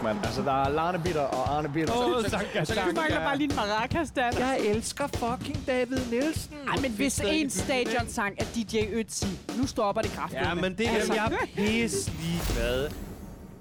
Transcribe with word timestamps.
fuck, 0.00 0.04
mand. 0.04 0.18
Altså, 0.24 0.42
der 0.42 0.52
er 0.64 0.68
Larne 0.68 0.98
Bitter 1.04 1.20
og 1.20 1.56
Arne 1.56 1.68
Bitter. 1.68 1.94
Åh, 1.96 2.22
Så- 2.24 2.30
Sanka, 2.30 2.64
Sanka. 2.64 2.90
Du 2.90 2.94
mangler 2.94 3.18
bare 3.20 3.36
lige 3.38 3.50
en 3.50 3.56
maracas, 3.56 4.10
der. 4.10 4.30
Jeg 4.38 4.60
elsker 4.60 5.06
fucking 5.06 5.66
David 5.66 5.98
Nielsen. 6.10 6.54
Ej, 6.68 6.76
men 6.82 6.90
hvis 6.92 7.20
en 7.26 7.50
stadion-sang 7.50 8.36
er 8.38 8.44
DJ 8.54 8.76
Ötzi, 8.78 9.26
nu 9.60 9.66
stopper 9.66 10.02
det 10.02 10.10
kraftigt. 10.10 10.42
Ja, 10.42 10.54
men 10.54 10.78
det 10.78 10.86
er 10.88 10.94
Altså. 10.94 11.14
jeg 11.14 11.38
pisse 11.56 12.10
ligeglad. 12.22 12.90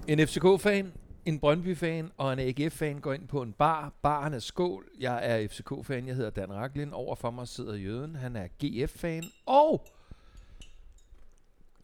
En 0.07 0.27
FCK-fan, 0.27 0.93
en 1.25 1.39
Brøndby-fan 1.39 2.11
og 2.17 2.33
en 2.33 2.39
AGF-fan 2.39 2.99
går 2.99 3.13
ind 3.13 3.27
på 3.27 3.41
en 3.41 3.53
bar. 3.53 3.93
Baren 4.03 4.33
er 4.33 4.39
skål. 4.39 4.85
Jeg 4.99 5.19
er 5.23 5.47
FCK-fan. 5.47 6.07
Jeg 6.07 6.15
hedder 6.15 6.29
Dan 6.29 6.53
Raklin. 6.53 6.93
Overfor 6.93 7.31
mig 7.31 7.47
sidder 7.47 7.75
Jøden. 7.75 8.15
Han 8.15 8.35
er 8.35 8.47
GF-fan. 8.63 9.23
Og 9.45 9.85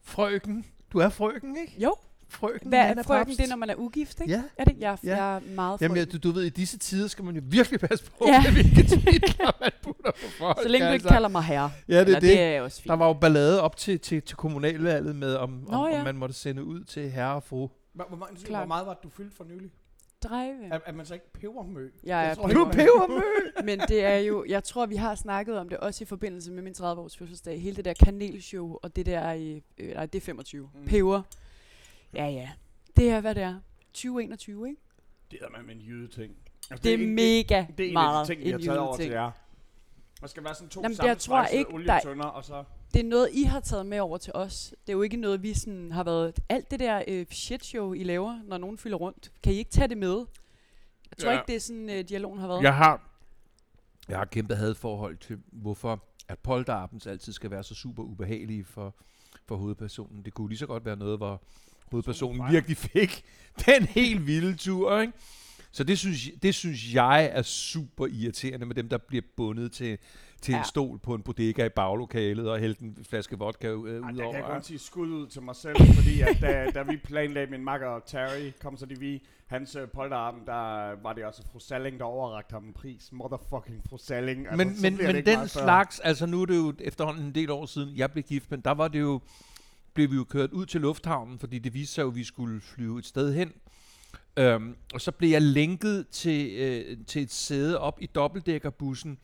frøken. 0.02 0.64
Du 0.92 0.98
er 0.98 1.08
frøken, 1.08 1.56
ikke? 1.56 1.74
Jo, 1.78 1.94
Frøken. 2.28 2.68
hvad 2.68 2.78
er 2.96 3.02
frøken 3.02 3.36
det, 3.36 3.48
når 3.48 3.56
man 3.56 3.70
er 3.70 3.74
ugift, 3.78 4.20
ikke? 4.20 4.32
Ja. 4.32 4.42
Er 4.58 4.64
det? 4.64 4.76
Jeg, 4.78 4.98
Ja. 5.04 5.16
jeg 5.16 5.36
er 5.36 5.40
meget 5.54 5.80
Jamen, 5.80 5.96
frøken. 5.96 6.12
ja, 6.12 6.18
du, 6.18 6.28
du 6.28 6.34
ved, 6.34 6.44
i 6.44 6.48
disse 6.48 6.78
tider 6.78 7.08
skal 7.08 7.24
man 7.24 7.34
jo 7.36 7.42
virkelig 7.44 7.80
passe 7.80 8.04
på, 8.04 8.24
Ja. 8.26 8.52
hvilke 8.52 8.82
titler 8.82 9.60
man 9.60 9.70
putter 9.82 10.10
på 10.10 10.30
folk. 10.38 10.58
Så 10.62 10.68
længe 10.68 10.86
du 10.86 10.92
ikke 10.92 11.02
altså. 11.02 11.08
kalder 11.08 11.28
mig 11.28 11.42
herre. 11.42 11.70
Ja, 11.88 12.00
det 12.00 12.08
er 12.14 12.20
det. 12.20 12.22
det 12.22 12.40
er 12.40 12.62
også 12.62 12.82
fint. 12.82 12.88
Der 12.90 12.96
var 12.96 13.06
jo 13.06 13.12
ballade 13.12 13.62
op 13.62 13.76
til, 13.76 14.00
til, 14.00 14.22
til 14.22 14.36
kommunalvalget 14.36 15.16
med, 15.16 15.34
om, 15.34 15.50
Nå, 15.50 15.76
om, 15.76 15.90
ja. 15.92 15.98
om 15.98 16.04
man 16.04 16.16
måtte 16.16 16.34
sende 16.34 16.64
ud 16.64 16.84
til 16.84 17.10
herre 17.10 17.34
og 17.34 17.42
fru. 17.42 17.68
Hvor, 17.92 18.04
hvor, 18.08 18.16
meget, 18.16 18.46
hvor 18.48 18.64
meget 18.64 18.86
var 18.86 18.94
det, 18.94 19.02
du 19.02 19.08
fyldte 19.08 19.36
for 19.36 19.44
nylig? 19.44 19.70
Drive. 20.24 20.66
Er, 20.72 20.78
er 20.86 20.92
man 20.92 21.06
så 21.06 21.14
ikke 21.14 21.32
pebermø? 21.32 21.88
Jeg 22.04 22.30
er 22.30 22.34
tror 22.34 22.48
er 22.48 22.54
man- 22.54 22.70
pebermø! 22.70 23.22
Men 23.68 23.80
det 23.88 24.04
er 24.04 24.16
jo, 24.16 24.44
jeg 24.48 24.64
tror, 24.64 24.86
vi 24.86 24.96
har 24.96 25.14
snakket 25.14 25.58
om 25.58 25.68
det 25.68 25.78
også 25.78 26.04
i 26.04 26.06
forbindelse 26.06 26.52
med 26.52 26.62
min 26.62 26.74
30-års 26.78 27.16
fødselsdag. 27.16 27.60
Hele 27.62 27.76
det 27.76 27.84
der 27.84 27.94
kanelshow, 28.04 28.76
og 28.82 28.96
det 28.96 29.06
der 29.06 29.32
i, 29.32 29.62
øh, 29.78 29.94
nej, 29.94 30.06
det 30.06 30.18
er 30.18 30.22
25. 30.24 30.68
Mm. 30.74 30.80
Mm. 30.80 30.86
Peber. 30.86 31.22
Ja, 32.16 32.26
ja. 32.28 32.50
Det 32.96 33.10
er, 33.10 33.20
hvad 33.20 33.34
det 33.34 33.42
er. 33.42 33.60
2021, 33.94 34.68
ikke? 34.68 34.80
Det 35.30 35.38
er 35.42 35.48
man 35.56 35.66
med 35.66 35.74
en 35.74 35.80
jyde-ting. 35.80 36.34
Altså, 36.70 36.82
Det 36.82 36.94
er 36.94 36.98
en- 36.98 37.14
mega 37.14 37.66
det, 37.68 37.78
det 37.78 37.86
er 37.86 37.90
en 37.90 37.96
af 37.96 38.02
meget 38.02 38.28
de 38.28 38.32
ting, 38.34 38.44
vi 38.44 38.50
har 38.50 38.58
en 38.58 38.64
taget 38.64 38.78
over 38.78 38.96
til 38.96 39.10
jer. 39.10 39.30
Der 40.20 40.26
skal 40.26 40.44
være 40.44 40.54
sådan 40.54 40.68
to 40.68 40.80
Jamen, 40.82 40.96
det- 40.96 41.04
jeg 41.04 41.18
tror 41.18 41.44
ikke, 41.46 41.68
der- 41.70 41.74
olietønder, 41.74 42.24
og 42.24 42.44
så... 42.44 42.64
Det 42.94 43.00
er 43.00 43.04
noget, 43.08 43.28
I 43.32 43.42
har 43.42 43.60
taget 43.60 43.86
med 43.86 44.00
over 44.00 44.18
til 44.18 44.32
os. 44.34 44.74
Det 44.86 44.88
er 44.92 44.96
jo 44.96 45.02
ikke 45.02 45.16
noget, 45.16 45.42
vi 45.42 45.54
sådan 45.54 45.92
har 45.92 46.04
været... 46.04 46.40
Alt 46.48 46.70
det 46.70 46.80
der 46.80 47.02
øh, 47.08 47.26
shitshow, 47.30 47.92
I 47.92 48.04
laver, 48.04 48.40
når 48.44 48.58
nogen 48.58 48.78
fylder 48.78 48.96
rundt, 48.96 49.32
kan 49.42 49.52
I 49.52 49.56
ikke 49.56 49.70
tage 49.70 49.88
det 49.88 49.98
med? 49.98 50.24
Jeg 51.10 51.18
tror 51.18 51.30
Ja. 51.30 51.36
ikke, 51.38 51.46
det 51.46 51.56
er 51.56 51.60
sådan, 51.60 51.90
øh, 51.90 52.04
dialogen 52.08 52.38
har 52.40 52.46
været. 52.48 52.62
Jeg 52.62 52.74
har, 52.76 53.10
jeg 54.08 54.18
har 54.18 54.24
kæmpe 54.24 54.54
hadforhold 54.54 55.16
til, 55.16 55.38
hvorfor 55.52 56.04
at 56.28 56.38
polterabends 56.38 57.06
altid 57.06 57.32
skal 57.32 57.50
være 57.50 57.62
så 57.62 57.74
super 57.74 58.02
ubehagelige 58.02 58.64
for, 58.64 58.94
for 59.46 59.56
hovedpersonen. 59.56 60.22
Det 60.24 60.34
kunne 60.34 60.48
lige 60.48 60.58
så 60.58 60.66
godt 60.66 60.84
være 60.84 60.96
noget, 60.96 61.18
hvor 61.18 61.42
hovedpersonen 61.90 62.52
virkelig 62.52 62.76
fik 62.76 63.24
den 63.66 63.82
helt 63.82 64.26
vilde 64.26 64.56
tur, 64.56 65.00
ikke? 65.00 65.12
Så 65.72 65.84
det 65.84 65.98
synes, 65.98 66.30
det 66.42 66.54
synes 66.54 66.94
jeg 66.94 67.30
er 67.32 67.42
super 67.42 68.06
irriterende 68.06 68.66
med 68.66 68.74
dem, 68.74 68.88
der 68.88 68.98
bliver 68.98 69.22
bundet 69.36 69.72
til, 69.72 69.98
til 70.40 70.52
ja. 70.52 70.58
En 70.58 70.64
stol 70.64 70.98
på 70.98 71.14
en 71.14 71.22
bodega 71.22 71.64
i 71.64 71.68
baglokalet 71.68 72.50
og 72.50 72.58
hældt 72.58 72.78
en 72.78 72.98
flaske 73.08 73.38
vodka 73.38 73.66
øh, 73.66 73.74
Ej, 73.74 73.78
ud 73.78 73.90
der 73.90 74.00
kan 74.02 74.16
jeg 74.18 74.44
over. 74.44 74.54
kun 74.54 74.62
sige 74.62 74.78
skud 74.78 75.08
ud 75.08 75.26
til 75.26 75.42
mig 75.42 75.56
selv, 75.56 75.76
fordi 75.76 76.20
at 76.20 76.36
da, 76.40 76.70
da 76.74 76.82
vi 76.82 76.96
planlagde 76.96 77.50
min 77.50 77.64
makker 77.64 78.00
Terry, 78.06 78.52
kom 78.62 78.76
så 78.76 78.86
de 78.86 78.98
vi, 78.98 79.22
hans 79.46 79.76
øh, 79.76 79.88
polterarben, 79.88 80.40
der 80.46 80.90
var 81.02 81.12
det 81.12 81.24
også 81.24 81.42
fru 81.52 81.58
Salling, 81.58 81.98
der 81.98 82.04
overrakte 82.04 82.52
ham 82.52 82.64
en 82.64 82.72
pris. 82.72 83.08
Motherfucking 83.12 83.82
fru 83.88 83.98
Salling. 83.98 84.40
Altså, 84.48 84.56
men 84.56 84.82
men, 84.82 85.14
men 85.14 85.26
den 85.26 85.48
slags, 85.48 86.00
altså 86.00 86.26
nu 86.26 86.42
er 86.42 86.46
det 86.46 86.56
jo 86.56 86.74
efterhånden 86.78 87.24
en 87.24 87.34
del 87.34 87.50
år 87.50 87.66
siden, 87.66 87.96
jeg 87.96 88.12
blev 88.12 88.24
gift, 88.24 88.50
men 88.50 88.60
der 88.60 88.70
var 88.74 88.88
det 88.88 89.00
jo, 89.00 89.20
blev 89.96 90.10
vi 90.10 90.16
jo 90.16 90.24
kørt 90.24 90.50
ud 90.50 90.66
til 90.66 90.80
lufthavnen, 90.80 91.38
fordi 91.38 91.58
det 91.58 91.74
viste 91.74 91.94
sig 91.94 92.02
jo, 92.02 92.08
at 92.08 92.14
vi 92.14 92.24
skulle 92.24 92.60
flyve 92.60 92.98
et 92.98 93.06
sted 93.06 93.34
hen. 93.34 93.52
Øhm, 94.36 94.76
og 94.94 95.00
så 95.00 95.10
blev 95.10 95.30
jeg 95.30 95.42
lænket 95.42 96.08
til, 96.08 96.50
øh, 96.50 96.96
til 97.06 97.22
et 97.22 97.32
sæde 97.32 97.78
op 97.78 97.98
i 98.00 98.06
dobbeltdækkerbussen, 98.06 99.18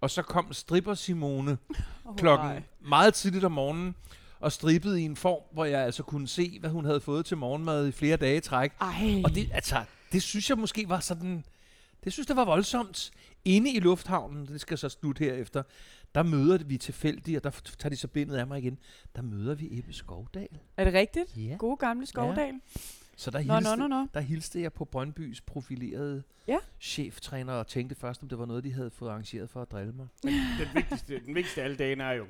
og 0.00 0.10
så 0.10 0.22
kom 0.22 0.52
stripper 0.52 0.94
Simone 0.94 1.58
oh, 2.04 2.16
klokken 2.16 2.48
nej. 2.48 2.62
meget 2.80 3.14
tidligt 3.14 3.44
om 3.44 3.52
morgenen, 3.52 3.94
og 4.40 4.52
strippede 4.52 5.02
i 5.02 5.04
en 5.04 5.16
form, 5.16 5.42
hvor 5.52 5.64
jeg 5.64 5.80
altså 5.80 6.02
kunne 6.02 6.28
se, 6.28 6.60
hvad 6.60 6.70
hun 6.70 6.84
havde 6.84 7.00
fået 7.00 7.26
til 7.26 7.36
morgenmad 7.36 7.88
i 7.88 7.92
flere 7.92 8.16
dage 8.16 8.36
i 8.36 8.40
træk. 8.40 8.72
Ej. 8.80 9.22
Og 9.24 9.34
det, 9.34 9.50
altså, 9.52 9.84
det 10.12 10.22
synes 10.22 10.50
jeg 10.50 10.58
måske 10.58 10.88
var 10.88 11.00
sådan... 11.00 11.44
Det 12.04 12.12
synes 12.12 12.28
jeg 12.28 12.36
var 12.36 12.44
voldsomt. 12.44 13.10
Inde 13.44 13.72
i 13.72 13.80
lufthavnen, 13.80 14.46
det 14.46 14.60
skal 14.60 14.78
så 14.78 14.88
slutte 14.88 15.24
herefter, 15.24 15.62
der 16.14 16.22
møder 16.22 16.64
vi 16.64 16.76
tilfældigt, 16.78 17.36
og 17.36 17.44
der 17.44 17.50
tager 17.78 17.90
de 17.90 17.96
så 17.96 18.08
bindet 18.08 18.36
af 18.36 18.46
mig 18.46 18.58
igen, 18.58 18.78
der 19.16 19.22
møder 19.22 19.54
vi 19.54 19.78
Ebbe 19.78 19.92
Skovdal. 19.92 20.48
Er 20.76 20.84
det 20.84 20.94
rigtigt? 20.94 21.36
Ja. 21.36 21.56
Gode 21.58 21.76
gamle 21.76 22.06
Skovdal. 22.06 22.54
Så 23.16 23.30
der 23.30 23.44
Nå, 23.44 23.54
hilste, 23.54 23.76
nå, 23.76 23.88
nå, 23.88 24.00
nå. 24.00 24.08
der 24.14 24.20
hilste 24.20 24.60
jeg 24.62 24.72
på 24.72 24.84
Brøndbys 24.84 25.40
profilerede 25.40 26.22
Ja. 26.48 26.58
cheftræner, 26.80 27.52
og 27.52 27.66
tænkte 27.66 27.94
først, 27.94 28.22
om 28.22 28.28
det 28.28 28.38
var 28.38 28.46
noget, 28.46 28.64
de 28.64 28.72
havde 28.72 28.90
fået 28.90 29.10
arrangeret 29.10 29.50
for 29.50 29.62
at 29.62 29.70
drille 29.70 29.92
mig. 29.92 30.06
Den 30.22 30.32
vigtigste, 30.74 31.20
den 31.26 31.34
vigtigste 31.34 31.60
af 31.60 31.64
alle 31.64 31.76
dagen 31.76 32.00
er 32.00 32.10
jo, 32.12 32.26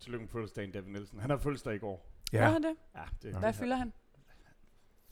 tillykke 0.00 0.22
med 0.22 0.28
fødselsdagen, 0.28 0.70
David 0.70 0.92
Nielsen. 0.92 1.20
Han 1.20 1.30
har 1.30 1.36
fødselsdag 1.36 1.74
i 1.74 1.78
går. 1.78 2.06
Ja. 2.32 2.38
Hvad 2.38 2.54
er 2.54 2.58
det? 2.58 2.76
Ja, 2.94 3.28
det, 3.28 3.38
Hvad 3.38 3.52
fylder 3.52 3.76
han? 3.76 3.92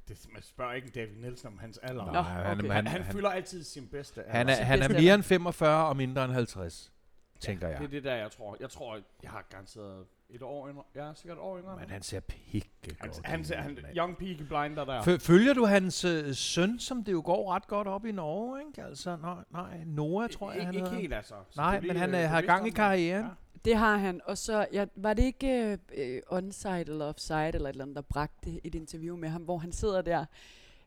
Det, 0.09 0.27
man 0.33 0.43
spørger 0.43 0.73
ikke 0.73 0.89
David 0.89 1.17
Nielsen 1.17 1.47
om 1.47 1.59
hans 1.59 1.79
alder. 1.79 2.13
Nå, 2.13 2.21
han, 2.21 2.41
okay. 2.41 2.67
Han, 2.67 2.71
han, 2.71 2.87
han, 2.87 3.03
han, 3.03 3.13
fylder 3.13 3.31
altid 3.31 3.65
sin 3.65 3.87
bedste 3.87 4.23
alder. 4.23 4.33
han, 4.33 4.49
er, 4.49 4.55
han 4.55 4.83
er 4.83 4.89
mere 4.89 5.15
end 5.15 5.23
45 5.23 5.87
og 5.89 5.97
mindre 5.97 6.25
end 6.25 6.33
50, 6.33 6.93
tænker 7.41 7.69
jeg. 7.69 7.79
Det 7.79 7.85
er 7.85 7.89
det 7.89 8.05
der, 8.05 8.15
jeg 8.15 8.31
tror. 8.31 8.57
Jeg 8.61 8.71
tror, 8.71 8.99
jeg 9.23 9.31
har 9.31 9.47
garanteret 9.51 10.07
et 10.31 10.43
år 10.43 10.69
yngre. 10.69 10.83
Jeg 10.95 11.09
er 11.09 11.15
sikkert 11.15 11.39
et 11.39 11.43
år 11.43 11.59
yngre. 11.59 11.77
Men 11.77 11.91
han 11.91 12.03
ser 12.03 12.21
pikke 12.21 12.69
han, 13.01 13.09
godt 13.11 13.27
han, 13.27 13.41
ud, 13.41 13.55
han, 13.55 13.79
young 13.97 14.17
Peaky 14.17 14.43
Blinder 14.43 14.85
der. 14.85 15.03
Fø- 15.03 15.19
Følger 15.19 15.55
du 15.55 15.65
hans 15.67 16.05
øh, 16.05 16.35
søn, 16.35 16.79
som 16.79 17.05
det 17.05 17.13
jo 17.13 17.23
går 17.25 17.53
ret 17.55 17.67
godt 17.67 17.89
op 17.89 18.05
i 18.07 18.13
Norge, 18.13 18.61
ikke? 18.69 18.83
Altså, 18.83 19.17
nej, 19.17 19.35
nej 19.53 19.85
Noah, 19.87 20.31
tror 20.31 20.51
jeg, 20.51 20.57
ikke, 20.57 20.67
han 20.67 20.75
ikke 20.75 20.87
hedder. 20.87 21.01
helt 21.01 21.15
altså. 21.15 21.35
Nej, 21.57 21.73
Selvfølgelig, 21.75 22.01
men 22.01 22.01
han, 22.01 22.15
øh, 22.15 22.25
øh, 22.25 22.31
har 22.31 22.43
gang 22.43 22.67
i 22.67 22.71
karrieren. 22.71 23.25
Ja. 23.25 23.31
Det 23.65 23.77
har 23.77 23.97
han. 23.97 24.21
Og 24.25 24.39
så, 24.39 24.67
ja, 24.73 24.87
var 24.97 25.15
det 25.15 25.23
ikke 25.23 25.79
øh, 25.97 26.21
onside 26.31 26.81
eller 26.81 27.05
offside 27.05 27.49
eller 27.55 27.69
et 27.69 27.73
eller 27.73 27.85
andet, 27.85 27.97
der 27.97 28.03
bragte 28.03 28.61
et 28.67 28.75
interview 28.75 29.17
med 29.17 29.29
ham, 29.29 29.43
hvor 29.43 29.59
han 29.59 29.73
sidder 29.73 30.03
der 30.03 30.25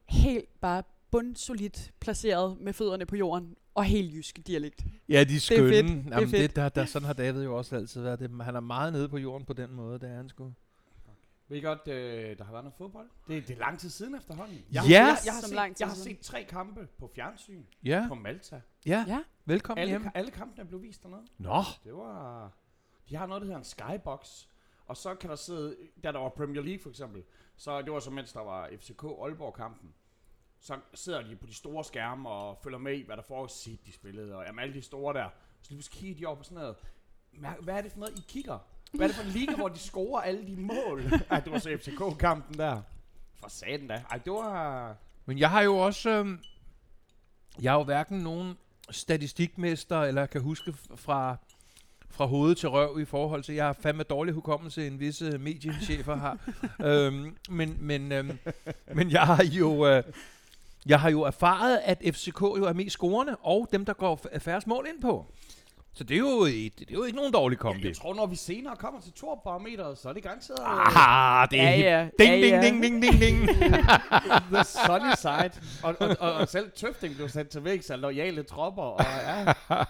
helt 0.06 0.59
bare 0.61 0.84
bundsolidt 1.11 1.91
placeret 1.99 2.57
med 2.61 2.73
fødderne 2.73 3.05
på 3.05 3.16
jorden 3.16 3.55
og 3.75 3.83
helt 3.83 4.13
jysk 4.13 4.39
dialekt. 4.47 4.85
Ja, 5.09 5.23
de 5.23 5.35
er 5.35 5.39
skønne. 5.39 5.69
fedt. 5.69 5.85
Jamen, 5.88 6.05
Det 6.05 6.13
er 6.13 6.19
fedt. 6.19 6.31
Det, 6.33 6.55
der, 6.55 6.69
der, 6.69 6.85
sådan 6.85 7.05
har 7.05 7.13
David 7.13 7.44
jo 7.44 7.57
også 7.57 7.75
altid 7.75 8.01
været. 8.01 8.19
Det, 8.19 8.31
han 8.44 8.55
er 8.55 8.59
meget 8.59 8.94
nede 8.94 9.09
på 9.09 9.17
jorden 9.17 9.45
på 9.45 9.53
den 9.53 9.73
måde, 9.73 9.99
det 9.99 10.09
er 10.09 10.16
han 10.16 10.29
sgu. 10.29 10.53
Ved 11.47 11.57
I 11.57 11.61
godt, 11.61 11.88
øh, 11.88 12.38
der 12.38 12.44
har 12.44 12.51
været 12.51 12.63
noget 12.63 12.75
fodbold? 12.77 13.07
Det, 13.27 13.47
det 13.47 13.55
er 13.55 13.59
lang 13.59 13.79
tid 13.79 13.89
siden 13.89 14.16
efterhånden. 14.16 14.55
Ja! 14.73 14.81
jeg, 14.81 14.89
jeg, 14.91 15.17
jeg, 15.25 15.33
har, 15.33 15.41
set, 15.41 15.55
lang 15.55 15.75
tid 15.75 15.83
jeg 15.85 15.89
har 15.89 15.95
set 15.95 16.19
tre 16.19 16.44
kampe 16.44 16.88
på 16.99 17.11
fjernsyn 17.16 17.63
Ja, 17.83 18.05
på 18.07 18.16
Malta. 18.16 18.61
ja. 18.85 19.05
Ja. 19.07 19.19
Velkommen 19.45 19.81
Alle, 19.81 19.89
hjem. 19.91 20.07
alle 20.13 20.31
kampene 20.31 20.66
blev 20.67 20.81
vist 20.81 21.03
dernede. 21.03 21.22
Nå, 21.38 21.63
Det 21.83 21.93
var... 21.93 22.51
De 23.09 23.16
har 23.16 23.25
noget, 23.28 23.41
der 23.41 23.45
hedder 23.45 23.57
en 23.59 23.63
skybox. 23.63 24.45
Og 24.85 24.97
så 24.97 25.16
kan 25.16 25.29
der 25.29 25.35
sidde... 25.35 25.75
Da 26.03 26.11
der 26.11 26.19
var 26.19 26.29
Premier 26.29 26.61
League 26.63 26.81
for 26.83 26.89
eksempel, 26.89 27.23
så 27.57 27.81
det 27.81 27.91
var 27.91 27.99
så 27.99 28.11
mens 28.11 28.33
der 28.33 28.39
var 28.43 28.69
FCK 28.79 29.03
Aalborg-kampen. 29.03 29.89
Så 30.61 30.77
sidder 30.94 31.22
de 31.22 31.35
på 31.35 31.45
de 31.45 31.53
store 31.53 31.83
skærme 31.83 32.29
og 32.29 32.59
følger 32.63 32.79
med 32.79 32.94
i, 32.94 33.05
hvad 33.05 33.17
der 33.17 33.23
foregår. 33.23 33.47
Sit, 33.47 33.85
de 33.85 33.94
spillede, 33.94 34.35
og 34.35 34.45
jamen, 34.45 34.59
alle 34.59 34.73
de 34.73 34.81
store 34.81 35.13
der. 35.13 35.29
Så 35.61 35.69
lige 35.69 35.77
pludselig 35.77 35.99
kigger 35.99 36.19
de 36.19 36.25
op 36.25 36.38
på 36.38 36.44
sådan 36.44 36.57
noget. 36.57 36.75
Hvad 37.61 37.73
er 37.73 37.81
det 37.81 37.91
for 37.91 37.99
noget, 37.99 38.19
I 38.19 38.22
kigger? 38.27 38.57
Hvad 38.91 39.05
er 39.05 39.07
det 39.07 39.16
for 39.16 39.23
en 39.23 39.29
liga, 39.39 39.55
hvor 39.55 39.67
de 39.67 39.79
scorer 39.79 40.22
alle 40.22 40.47
de 40.47 40.55
mål? 40.55 41.03
Ej, 41.29 41.39
det 41.39 41.51
var 41.51 41.59
så 41.59 41.77
FCK-kampen 41.77 42.57
der. 42.57 42.81
For 43.39 43.49
satan 43.49 43.88
da. 43.88 44.03
Ej, 44.11 44.17
det 44.17 44.33
var... 44.33 44.95
men 45.25 45.39
jeg 45.39 45.49
har 45.49 45.61
jo 45.61 45.77
også... 45.77 46.09
Øhm, 46.09 46.39
jeg 47.61 47.72
har 47.72 47.78
jo 47.78 47.83
hverken 47.83 48.19
nogen 48.19 48.57
statistikmester, 48.89 50.01
eller 50.01 50.25
kan 50.25 50.41
huske 50.41 50.73
fra, 50.95 51.38
fra 52.09 52.25
hoved 52.25 52.55
til 52.55 52.69
røv 52.69 52.99
i 52.99 53.05
forhold 53.05 53.43
til... 53.43 53.55
Jeg 53.55 53.66
har 53.66 53.73
fandme 53.73 54.03
dårlig 54.03 54.34
hukommelse, 54.34 54.87
en 54.87 54.99
visse 54.99 55.37
mediechefer 55.37 56.16
har. 56.16 56.37
øhm, 56.87 57.37
men, 57.49 57.78
men, 57.79 58.11
øhm, 58.11 58.40
men 58.93 59.11
jeg 59.11 59.22
har 59.22 59.43
jo... 59.43 59.87
Øh, 59.87 60.03
jeg 60.85 60.99
har 60.99 61.09
jo 61.09 61.22
erfaret, 61.22 61.79
at 61.83 61.97
FCK 62.13 62.41
jo 62.41 62.66
er 62.66 62.73
mest 62.73 62.93
scorende, 62.93 63.35
og 63.41 63.67
dem, 63.72 63.85
der 63.85 63.93
går 63.93 64.19
f- 64.25 64.37
færrest 64.37 64.67
mål 64.67 64.87
ind 64.93 65.01
på. 65.01 65.25
Så 65.93 66.03
det 66.03 66.16
er 66.16 66.19
jo, 66.19 66.41
et, 66.43 66.79
det 66.79 66.89
er 66.89 66.93
jo 66.93 67.03
ikke 67.03 67.16
nogen 67.16 67.33
dårlig 67.33 67.57
kombi. 67.57 67.87
Jeg 67.87 67.95
tror, 67.97 68.13
når 68.13 68.25
vi 68.25 68.35
senere 68.35 68.75
kommer 68.75 69.01
til 69.01 69.11
Torbarometeret, 69.11 69.97
så 69.97 70.09
er 70.09 70.13
det 70.13 70.23
garanteret 70.23 70.59
øh, 70.59 70.97
Ah, 71.41 71.47
det 71.51 71.59
er 71.61 71.63
Ja, 71.69 71.78
ja. 71.99 72.07
Ding, 72.19 72.29
Ja, 72.29 72.35
ding, 72.35 72.55
ja. 72.55 72.61
ding, 72.61 72.83
ding, 72.83 73.01
ding, 73.03 73.22
ding. 73.22 73.47
the 74.53 74.63
sunny 74.63 75.13
side. 75.17 75.51
Og, 75.83 75.95
og, 75.99 76.16
og, 76.19 76.33
og 76.33 76.47
selv 76.47 76.72
Tøfting 76.75 77.16
blev 77.16 77.29
sat 77.29 77.49
til 77.49 77.63
væk 77.63 77.81
af 77.89 78.01
loyale 78.01 78.43
tropper. 78.43 78.84
Og, 78.84 79.05
ja. 79.27 79.53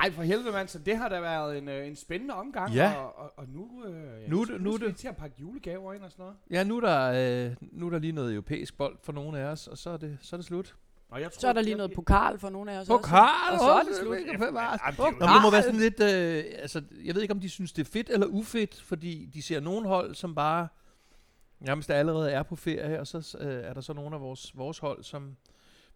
Nej, 0.00 0.10
for 0.12 0.22
helvede 0.22 0.52
mand, 0.52 0.68
så 0.68 0.78
det 0.78 0.96
har 0.96 1.08
da 1.08 1.20
været 1.20 1.58
en, 1.58 1.68
øh, 1.68 1.86
en 1.86 1.96
spændende 1.96 2.34
omgang. 2.34 2.72
Ja. 2.74 2.94
Og, 2.94 3.18
og, 3.18 3.32
og 3.36 3.44
nu, 3.48 3.84
øh, 3.86 4.22
ja, 4.22 4.28
Nu 4.28 4.40
er 4.40 4.44
det- 4.44 4.60
nu 4.60 4.70
er 4.70 4.76
skal 4.76 4.86
det- 4.86 4.94
vi 4.94 4.98
til 4.98 5.08
at 5.08 5.16
pakke 5.16 5.36
julegaver 5.40 5.92
ind 5.92 6.02
og 6.02 6.10
sådan 6.10 6.22
noget. 6.22 6.36
Ja, 6.50 6.64
nu 6.64 6.76
er, 6.76 6.80
der, 6.80 7.46
øh, 7.46 7.56
nu 7.72 7.86
er 7.86 7.90
der 7.90 7.98
lige 7.98 8.12
noget 8.12 8.32
europæisk 8.32 8.76
bold 8.76 8.96
for 9.02 9.12
nogle 9.12 9.38
af 9.38 9.44
os, 9.44 9.66
og 9.66 9.78
så 9.78 9.90
er 9.90 9.96
det, 9.96 10.18
så 10.20 10.36
er 10.36 10.38
det 10.38 10.46
slut. 10.46 10.76
Og 11.10 11.20
jeg 11.20 11.32
tror, 11.32 11.40
Så 11.40 11.48
er 11.48 11.52
der 11.52 11.62
lige 11.62 11.76
noget 11.76 11.92
pokal 11.94 12.38
for 12.38 12.50
nogle 12.50 12.72
af 12.72 12.80
os 12.80 12.86
Pokal! 12.88 13.20
også. 13.52 13.52
Og 13.52 13.58
så 13.58 13.72
er 13.72 13.82
det 13.82 13.96
slut. 13.96 14.16
Nå, 14.96 15.26
men 15.26 15.34
det 15.34 15.42
må 15.42 15.50
være 15.50 15.62
sådan 15.62 15.80
lidt, 15.80 16.00
øh, 16.00 16.44
altså, 16.62 16.82
jeg 17.04 17.14
ved 17.14 17.22
ikke 17.22 17.34
om 17.34 17.40
de 17.40 17.48
synes 17.48 17.72
det 17.72 17.86
er 17.86 17.90
fedt 17.92 18.10
eller 18.10 18.26
ufedt, 18.26 18.82
fordi 18.82 19.30
de 19.34 19.42
ser 19.42 19.60
nogle 19.60 19.88
hold, 19.88 20.14
som 20.14 20.34
bare 20.34 20.68
nærmest 21.60 21.90
allerede 21.90 22.30
er 22.32 22.42
på 22.42 22.56
ferie, 22.56 23.00
og 23.00 23.06
så 23.06 23.36
øh, 23.40 23.64
er 23.64 23.74
der 23.74 23.80
så 23.80 23.92
nogle 23.92 24.14
af 24.14 24.20
vores, 24.20 24.52
vores 24.58 24.78
hold, 24.78 25.02
som, 25.04 25.36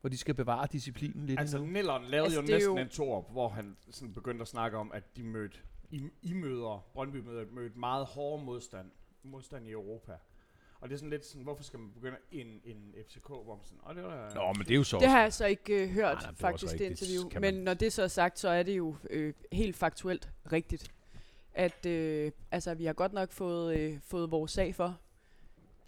hvor 0.01 0.11
de 0.11 0.17
skal 0.17 0.35
bevare 0.35 0.67
disciplinen 0.73 1.27
lidt 1.27 1.41
Altså, 1.41 1.57
endnu. 1.59 1.73
Nilleren 1.73 2.05
lavede 2.05 2.25
Altså, 2.25 2.41
jo 2.41 2.47
næsten 2.47 2.77
jo- 2.77 2.83
en 2.83 2.89
toer, 2.89 3.23
hvor 3.23 3.49
han 3.49 3.77
sådan 3.91 4.15
begyndte 4.15 4.43
at 4.43 4.49
snakke 4.49 4.77
om, 4.77 4.93
at 4.93 5.17
de 5.17 5.23
mødte, 5.25 5.59
I, 5.91 6.03
I 6.23 6.33
møder, 6.33 6.87
Brøndby 6.95 7.17
møder, 7.17 7.45
mødte 7.51 7.79
meget 7.79 8.07
hårde 8.07 8.45
modstand, 8.45 8.91
modstand 9.23 9.67
i 9.67 9.71
Europa. 9.71 10.13
Og 10.81 10.89
det 10.89 10.95
er 10.95 10.99
sådan 10.99 11.11
lidt 11.11 11.27
sådan, 11.27 11.43
hvorfor 11.43 11.63
skal 11.63 11.79
man 11.79 11.91
begynde 11.93 12.17
en, 12.33 12.61
en 12.65 12.95
FCK, 13.09 13.27
hvor 13.29 13.55
man 13.57 13.65
sådan, 13.65 13.81
åh, 13.91 13.95
det 13.97 14.05
var 14.05 14.35
Nå, 14.35 14.53
men 14.53 14.67
det 14.67 14.71
er 14.71 14.77
jo 14.77 14.85
så 14.85 14.99
Det 14.99 15.09
har 15.09 15.21
jeg 15.21 15.33
så 15.33 15.47
ikke 15.47 15.83
øh, 15.83 15.89
hørt, 15.91 16.15
Nej, 16.15 16.23
nej, 16.23 16.31
det 16.31 16.39
faktisk, 16.39 16.73
det 16.73 16.81
interview. 16.81 17.29
kan 17.29 17.41
Men 17.41 17.55
man- 17.55 17.65
når 17.65 17.75
det 17.75 17.93
så 17.93 18.03
er 18.03 18.09
sagt, 18.09 18.39
så 18.39 18.49
er 18.49 18.63
det 18.63 18.77
jo 18.77 18.97
øh, 19.11 19.35
helt 19.53 19.77
faktuelt 19.77 20.31
rigtigt. 20.53 20.91
At 21.55 21.87
øh, 21.87 22.33
altså, 22.51 22.75
vi 22.75 22.85
har 22.85 22.93
godt 22.93 23.13
nok 23.13 23.33
fået, 23.33 23.79
øh, 23.79 23.99
fået 24.03 24.31
vores 24.31 24.53
sag 24.53 24.75
for 24.75 24.99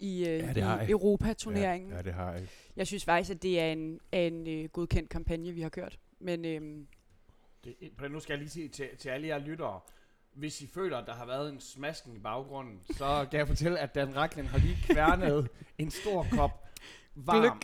i, 0.00 0.19
øh, 0.20 0.38
Ja, 0.38 0.52
det 0.52 0.62
har 0.62 0.81
i. 0.82 0.91
Europa-turneringen. 0.91 1.91
Ja, 1.91 1.97
ja, 1.97 2.02
det 2.02 2.12
har 2.14 2.32
jeg. 2.32 2.47
Jeg 2.76 2.87
synes 2.87 3.05
faktisk, 3.05 3.31
at 3.37 3.43
det 3.43 3.61
er 3.61 3.67
en, 3.73 4.00
en 4.12 4.47
øh, 4.47 4.69
godkendt 4.69 5.08
kampagne, 5.11 5.52
vi 5.52 5.61
har 5.61 5.69
kørt. 5.69 5.99
Men 6.20 6.44
øhm, 6.44 6.87
Det, 7.64 7.75
Brian, 7.99 8.11
nu 8.12 8.20
skal 8.20 8.32
jeg 8.32 8.38
lige 8.38 8.50
sige 8.50 8.69
til, 8.69 8.88
til 8.99 9.08
alle 9.08 9.26
jer 9.29 9.38
lyttere, 9.38 9.81
hvis 10.35 10.61
I 10.61 10.67
føler, 10.67 10.97
at 10.99 11.06
der 11.06 11.14
har 11.14 11.26
været 11.26 11.52
en 11.52 11.61
smasken 11.61 12.17
i 12.17 12.19
baggrunden, 12.19 12.81
så 12.97 13.26
kan 13.31 13.38
jeg 13.38 13.49
fortælle, 13.49 13.79
at 13.79 13.94
Dan 13.94 14.17
Racklin 14.17 14.47
har 14.47 14.58
lige 14.58 14.76
kværnet 14.82 15.49
en 15.79 15.91
stor 15.91 16.26
kop 16.32 16.67
varm, 17.14 17.61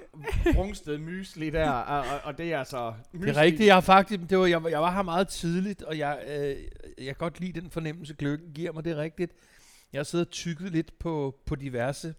brungsted 0.54 0.98
mysli 0.98 1.50
der, 1.50 1.70
og, 1.70 1.98
og, 1.98 2.20
og 2.24 2.38
det 2.38 2.52
er 2.52 2.58
altså 2.58 2.94
mysli. 3.12 3.28
Det 3.30 3.36
er 3.36 3.42
rigtigt, 3.42 3.66
jeg 3.66 3.74
har 3.76 3.80
faktisk, 3.80 4.20
det 4.30 4.38
var, 4.38 4.46
jeg, 4.46 4.62
var- 4.62 4.68
jeg 4.70 4.80
var 4.80 4.92
her 4.94 5.02
meget 5.02 5.28
tidligt, 5.28 5.82
og 5.82 5.98
jeg, 5.98 6.24
øh, 6.28 6.56
jeg 6.98 7.06
kan 7.06 7.14
godt 7.18 7.40
lide 7.40 7.60
den 7.60 7.70
fornemmelse, 7.70 8.14
gløggen 8.14 8.52
giver 8.54 8.72
mig, 8.72 8.84
det 8.84 8.92
er 8.92 8.96
rigtigt. 8.96 9.32
Jeg 9.92 9.98
har 9.98 10.04
siddet 10.04 10.26
og 10.26 10.32
tykket 10.32 10.72
lidt 10.72 10.98
på, 10.98 11.38
på 11.46 11.54
diverse 11.54 12.14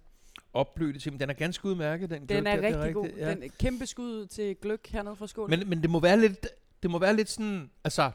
opblødte 0.58 1.00
ting, 1.00 1.14
men 1.14 1.20
den 1.20 1.30
er 1.30 1.34
ganske 1.34 1.66
udmærket, 1.68 2.10
den, 2.10 2.20
den 2.20 2.28
gløgg 2.28 2.48
er 2.48 2.56
der, 2.56 2.68
rigtig 2.82 2.94
god. 2.94 3.04
rigtigt, 3.04 3.22
Ja. 3.26 3.32
Den 3.34 3.44
er 3.44 3.48
kæmpe 3.60 3.86
skud 3.86 4.26
til 4.26 4.56
Gløk 4.62 4.88
hernede 4.88 5.16
fra 5.16 5.28
skålen. 5.28 5.60
Men, 5.60 5.70
men 5.70 5.82
det 5.82 5.90
må 5.90 6.00
være 6.00 6.20
lidt, 6.20 6.48
det 6.84 6.92
må 6.92 7.00
være 7.00 7.16
lidt 7.16 7.30
sådan, 7.30 7.70
altså, 7.84 8.12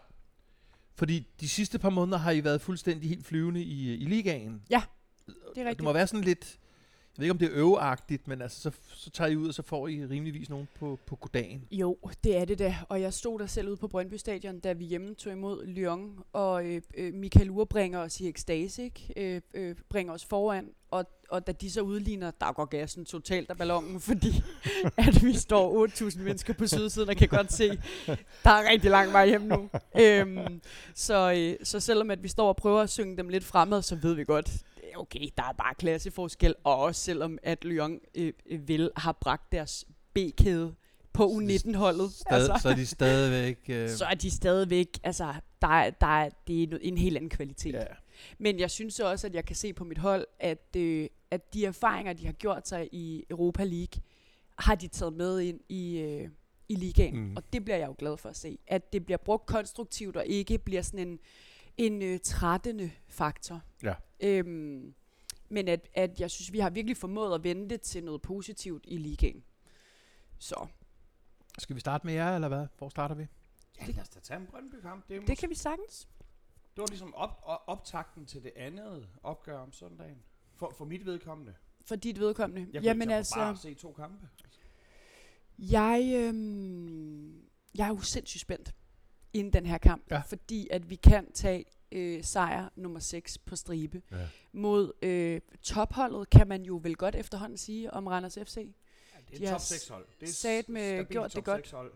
fordi 0.95 1.27
de 1.41 1.49
sidste 1.49 1.79
par 1.79 1.91
måneder 1.91 2.19
har 2.19 2.31
I 2.31 2.45
været 2.45 2.61
fuldstændig 2.61 3.09
helt 3.09 3.27
flyvende 3.27 3.63
i, 3.63 3.95
i 3.95 4.05
ligaen. 4.05 4.63
Ja, 4.71 4.83
det 5.27 5.35
er 5.35 5.49
Og 5.49 5.55
Det 5.57 5.67
rigtigt. 5.67 5.85
må 5.85 5.93
være 5.93 6.07
sådan 6.07 6.25
lidt, 6.25 6.59
jeg 7.17 7.19
ved 7.23 7.25
ikke 7.25 7.31
om 7.31 7.39
det 7.39 7.47
er 7.47 7.53
øveagtigt, 7.55 8.29
men 8.29 8.43
altså, 8.43 8.61
så, 8.61 8.71
så 8.95 9.11
tager 9.11 9.29
I 9.31 9.37
ud, 9.37 9.49
og 9.49 9.55
så 9.55 9.63
får 9.63 9.89
I 9.89 10.07
rimeligvis 10.07 10.51
nogen 10.51 10.69
på, 10.79 10.99
på 11.07 11.17
goddagen. 11.17 11.65
Jo, 11.71 11.99
det 12.25 12.37
er 12.37 12.45
det 12.45 12.59
da. 12.59 12.77
Og 12.89 13.01
jeg 13.01 13.15
stod 13.15 13.39
der 13.39 13.47
selv 13.47 13.69
ude 13.69 13.77
på 13.77 13.89
Brøndby 13.89 14.15
Stadion, 14.15 14.61
da 14.61 14.73
vi 14.73 14.85
hjemme 14.85 15.15
tog 15.15 15.33
imod 15.33 15.67
Lyon, 15.67 16.19
og 16.33 16.67
øh, 16.67 16.83
øh, 16.97 17.15
Michael 17.15 17.51
Ure 17.51 17.67
bringer 17.67 17.99
os 17.99 18.21
i 18.21 18.29
ekstase, 18.29 18.83
ikke? 18.85 19.13
Øh, 19.17 19.41
øh, 19.55 19.77
bringer 19.89 20.13
os 20.13 20.25
foran, 20.25 20.69
og, 20.93 21.05
og 21.31 21.47
da 21.47 21.53
de 21.53 21.71
så 21.71 21.81
udligner, 21.81 22.31
der 22.31 22.53
går 22.53 22.65
gassen 22.65 23.05
totalt 23.05 23.51
af 23.51 23.57
ballonen, 23.59 24.01
fordi 24.01 24.43
at 25.07 25.25
vi 25.25 25.33
står 25.37 25.87
8.000 25.87 26.23
mennesker 26.23 26.53
på 26.55 26.67
sydsiden, 26.67 27.09
og 27.09 27.17
kan 27.17 27.29
godt 27.29 27.53
se, 27.53 27.69
der 28.45 28.51
er 28.51 28.71
rigtig 28.71 28.91
lang 28.91 29.13
vej 29.13 29.27
hjem 29.27 29.41
nu. 29.43 29.69
øhm, 30.01 30.61
så, 30.95 31.33
øh, 31.37 31.67
så 31.67 31.81
selvom 31.81 32.11
at 32.11 32.23
vi 32.23 32.29
står 32.29 32.49
og 32.49 32.57
prøver 32.57 32.81
at 32.81 32.91
synge 32.91 33.17
dem 33.17 33.29
lidt 33.29 33.45
fremad, 33.45 33.83
så 33.83 33.97
ved 33.97 34.15
vi 34.15 34.25
godt, 34.25 34.51
okay, 34.97 35.29
der 35.37 35.43
er 35.43 35.53
bare 35.59 35.75
klasseforskel, 35.79 36.55
og 36.65 36.77
også 36.79 37.01
selvom 37.01 37.39
at 37.43 37.65
Lyon 37.65 37.99
øh, 38.15 38.33
øh, 38.51 38.69
vel 38.69 38.91
har 38.97 39.13
bragt 39.13 39.53
deres 39.53 39.85
B-kæde 40.15 40.75
på 41.13 41.27
U19-holdet. 41.27 42.13
Stad, 42.13 42.37
altså. 42.51 42.59
Så 42.63 42.69
er 42.69 42.75
de 42.75 42.87
stadigvæk... 42.87 43.59
Øh, 43.69 43.89
så 43.91 44.05
er 44.05 44.15
de 44.15 44.31
stadigvæk, 44.31 44.89
altså, 45.05 45.35
der, 45.63 45.69
er- 45.69 45.91
der 45.91 46.07
er, 46.25 46.29
det 46.47 46.63
er 46.63 46.79
en 46.83 46.99
helt 46.99 47.17
anden 47.17 47.31
kvalitet. 47.31 47.75
ja. 47.75 47.85
Men 48.39 48.59
jeg 48.59 48.71
synes 48.71 48.95
så 48.95 49.11
også, 49.11 49.27
at 49.27 49.35
jeg 49.35 49.45
kan 49.45 49.57
se 49.57 49.73
på 49.73 49.85
mit 49.85 49.99
hold, 49.99 50.27
at, 50.39 50.77
øh, 50.77 51.09
at 51.31 51.55
de 51.55 51.67
erfaringer, 51.67 52.13
de 52.13 52.27
har 52.27 52.33
gjort 52.33 52.69
sig 52.69 52.89
i 52.93 53.25
Europa 53.31 53.65
League, 53.65 54.03
har 54.59 54.75
de 54.75 54.89
taget 54.89 55.13
med 55.13 55.41
ind 55.41 55.61
i, 55.69 55.99
øh, 55.99 56.29
i 56.69 56.75
ligaen. 56.75 57.17
Mm. 57.17 57.37
Og 57.37 57.53
det 57.53 57.65
bliver 57.65 57.77
jeg 57.77 57.87
jo 57.87 57.95
glad 57.99 58.17
for 58.17 58.29
at 58.29 58.37
se. 58.37 58.59
At 58.67 58.93
det 58.93 59.05
bliver 59.05 59.19
brugt 59.19 59.47
konstruktivt, 59.47 60.17
og 60.17 60.27
ikke 60.27 60.59
bliver 60.59 60.83
sådan 60.83 61.09
en, 61.09 61.19
en 61.77 62.03
øh, 62.03 62.21
trættende 62.21 62.91
faktor. 63.09 63.61
Ja. 63.83 63.95
Øhm, 64.21 64.95
men 65.49 65.69
at, 65.69 65.89
at 65.95 66.21
jeg 66.21 66.31
synes, 66.31 66.53
vi 66.53 66.59
har 66.59 66.71
virkelig 66.71 66.97
formået 66.97 67.35
at 67.35 67.45
vende 67.45 67.71
det 67.71 67.81
til 67.81 68.05
noget 68.05 68.23
positivt 68.23 68.85
i 68.89 68.97
ligaen. 68.97 69.45
Så 70.39 70.67
Skal 71.59 71.77
vi 71.77 71.81
starte 71.81 72.07
med 72.07 72.15
jer, 72.15 72.35
eller 72.35 72.49
hvad? 72.49 72.67
Hvor 72.79 72.89
starter 72.89 73.15
vi? 73.15 73.27
Ja, 73.81 73.87
lad 73.87 74.03
os 74.03 74.09
da 74.09 74.21
tage 74.21 74.41
en 74.41 74.47
Brøndby-kamp. 74.47 75.09
Det, 75.09 75.27
det 75.27 75.39
kan 75.39 75.51
vi 75.51 75.55
sagtens. 75.55 76.09
Det 76.77 76.81
var 76.83 76.87
ligesom 76.89 77.15
op, 77.15 77.31
op, 77.43 77.61
optakten 77.67 78.27
til 78.27 78.43
det 78.43 78.53
andet 78.57 79.09
opgør 79.23 79.59
om 79.59 79.73
søndagen. 79.73 80.23
For, 80.57 80.75
for 80.79 80.85
mit 80.85 81.07
vedkommende. 81.07 81.55
For 81.85 81.97
dit 81.97 82.21
vedkommende. 82.21 82.69
Jeg 82.73 82.83
Jamen 82.83 83.09
kunne 83.09 83.17
altså... 83.17 83.35
bare 83.35 83.57
se 83.57 83.75
to 83.75 83.93
kampe. 83.93 84.29
Jeg, 85.59 86.13
øhm, 86.17 87.43
jeg 87.75 87.85
er 87.85 87.89
jo 87.89 88.01
sindssygt 88.01 88.41
spændt 88.41 88.75
inden 89.33 89.53
den 89.53 89.67
her 89.67 89.79
kamp, 89.79 90.11
Ja. 90.11 90.19
fordi 90.21 90.69
at 90.71 90.91
vi 90.91 90.97
kan 90.97 91.33
tage 91.33 91.65
øh, 91.93 92.25
sejr 92.25 92.69
nummer 92.77 93.01
6 93.01 93.39
på 93.39 93.57
stribe. 93.57 94.03
Ja. 94.11 94.29
Mod 94.53 94.93
øh, 95.03 95.41
topholdet 95.63 96.31
kan 96.31 96.49
man 96.49 96.63
jo 96.63 96.81
vel 96.83 96.97
godt 96.97 97.15
efterhånden 97.15 97.59
sige 97.59 97.91
om 97.95 98.07
Randers 98.07 98.35
FC. 98.45 98.57
Ja, 98.57 99.19
det 99.31 99.39
De 99.39 99.45
er 99.45 99.49
har 99.49 99.55
top 99.59 99.61
6 99.67 99.89
hold. 99.89 100.07
Det 100.21 100.29
er 100.29 100.33
sat 100.33 100.69
med 100.69 101.05
gjort 101.05 101.35
det 101.35 101.45
godt. 101.45 101.59
6 101.61 101.71
hold. 101.71 101.93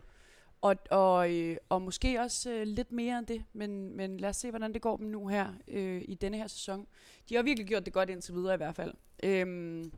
Og, 0.61 0.75
og, 0.91 1.33
øh, 1.35 1.57
og 1.69 1.81
måske 1.81 2.21
også 2.21 2.51
øh, 2.51 2.67
lidt 2.67 2.91
mere 2.91 3.19
end 3.19 3.27
det, 3.27 3.43
men, 3.53 3.97
men 3.97 4.17
lad 4.17 4.29
os 4.29 4.35
se, 4.35 4.49
hvordan 4.49 4.73
det 4.73 4.81
går 4.81 4.97
dem 4.97 5.07
nu 5.07 5.27
her 5.27 5.53
øh, 5.67 6.01
i 6.05 6.15
denne 6.15 6.37
her 6.37 6.47
sæson. 6.47 6.87
De 7.29 7.35
har 7.35 7.43
virkelig 7.43 7.67
gjort 7.67 7.85
det 7.85 7.93
godt 7.93 8.09
indtil 8.09 8.33
videre 8.33 8.53
i 8.53 8.57
hvert 8.57 8.75
fald. 8.75 8.93
Øhm, 9.23 9.91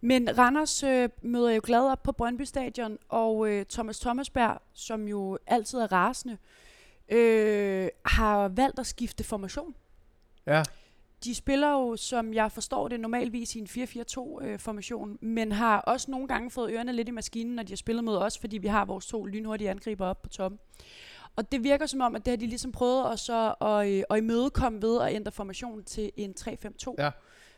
men 0.00 0.38
Randers 0.38 0.82
øh, 0.82 1.08
møder 1.22 1.50
jo 1.50 1.60
glad 1.64 1.90
op 1.90 2.02
på 2.02 2.12
Brøndby 2.12 2.42
Stadion, 2.42 2.98
og 3.08 3.48
øh, 3.50 3.66
Thomas 3.66 4.00
Thomasberg, 4.00 4.62
som 4.72 5.08
jo 5.08 5.38
altid 5.46 5.78
er 5.78 5.92
rasende, 5.92 6.38
øh, 7.08 7.88
har 8.04 8.48
valgt 8.48 8.78
at 8.78 8.86
skifte 8.86 9.24
formation. 9.24 9.74
Ja. 10.46 10.62
De 11.24 11.34
spiller 11.34 11.70
jo, 11.72 11.96
som 11.96 12.34
jeg 12.34 12.52
forstår 12.52 12.88
det, 12.88 13.00
normalvis 13.00 13.54
i 13.54 13.58
en 13.58 13.66
4-4-2-formation, 13.66 15.18
men 15.20 15.52
har 15.52 15.78
også 15.80 16.10
nogle 16.10 16.28
gange 16.28 16.50
fået 16.50 16.72
ørerne 16.72 16.92
lidt 16.92 17.08
i 17.08 17.10
maskinen, 17.10 17.54
når 17.54 17.62
de 17.62 17.72
har 17.72 17.76
spillet 17.76 18.04
mod 18.04 18.16
os, 18.16 18.38
fordi 18.38 18.58
vi 18.58 18.68
har 18.68 18.84
vores 18.84 19.06
to 19.06 19.24
lynhurtige 19.24 19.70
angriber 19.70 20.06
op 20.06 20.22
på 20.22 20.28
toppen. 20.28 20.60
Og 21.36 21.52
det 21.52 21.64
virker 21.64 21.86
som 21.86 22.00
om, 22.00 22.16
at 22.16 22.24
det 22.24 22.30
har 22.32 22.36
de 22.36 22.46
ligesom 22.46 22.72
prøvet 22.72 23.12
at, 23.12 23.18
så 23.18 23.54
at, 23.60 23.88
øh, 23.88 24.02
at 24.10 24.18
imødekomme 24.18 24.82
ved 24.82 25.00
at 25.02 25.14
ændre 25.14 25.32
formation 25.32 25.84
til 25.84 26.12
en 26.16 26.34
3-5-2. 26.40 26.94
Ja. 26.98 27.10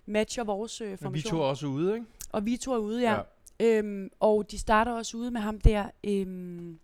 Matcher 0.06 0.44
vores 0.44 0.80
øh, 0.80 0.86
Men 0.88 0.92
vi 0.92 0.96
formation. 1.02 1.30
to 1.30 1.40
er 1.40 1.44
også 1.44 1.66
ude, 1.66 1.94
ikke? 1.94 2.06
Og 2.32 2.46
vi 2.46 2.56
to 2.56 2.72
er 2.72 2.78
ude, 2.78 3.00
ja. 3.02 3.12
ja. 3.60 3.76
Øhm, 3.78 4.10
og 4.20 4.50
de 4.50 4.58
starter 4.58 4.92
også 4.92 5.16
ude 5.16 5.30
med 5.30 5.40
ham 5.40 5.60
der, 5.60 5.90
øhm, 6.04 6.78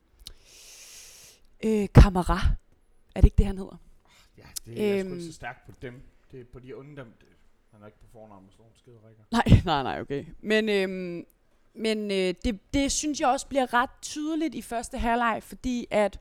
øh, 1.65 1.89
Kamara. 1.95 2.39
Er 3.15 3.21
det 3.21 3.25
ikke 3.25 3.37
det, 3.39 3.47
han 3.47 3.59
hedder? 3.59 3.77
Ja, 4.39 4.43
det 4.67 4.91
er 4.93 4.99
øhm, 4.99 5.01
sgu 5.01 5.09
Øhm. 5.11 5.19
ikke 5.19 5.27
så 5.27 5.33
stærkt 5.33 5.67
på 5.67 5.73
dem. 5.83 6.03
Det 6.33 6.41
er 6.41 6.45
på 6.53 6.59
de 6.59 6.75
onde 6.75 6.97
dem. 6.97 7.13
Det, 7.21 7.29
han 7.73 7.83
er 7.83 7.87
ikke 7.87 7.99
på 7.99 8.07
fornavn 8.13 8.45
med 8.45 8.53
sådan 8.53 8.63
nogle 8.63 8.79
skide 8.79 8.97
rækker. 9.07 9.23
Nej, 9.33 9.61
nej, 9.73 9.83
nej, 9.83 10.01
okay. 10.01 10.25
Men, 10.41 10.69
øhm, 10.69 11.27
men 11.75 12.11
øh, 12.11 12.35
det, 12.45 12.61
det 12.75 12.93
synes 12.93 13.21
jeg 13.21 13.29
også 13.29 13.47
bliver 13.47 13.75
ret 13.75 13.91
tydeligt 14.03 14.55
i 14.55 14.63
første 14.63 14.99
halvleg, 14.99 15.43
fordi 15.43 15.87
at 15.91 16.21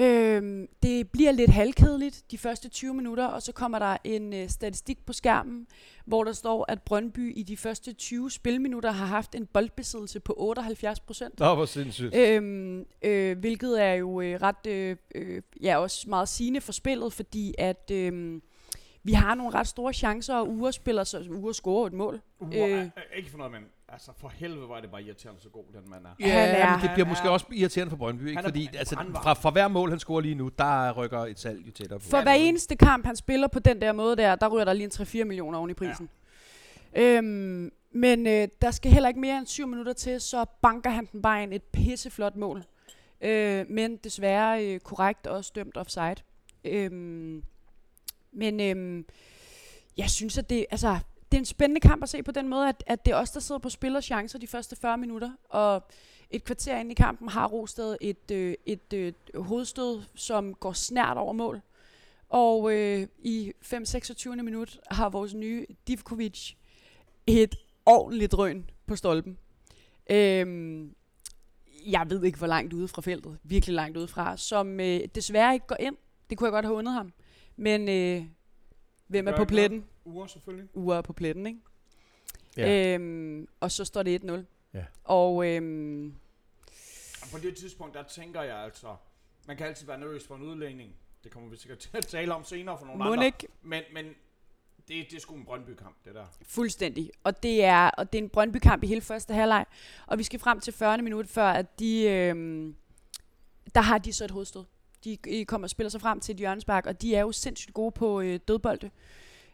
øhm, 0.00 0.68
det 0.82 1.10
bliver 1.10 1.32
lidt 1.32 1.50
halvkedeligt 1.50 2.24
de 2.30 2.38
første 2.38 2.68
20 2.68 2.94
minutter, 2.94 3.26
og 3.26 3.42
så 3.42 3.52
kommer 3.52 3.78
der 3.78 3.96
en 4.04 4.32
øh, 4.32 4.48
statistik 4.48 5.06
på 5.06 5.12
skærmen, 5.12 5.66
hvor 6.04 6.24
der 6.24 6.32
står, 6.32 6.64
at 6.68 6.82
Brøndby 6.82 7.36
i 7.36 7.42
de 7.42 7.56
første 7.56 7.92
20 7.92 8.30
spilminutter 8.30 8.90
har 8.90 9.06
haft 9.06 9.34
en 9.34 9.46
boldbesiddelse 9.46 10.20
på 10.20 10.34
78 10.36 11.00
procent. 11.00 11.40
Nå, 11.40 11.54
hvor 11.54 11.64
sindssygt. 11.64 12.16
Øhm, 12.16 12.86
øh, 13.02 13.38
hvilket 13.38 13.82
er 13.82 13.92
jo 13.92 14.20
øh, 14.20 14.42
ret, 14.42 14.66
øh, 14.66 14.96
øh, 15.14 15.42
ja, 15.62 15.76
også 15.76 16.08
meget 16.08 16.28
sigende 16.28 16.60
for 16.60 16.72
spillet, 16.72 17.12
fordi 17.12 17.54
at 17.58 17.90
øh, 17.94 18.40
vi 19.04 19.12
har 19.12 19.34
nogle 19.34 19.54
ret 19.54 19.66
store 19.66 19.92
chancer, 19.92 20.34
og 20.34 20.48
Ure 20.48 20.72
spiller, 20.72 21.04
så 21.04 21.26
Ure 21.30 21.54
scorer 21.54 21.86
et 21.86 21.92
mål. 21.92 22.20
Uh, 22.38 22.48
Øh. 22.56 22.86
Ikke 23.16 23.30
for 23.30 23.38
noget, 23.38 23.52
men 23.52 23.62
altså 23.88 24.10
for 24.20 24.28
helvede 24.28 24.68
var 24.68 24.80
det 24.80 24.90
bare 24.90 25.02
irriterende, 25.02 25.40
så 25.40 25.48
god 25.48 25.64
den 25.72 25.90
mand 25.90 26.04
er. 26.06 26.10
Ja, 26.20 26.26
Han 26.26 26.48
er- 26.48 26.70
men 26.70 26.80
det 26.82 26.90
bliver 26.94 27.04
han 27.06 27.08
måske 27.12 27.26
er- 27.26 27.30
også 27.30 27.46
irriterende 27.52 27.90
for 27.90 27.96
Brøndby, 27.96 28.28
ikke? 28.28 28.38
Er- 28.38 28.42
Fordi 28.42 28.64
han 28.66 28.74
altså, 28.78 28.94
fra, 29.22 29.32
fra 29.32 29.50
hver 29.50 29.68
mål, 29.68 29.90
han 29.90 29.98
scorer 29.98 30.20
lige 30.20 30.34
nu, 30.34 30.48
der 30.58 30.92
rykker 30.92 31.18
et 31.20 31.38
salg 31.40 31.66
jo 31.66 31.70
tættere 31.72 31.98
på. 31.98 32.04
For 32.04 32.22
hver 32.22 32.30
er 32.32 32.36
eneste 32.36 32.76
kamp, 32.76 33.06
han 33.06 33.16
spiller 33.16 33.48
på 33.48 33.58
den 33.58 33.80
der 33.80 33.92
måde 33.92 34.16
der, 34.16 34.34
der 34.34 34.48
ryger 34.48 34.64
der 34.64 34.72
lige 34.72 34.84
en 34.84 34.90
3-4 34.90 35.24
millioner 35.24 35.58
oven 35.58 35.70
i 35.70 35.74
prisen. 35.74 36.08
Ja. 36.96 37.00
Øhm, 37.16 37.70
men 37.92 38.26
øh, 38.26 38.48
der 38.62 38.70
skal 38.70 38.92
heller 38.92 39.08
ikke 39.08 39.20
mere 39.20 39.38
end 39.38 39.46
7 39.46 39.66
minutter 39.66 39.92
til, 39.92 40.20
så 40.20 40.44
banker 40.62 40.90
han 40.90 41.08
den 41.12 41.22
bare 41.22 41.42
ind 41.42 41.52
et 41.54 41.62
pisseflot 41.62 42.36
mål. 42.36 42.62
Øh, 43.20 43.64
men 43.70 43.96
desværre 43.96 44.66
øh, 44.66 44.80
korrekt 44.80 45.26
også 45.26 45.52
dømt 45.54 45.76
offside. 45.76 46.14
Øhm, 46.64 47.42
men 48.32 48.60
øhm, 48.60 49.06
jeg 49.96 50.10
synes, 50.10 50.38
at 50.38 50.50
det, 50.50 50.66
altså, 50.70 50.98
det 51.32 51.36
er 51.36 51.40
en 51.40 51.44
spændende 51.44 51.80
kamp 51.80 52.02
at 52.02 52.08
se 52.08 52.22
på 52.22 52.32
den 52.32 52.48
måde, 52.48 52.68
at, 52.68 52.84
at 52.86 53.04
det 53.04 53.12
er 53.12 53.16
os, 53.16 53.30
der 53.30 53.40
sidder 53.40 53.58
på 53.58 53.68
spillers 53.68 54.04
chancer 54.04 54.38
de 54.38 54.46
første 54.46 54.76
40 54.76 54.98
minutter. 54.98 55.32
Og 55.48 55.82
et 56.30 56.44
kvarter 56.44 56.78
ind 56.78 56.90
i 56.90 56.94
kampen 56.94 57.28
har 57.28 57.46
Rosted 57.46 57.96
et, 58.00 58.30
øh, 58.30 58.54
et 58.66 58.92
øh, 58.94 59.12
hovedstød, 59.36 60.02
som 60.14 60.54
går 60.54 60.72
snært 60.72 61.16
over 61.16 61.32
mål. 61.32 61.60
Og 62.28 62.72
øh, 62.74 63.06
i 63.18 63.52
5-26. 63.64 64.42
minut 64.42 64.80
har 64.90 65.08
vores 65.08 65.34
nye 65.34 65.66
Divkovic 65.88 66.52
et 67.26 67.54
ordentligt 67.86 68.32
drøn 68.32 68.70
på 68.86 68.96
stolpen. 68.96 69.38
Øhm, 70.10 70.94
jeg 71.86 72.10
ved 72.10 72.24
ikke, 72.24 72.38
hvor 72.38 72.46
langt 72.46 72.72
ude 72.72 72.88
fra 72.88 73.02
feltet, 73.02 73.38
virkelig 73.42 73.74
langt 73.74 73.96
ude 73.96 74.08
fra, 74.08 74.36
som 74.36 74.80
øh, 74.80 75.00
desværre 75.14 75.54
ikke 75.54 75.66
går 75.66 75.76
ind. 75.80 75.96
Det 76.30 76.38
kunne 76.38 76.46
jeg 76.46 76.52
godt 76.52 76.64
have 76.64 76.76
undet 76.76 76.94
ham. 76.94 77.12
Men 77.56 77.88
øh, 77.88 78.26
hvem 79.06 79.28
er 79.28 79.36
på 79.36 79.44
pletten? 79.44 79.84
Uger 80.04 80.26
selvfølgelig. 80.26 80.68
Uger 80.74 80.96
er 80.96 81.02
på 81.02 81.12
pletten, 81.12 81.46
ikke? 81.46 81.60
Ja. 82.56 82.94
Øhm, 82.94 83.48
og 83.60 83.70
så 83.72 83.84
står 83.84 84.02
det 84.02 84.24
1-0. 84.24 84.40
Ja. 84.74 84.84
Og 85.04 85.46
øhm, 85.46 86.14
på 87.32 87.38
det 87.38 87.56
tidspunkt, 87.56 87.94
der 87.94 88.02
tænker 88.02 88.42
jeg 88.42 88.56
altså, 88.56 88.96
man 89.46 89.56
kan 89.56 89.66
altid 89.66 89.86
være 89.86 89.98
nervøs 89.98 90.26
for 90.26 90.36
en 90.36 90.42
udlægning. 90.42 90.94
Det 91.24 91.32
kommer 91.32 91.50
vi 91.50 91.56
sikkert 91.56 91.78
til 91.84 91.90
at 91.92 92.06
tale 92.06 92.34
om 92.34 92.44
senere 92.44 92.78
for 92.78 92.86
nogle 92.86 93.04
andre. 93.04 93.16
Monik 93.16 93.44
Men, 93.62 93.82
men 93.92 94.06
det, 94.88 95.06
det 95.10 95.16
er 95.16 95.20
sgu 95.20 95.34
en 95.34 95.44
Brøndby-kamp, 95.44 95.96
det 96.04 96.14
der. 96.14 96.26
Fuldstændig. 96.42 97.10
Og 97.24 97.42
det 97.42 97.64
er, 97.64 97.90
og 97.90 98.12
det 98.12 98.18
er 98.18 98.22
en 98.22 98.28
Brøndby-kamp 98.28 98.82
i 98.82 98.86
hele 98.86 99.00
første 99.00 99.34
halvleg. 99.34 99.66
Og 100.06 100.18
vi 100.18 100.22
skal 100.22 100.40
frem 100.40 100.60
til 100.60 100.72
40. 100.72 100.98
minut, 100.98 101.28
før 101.28 101.46
at 101.46 101.78
de... 101.78 102.08
Øhm, 102.08 102.76
der 103.74 103.80
har 103.80 103.98
de 103.98 104.12
så 104.12 104.24
et 104.24 104.30
hovedstød. 104.30 104.64
De 105.04 105.44
kommer 105.44 105.66
og 105.66 105.70
spiller 105.70 105.90
sig 105.90 106.00
frem 106.00 106.20
til 106.20 106.32
et 106.32 106.38
hjørnespark, 106.38 106.86
og 106.86 107.02
de 107.02 107.14
er 107.14 107.20
jo 107.20 107.32
sindssygt 107.32 107.74
gode 107.74 107.92
på 107.92 108.20
øh, 108.20 108.40
dødbolde. 108.48 108.90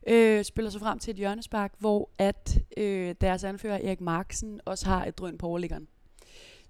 Øh, 0.07 0.45
spiller 0.45 0.71
sig 0.71 0.81
frem 0.81 0.99
til 0.99 1.11
et 1.11 1.17
hjørnespark, 1.17 1.73
hvor 1.79 2.11
at 2.19 2.59
øh, 2.77 3.15
deres 3.21 3.45
anfører 3.45 3.79
Erik 3.85 4.01
Marksen 4.01 4.61
også 4.65 4.87
har 4.87 5.05
et 5.05 5.19
drøn 5.19 5.39
på 5.39 5.47
overliggeren. 5.47 5.89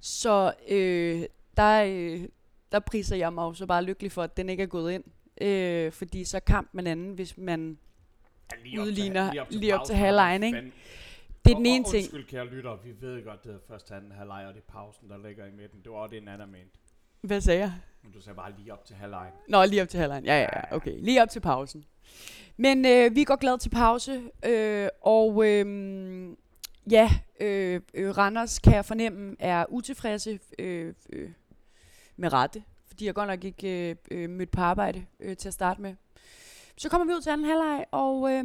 Så 0.00 0.52
øh, 0.68 1.22
der, 1.56 1.84
øh, 1.84 2.28
der 2.72 2.78
priser 2.78 3.16
jeg 3.16 3.32
mig 3.32 3.42
jo 3.42 3.54
så 3.54 3.66
bare 3.66 3.84
lykkelig 3.84 4.12
for, 4.12 4.22
at 4.22 4.36
den 4.36 4.48
ikke 4.48 4.62
er 4.62 4.66
gået 4.66 4.92
ind. 4.92 5.04
Øh, 5.40 5.92
fordi 5.92 6.24
så 6.24 6.40
kamp 6.40 6.68
man 6.72 6.86
anden, 6.86 7.12
hvis 7.14 7.38
man 7.38 7.78
Ja, 8.72 8.82
Udligner 8.82 9.32
lige 9.32 9.40
op 9.42 9.48
til 9.50 9.70
pausen, 9.70 9.96
har 9.96 10.04
halvlejen, 10.04 10.40
vi 10.42 10.46
ikke? 10.46 10.58
fandme- 10.58 10.72
Det 11.44 11.50
er 11.50 11.54
Og- 11.54 11.58
den 11.58 11.66
ene 11.66 11.84
og 11.84 11.90
ting. 11.90 12.02
Undskyld, 12.04 12.24
kære 12.26 12.46
lytter, 12.46 12.76
vi 12.84 12.90
ved 13.00 13.24
godt, 13.24 13.44
det 13.44 13.52
er 13.54 13.58
første 13.68 13.94
anden 13.94 14.12
halvleg, 14.12 14.44
og 14.48 14.54
det 14.54 14.60
er 14.68 14.72
pausen, 14.72 15.08
der 15.10 15.28
ligger 15.28 15.46
i 15.46 15.50
midten. 15.50 15.80
Det 15.84 15.92
var 15.92 15.98
også 15.98 16.14
det, 16.14 16.22
Nana 16.24 16.46
mente. 16.46 16.70
Hvad 17.20 17.40
sagde 17.40 17.60
jeg? 17.60 17.72
Men 18.02 18.12
du 18.12 18.20
sagde 18.20 18.36
bare 18.36 18.52
lige 18.58 18.72
op 18.72 18.84
til 18.84 18.96
halvlejen. 18.96 19.32
Nå, 19.48 19.64
lige 19.64 19.82
op 19.82 19.88
til 19.88 20.00
halvlejen. 20.00 20.24
Ja, 20.24 20.34
ja, 20.34 20.48
ja. 20.56 20.76
Okay, 20.76 21.00
lige 21.00 21.22
op 21.22 21.30
til 21.30 21.40
pausen. 21.40 21.84
Men 22.56 22.86
øh, 22.86 23.14
vi 23.14 23.24
går 23.24 23.36
glad 23.36 23.58
til 23.58 23.70
pause, 23.70 24.22
øh, 24.46 24.88
og 25.02 25.46
øh, 25.46 25.66
ja, 26.90 27.10
øh, 27.40 27.80
øh, 27.94 28.18
Randers 28.18 28.58
kan 28.58 28.74
jeg 28.74 28.84
fornemme 28.84 29.36
er 29.38 29.64
utilfredse 29.68 30.38
øh, 30.58 30.94
øh, 31.12 31.30
med 32.16 32.32
rette, 32.32 32.62
fordi 32.88 33.06
jeg 33.06 33.14
godt 33.14 33.28
nok 33.28 33.44
ikke 33.44 33.90
øh, 33.90 33.96
øh, 34.10 34.30
mødt 34.30 34.50
på 34.50 34.60
arbejde 34.60 35.06
øh, 35.20 35.36
til 35.36 35.48
at 35.48 35.54
starte 35.54 35.82
med. 35.82 35.94
Så 36.76 36.88
kommer 36.88 37.06
vi 37.06 37.12
ud 37.12 37.20
til 37.20 37.30
anden 37.30 37.46
halvleg, 37.46 37.84
og 37.90 38.32
øh, 38.32 38.44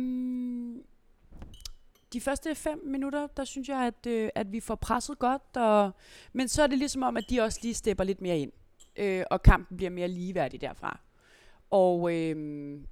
de 2.13 2.21
første 2.21 2.55
fem 2.55 2.81
minutter, 2.85 3.27
der 3.27 3.43
synes 3.43 3.69
jeg, 3.69 3.77
at, 3.77 4.07
øh, 4.07 4.29
at 4.35 4.51
vi 4.51 4.59
får 4.59 4.75
presset 4.75 5.19
godt, 5.19 5.57
og, 5.57 5.91
men 6.33 6.47
så 6.47 6.63
er 6.63 6.67
det 6.67 6.77
ligesom 6.77 7.03
om, 7.03 7.17
at 7.17 7.23
de 7.29 7.41
også 7.41 7.59
lige 7.61 7.73
stepper 7.73 8.03
lidt 8.03 8.21
mere 8.21 8.39
ind, 8.39 8.51
øh, 8.95 9.23
og 9.31 9.43
kampen 9.43 9.77
bliver 9.77 9.89
mere 9.89 10.07
ligeværdig 10.07 10.61
derfra. 10.61 10.99
Og 11.69 12.13
øh, 12.13 12.35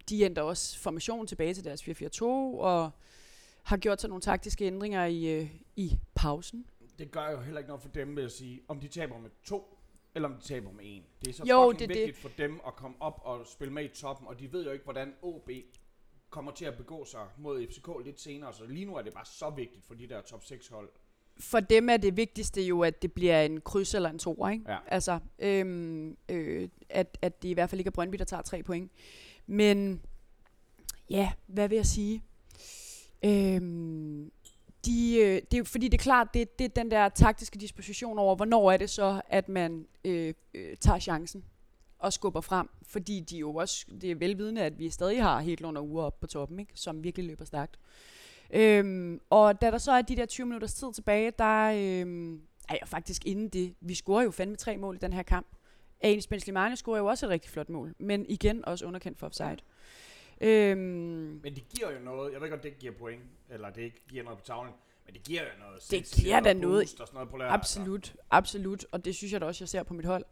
de 0.10 0.22
ændrer 0.22 0.43
også 0.43 0.79
formationen 0.79 1.27
tilbage 1.27 1.53
til 1.53 1.63
deres 1.63 1.84
4-4-2, 1.84 2.24
og 2.24 2.91
har 3.63 3.77
gjort 3.77 4.01
sig 4.01 4.10
nogle 4.10 4.22
taktiske 4.22 4.65
ændringer 4.65 5.05
i, 5.05 5.39
øh, 5.39 5.50
i 5.75 6.00
pausen. 6.15 6.65
Det 7.00 7.12
gør 7.12 7.31
jo 7.31 7.39
heller 7.41 7.60
ikke 7.60 7.67
noget 7.67 7.81
for 7.81 7.89
dem, 7.89 8.15
vil 8.15 8.22
jeg 8.22 8.31
sige, 8.31 8.62
om 8.67 8.79
de 8.79 8.88
taber 8.88 9.17
med 9.17 9.29
to, 9.43 9.77
eller 10.15 10.29
om 10.29 10.36
de 10.36 10.41
taber 10.41 10.72
med 10.72 10.86
en. 10.86 11.03
Det 11.22 11.29
er 11.29 11.34
så 11.34 11.43
Jo, 11.50 11.72
fucking 11.72 11.89
det 11.89 11.98
vigtigt 11.98 12.17
for 12.17 12.29
dem 12.38 12.62
at 12.67 12.75
komme 12.75 12.98
op 13.00 13.22
og 13.24 13.48
spille 13.48 13.74
med 13.74 13.84
i 13.84 13.88
toppen, 13.88 14.27
og 14.27 14.39
de 14.39 14.53
ved 14.53 14.65
jo 14.65 14.72
ikke, 14.72 14.84
hvordan 14.84 15.13
OB 15.22 15.50
kommer 16.29 16.51
til 16.51 16.65
at 16.65 16.77
begå 16.77 17.05
sig 17.05 17.27
mod 17.38 17.67
FCK 17.67 17.89
lidt 18.05 18.22
senere, 18.22 18.53
så 18.53 18.65
lige 18.65 18.86
nu 18.86 18.96
er 18.96 19.01
det 19.01 19.13
bare 19.13 19.25
så 19.25 19.50
vigtigt 19.50 19.86
for 19.86 19.93
de 19.93 20.08
der 20.08 20.22
top 20.22 20.43
6 20.43 20.67
hold. 20.67 20.89
For 21.41 21.60
dem 21.60 21.89
er 21.89 21.98
det 21.98 22.17
vigtigste 22.17 22.62
jo, 22.62 22.81
at 22.81 23.01
det 23.01 23.13
bliver 23.13 23.41
en 23.41 23.62
kryds 23.62 23.93
eller 23.93 24.10
en 24.10 24.19
toer, 24.19 24.50
ikke? 24.50 24.71
Ja. 24.71 24.77
Altså, 24.88 25.19
øhm, 25.39 26.17
øh, 26.29 26.69
at, 26.89 27.17
at 27.21 27.43
det 27.43 27.50
i 27.50 27.53
hvert 27.53 27.69
fald 27.69 27.79
ikke 27.79 27.89
er 27.89 27.91
Brøndby, 27.91 28.15
der 28.17 28.25
tager 28.25 28.41
tre 28.41 28.63
point. 28.63 28.91
Men, 29.48 30.01
ja, 31.10 31.31
hvad 31.48 31.69
vil 31.69 31.75
jeg 31.75 31.86
sige? 31.86 32.24
Øhm, 33.25 34.31
de, 34.86 35.17
øh, 35.17 35.41
det 35.51 35.60
er 35.60 35.63
fordi 35.63 35.88
det 35.88 36.00
er 36.00 36.03
klart, 36.03 36.27
det, 36.33 36.60
det 36.60 36.65
er 36.65 36.69
den 36.69 36.91
der 36.91 37.10
taktiske 37.10 37.60
disposition 37.60 38.19
over, 38.19 38.36
hvornår 38.36 38.71
er 38.71 38.77
det 38.77 38.89
så, 38.89 39.21
at 39.27 39.50
man 39.50 39.88
øh, 40.05 40.33
øh, 40.53 40.77
tager 40.77 41.00
chancen 41.00 41.43
og 42.00 42.13
skubber 42.13 42.41
frem. 42.41 42.69
Fordi 42.83 43.19
de 43.19 43.38
jo 43.38 43.55
også, 43.55 43.86
det 44.01 44.12
er 44.12 44.15
velvidende, 44.15 44.62
at 44.62 44.79
vi 44.79 44.89
stadig 44.89 45.24
har 45.24 45.39
helt 45.39 45.65
under 45.65 45.81
uger 45.81 46.03
op 46.03 46.19
på 46.19 46.27
toppen, 46.27 46.60
ikke? 46.60 46.71
som 46.75 47.03
virkelig 47.03 47.27
løber 47.27 47.45
stærkt. 47.45 47.79
Øhm, 48.53 49.22
og 49.29 49.62
da 49.62 49.72
der 49.72 49.77
så 49.77 49.91
er 49.91 50.01
de 50.01 50.15
der 50.15 50.25
20 50.25 50.46
minutters 50.46 50.74
tid 50.74 50.93
tilbage, 50.93 51.31
der 51.39 51.72
øhm, 52.01 52.41
er 52.70 52.75
jeg 52.81 52.88
faktisk 52.88 53.25
inden 53.25 53.50
det. 53.50 53.75
Vi 53.81 53.93
scorer 53.96 54.24
jo 54.24 54.31
fandme 54.31 54.55
tre 54.55 54.77
mål 54.77 54.96
i 54.96 55.00
den 55.00 55.13
her 55.13 55.24
kamp. 55.24 55.48
Anis 56.01 56.27
Ben 56.27 56.39
Slimani 56.39 56.75
scorer 56.75 56.98
jo 56.98 57.05
også 57.05 57.25
et 57.25 57.29
rigtig 57.29 57.51
flot 57.51 57.70
mål, 57.70 57.93
men 58.00 58.25
igen 58.29 58.65
også 58.65 58.86
underkendt 58.86 59.20
for 59.20 59.27
offside. 59.27 59.58
Øhm, 60.41 60.79
Men 61.43 61.55
det 61.55 61.63
giver 61.75 61.91
jo 61.91 62.00
noget, 62.00 62.34
jeg 62.34 62.41
ved 62.41 62.50
godt, 62.50 62.63
det 62.63 62.79
giver 62.79 62.93
point, 62.93 63.22
eller 63.50 63.70
det 63.70 63.81
ikke 63.81 64.01
giver 64.10 64.24
noget 64.24 64.39
på 64.39 64.46
tavlen, 64.46 64.74
men 65.05 65.13
det 65.15 65.24
giver 65.24 65.41
jo 65.41 65.48
noget. 65.60 65.84
Det 65.91 66.24
giver 66.24 66.39
da 66.39 66.50
og 66.50 66.55
noget. 66.55 66.81
boost 66.81 67.00
Og 67.00 67.08
sådan 67.08 67.15
noget 67.15 67.29
på 67.29 67.38
lørdag, 67.38 67.53
Absolut, 67.53 68.15
absolut. 68.31 68.86
Og 68.91 69.05
det 69.05 69.15
synes 69.15 69.34
jeg 69.34 69.41
da 69.41 69.46
også, 69.46 69.63
jeg 69.63 69.70
ser 69.70 69.84
på 69.84 69.93
mit 69.93 70.05
hold. 70.05 70.25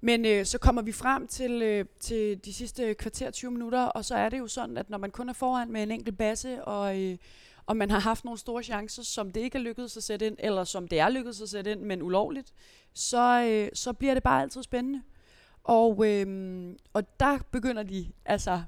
Men 0.00 0.24
øh, 0.24 0.46
så 0.46 0.58
kommer 0.58 0.82
vi 0.82 0.92
frem 0.92 1.26
til, 1.26 1.62
øh, 1.62 1.84
til 2.00 2.44
de 2.44 2.52
sidste 2.52 2.94
kvarter 2.94 3.30
20 3.30 3.50
minutter, 3.50 3.82
og 3.82 4.04
så 4.04 4.14
er 4.14 4.28
det 4.28 4.38
jo 4.38 4.46
sådan, 4.46 4.76
at 4.76 4.90
når 4.90 4.98
man 4.98 5.10
kun 5.10 5.28
er 5.28 5.32
foran 5.32 5.72
med 5.72 5.82
en 5.82 5.90
enkelt 5.90 6.18
basse, 6.18 6.64
og, 6.64 7.00
øh, 7.00 7.16
og 7.66 7.76
man 7.76 7.90
har 7.90 7.98
haft 7.98 8.24
nogle 8.24 8.38
store 8.38 8.62
chancer, 8.62 9.02
som 9.02 9.32
det 9.32 9.40
ikke 9.40 9.58
er 9.58 9.62
lykkedes 9.62 9.96
at 9.96 10.02
sætte 10.02 10.26
ind, 10.26 10.36
eller 10.38 10.64
som 10.64 10.88
det 10.88 11.00
er 11.00 11.08
lykkedes 11.08 11.40
at 11.40 11.48
sætte 11.48 11.72
ind, 11.72 11.80
men 11.80 12.02
ulovligt, 12.02 12.52
så, 12.94 13.44
øh, 13.48 13.68
så 13.74 13.92
bliver 13.92 14.14
det 14.14 14.22
bare 14.22 14.42
altid 14.42 14.62
spændende. 14.62 15.02
Og, 15.64 16.06
øh, 16.06 16.74
og 16.92 17.20
der 17.20 17.38
begynder 17.50 17.82
de 17.82 18.12
altså 18.24 18.62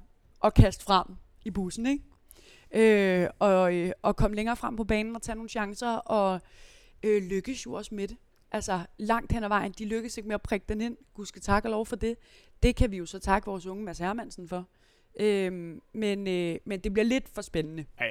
at 0.44 0.54
kaste 0.54 0.84
frem 0.84 1.06
i 1.44 1.50
bussen, 1.50 1.86
ikke? 1.86 2.04
Øh, 2.74 3.28
og, 3.38 3.74
øh, 3.74 3.92
og 4.02 4.16
komme 4.16 4.36
længere 4.36 4.56
frem 4.56 4.76
på 4.76 4.84
banen 4.84 5.16
og 5.16 5.22
tage 5.22 5.36
nogle 5.36 5.48
chancer, 5.48 5.96
og 5.96 6.40
øh, 7.02 7.22
lykkes 7.22 7.66
jo 7.66 7.72
også 7.72 7.94
med 7.94 8.08
det. 8.08 8.16
Altså 8.52 8.80
langt 8.98 9.32
hen 9.32 9.44
ad 9.44 9.48
vejen, 9.48 9.72
de 9.78 9.84
lykkes 9.84 10.16
ikke 10.16 10.26
med 10.28 10.34
at 10.34 10.42
prikke 10.42 10.66
den 10.68 10.80
ind. 10.80 10.96
Gud 11.14 11.26
skal 11.26 11.42
takke 11.42 11.68
og 11.68 11.70
lov 11.70 11.86
for 11.86 11.96
det. 11.96 12.16
Det 12.62 12.76
kan 12.76 12.90
vi 12.90 12.96
jo 12.96 13.06
så 13.06 13.18
takke 13.18 13.46
vores 13.46 13.66
unge 13.66 13.84
Mads 13.84 13.98
Hermansen 13.98 14.48
for. 14.48 14.68
Øhm, 15.20 15.80
men, 15.92 16.26
øh, 16.26 16.56
men 16.64 16.80
det 16.80 16.92
bliver 16.92 17.04
lidt 17.06 17.28
for 17.28 17.42
spændende. 17.42 17.84
Ja, 18.00 18.04
ja. 18.04 18.10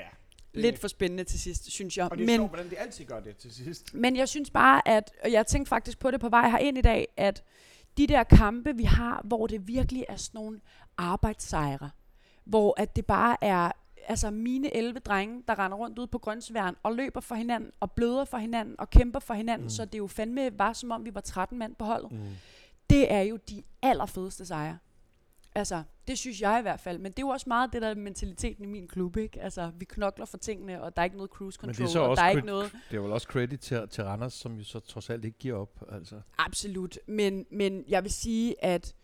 Det- 0.54 0.62
Lidt 0.62 0.80
for 0.80 0.88
spændende 0.88 1.24
til 1.24 1.40
sidst, 1.40 1.72
synes 1.72 1.98
jeg. 1.98 2.06
Og 2.12 2.18
det 2.18 2.24
er 2.24 2.28
Men, 2.28 2.38
sjovt, 2.38 2.50
hvordan 2.52 2.70
de 2.70 2.78
altid 2.78 3.06
gør 3.06 3.20
det 3.20 3.38
til 3.38 3.52
sidst. 3.56 3.94
men 3.94 4.16
jeg 4.16 4.30
synes 4.30 4.50
bare, 4.52 4.88
at, 4.88 5.12
og 5.24 5.32
jeg 5.32 5.48
tænkte 5.48 5.70
faktisk 5.70 6.00
på 6.00 6.12
det 6.12 6.20
på 6.22 6.30
vej 6.30 6.50
herind 6.50 6.78
i 6.78 6.82
dag, 6.82 7.08
at 7.18 7.44
de 7.98 8.08
der 8.08 8.24
kampe, 8.24 8.76
vi 8.76 8.84
har, 8.84 9.22
hvor 9.24 9.48
det 9.48 9.68
virkelig 9.68 10.06
er 10.10 10.16
sådan 10.16 10.40
nogle 10.40 10.60
arbejdssejre, 10.98 11.90
hvor 12.44 12.74
at 12.82 12.96
det 12.96 13.06
bare 13.06 13.38
er 13.42 13.72
altså 14.08 14.32
mine 14.32 14.76
11 14.76 15.00
drenge, 15.00 15.44
der 15.48 15.60
render 15.60 15.78
rundt 15.78 16.00
ude 16.00 16.08
på 16.08 16.18
grøntsværen 16.18 16.76
og 16.84 16.96
løber 16.96 17.20
for 17.20 17.36
hinanden, 17.36 17.72
og 17.80 17.92
bløder 17.92 18.26
for 18.26 18.38
hinanden, 18.38 18.76
og 18.80 18.90
kæmper 18.90 19.20
for 19.20 19.34
hinanden, 19.34 19.66
mm. 19.66 19.70
så 19.70 19.86
det 19.86 19.98
jo 19.98 20.08
fandme 20.08 20.60
var, 20.60 20.74
som 20.74 20.92
om 20.92 21.06
vi 21.06 21.16
var 21.16 21.22
13 21.22 21.58
mand 21.58 21.76
på 21.76 21.86
holdet. 21.86 22.12
Mm. 22.12 22.20
Det 22.90 23.12
er 23.12 23.22
jo 23.22 23.38
de 23.50 23.64
allerfedeste 23.82 24.46
sejre. 24.46 24.78
Altså, 25.56 25.84
det 26.08 26.18
synes 26.18 26.42
jeg 26.42 26.60
i 26.60 26.62
hvert 26.62 26.80
fald. 26.80 26.98
Men 26.98 27.12
det 27.12 27.20
er 27.20 27.24
jo 27.24 27.30
også 27.30 27.46
meget 27.50 27.74
det 27.74 27.82
der 27.82 27.96
mentaliteten 27.96 28.64
i 28.64 28.68
min 28.68 28.88
klub, 28.88 29.18
ikke? 29.18 29.42
Altså, 29.42 29.72
vi 29.78 29.86
knokler 29.86 30.26
for 30.26 30.38
tingene, 30.38 30.84
og 30.84 30.96
der 30.96 31.02
er 31.02 31.04
ikke 31.04 31.18
noget 31.18 31.32
cruise 31.32 31.60
Men 31.62 31.70
det 31.70 31.76
control, 31.76 31.88
er 31.88 31.92
så 31.92 32.00
og 32.00 32.10
også 32.10 32.22
der 32.22 32.26
er 32.26 32.32
ikke 32.32 32.48
noget... 32.48 32.72
Det 32.92 32.98
er 32.98 33.02
vel 33.02 33.12
også 33.12 33.28
credit 33.28 33.60
til, 33.60 33.88
til 33.90 34.04
Randers, 34.04 34.34
som 34.34 34.58
jo 34.58 34.64
så 34.64 34.80
trods 34.80 35.10
alt 35.10 35.26
ikke 35.26 35.38
giver 35.38 35.58
op. 35.58 35.84
Altså. 35.92 36.22
Absolut, 36.38 37.00
men, 37.08 37.46
men 37.52 37.84
jeg 37.88 38.04
vil 38.04 38.12
sige, 38.12 38.66
at 38.66 38.96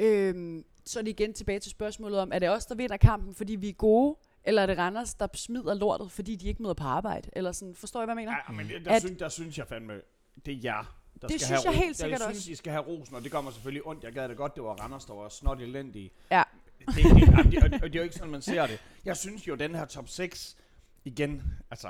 øhm, 0.00 0.64
så 0.84 0.98
er 0.98 1.02
det 1.02 1.10
igen 1.10 1.32
tilbage 1.32 1.58
til 1.58 1.70
spørgsmålet 1.70 2.18
om, 2.18 2.30
er 2.32 2.38
det 2.38 2.50
os, 2.50 2.66
der 2.66 2.74
vinder 2.74 2.96
kampen, 2.96 3.34
fordi 3.34 3.56
vi 3.56 3.68
er 3.68 3.72
gode, 3.72 4.16
eller 4.48 4.62
er 4.62 4.66
det 4.66 4.78
Randers, 4.78 5.14
der 5.14 5.26
smider 5.34 5.74
lortet, 5.74 6.12
fordi 6.12 6.36
de 6.36 6.48
ikke 6.48 6.62
møder 6.62 6.74
på 6.74 6.84
arbejde? 6.84 7.30
Eller 7.32 7.52
sådan, 7.52 7.74
forstår 7.74 8.02
I, 8.02 8.04
hvad 8.04 8.14
jeg 8.16 8.16
mener? 8.26 8.36
Ja, 8.48 8.52
men 8.54 8.84
der, 8.84 8.92
At- 8.92 9.02
synes, 9.02 9.18
der 9.18 9.28
synes 9.28 9.58
jeg 9.58 9.66
fandme, 9.66 10.00
det 10.46 10.54
er 10.54 10.58
jer, 10.64 10.98
der 11.22 11.28
Det 11.28 11.40
skal 11.40 11.46
synes 11.46 11.48
have 11.64 11.72
jeg 11.72 11.80
ro- 11.80 11.84
helt 11.84 11.96
sikkert 11.96 12.20
Jeg 12.20 12.26
synes, 12.28 12.38
også. 12.38 12.50
I 12.50 12.54
skal 12.54 12.72
have 12.72 12.84
rosen, 12.84 13.14
og 13.14 13.22
det 13.22 13.30
mig 13.42 13.52
selvfølgelig 13.52 13.86
ondt. 13.86 14.04
Jeg 14.04 14.12
gad 14.12 14.28
det 14.28 14.36
godt, 14.36 14.54
det 14.54 14.62
var 14.62 14.74
Randers, 14.74 15.04
der 15.04 15.14
var 15.14 15.28
snot 15.28 15.60
elendige. 15.60 16.10
Ja. 16.30 16.42
Det, 16.78 16.86
det, 16.96 17.04
og 17.38 17.44
det, 17.44 17.62
det, 17.62 17.74
og 17.74 17.80
det 17.82 17.94
er 17.94 17.98
jo 17.98 18.02
ikke 18.02 18.14
sådan, 18.14 18.30
man 18.30 18.42
ser 18.42 18.66
det. 18.66 18.82
Jeg 19.04 19.16
synes 19.16 19.48
jo, 19.48 19.54
den 19.54 19.74
her 19.74 19.84
top 19.84 20.08
6, 20.08 20.56
igen, 21.04 21.42
altså, 21.70 21.88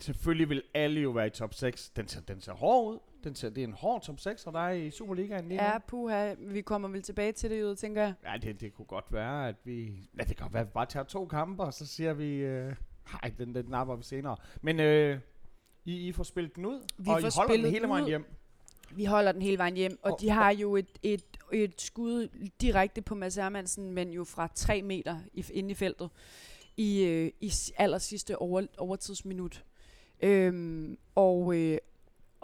selvfølgelig 0.00 0.48
vil 0.48 0.62
alle 0.74 1.00
jo 1.00 1.10
være 1.10 1.26
i 1.26 1.30
top 1.30 1.54
6. 1.54 1.90
Den 1.90 2.08
ser, 2.08 2.20
den 2.20 2.40
ser 2.40 2.52
hård 2.52 2.94
ud. 2.94 2.98
Den 3.26 3.34
ser, 3.34 3.48
det 3.50 3.62
er 3.62 3.66
en 3.66 3.72
hård 3.72 4.02
top 4.02 4.20
6, 4.20 4.46
og 4.46 4.52
der 4.52 4.60
er 4.60 4.72
i 4.72 4.90
Superligaen 4.90 5.48
lige 5.48 5.58
nu. 5.58 5.64
Ja, 5.64 5.78
puha, 5.78 6.34
vi 6.38 6.60
kommer 6.60 6.88
vel 6.88 7.02
tilbage 7.02 7.32
til 7.32 7.50
det, 7.50 7.60
jo, 7.60 7.74
tænker 7.74 8.02
jeg. 8.02 8.14
Ja, 8.24 8.36
det, 8.42 8.60
det 8.60 8.74
kunne 8.74 8.86
godt 8.86 9.12
være, 9.12 9.48
at 9.48 9.54
vi... 9.64 9.92
Ja, 10.18 10.22
det 10.24 10.36
kan 10.36 10.44
godt 10.44 10.52
være, 10.52 10.60
at 10.60 10.66
vi 10.66 10.70
bare 10.74 10.86
tager 10.86 11.04
to 11.04 11.26
kampe, 11.26 11.62
og 11.62 11.74
så 11.74 11.86
siger 11.86 12.12
vi... 12.14 12.34
Øh, 12.36 12.74
nej, 13.12 13.32
den, 13.38 13.54
den 13.54 13.64
napper 13.68 13.96
vi 13.96 14.02
senere. 14.02 14.36
Men 14.62 14.80
øh, 14.80 15.18
I, 15.84 16.08
I 16.08 16.12
får 16.12 16.22
spillet 16.22 16.56
den 16.56 16.66
ud, 16.66 16.80
Vi 16.98 17.10
og 17.10 17.20
I 17.20 17.24
holder 17.36 17.56
den 17.56 17.64
hele 17.70 17.88
vejen 17.88 18.06
hjem. 18.06 18.24
Vi 18.94 19.04
holder 19.04 19.32
den 19.32 19.42
hele 19.42 19.58
vejen 19.58 19.74
hjem, 19.76 19.98
og 20.02 20.12
Og- 20.12 20.20
de 20.20 20.30
har 20.30 20.50
jo 20.50 20.76
et, 20.76 20.98
et, 21.02 21.24
et 21.52 21.80
skud 21.80 22.28
direkte 22.60 23.02
på 23.02 23.14
Mads 23.14 23.34
Hermansen, 23.36 23.92
men 23.92 24.10
jo 24.12 24.24
fra 24.24 24.48
3 24.54 24.82
meter 24.82 25.18
i, 25.34 25.44
inde 25.52 25.70
i 25.70 25.74
feltet. 25.74 26.10
i, 26.76 27.04
øh, 27.04 27.30
i 27.40 27.52
aller 27.78 27.98
sidste 27.98 28.38
over, 28.38 28.66
overtidsminut. 28.78 29.64
Øhm, 30.22 30.98
og, 31.14 31.56
øh, 31.56 31.78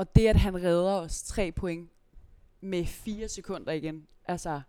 og 0.02 0.16
det, 0.16 0.28
at 0.28 0.37
han 0.37 0.54
redder 0.62 0.92
os 0.92 1.23
tre 1.23 1.52
point 1.52 1.90
med 2.61 2.85
fire 2.87 3.28
sekunder 3.28 3.73
igen, 3.73 4.06
altså, 4.25 4.61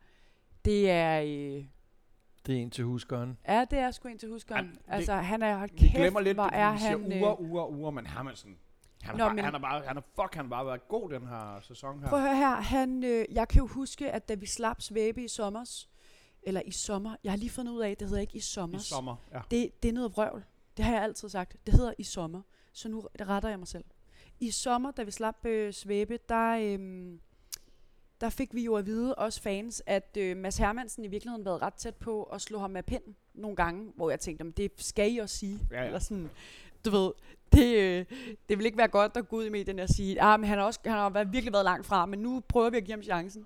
det 0.65 0.89
er... 0.89 1.21
Øh, 1.21 1.65
Det 2.45 2.55
er 2.57 2.61
en 2.61 2.71
til 2.71 2.83
huskeren. 2.83 3.37
ja, 3.47 3.65
det 3.71 3.79
er 3.79 3.91
sgu 3.91 4.07
en 4.07 4.17
til 4.17 4.29
huskeren. 4.29 4.65
Ja, 4.65 4.71
det- 4.71 4.79
altså, 4.87 5.13
han 5.13 5.41
er, 5.41 5.57
hold 5.57 5.69
Vi 5.71 5.77
kæft, 5.77 5.93
glemmer 5.95 6.19
lidt, 6.21 6.37
hvor 6.37 6.43
er 6.43 6.73
vi 6.73 6.79
siger 6.79 6.89
han... 6.89 7.05
uger, 7.23 7.31
øh, 7.41 7.49
uger, 7.49 7.67
uger, 7.67 7.91
men 7.91 8.05
Hermansen, 8.07 8.57
han, 9.01 9.17
Nå, 9.17 9.23
er 9.23 9.27
bare, 9.27 9.35
men- 9.35 9.45
han 9.45 9.55
er 9.55 9.59
bare, 9.59 9.83
han 9.85 9.97
er, 9.97 10.01
fuck, 10.15 10.35
han 10.35 10.45
har 10.45 10.49
bare 10.49 10.65
været 10.65 10.87
god 10.87 11.09
den 11.09 11.27
her 11.27 11.59
sæson 11.61 11.99
her. 11.99 12.07
Prøv 12.09 12.19
at 12.19 12.25
høre 12.25 12.35
her, 12.37 12.55
han, 12.55 13.03
øh, 13.03 13.25
jeg 13.31 13.47
kan 13.47 13.59
jo 13.59 13.67
huske, 13.67 14.11
at 14.11 14.29
da 14.29 14.33
vi 14.33 14.45
slap 14.45 14.81
svæbe 14.81 15.23
i 15.23 15.27
sommers, 15.27 15.89
eller 16.43 16.61
i 16.65 16.71
sommer, 16.71 17.15
jeg 17.23 17.31
har 17.31 17.37
lige 17.37 17.49
fundet 17.49 17.71
ud 17.73 17.81
af, 17.81 17.89
at 17.91 17.99
det 17.99 18.07
hedder 18.07 18.21
ikke 18.21 18.33
i 18.35 18.37
I 18.37 18.41
sommers. 18.41 18.85
sommer, 18.85 19.15
ja. 19.31 19.41
Det, 19.51 19.83
det 19.83 19.89
er 19.89 19.93
noget 19.93 20.11
vrøvl. 20.17 20.43
Det 20.77 20.85
har 20.85 20.93
jeg 20.93 21.03
altid 21.03 21.29
sagt. 21.29 21.55
Det 21.65 21.73
hedder 21.73 21.93
i 21.97 22.03
sommer. 22.03 22.41
Så 22.73 22.89
nu 22.89 23.07
retter 23.21 23.49
jeg 23.49 23.59
mig 23.59 23.67
selv. 23.67 23.83
I 24.39 24.51
sommer, 24.51 24.91
da 24.91 25.03
vi 25.03 25.11
slap 25.11 25.45
øh, 25.45 25.73
svæbe, 25.73 26.19
der, 26.29 26.57
øhm, 26.61 27.19
der 28.21 28.29
fik 28.29 28.53
vi 28.53 28.63
jo 28.65 28.75
at 28.75 28.85
vide, 28.85 29.15
os 29.15 29.39
fans, 29.39 29.83
at 29.85 30.17
øh, 30.19 30.37
Mads 30.37 30.57
Hermansen 30.57 31.05
i 31.05 31.07
virkeligheden 31.07 31.45
været 31.45 31.61
ret 31.61 31.73
tæt 31.73 31.95
på 31.95 32.23
at 32.23 32.41
slå 32.41 32.59
ham 32.59 32.71
med 32.71 32.83
pinden 32.83 33.15
nogle 33.33 33.55
gange, 33.55 33.91
hvor 33.95 34.09
jeg 34.09 34.19
tænkte, 34.19 34.41
"Jamen, 34.41 34.53
det 34.57 34.71
skal 34.77 35.13
I 35.13 35.17
også 35.17 35.37
sige. 35.37 35.59
Ja, 35.71 35.79
ja. 35.79 35.85
Eller 35.85 35.99
sådan, 35.99 36.29
du 36.85 36.89
ved, 36.89 37.11
det, 37.51 37.75
øh, 37.77 38.05
det 38.49 38.57
vil 38.57 38.65
ikke 38.65 38.77
være 38.77 38.87
godt 38.87 39.17
at 39.17 39.27
gå 39.29 39.35
ud 39.37 39.45
i 39.45 39.49
medierne 39.49 39.81
og 39.83 39.89
sige, 39.89 40.21
ah, 40.21 40.39
men 40.39 40.49
han 40.49 40.57
har, 40.57 40.65
også, 40.65 40.79
han 40.83 40.91
har 40.93 41.09
været- 41.09 41.31
virkelig 41.33 41.53
været 41.53 41.65
langt 41.65 41.85
fra, 41.85 42.05
men 42.05 42.19
nu 42.19 42.39
prøver 42.49 42.69
vi 42.69 42.77
at 42.77 42.83
give 42.83 42.93
ham 42.95 43.03
chancen. 43.03 43.45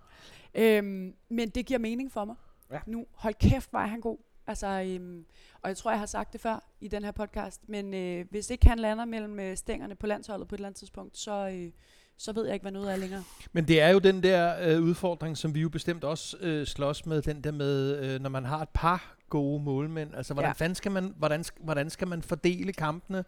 Øhm, 0.56 1.16
men 1.30 1.50
det 1.50 1.66
giver 1.66 1.80
mening 1.80 2.12
for 2.12 2.26
mig. 2.26 2.36
Ja. 2.72 2.80
Nu, 2.86 3.06
hold 3.12 3.34
kæft, 3.34 3.70
hvor 3.70 3.80
er 3.80 3.86
han 3.88 4.02
god. 4.02 4.18
Altså, 4.48 4.68
øhm, 4.68 5.26
og 5.62 5.70
jeg 5.70 5.78
tror, 5.78 5.92
jeg 5.92 6.00
har 6.00 6.06
sagt 6.06 6.34
det 6.34 6.42
før 6.42 6.70
i 6.82 6.88
den 6.88 7.04
her 7.04 7.12
podcast, 7.12 7.70
men 7.70 7.94
øh, 7.94 8.26
hvis 8.30 8.50
ikke 8.50 8.68
han 8.68 8.80
lander 8.80 9.06
mellem 9.06 9.40
øh, 9.40 9.58
stængerne 9.58 9.96
på 9.96 10.08
landsholdet 10.08 10.48
på 10.48 10.56
et 10.56 10.58
eller 10.58 10.68
andet 10.68 10.80
tidspunkt, 10.80 11.18
så, 11.18 11.50
øh, 11.54 11.72
så 12.18 12.34
ved 12.34 12.46
jeg 12.46 12.54
ikke, 12.54 12.64
hvad 12.64 12.72
noget 12.72 12.92
er 12.92 12.96
længere. 12.98 13.24
Men 13.54 13.68
det 13.68 13.82
er 13.82 13.90
jo 13.90 14.00
den 14.00 14.24
der 14.24 14.56
øh, 14.62 14.84
udfordring, 14.84 15.38
som 15.38 15.56
vi 15.56 15.62
jo 15.62 15.70
bestemt 15.70 16.04
også 16.04 16.38
øh, 16.40 16.68
slås 16.68 17.06
med, 17.06 17.22
den 17.22 17.44
der 17.44 17.52
med, 17.52 18.00
øh, 18.06 18.22
når 18.22 18.30
man 18.30 18.46
har 18.46 18.62
et 18.62 18.70
par 18.74 19.18
gode 19.30 19.64
målmænd. 19.64 20.16
Altså, 20.16 20.34
hvordan, 20.34 20.54
Ja. 20.60 20.66
ja. 20.66 20.74
skal, 20.74 20.92
man, 20.92 21.14
hvordan, 21.18 21.44
hvordan 21.64 21.90
skal 21.90 22.08
man 22.08 22.22
fordele 22.22 22.74
kampene 22.74 23.24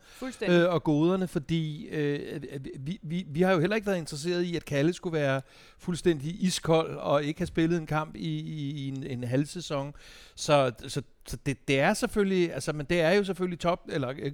øh, 0.48 0.74
og 0.74 0.84
goderne? 0.84 1.27
Fordi 1.27 1.88
øh, 1.88 2.41
øh, 2.51 2.60
vi, 2.79 3.00
vi, 3.03 3.25
vi 3.27 3.41
har 3.41 3.51
jo 3.51 3.60
heller 3.60 3.75
ikke 3.75 3.88
været 3.88 3.98
interesseret 3.98 4.43
i, 4.43 4.55
at 4.55 4.65
Kalle 4.65 4.93
skulle 4.93 5.13
være 5.19 5.41
fuldstændig 5.77 6.43
iskold 6.43 6.98
og 6.98 7.24
ikke 7.24 7.39
have 7.39 7.48
spillet 7.48 7.77
en 7.77 7.86
kamp 7.86 8.15
i, 8.15 8.39
i, 8.39 8.72
i 8.72 8.88
en, 8.88 9.03
en 9.03 9.24
halv 9.24 9.46
sæson. 9.46 9.93
Så, 10.36 10.72
så, 10.88 11.01
så 11.27 11.38
det, 11.46 11.67
det 11.67 11.79
er 11.79 11.93
selvfølgelig, 11.93 12.53
altså, 12.53 12.74
men 12.74 12.86
det 12.86 13.01
er 13.01 13.12
jo 13.12 13.24
selvfølgelig 13.24 13.60
top, 13.60 13.81
eller 13.89 14.13
øh, 14.19 14.31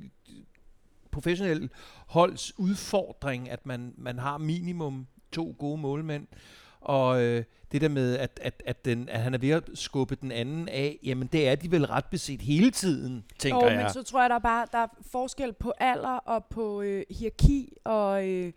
professionel 1.15 1.69
holds 2.07 2.59
udfordring, 2.59 3.49
at 3.49 3.65
man, 3.65 3.93
man 3.97 4.19
har 4.19 4.37
minimum 4.37 5.07
to 5.31 5.55
gode 5.59 5.77
målmænd. 5.81 6.27
Og 6.81 7.21
øh, 7.23 7.43
det 7.71 7.81
der 7.81 7.89
med, 7.89 8.17
at, 8.17 8.39
at, 8.41 8.63
at, 8.65 8.85
den, 8.85 9.09
at 9.09 9.19
han 9.19 9.33
er 9.33 9.37
ved 9.37 9.49
at 9.49 9.63
skubbe 9.73 10.15
den 10.15 10.31
anden 10.31 10.69
af, 10.69 10.99
jamen 11.03 11.27
det 11.27 11.47
er 11.47 11.55
de 11.55 11.71
vel 11.71 11.85
ret 11.85 12.05
beset 12.05 12.41
hele 12.41 12.71
tiden, 12.71 13.23
tænker 13.39 13.65
Jo, 13.65 13.69
jeg. 13.71 13.81
men 13.83 13.93
så 13.93 14.03
tror 14.03 14.21
jeg, 14.21 14.29
der 14.29 14.35
er 14.35 14.39
bare 14.39 14.67
der 14.71 14.77
er 14.77 14.87
forskel 15.11 15.53
på 15.53 15.73
alder 15.79 16.17
og 16.17 16.45
på 16.45 16.81
øh, 16.81 17.03
hierarki, 17.09 17.73
og 17.83 18.27
øh, 18.27 18.53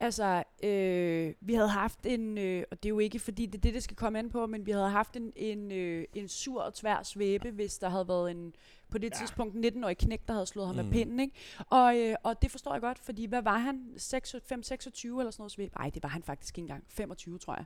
altså, 0.00 0.42
øh, 0.62 1.34
vi 1.40 1.54
havde 1.54 1.68
haft 1.68 2.06
en, 2.06 2.38
øh, 2.38 2.64
og 2.70 2.82
det 2.82 2.88
er 2.88 2.90
jo 2.90 2.98
ikke 2.98 3.18
fordi, 3.18 3.46
det 3.46 3.54
er 3.54 3.60
det, 3.62 3.74
det 3.74 3.82
skal 3.82 3.96
komme 3.96 4.18
an 4.18 4.30
på, 4.30 4.46
men 4.46 4.66
vi 4.66 4.70
havde 4.70 4.88
haft 4.88 5.16
en, 5.16 5.32
en, 5.36 5.72
øh, 5.72 6.04
en 6.14 6.28
sur 6.28 6.62
og 6.62 6.74
tvær 6.74 7.02
svæbe, 7.02 7.50
hvis 7.50 7.78
der 7.78 7.88
havde 7.88 8.08
været 8.08 8.30
en, 8.30 8.54
på 8.90 8.98
det 8.98 9.10
Ja. 9.10 9.16
tidspunkt, 9.18 9.66
19-årig 9.66 9.98
knæk, 9.98 10.20
der 10.28 10.34
havde 10.34 10.46
slået 10.46 10.66
ham 10.66 10.76
mm. 10.76 10.82
Med 10.84 10.92
pinden, 10.92 11.20
ikke? 11.20 11.34
Og, 11.66 11.98
øh, 11.98 12.14
og 12.22 12.42
det 12.42 12.50
forstår 12.50 12.72
jeg 12.72 12.80
godt, 12.80 12.98
fordi 12.98 13.26
hvad 13.26 13.42
var 13.42 13.58
han? 13.58 13.92
5-26 13.96 13.98
eller 13.98 15.30
sådan 15.30 15.34
noget 15.38 15.52
svæbe? 15.52 15.74
Nej, 15.78 15.90
det 15.90 16.02
var 16.02 16.08
han 16.08 16.22
faktisk 16.22 16.58
ikke 16.58 16.64
engang. 16.64 16.84
25, 16.88 17.38
tror 17.38 17.56
jeg. 17.56 17.64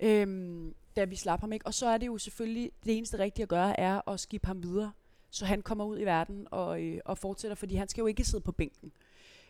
Øhm, 0.00 0.74
da 0.96 1.04
vi 1.04 1.16
slap 1.16 1.40
ham, 1.40 1.52
ikke? 1.52 1.66
Og 1.66 1.74
så 1.74 1.86
er 1.86 1.98
det 1.98 2.06
jo 2.06 2.18
selvfølgelig, 2.18 2.70
det 2.84 2.96
eneste 2.96 3.18
rigtige 3.18 3.42
at 3.42 3.48
gøre, 3.48 3.80
er 3.80 4.08
at 4.08 4.20
skifte 4.20 4.46
ham 4.46 4.62
videre 4.62 4.92
så 5.34 5.46
han 5.46 5.62
kommer 5.62 5.84
ud 5.84 5.98
i 5.98 6.04
verden 6.04 6.46
og, 6.50 6.82
øh, 6.82 7.00
og 7.04 7.18
fortsætter, 7.18 7.54
fordi 7.54 7.74
han 7.74 7.88
skal 7.88 8.02
jo 8.02 8.06
ikke 8.06 8.24
sidde 8.24 8.44
på 8.44 8.52
bænken. 8.52 8.92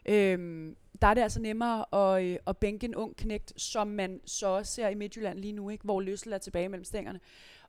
Øhm, 0.07 0.77
der 1.03 1.07
er 1.07 1.15
det 1.15 1.23
altså 1.23 1.41
nemmere 1.41 1.95
at, 1.95 2.25
øh, 2.25 2.39
at 2.47 2.57
bænke 2.57 2.87
en 2.87 2.95
ung 2.95 3.17
knægt, 3.17 3.61
som 3.61 3.89
man 3.89 4.21
så 4.25 4.47
også 4.47 4.73
ser 4.73 4.89
i 4.89 4.95
Midtjylland 4.95 5.39
lige 5.39 5.53
nu, 5.53 5.71
ikke? 5.71 5.85
hvor 5.85 6.01
Løssel 6.01 6.33
er 6.33 6.39
tilbage 6.39 6.69
mellem 6.69 6.85
stængerne. 6.85 7.21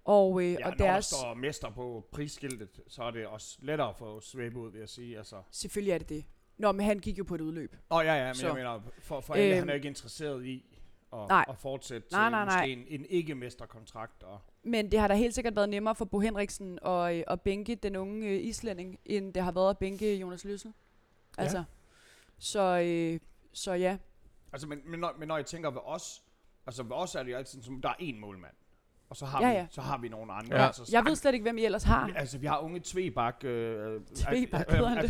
Og, 0.03 0.41
øh, 0.41 0.51
Ja, 0.51 0.65
og 0.65 0.71
når 0.71 0.85
deres, 0.85 1.09
der 1.09 1.17
står 1.17 1.33
mester 1.33 1.69
på 1.69 2.07
prisskiltet, 2.11 2.79
så 2.87 3.03
er 3.03 3.11
det 3.11 3.27
også 3.27 3.57
lettere 3.61 3.89
at 3.89 3.95
få 3.95 4.19
svæbe 4.21 4.59
ud, 4.59 4.71
vil 4.71 4.79
jeg 4.79 4.89
sige. 4.89 5.17
Altså. 5.17 5.35
selvfølgelig 5.51 5.91
er 5.91 5.97
det 5.97 6.09
det. 6.09 6.25
Nå, 6.57 6.71
men 6.71 6.85
han 6.85 6.99
gik 6.99 7.17
jo 7.17 7.23
på 7.23 7.35
et 7.35 7.41
udløb. 7.41 7.75
Åh 7.91 7.97
oh, 7.97 8.05
ja, 8.05 8.15
ja, 8.15 8.25
men 8.25 8.35
Så. 8.35 8.47
jeg 8.47 8.55
mener, 8.55 8.81
for, 8.99 9.19
for 9.19 9.33
alle, 9.33 9.45
Øhm, 9.55 9.59
han 9.59 9.69
er 9.69 9.73
jo 9.73 9.75
ikke 9.75 9.87
interesseret 9.87 10.45
i 10.45 10.79
at, 11.13 11.19
nej. 11.29 11.45
at 11.49 11.57
fortsætte 11.57 12.07
Nej, 12.11 12.29
nej, 12.29 12.45
nej. 12.45 12.55
måske 12.67 12.73
en, 12.73 12.99
en 12.99 13.05
ikke-mesterkontrakt. 13.09 14.23
Og, 14.23 14.39
Men 14.63 14.91
det 14.91 14.99
har 14.99 15.07
da 15.07 15.13
helt 15.13 15.35
sikkert 15.35 15.55
været 15.55 15.69
nemmere 15.69 15.95
for 15.95 16.05
Bo 16.05 16.19
Henriksen 16.19 16.79
at, 16.85 17.15
øh, 17.15 17.23
at 17.27 17.41
bænke 17.41 17.75
den 17.75 17.95
unge 17.95 18.27
øh, 18.27 18.43
islænding, 18.45 18.99
end 19.05 19.33
det 19.33 19.43
har 19.43 19.51
været 19.51 19.69
at 19.69 19.77
bænke 19.77 20.15
Jonas 20.15 20.45
Løssel. 20.45 20.73
Altså, 21.37 21.63
så, 22.39 22.79
øh, 22.85 23.19
så 23.53 23.73
ja. 23.73 23.97
altså, 24.53 24.67
men, 24.67 24.79
men, 24.85 24.99
når, 24.99 25.13
men 25.19 25.27
når 25.27 25.37
jeg 25.37 25.45
tænker 25.45 25.69
ved 25.69 25.81
os, 25.85 26.23
altså 26.67 26.83
ved 26.83 26.91
os 26.95 27.15
er 27.15 27.23
det 27.23 27.31
jo 27.31 27.37
altid, 27.37 27.63
som 27.63 27.81
der 27.81 27.89
er 27.89 27.93
én 27.93 28.15
målmand. 28.19 28.53
Og 29.09 29.15
så 29.15 29.25
har, 29.25 29.41
Ja, 29.41 29.49
vi, 29.49 29.55
ja. 29.55 29.67
så 29.71 29.81
har 29.81 29.97
vi 29.97 30.09
nogle 30.09 30.33
andre. 30.33 30.57
Ja. 30.57 30.65
Altså, 30.65 30.89
Jeg 30.91 31.05
ved 31.05 31.15
slet 31.15 31.33
ikke, 31.33 31.43
hvem 31.43 31.57
I 31.57 31.65
ellers 31.65 31.83
har. 31.83 32.11
Altså, 32.15 32.37
vi 32.37 32.47
har 32.47 32.59
unge 32.59 32.79
Tvebak. 32.83 33.43
Øh, 33.43 34.01
Tvebak, 34.15 34.65
øh, 34.69 34.75
hedder 34.75 34.89
han 34.89 35.05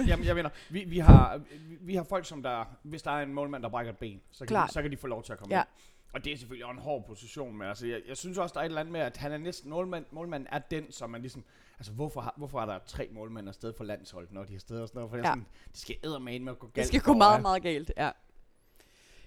øh, 0.00 0.08
Jamen, 0.08 0.24
jeg 0.26 0.34
mener, 0.34 0.50
vi, 0.70 0.84
vi, 0.84 0.98
har, 0.98 1.36
vi, 1.38 1.76
vi 1.80 1.94
har 1.94 2.02
folk, 2.04 2.26
som 2.26 2.42
der, 2.42 2.64
hvis 2.82 3.02
der 3.02 3.10
er 3.10 3.22
en 3.22 3.34
målmand, 3.34 3.62
der 3.62 3.68
brækker 3.68 3.92
et 3.92 3.98
ben, 3.98 4.20
så 4.30 4.46
kan, 4.46 4.56
de, 4.56 4.72
så 4.72 4.82
kan 4.82 4.90
de 4.90 4.96
få 4.96 5.06
lov 5.06 5.22
til 5.22 5.32
at 5.32 5.38
komme 5.38 5.54
Ja. 5.54 5.60
ind. 5.62 5.68
Og 6.14 6.24
det 6.24 6.32
er 6.32 6.36
selvfølgelig 6.36 6.66
også 6.66 6.72
en 6.78 6.82
hård 6.82 7.04
position, 7.06 7.56
men 7.58 7.68
altså, 7.68 7.86
jeg, 7.86 8.00
jeg 8.08 8.16
synes 8.16 8.38
også, 8.38 8.52
der 8.52 8.60
er 8.60 8.64
et 8.64 8.68
eller 8.68 8.80
andet 8.80 8.92
med, 8.92 9.00
at 9.00 9.16
han 9.16 9.32
er 9.32 9.36
næsten 9.38 9.70
målmand, 9.70 10.04
målmanden 10.10 10.48
er 10.52 10.58
den, 10.58 10.92
som 10.92 11.10
man 11.10 11.20
ligesom, 11.20 11.44
altså 11.78 11.92
hvorfor, 11.92 12.20
har, 12.20 12.34
hvorfor 12.36 12.60
er 12.60 12.66
der 12.66 12.78
tre 12.86 13.08
målmænd 13.12 13.48
afsted 13.48 13.72
for 13.76 13.84
landsholdet, 13.84 14.32
når 14.32 14.44
de 14.44 14.52
er 14.52 14.56
afsted 14.56 14.80
og 14.80 14.88
sådan 14.88 14.98
noget, 14.98 15.10
for 15.10 15.16
ja. 15.16 15.24
Sådan, 15.24 15.46
det 15.72 15.78
skal 15.80 15.96
eddermane 16.04 16.44
med 16.44 16.52
at 16.52 16.58
gå 16.58 16.66
galt. 16.66 16.76
Det 16.76 16.86
skal 16.86 17.00
gå 17.00 17.12
meget, 17.18 17.42
meget 17.42 17.62
galt, 17.62 17.92
ja. 17.96 18.10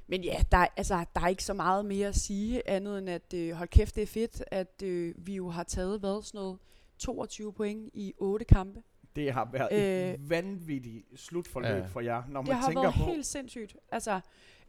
Men 0.07 0.23
ja, 0.23 0.43
der, 0.51 0.57
er- 0.57 0.67
altså, 0.77 1.05
der 1.15 1.21
er 1.21 1.27
ikke 1.27 1.43
så 1.43 1.53
meget 1.53 1.85
mere 1.85 2.07
at 2.07 2.15
sige, 2.15 2.69
andet 2.69 2.97
end 2.97 3.09
at, 3.09 3.33
øh, 3.35 3.51
hold 3.51 3.69
kæft, 3.69 3.95
det 3.95 4.03
er 4.03 4.07
fedt, 4.07 4.43
at 4.51 4.81
øh, 4.83 5.15
vi 5.17 5.35
jo 5.35 5.49
har 5.49 5.63
taget, 5.63 5.99
hvad, 5.99 6.23
sådan 6.23 6.37
noget, 6.37 6.59
22 6.99 7.53
point 7.53 7.89
i 7.93 8.13
8 8.17 8.45
kampe. 8.45 8.81
Det 9.15 9.31
har 9.33 9.49
været 9.51 9.73
øh, 10.07 10.13
et 10.13 10.29
vanvittigt 10.29 11.05
slutforløb 11.19 11.69
Ja. 11.69 11.85
for 11.85 12.01
jer, 12.01 12.23
når 12.29 12.39
Det 12.41 12.47
man 12.49 12.57
har 12.57 12.67
tænker 12.67 12.81
været 12.81 12.95
på, 12.95 13.05
helt 13.05 13.25
sindssygt. 13.25 13.75
Altså, 13.91 14.19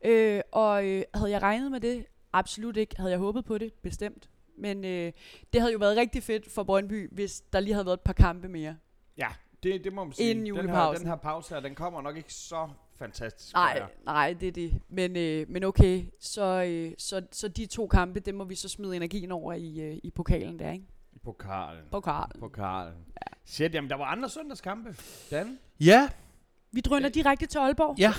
øh, 0.04 0.40
og 0.52 0.86
øh, 0.86 1.02
havde 1.14 1.30
jeg 1.30 1.42
regnet 1.42 1.70
med 1.70 1.80
det? 1.80 2.06
Absolut 2.32 2.76
ikke. 2.76 2.96
Havde 2.96 3.10
jeg 3.10 3.18
håbet 3.18 3.44
på 3.44 3.58
det? 3.58 3.72
Bestemt. 3.82 4.30
Men 4.58 4.84
øh, 4.84 5.12
det 5.52 5.60
havde 5.60 5.72
jo 5.72 5.78
været 5.78 5.96
rigtig 5.96 6.22
fedt 6.22 6.50
for 6.50 6.62
Brøndby, 6.62 7.14
hvis 7.14 7.40
der 7.40 7.60
lige 7.60 7.74
havde 7.74 7.86
været 7.86 7.96
et 7.96 8.00
par 8.00 8.12
kampe 8.12 8.48
mere. 8.48 8.76
ja, 9.16 9.28
det, 9.62 9.84
det 9.84 9.92
må 9.92 10.04
man 10.04 10.12
sige. 10.12 10.30
Inden 10.30 10.56
den, 10.56 10.68
her, 10.68 10.92
den 10.92 11.06
her 11.06 11.16
pause 11.16 11.54
her, 11.54 11.60
den 11.60 11.74
kommer 11.74 12.02
nok 12.02 12.16
ikke 12.16 12.34
så 12.34 12.68
fantastisk. 12.96 13.54
Nej, 13.54 13.82
nej, 14.04 14.32
det 14.40 14.48
er 14.48 14.52
det. 14.52 14.80
Men, 14.88 15.16
øh, 15.16 15.46
men 15.48 15.64
okay, 15.64 16.04
så, 16.20 16.64
øh, 16.68 16.92
så, 16.98 17.22
så 17.32 17.48
de 17.48 17.66
to 17.66 17.86
kampe, 17.86 18.20
dem 18.20 18.34
må 18.34 18.44
vi 18.44 18.54
så 18.54 18.68
smide 18.68 18.96
energien 18.96 19.32
over 19.32 19.52
i, 19.52 19.80
øh, 19.80 19.98
i 20.02 20.10
pokalen 20.10 20.58
der, 20.58 20.72
ikke? 20.72 20.84
I 21.12 21.18
pokalen. 21.18 21.84
Pokalen. 21.90 22.40
Pokalen. 22.40 22.94
Ja. 23.14 23.36
Shit, 23.44 23.74
jamen 23.74 23.90
der 23.90 23.96
var 23.96 24.04
andre 24.04 24.28
søndagskampe. 24.28 24.96
Dan? 25.30 25.58
Ja, 25.80 26.08
Vi 26.72 26.80
drøner 26.80 27.08
direkte 27.08 27.46
til 27.46 27.58
Aalborg. 27.58 27.94
ja. 27.98 28.12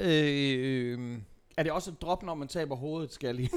Øh, 0.00 0.98
øh, 0.98 1.18
Er 1.56 1.62
det 1.62 1.72
også 1.72 1.90
et 1.90 2.02
drop, 2.02 2.22
når 2.22 2.34
man 2.34 2.48
taber 2.48 2.76
hovedet, 2.76 3.12
skal 3.12 3.26
jeg 3.26 3.34
lige? 3.34 3.50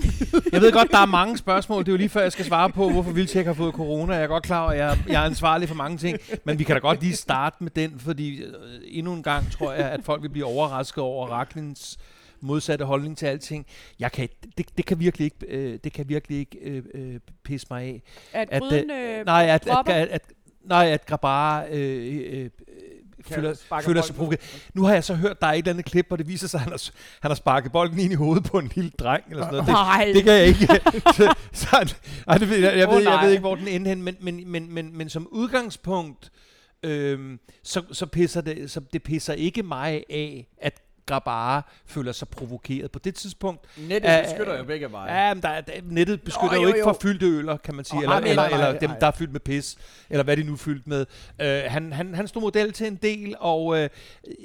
jeg 0.51 0.61
ved 0.61 0.71
godt, 0.71 0.91
der 0.91 0.97
er 0.97 1.05
mange 1.05 1.37
spørgsmål. 1.37 1.79
Det 1.83 1.87
er 1.87 1.93
jo 1.93 1.97
lige 1.97 2.09
før, 2.09 2.21
jeg 2.21 2.31
skal 2.31 2.45
svare 2.45 2.69
på, 2.69 2.89
hvorfor 2.89 3.11
Vildtjek 3.11 3.45
har 3.45 3.53
fået 3.53 3.73
corona. 3.73 4.13
Jeg 4.13 4.23
er 4.23 4.27
godt 4.27 4.43
klar 4.43 4.61
over, 4.63 4.71
at 4.71 4.77
jeg, 4.77 4.97
jeg 5.07 5.21
er 5.21 5.25
ansvarlig 5.25 5.67
for 5.67 5.75
mange 5.75 5.97
ting. 5.97 6.17
Men 6.43 6.59
vi 6.59 6.63
kan 6.63 6.75
da 6.75 6.79
godt 6.79 7.01
lige 7.01 7.15
starte 7.15 7.55
med 7.59 7.71
den, 7.71 7.99
fordi 7.99 8.43
øh, 8.43 8.53
endnu 8.85 9.13
en 9.13 9.23
gang 9.23 9.51
tror 9.51 9.71
jeg, 9.73 9.91
at 9.91 9.99
folk 10.03 10.21
vil 10.21 10.29
blive 10.29 10.45
overrasket 10.45 11.03
over 11.03 11.27
Raklins 11.27 11.97
modsatte 12.41 12.85
holdning 12.85 13.17
til 13.17 13.25
alting. 13.25 13.65
Jeg 13.99 14.11
kan, 14.11 14.29
det, 14.57 14.77
det 14.77 14.85
kan 14.85 14.99
virkelig 14.99 15.25
ikke, 15.25 15.45
øh, 15.47 15.79
det 15.83 15.93
kan 15.93 16.09
virkelig 16.09 16.37
ikke 16.39 16.57
øh, 16.61 16.83
øh, 16.93 17.19
pisse 17.43 17.67
mig 17.69 17.83
af. 17.83 18.01
At 18.33 18.47
At, 18.51 18.61
gryden 18.61 18.91
øh, 18.91 19.25
Nej, 19.25 19.45
at, 19.49 19.67
at, 19.67 19.89
at, 19.89 20.07
at, 20.07 20.21
nej, 20.65 20.91
at 20.91 21.05
Grabara 21.05 21.65
øh, 21.67 22.15
øh, 22.15 22.39
øh, 22.43 22.49
føler, 23.23 23.55
føler 23.85 24.01
sig 24.01 24.15
provokeret. 24.15 24.69
Nu 24.73 24.83
har 24.83 24.93
jeg 24.93 25.03
så 25.03 25.15
hørt, 25.15 25.41
der 25.41 25.47
er 25.47 25.51
et 25.51 25.57
eller 25.57 25.71
andet 25.71 25.85
klip, 25.85 26.07
hvor 26.07 26.17
det 26.17 26.27
viser 26.27 26.47
sig, 26.47 26.57
at 26.57 26.63
han 26.63 26.71
har, 26.71 26.89
han 27.21 27.31
har 27.31 27.35
sparket 27.35 27.71
bolden 27.71 27.99
ind 27.99 28.11
i 28.11 28.15
hovedet 28.15 28.43
på 28.43 28.59
en 28.59 28.71
lille 28.75 28.91
dreng, 28.99 29.23
eller 29.29 29.43
sådan 29.43 29.65
noget. 29.65 30.07
Det, 30.07 30.15
det 30.15 30.23
kan 30.23 30.33
jeg 30.33 30.45
ikke. 30.45 30.67
så, 31.17 31.35
så, 31.53 31.95
ej, 32.27 32.37
det 32.37 32.49
jeg, 32.61 32.77
jeg, 32.77 32.89
Åh, 32.89 32.95
ved, 32.95 33.03
jeg 33.03 33.19
ved 33.23 33.29
ikke, 33.29 33.41
hvor 33.41 33.55
den 33.55 33.67
endte 33.67 33.89
hen, 33.89 34.03
men, 34.03 34.15
men, 34.21 34.51
men, 34.51 34.73
men, 34.73 34.97
men 34.97 35.09
som 35.09 35.27
udgangspunkt, 35.31 36.31
øhm, 36.83 37.39
så, 37.63 37.83
så, 37.91 38.05
pisser 38.05 38.41
det, 38.41 38.71
så 38.71 38.81
det 38.93 39.03
pisser 39.03 39.33
ikke 39.33 39.63
mig 39.63 40.03
af, 40.09 40.47
at 40.61 40.82
Grabara 41.05 41.61
føler 41.85 42.11
sig 42.11 42.27
provokeret. 42.27 42.91
På 42.91 42.99
det 42.99 43.15
tidspunkt... 43.15 43.65
Nettet 43.77 44.09
Ja, 44.09 44.21
beskytter 44.23 44.57
jo 44.57 44.63
begge 44.63 44.91
veje. 44.91 45.13
Ja, 45.27 45.33
men 45.33 45.43
der, 45.43 45.49
er- 45.49 45.61
der, 45.61 45.73
nettet 45.83 46.21
beskytter 46.21 46.47
Nå, 46.49 46.55
jo, 46.55 46.61
jo, 46.61 46.67
ikke 46.67 46.79
jo. 46.79 46.85
for 46.85 46.97
fyldte 47.01 47.25
øler, 47.25 47.57
kan 47.57 47.75
man 47.75 47.85
sige. 47.85 47.97
Åh, 47.97 48.03
eller, 48.03 48.19
nej, 48.19 48.29
eller, 48.29 48.35
nej, 48.43 48.51
eller 48.51 48.69
nej, 48.71 48.79
dem, 48.79 48.89
der 49.01 49.07
er 49.07 49.11
fyldt 49.11 49.31
med 49.31 49.39
pis. 49.39 49.77
Eller 50.09 50.23
hvad 50.23 50.37
de 50.37 50.43
nu 50.43 50.53
er 50.53 50.57
fyldt 50.57 50.87
med. 50.87 51.05
Øh, 51.41 51.61
han, 51.67 51.93
han, 51.93 52.15
han 52.15 52.27
stod 52.27 52.41
model 52.41 52.71
til 52.73 52.87
en 52.87 52.95
del, 52.95 53.35
og 53.39 53.79
øh, 53.79 53.89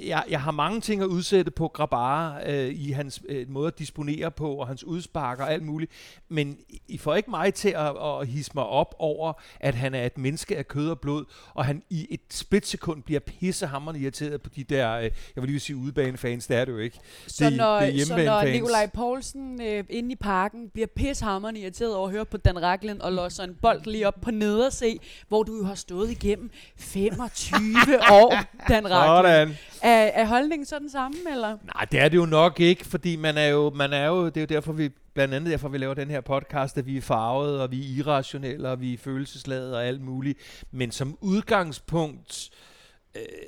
jeg, 0.07 0.25
jeg 0.31 0.40
har 0.40 0.51
mange 0.51 0.81
ting 0.81 1.03
at 1.03 1.07
udsætte 1.07 1.51
på 1.51 1.68
Grabara 1.68 2.51
øh, 2.51 2.75
i 2.75 2.90
hans 2.90 3.23
øh, 3.29 3.51
måde 3.51 3.66
at 3.66 3.79
disponere 3.79 4.31
på, 4.31 4.55
og 4.55 4.66
hans 4.66 4.85
udspark 4.85 5.38
og 5.40 5.53
alt 5.53 5.62
muligt. 5.62 5.92
Men 6.29 6.59
I 6.88 6.99
får 6.99 7.14
ikke 7.14 7.31
mig 7.31 7.55
til 7.55 7.68
at, 7.68 7.92
at 8.21 8.27
hisse 8.27 8.51
mig 8.55 8.64
op 8.64 8.94
over, 8.99 9.33
at 9.61 9.75
han 9.75 9.94
er 9.94 10.07
et 10.07 10.18
menneske 10.18 10.57
af 10.59 10.68
kød 10.68 10.90
og 10.90 11.01
blod, 11.01 11.25
og 11.55 11.64
han 11.64 11.83
i 11.90 12.07
et 12.11 12.21
splitsekund 12.31 13.03
bliver 13.03 13.21
pissehammerende 13.21 14.01
irriteret 14.01 14.42
på 14.42 14.51
de 14.57 14.64
der, 14.64 14.92
øh, 14.97 15.03
jeg 15.05 15.11
vil 15.42 15.47
lige 15.51 15.61
sige 15.61 15.77
udebanefans, 15.77 16.47
det 16.49 16.57
er 16.57 16.65
det 16.65 16.73
jo 16.73 16.79
ikke. 16.79 16.99
Så 17.27 17.45
Det- 17.45 17.57
når, 17.57 17.81
det 17.81 18.07
så 18.07 18.17
når. 18.17 18.43
Nikolaj 18.45 18.87
Poulsen 18.95 19.63
øh, 19.63 19.85
inde 19.91 20.13
i 20.13 20.17
parken 20.17 20.69
bliver 20.71 20.87
pishammerende 20.97 21.61
irriteret 21.61 21.95
over 21.95 22.07
at 22.07 22.13
høre 22.13 22.25
på 22.25 22.37
Dan 22.37 22.63
Raglen 22.63 23.03
og 23.03 23.13
losser 23.13 23.45
en 23.45 23.55
bold 23.63 23.81
lige 23.85 24.07
op 24.07 24.21
på 24.23 24.31
nederse, 24.31 24.99
hvor 25.29 25.43
du 25.43 25.57
jo 25.57 25.65
har 25.65 25.75
stået 25.75 26.11
igennem 26.11 26.51
25 26.77 27.59
år, 28.23 28.35
Dan 28.69 28.91
Raglen. 28.91 29.57
Er, 29.83 29.91
er 30.05 30.27
holdningen 30.27 30.67
så 30.67 30.79
den 30.79 30.91
samme, 30.91 31.17
eller? 31.33 31.49
Nej, 31.75 31.85
det 31.93 32.01
er 32.01 32.09
det 32.09 32.17
jo 32.17 32.27
nok 32.27 32.61
ikke, 32.61 32.85
fordi 32.87 33.17
man 33.17 33.39
er 33.39 33.47
jo, 33.49 33.71
man 33.71 33.93
er 33.93 34.07
jo, 34.07 34.27
det 34.27 34.37
er 34.37 34.41
jo 34.41 34.47
derfor, 34.47 34.73
vi 34.73 34.91
blandt 35.15 35.35
andet 35.35 35.51
derfor, 35.51 35.69
vi 35.69 35.79
laver 35.79 35.95
den 35.95 36.11
her 36.11 36.21
podcast, 36.21 36.79
at 36.79 36.87
vi 36.87 36.97
er 36.97 37.01
farvet, 37.01 37.61
og 37.61 37.71
vi 37.71 37.81
er 37.81 37.97
irrationelle, 37.99 38.69
og 38.69 38.81
vi 38.81 38.95
er 38.95 38.99
følelsesladet 38.99 39.75
og 39.75 39.85
alt 39.87 40.01
muligt. 40.03 40.39
Men 40.73 40.91
som 40.91 41.19
udgangspunkt 41.21 42.51
øh, 42.53 42.59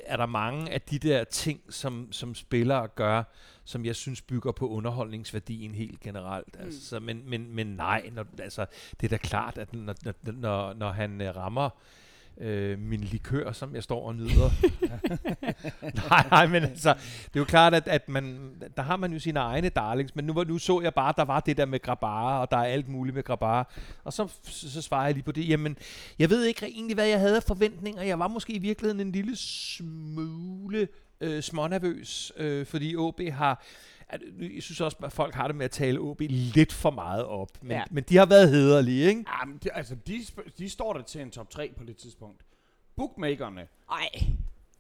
er 0.07 0.17
der 0.17 0.27
mange 0.27 0.71
af 0.71 0.81
de 0.81 0.99
der 0.99 1.25
ting, 1.25 1.61
som, 1.69 2.13
som 2.13 2.35
spillere 2.35 2.89
gør, 2.89 3.23
som 3.65 3.85
jeg 3.85 3.97
synes 3.97 4.23
bygger 4.23 4.53
på 4.53 4.69
underholdningsværdien 4.69 5.75
helt 5.75 6.01
generelt. 6.01 6.59
Mm. 6.59 6.65
Altså, 6.65 6.87
så, 6.87 7.01
men, 7.01 7.23
men, 7.27 7.55
men 7.55 7.67
nej, 7.67 8.11
når, 8.13 8.27
altså, 8.39 8.67
det 9.01 9.07
er 9.07 9.11
da 9.11 9.17
klart, 9.17 9.59
at 9.59 9.75
når, 9.75 9.95
når, 10.05 10.33
når, 10.33 10.73
når 10.73 10.91
han 10.91 11.21
øh, 11.21 11.37
rammer 11.37 11.65
øh, 11.65 12.00
øh, 12.41 12.79
min 12.79 13.01
likør, 13.01 13.53
som 13.53 13.75
jeg 13.75 13.83
står 13.83 14.07
og 14.07 14.15
nyder. 14.15 14.51
nej, 16.11 16.27
nej, 16.31 16.47
men 16.47 16.63
altså, 16.63 16.95
det 17.25 17.37
er 17.37 17.41
jo 17.41 17.45
klart, 17.45 17.75
at, 17.75 17.89
at 17.89 18.09
man, 18.09 18.55
der 18.77 18.83
har 18.83 18.97
man 18.97 19.13
jo 19.13 19.19
sine 19.19 19.41
egne 19.41 19.69
darlings, 19.69 20.17
men 20.17 20.25
nu, 20.25 20.45
nu 20.45 20.59
så 20.59 20.81
jeg 20.81 20.95
bare, 20.95 21.09
at 21.09 21.17
der 21.17 21.25
var 21.25 21.41
det 21.41 21.57
der 21.57 21.65
med 21.65 21.83
Grabara, 21.83 22.41
og 22.41 22.51
der 22.51 22.57
er 22.57 22.65
alt 22.65 22.89
muligt 22.89 23.15
med 23.15 23.23
Grabara. 23.23 23.73
Og 24.05 24.13
så, 24.13 24.29
så, 24.43 24.71
så 24.71 24.83
svarer 24.83 25.05
jeg 25.05 25.15
lige 25.15 25.25
på 25.25 25.33
det. 25.33 25.49
Jamen, 25.49 25.77
jeg 26.19 26.31
ved 26.31 26.45
ikke 26.45 26.67
egentlig, 26.67 26.95
hvad 26.95 27.07
jeg 27.07 27.19
havde 27.21 27.37
af 27.37 27.43
forventninger. 27.43 28.03
Jeg 28.03 28.19
var 28.19 28.29
måske 28.29 28.53
i 28.53 28.59
virkeligheden 28.59 29.01
en 29.07 29.13
lille 29.13 29.37
smule 29.37 30.89
øh, 31.21 31.43
smånervøs, 31.43 32.33
øh, 32.37 32.67
fordi 32.67 32.97
OB 32.97 33.21
har... 33.33 33.65
At, 34.13 34.21
jeg 34.55 34.63
synes 34.63 34.81
også, 34.81 34.97
at 35.05 35.13
folk 35.13 35.35
har 35.35 35.47
det 35.47 35.57
med 35.57 35.65
at 35.65 35.71
tale 35.71 35.99
OB 36.01 36.21
lidt 36.29 36.73
for 36.73 36.91
meget 36.91 37.25
op. 37.25 37.49
Men, 37.63 37.71
Ja. 37.71 37.83
men 37.91 38.05
de 38.09 38.17
har 38.17 38.27
været 38.27 38.51
hederlige, 38.51 39.09
ikke? 39.09 39.25
Ja, 39.41 39.45
men 39.45 39.59
det, 39.63 39.71
altså, 39.75 39.95
de, 39.95 40.21
de 40.59 40.69
står 40.69 40.93
der 40.93 41.03
til 41.03 41.21
en 41.21 41.31
top 41.31 41.51
3 41.51 41.73
på 41.79 41.85
det 41.85 41.97
tidspunkt. 41.97 42.43
Bookmakerne, 42.97 43.69
Ej. 43.93 44.09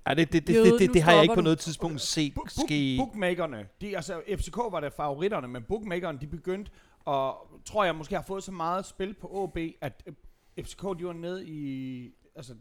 Ja, 0.08 0.14
det, 0.14 0.32
det, 0.32 0.46
det, 0.46 0.54
Jøde, 0.54 0.70
det, 0.70 0.80
det, 0.80 0.94
det 0.94 1.02
har 1.02 1.12
jeg 1.12 1.22
ikke 1.22 1.34
på 1.34 1.40
noget 1.40 1.58
tidspunkt 1.58 2.00
set 2.00 2.34
book, 2.34 2.50
ske. 2.50 2.96
book, 2.98 3.08
bookmakerne, 3.08 3.66
de, 3.80 3.96
altså 3.96 4.22
FCK 4.36 4.56
var 4.56 4.80
der 4.80 4.90
favoritterne, 4.90 5.48
men 5.48 5.62
bookmakerne, 5.62 6.18
de 6.20 6.26
begyndte, 6.26 6.70
og 7.04 7.36
tror 7.64 7.84
jeg 7.84 7.94
måske 7.94 8.14
har 8.14 8.22
fået 8.22 8.42
så 8.44 8.52
meget 8.52 8.86
spil 8.86 9.14
på 9.14 9.28
OB, 9.32 9.58
at 9.80 10.02
øh, 10.06 10.64
FCK, 10.64 10.82
de 10.98 11.04
var 11.06 11.12
nede 11.12 11.46
i, 11.46 12.10
altså, 12.36 12.54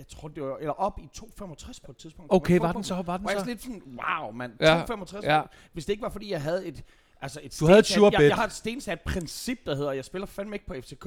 jeg 0.00 0.08
tror 0.08 0.28
det 0.28 0.42
var, 0.42 0.56
eller 0.56 0.72
op 0.72 0.98
i 0.98 1.08
2,65 1.18 1.80
på 1.84 1.90
et 1.92 1.96
tidspunkt. 1.96 2.32
Okay, 2.34 2.58
var 2.58 2.72
den 2.72 2.84
så? 2.84 3.02
Var 3.02 3.16
den 3.16 3.26
jeg 3.26 3.32
så? 3.32 3.38
sådan 3.38 3.52
lidt 3.52 3.62
sådan, 3.62 3.82
wow, 3.86 4.30
mand, 4.32 4.52
Ja, 4.60 4.84
2,65. 4.84 5.20
ja. 5.22 5.42
Hvis 5.72 5.84
det 5.84 5.92
ikke 5.92 6.02
var, 6.02 6.08
fordi 6.08 6.30
jeg 6.32 6.42
havde 6.42 6.66
et, 6.66 6.84
altså 7.20 7.40
et 7.42 7.56
Du 7.60 7.66
havde 7.66 7.78
et 7.78 7.86
sure 7.86 8.10
jeg, 8.12 8.28
jeg 8.28 8.36
har 8.36 8.44
et 8.44 8.52
stensat 8.52 9.00
princip, 9.00 9.58
der 9.66 9.74
hedder, 9.74 9.92
jeg 9.92 10.04
spiller 10.04 10.26
fandme 10.26 10.54
ikke 10.56 10.66
på 10.66 10.74
FCK, 10.74 11.06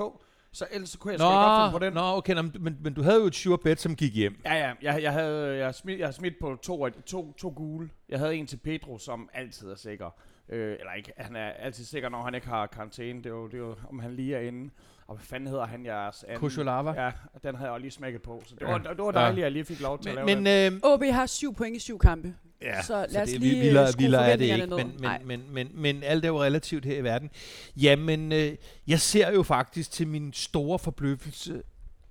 så 0.52 0.66
ellers 0.72 0.90
så 0.90 0.98
kunne 1.00 1.12
jeg 1.12 1.20
Nå, 1.20 1.26
sgu 1.26 1.62
finde 1.64 1.72
på 1.72 1.86
den. 1.86 1.94
nå, 1.94 2.18
okay, 2.18 2.34
nå, 2.34 2.42
men, 2.42 2.78
men 2.82 2.94
du 2.94 3.04
havde 3.04 3.20
jo 3.20 3.26
et 3.28 3.36
sure 3.36 3.58
bet, 3.58 3.80
som 3.80 3.96
gik 3.96 4.14
hjem. 4.16 4.42
Ja, 4.46 4.54
ja, 4.56 4.74
jeg, 4.82 5.04
jeg 5.04 5.14
havde 5.14 5.58
jeg 5.58 5.76
smidt, 5.76 6.00
jeg 6.00 6.14
smidt 6.14 6.34
på 6.42 6.56
to, 6.56 6.90
to, 6.90 7.34
to 7.34 7.54
gule. 7.56 7.90
Jeg 8.10 8.20
havde 8.20 8.36
en 8.36 8.48
til 8.48 8.58
Pedro, 8.58 8.98
som 8.98 9.30
altid 9.34 9.68
er 9.72 9.76
sikker. 9.76 10.10
Øh, 10.50 10.76
eller 10.80 10.94
ikke, 10.94 11.12
han 11.18 11.36
er 11.36 11.50
altid 11.50 11.86
sikker, 11.86 12.10
når 12.10 12.22
han 12.24 12.36
ikke 12.36 12.48
har 12.48 12.68
karantæne. 12.68 13.18
Det 13.20 13.26
er 13.26 13.30
jo, 13.30 13.48
det 13.48 13.54
er 13.54 13.58
jo 13.58 13.76
om 13.90 14.00
han 14.00 14.14
lige 14.16 14.36
er 14.36 14.40
inde. 14.40 14.70
Og 15.08 15.16
hvad 15.16 15.26
fanden 15.26 15.50
hedder 15.50 15.66
han 15.66 15.86
jeres 15.86 16.24
anden? 16.24 16.40
Kosolava. 16.40 16.92
Ja, 17.04 17.12
den 17.44 17.56
havde 17.56 17.66
jeg 17.68 17.72
også 17.74 17.82
lige 17.82 17.92
smækket 17.92 18.22
på. 18.22 18.44
Så 18.46 18.56
det 18.56 18.62
Ja. 18.62 18.72
var, 18.72 18.78
det 18.78 18.98
var 18.98 19.06
Ja. 19.06 19.12
dejligt, 19.12 19.38
at 19.38 19.44
jeg 19.44 19.52
lige 19.52 19.66
fik 19.66 19.80
lov 19.80 20.00
til 20.00 20.10
at 20.10 20.16
Men, 20.16 20.26
lave 20.26 20.42
men 20.42 20.46
det. 20.46 20.74
øh, 20.74 20.94
OB 20.94 21.04
har 21.04 21.26
syv 21.26 21.56
point 21.56 21.76
i 21.76 21.80
syv 21.80 22.00
kampe. 22.00 22.34
ja, 22.62 22.82
Så 22.82 23.06
lad 23.10 23.22
os 23.22 23.30
det, 23.30 23.40
lige, 23.40 23.56
vi, 23.56 23.62
vildere, 23.62 23.88
øh, 23.88 24.00
vildere 24.00 24.28
er 24.32 24.36
det 24.36 24.46
ikke, 24.46 24.68
men, 24.68 24.86
ned. 24.88 25.20
men, 25.20 25.28
men, 25.28 25.54
men, 25.54 25.70
men 25.82 26.04
alt 26.04 26.26
er 26.26 26.30
jo 26.30 26.44
relativt 26.44 26.86
her 26.86 26.98
i 26.98 27.04
verden. 27.04 27.30
Jamen, 27.76 28.32
øh, 28.32 28.56
jeg 28.88 29.00
ser 29.00 29.32
jo 29.32 29.44
faktisk 29.44 29.92
til 29.92 30.08
min 30.08 30.34
store 30.34 30.80
forbløffelse 30.80 31.62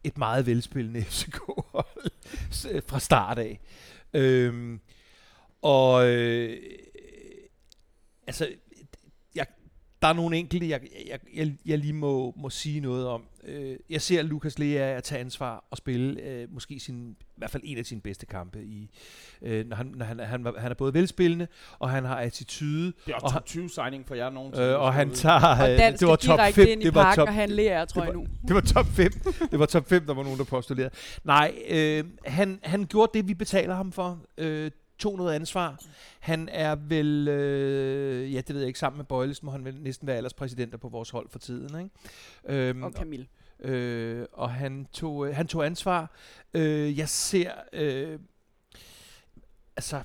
et 0.05 0.18
meget 0.18 0.46
velspillende 0.46 1.02
FCK-hold 1.11 2.11
s- 2.52 2.66
fra 2.87 3.00
start 3.00 3.38
af. 3.38 3.61
Øhm, 4.14 4.81
og 5.62 6.07
øh, 6.09 6.57
altså, 8.26 8.48
der 10.02 10.08
er 10.08 10.12
nogle 10.12 10.36
enkelte, 10.36 10.68
jeg, 10.68 10.80
jeg, 11.10 11.18
jeg, 11.34 11.52
jeg 11.66 11.78
lige 11.78 11.92
må, 11.92 12.34
må 12.36 12.50
sige 12.50 12.80
noget 12.80 13.06
om. 13.08 13.22
Øh, 13.44 13.76
jeg 13.90 14.02
ser 14.02 14.22
Lukas 14.22 14.58
Lea 14.58 14.96
at 14.96 15.02
tage 15.04 15.20
ansvar 15.20 15.64
og 15.70 15.76
spille 15.76 16.20
øh, 16.20 16.48
måske 16.54 16.80
sin, 16.80 17.10
i 17.10 17.24
hvert 17.36 17.50
fald 17.50 17.62
en 17.66 17.78
af 17.78 17.86
sine 17.86 18.00
bedste 18.00 18.26
kampe. 18.26 18.58
I, 18.62 18.90
øh, 19.42 19.66
når 19.66 19.76
han, 19.76 19.86
når 19.96 20.04
han, 20.06 20.18
han, 20.20 20.46
han 20.58 20.70
er 20.70 20.74
både 20.74 20.94
velspillende, 20.94 21.46
og 21.78 21.90
han 21.90 22.04
har 22.04 22.16
attitude, 22.16 22.86
Det 22.86 22.94
er 23.06 23.14
og 23.14 23.32
han- 23.32 23.38
top 23.40 23.46
20 23.46 23.68
signing 23.70 24.06
for 24.06 24.14
jer 24.14 24.30
nogensinde. 24.30 24.66
øh, 24.68 24.80
og 24.80 24.94
han 24.94 25.10
tager... 25.10 25.62
Og 25.62 25.70
øh, 25.72 25.78
det 25.98 26.08
var 26.08 26.16
top 26.16 26.38
direkte 26.38 26.54
5. 26.60 26.68
ind 26.68 26.82
i 26.82 26.84
Det 26.84 26.94
var 26.94 27.02
parken 27.02 27.16
top, 27.20 27.28
og 27.28 27.34
handle 27.34 27.62
jer, 27.62 27.84
tror 27.84 28.04
jeg 28.04 28.12
nu. 28.12 28.26
det 28.48 28.54
var 28.54 28.60
top 28.60 28.86
5. 28.86 29.12
Det 29.50 29.58
var 29.58 29.66
top 29.66 29.88
5, 29.88 30.06
der 30.06 30.14
var 30.14 30.22
nogen, 30.22 30.38
der 30.38 30.44
postulerede. 30.44 30.94
Nej, 31.24 31.54
øh, 31.68 32.04
han, 32.26 32.58
han 32.62 32.84
gjorde 32.86 33.18
det, 33.18 33.28
vi 33.28 33.34
betaler 33.34 33.74
ham 33.74 33.92
for. 33.92 34.18
Øh, 34.38 34.70
tog 35.02 35.16
noget 35.16 35.34
ansvar. 35.34 35.80
Han 36.20 36.48
er 36.52 36.74
vel, 36.74 37.28
øh, 37.28 38.32
ja 38.34 38.40
det 38.40 38.48
ved 38.54 38.60
jeg 38.60 38.66
ikke, 38.68 38.78
sammen 38.78 38.96
med 38.96 39.04
Bøjles 39.04 39.42
må 39.42 39.50
han 39.50 39.64
vel 39.64 39.80
næsten 39.82 40.06
være 40.06 40.16
alderspræsidenter 40.16 40.78
på 40.78 40.88
vores 40.88 41.10
hold 41.10 41.28
for 41.30 41.38
tiden. 41.38 41.78
Ikke? 41.80 42.68
Øhm, 42.68 42.82
Og 42.82 42.92
Camille. 42.92 43.26
øh, 43.60 44.26
og 44.32 44.50
han 44.50 44.86
tog, 44.92 45.28
øh, 45.28 45.36
han 45.36 45.46
tog 45.46 45.66
ansvar. 45.66 46.10
Øh, 46.54 46.98
jeg 46.98 47.08
ser, 47.08 47.50
øh, 47.72 48.18
altså, 49.76 50.02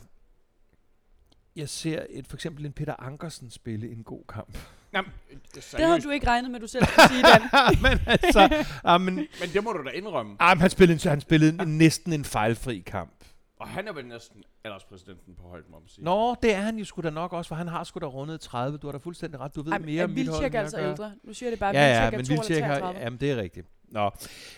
jeg 1.55 1.69
ser 1.69 2.05
et, 2.09 2.27
for 2.27 2.37
eksempel 2.37 2.65
en 2.65 2.71
Peter 2.73 2.95
Ankersen 2.99 3.51
spille 3.51 3.91
en 3.91 4.03
god 4.03 4.21
kamp. 4.29 4.57
Jamen, 4.93 5.11
øh, 5.31 5.37
Det 5.55 5.85
havde 5.85 6.01
du 6.01 6.09
ikke 6.09 6.27
regnet 6.27 6.51
med, 6.51 6.59
du 6.59 6.67
selv 6.67 6.85
skulle 6.85 7.07
sige, 7.09 7.21
Dan. 7.23 7.41
men 7.91 7.99
altså, 8.07 8.65
ah, 8.83 9.01
men, 9.01 9.15
Men 9.15 9.49
det 9.53 9.63
må 9.63 9.71
du 9.71 9.83
da 9.85 9.89
indrømme. 9.89 10.35
ah, 10.39 10.57
men 10.57 10.61
han 10.61 10.69
spillede, 10.69 11.09
han 11.09 11.21
spillede 11.21 11.61
en, 11.63 11.77
næsten 11.77 12.13
en 12.13 12.25
fejlfri 12.25 12.79
kamp. 12.85 13.16
Og 13.59 13.67
han 13.67 13.87
er 13.87 13.93
vel 13.93 14.05
næsten 14.05 14.43
alderspræsidenten 14.63 15.35
på 15.35 15.47
højt, 15.47 15.69
må 15.69 15.79
man 15.79 15.87
sige. 15.87 16.05
Nå, 16.05 16.35
det 16.41 16.53
er 16.53 16.61
han 16.61 16.77
jo 16.77 16.85
sgu 16.85 17.01
da 17.01 17.09
nok 17.09 17.33
også, 17.33 17.47
for 17.47 17.55
han 17.55 17.67
har 17.67 17.83
sgu 17.83 17.99
da 17.99 18.05
rundet 18.05 18.41
30. 18.41 18.77
Du 18.77 18.87
har 18.87 18.91
da 18.91 18.97
fuldstændig 18.97 19.39
ret. 19.39 19.55
Du 19.55 19.61
ved 19.61 19.71
Ej, 19.71 19.77
mere 19.79 20.03
om 20.03 20.09
mit 20.09 20.27
hold, 20.27 20.43
er 20.43 20.49
jeg 20.49 20.61
altså 20.61 20.79
ældre. 20.79 21.13
Nu 21.23 21.33
siger 21.33 21.47
jeg 21.47 21.51
det 21.51 21.59
bare, 21.59 21.75
Ja, 21.75 21.87
ja, 21.87 22.05
er 22.05 22.11
men 22.11 22.25
2 22.25 22.33
eller 22.33 22.43
Vildtjek 22.43 22.63
har... 22.63 22.79
33. 22.79 23.03
Jamen, 23.03 23.19
det 23.19 23.31
er 23.31 23.37
rigtigt. 23.37 23.67
Nå. 23.87 24.11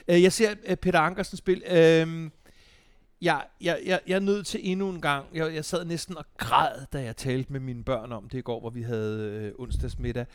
Øh, 0.07 0.23
jeg 0.23 0.33
ser 0.33 0.55
øh, 0.65 0.77
Peter 0.77 0.99
Ankersen 0.99 1.37
spil. 1.37 1.63
Øh, 1.67 2.29
jeg, 3.21 3.45
jeg, 3.61 3.79
jeg, 3.85 3.99
jeg 4.07 4.15
er 4.15 4.19
nødt 4.19 4.47
til 4.47 4.59
endnu 4.63 4.89
en 4.89 5.01
gang. 5.01 5.25
Jeg, 5.33 5.53
jeg 5.55 5.65
sad 5.65 5.85
næsten 5.85 6.17
og 6.17 6.25
græd, 6.37 6.85
da 6.93 7.01
jeg 7.01 7.17
talte 7.17 7.51
med 7.51 7.59
mine 7.59 7.83
børn 7.83 8.11
om 8.11 8.29
det 8.29 8.37
i 8.37 8.41
går, 8.41 8.59
hvor 8.59 8.69
vi 8.69 8.81
havde 8.81 9.19
øh, 9.21 9.53
onsdagsmiddag. 9.59 10.25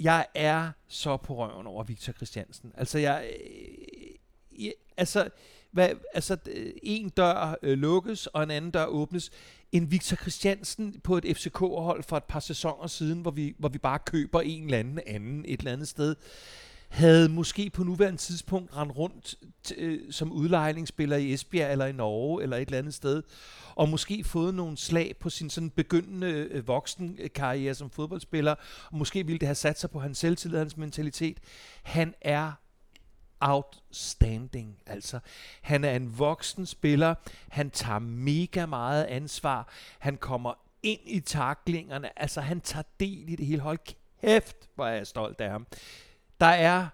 Jeg 0.00 0.26
er 0.34 0.70
så 0.88 1.16
på 1.16 1.34
røven 1.36 1.66
over 1.66 1.84
Victor 1.84 2.12
Christiansen. 2.12 2.72
Altså, 2.74 2.98
jeg... 2.98 3.30
Øh, 3.40 4.64
jeg 4.64 4.72
altså, 4.96 5.28
hvad, 5.76 5.90
altså, 6.14 6.36
en 6.82 7.08
dør 7.08 7.58
øh, 7.62 7.78
lukkes, 7.78 8.26
og 8.26 8.42
en 8.42 8.50
anden 8.50 8.70
dør 8.70 8.84
åbnes. 8.84 9.30
En 9.72 9.90
Victor 9.90 10.16
Christiansen 10.16 11.00
på 11.04 11.16
et 11.16 11.36
FCK-hold 11.36 12.02
for 12.02 12.16
et 12.16 12.24
par 12.24 12.40
sæsoner 12.40 12.86
siden, 12.86 13.20
hvor 13.20 13.30
vi, 13.30 13.54
hvor 13.58 13.68
vi 13.68 13.78
bare 13.78 13.98
køber 13.98 14.40
en 14.40 14.64
eller 14.64 14.78
anden 14.78 15.00
anden 15.06 15.44
et 15.48 15.58
eller 15.58 15.72
andet 15.72 15.88
sted, 15.88 16.16
havde 16.88 17.28
måske 17.28 17.70
på 17.70 17.84
nuværende 17.84 18.18
tidspunkt 18.18 18.76
rendt 18.76 18.96
rundt 18.96 19.34
t- 19.68 19.74
øh, 19.76 20.12
som 20.12 20.32
udlejningsspiller 20.32 21.16
i 21.16 21.32
Esbjerg 21.32 21.72
eller 21.72 21.86
i 21.86 21.92
Norge 21.92 22.42
eller 22.42 22.56
et 22.56 22.66
eller 22.66 22.78
andet 22.78 22.94
sted, 22.94 23.22
og 23.74 23.88
måske 23.88 24.24
fået 24.24 24.54
nogle 24.54 24.76
slag 24.76 25.14
på 25.20 25.30
sin 25.30 25.50
sådan 25.50 25.70
begyndende 25.70 26.48
øh, 26.50 26.68
voksen 26.68 27.16
øh, 27.20 27.30
karriere 27.34 27.74
som 27.74 27.90
fodboldspiller, 27.90 28.54
og 28.90 28.98
måske 28.98 29.26
ville 29.26 29.38
det 29.38 29.48
have 29.48 29.54
sat 29.54 29.80
sig 29.80 29.90
på 29.90 29.98
hans 29.98 30.18
selvtillid, 30.18 30.58
hans 30.58 30.76
mentalitet. 30.76 31.38
Han 31.82 32.14
er 32.20 32.52
outstanding. 33.40 34.78
Altså, 34.86 35.18
han 35.62 35.84
er 35.84 35.96
en 35.96 36.18
voksen 36.18 36.66
spiller. 36.66 37.14
Han 37.48 37.70
tager 37.70 37.98
mega 37.98 38.66
meget 38.66 39.04
ansvar. 39.04 39.68
Han 39.98 40.16
kommer 40.16 40.54
ind 40.82 41.00
i 41.04 41.20
taklingerne. 41.20 42.18
Altså, 42.18 42.40
han 42.40 42.60
tager 42.60 42.84
del 43.00 43.28
i 43.28 43.36
det 43.36 43.46
hele. 43.46 43.60
Hold 43.60 43.78
kæft, 44.20 44.56
hvor 44.74 44.86
er 44.86 44.94
jeg 44.94 45.06
stolt 45.06 45.40
af 45.40 45.50
ham. 45.50 45.66
Der 46.40 46.46
er 46.46 46.88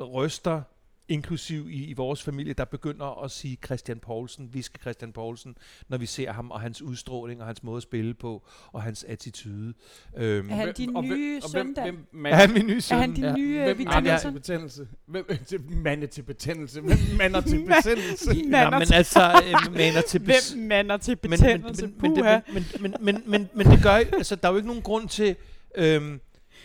røster 0.00 0.62
inklusiv 1.08 1.68
i, 1.70 1.84
i 1.84 1.92
vores 1.92 2.22
familie, 2.22 2.52
der 2.52 2.64
begynder 2.64 3.22
at 3.24 3.30
sige 3.30 3.58
Christian 3.66 3.98
Poulsen, 3.98 4.48
viske 4.54 4.78
Christian 4.80 5.12
Poulsen, 5.12 5.56
når 5.88 5.98
vi 5.98 6.06
ser 6.06 6.32
ham, 6.32 6.50
og 6.50 6.60
hans 6.60 6.82
udstråling, 6.82 7.40
og 7.40 7.46
hans 7.46 7.62
måde 7.62 7.76
at 7.76 7.82
spille 7.82 8.14
på, 8.14 8.46
og 8.72 8.82
hans 8.82 9.04
attitude. 9.04 9.74
Øhm, 10.16 10.50
Er 10.50 10.54
han 10.54 10.72
din 10.76 10.96
og 10.96 11.02
hvem- 11.02 11.18
nye 11.18 11.40
og 11.44 11.50
søn, 11.50 11.76
hvem, 11.82 12.06
hvem, 12.12 12.26
er 12.26 12.34
han 12.34 12.52
min 12.52 12.66
nye 12.66 12.76
Er 12.76 12.80
søn? 12.80 12.98
han 12.98 13.14
din 13.14 13.24
ja. 13.24 13.32
nye 13.36 13.58
hvem 13.58 13.68
øh, 13.68 13.78
Victor 13.78 13.92
mander 13.94 14.10
Nilsson? 14.12 14.32
til 14.32 14.38
betændelse? 14.40 14.88
Hvem 15.06 15.26
til 15.48 15.60
mander 15.70 16.06
til 16.06 16.22
betændelse? 16.22 16.80
Hvem 16.80 16.98
mander 17.18 17.40
til 17.40 17.64
betændelse? 17.66 18.26
Nå, 18.42 18.70
men 18.70 18.92
altså, 18.92 19.42
øh, 19.66 19.74
maner 19.74 20.00
til 20.00 20.18
bes- 20.28 20.54
Hvem 20.54 20.66
mander 20.68 20.96
til 20.96 21.18
men, 21.22 21.30
men, 21.30 21.38
betændelse? 21.40 21.86
men, 21.86 22.12
men, 22.14 22.34
men, 22.52 22.64
men, 22.80 22.94
men, 23.00 23.22
men, 23.26 23.48
men 23.54 23.66
det 23.66 23.82
gør 23.82 23.90
altså, 23.92 24.36
der 24.36 24.48
er 24.48 24.52
jo 24.52 24.56
ikke 24.56 24.68
nogen 24.68 24.82
grund 24.82 25.08
til, 25.08 25.36
øhm, 25.76 26.20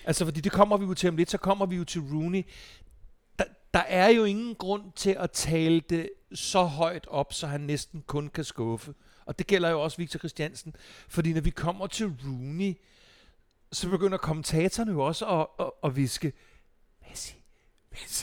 altså 0.05 0.25
fordi 0.25 0.41
det 0.41 0.51
kommer 0.51 0.77
vi 0.77 0.85
jo 0.85 0.93
til 0.93 1.09
om 1.09 1.15
lidt, 1.17 1.31
så 1.31 1.37
kommer 1.37 1.65
vi 1.65 1.75
jo 1.75 1.83
til 1.83 2.01
Rooney. 2.01 2.41
Der, 3.73 3.79
er 3.79 4.09
jo 4.09 4.23
ingen 4.23 4.55
grund 4.55 4.83
til 4.95 5.15
at 5.19 5.31
tale 5.31 5.79
det 5.79 6.09
så 6.33 6.63
højt 6.63 7.07
op, 7.07 7.33
så 7.33 7.47
han 7.47 7.61
næsten 7.61 8.03
kun 8.07 8.27
kan 8.27 8.43
skuffe. 8.43 8.93
Og 9.25 9.39
det 9.39 9.47
gælder 9.47 9.69
jo 9.69 9.81
også 9.81 9.97
Victor 9.97 10.17
Christiansen. 10.17 10.75
Fordi 11.09 11.33
når 11.33 11.41
vi 11.41 11.49
kommer 11.49 11.87
til 11.87 12.07
Rooney, 12.07 12.73
så 13.71 13.89
begynder 13.89 14.17
kommentatorerne 14.17 14.91
jo 14.91 14.99
også 14.99 15.25
at, 15.25 15.47
at, 15.59 15.71
at 15.83 15.95
viske, 15.95 16.33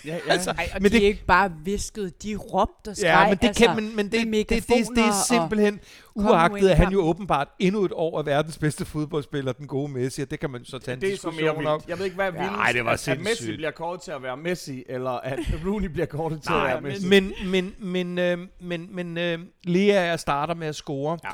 Ja, 0.04 0.14
ja. 0.26 0.32
Altså, 0.32 0.50
Ej, 0.50 0.70
og 0.74 0.82
men 0.82 0.92
de 0.92 0.96
det- 0.96 1.02
er 1.04 1.08
ikke 1.08 1.24
bare 1.26 1.52
visket, 1.64 2.22
de 2.22 2.36
råbte 2.36 2.88
og 2.88 2.96
skreg. 2.96 3.08
Ja, 3.08 3.28
men 3.28 3.38
det, 3.38 3.46
altså, 3.46 3.64
kan, 3.66 3.76
men, 3.76 3.96
men 3.96 4.06
det, 4.12 4.12
det, 4.26 4.48
det, 4.48 4.68
det, 4.68 4.86
det 4.96 5.04
er 5.04 5.24
simpelthen, 5.28 5.80
uagtet 6.14 6.68
at 6.68 6.76
han 6.76 6.92
jo 6.92 7.00
åbenbart 7.00 7.48
endnu 7.58 7.84
et 7.84 7.92
år 7.94 8.18
er 8.18 8.22
verdens 8.22 8.58
bedste 8.58 8.84
fodboldspiller, 8.84 9.52
den 9.52 9.66
gode 9.66 9.92
Messi, 9.92 10.22
og 10.22 10.30
det 10.30 10.40
kan 10.40 10.50
man 10.50 10.64
så 10.64 10.78
tage 10.78 10.94
en 10.94 11.00
Det 11.00 11.12
er 11.12 11.16
så 11.16 11.26
mere 11.30 11.34
diskussion 11.40 11.66
om. 11.66 11.74
vildt. 11.80 11.88
Jeg 11.88 11.98
ved 11.98 12.04
ikke, 12.04 12.14
hvad 12.14 12.26
er 12.26 12.32
Ja, 12.34 12.40
vildest, 12.42 12.58
ej, 12.60 12.72
det 12.72 12.84
var 12.84 12.90
at, 12.92 13.08
at 13.08 13.20
Messi 13.20 13.56
bliver 13.56 13.70
kåret 13.70 14.00
til 14.00 14.10
at 14.10 14.22
være 14.22 14.36
Messi, 14.36 14.84
eller 14.88 15.10
at 15.10 15.38
Rooney 15.66 15.88
bliver 15.88 16.06
kåret 16.06 16.42
til 16.42 16.52
at 16.52 16.62
være 16.62 16.80
Nej, 16.80 16.90
Messi. 16.90 17.06
men, 17.08 17.32
men, 17.46 17.74
men, 17.78 18.18
øh, 18.18 18.38
men, 18.60 18.88
men 18.90 19.18
øh, 19.18 19.38
Lea 19.64 19.94
er 20.06 20.16
starter 20.16 20.54
med 20.54 20.66
at 20.66 20.74
score. 20.76 21.18
Ja. 21.24 21.30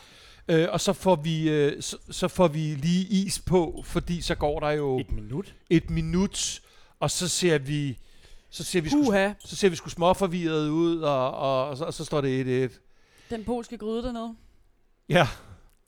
Øh, 0.49 0.69
og 0.73 0.81
så 0.81 0.93
får, 0.93 1.17
vi, 1.17 1.51
øh, 1.51 1.83
så, 1.83 1.97
så 2.11 2.29
får 2.29 2.49
vi 2.49 2.59
lige 2.59 3.07
is 3.27 3.39
på, 3.39 3.83
fordi 3.87 4.21
så 4.21 4.35
går 4.35 4.61
der 4.61 4.71
jo 4.71 4.99
Et 4.99 5.13
minut? 5.13 5.55
et 5.71 5.91
minut, 5.91 6.61
og 7.01 7.11
så 7.11 7.29
ser 7.29 7.59
vi 7.59 7.99
så 8.55 8.65
ser 8.65 8.81
vi 8.81 8.89
sgu, 8.89 9.05
Puha, 9.05 9.33
så 9.45 9.57
ser 9.57 9.69
vi 9.69 9.77
sgu 9.77 9.89
småforvirret 9.89 10.69
ud, 10.69 10.99
og, 11.01 11.31
og, 11.35 11.69
og, 11.69 11.77
så, 11.77 11.85
og 11.85 11.95
så 11.95 12.05
står 12.05 12.21
det 12.21 12.69
1-1. 12.71 12.81
den 13.31 13.45
polske 13.45 13.79
gryde 13.79 14.03
dernede. 14.03 14.35
Ja, 15.09 15.27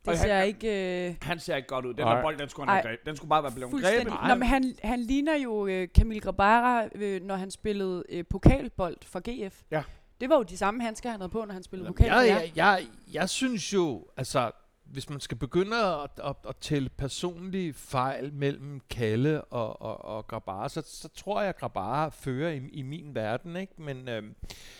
Det 0.01 0.13
Og 0.13 0.19
han- 0.19 0.29
ser 0.29 0.43
ikke... 0.43 1.09
Øh, 1.09 1.15
Han 1.23 1.39
ser 1.41 1.57
ikke 1.57 1.69
godt 1.69 1.85
ud. 1.85 1.95
Den 1.95 2.05
Nej. 2.05 2.15
der 2.15 2.23
bold, 2.23 2.39
den 2.39 2.49
skulle 2.49 2.71
han 2.71 2.83
have. 2.85 2.97
Den 3.07 3.17
skulle 3.17 3.29
bare 3.29 3.43
være 3.43 3.53
blevet 3.53 3.71
fuldstændig. 3.71 4.07
grebet. 4.07 4.29
Nå, 4.29 4.35
men 4.35 4.49
han, 4.49 4.75
han 4.85 5.01
ligner 5.01 5.37
jo 5.37 5.67
øh, 5.67 5.89
Camille 5.89 6.21
Grabara, 6.21 6.85
øh, 6.95 7.23
når 7.23 7.37
han 7.37 7.51
spillede 7.51 8.03
øh, 8.09 8.25
pokalbold 8.31 8.97
for 9.03 9.21
GF. 9.49 9.63
Ja. 9.71 9.83
Det 10.21 10.29
var 10.29 10.37
jo 10.37 10.43
de 10.43 10.57
samme 10.57 10.83
handsker, 10.83 11.11
han 11.11 11.21
havde 11.21 11.31
på, 11.31 11.45
når 11.45 11.53
han 11.55 11.63
spillede 11.63 11.87
jeg, 11.89 11.95
pokal. 11.95 12.11
for 12.11 12.21
jer. 12.21 12.25
jeg, 12.41 12.53
jeg, 12.57 12.87
jeg 13.13 13.29
synes 13.31 13.73
jo, 13.73 14.05
altså, 14.17 14.51
hvis 14.87 15.11
man 15.11 15.21
skal 15.21 15.37
begynde 15.37 15.77
at, 15.77 16.11
at, 16.25 16.37
at 16.49 16.57
tælle 16.57 16.89
personlige 16.89 17.73
fejl 17.73 18.33
mellem 18.33 18.81
Kalle 18.91 19.45
og, 19.45 19.83
og, 19.83 20.05
og 20.05 20.27
Grabara, 20.27 20.69
så, 20.69 20.83
så 20.87 21.09
tror 21.09 21.41
jeg, 21.41 21.49
at 21.49 21.57
Grabara 21.57 22.09
fører 22.09 22.51
i, 22.51 22.69
i 22.73 22.83
min 22.83 23.15
verden, 23.15 23.57
ikke? 23.57 23.73
Men 23.77 24.09
øhm, 24.09 24.35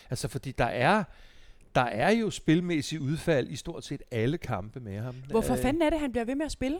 altså, 0.09 0.27
fordi 0.27 0.51
der 0.51 0.65
er, 0.65 1.03
der 1.75 1.81
er 1.81 2.11
jo 2.11 2.29
spilmæssige 2.29 3.01
udfald 3.01 3.47
i 3.49 3.55
stort 3.55 3.83
set 3.83 4.01
alle 4.11 4.37
kampe 4.37 4.79
med 4.79 4.99
ham. 4.99 5.15
Hvorfor 5.29 5.53
Øh, 5.53 5.59
fanden 5.61 5.81
er 5.81 5.89
det, 5.89 5.99
han 5.99 6.11
bliver 6.11 6.25
ved 6.25 6.35
med 6.35 6.45
at 6.45 6.51
spille? 6.51 6.79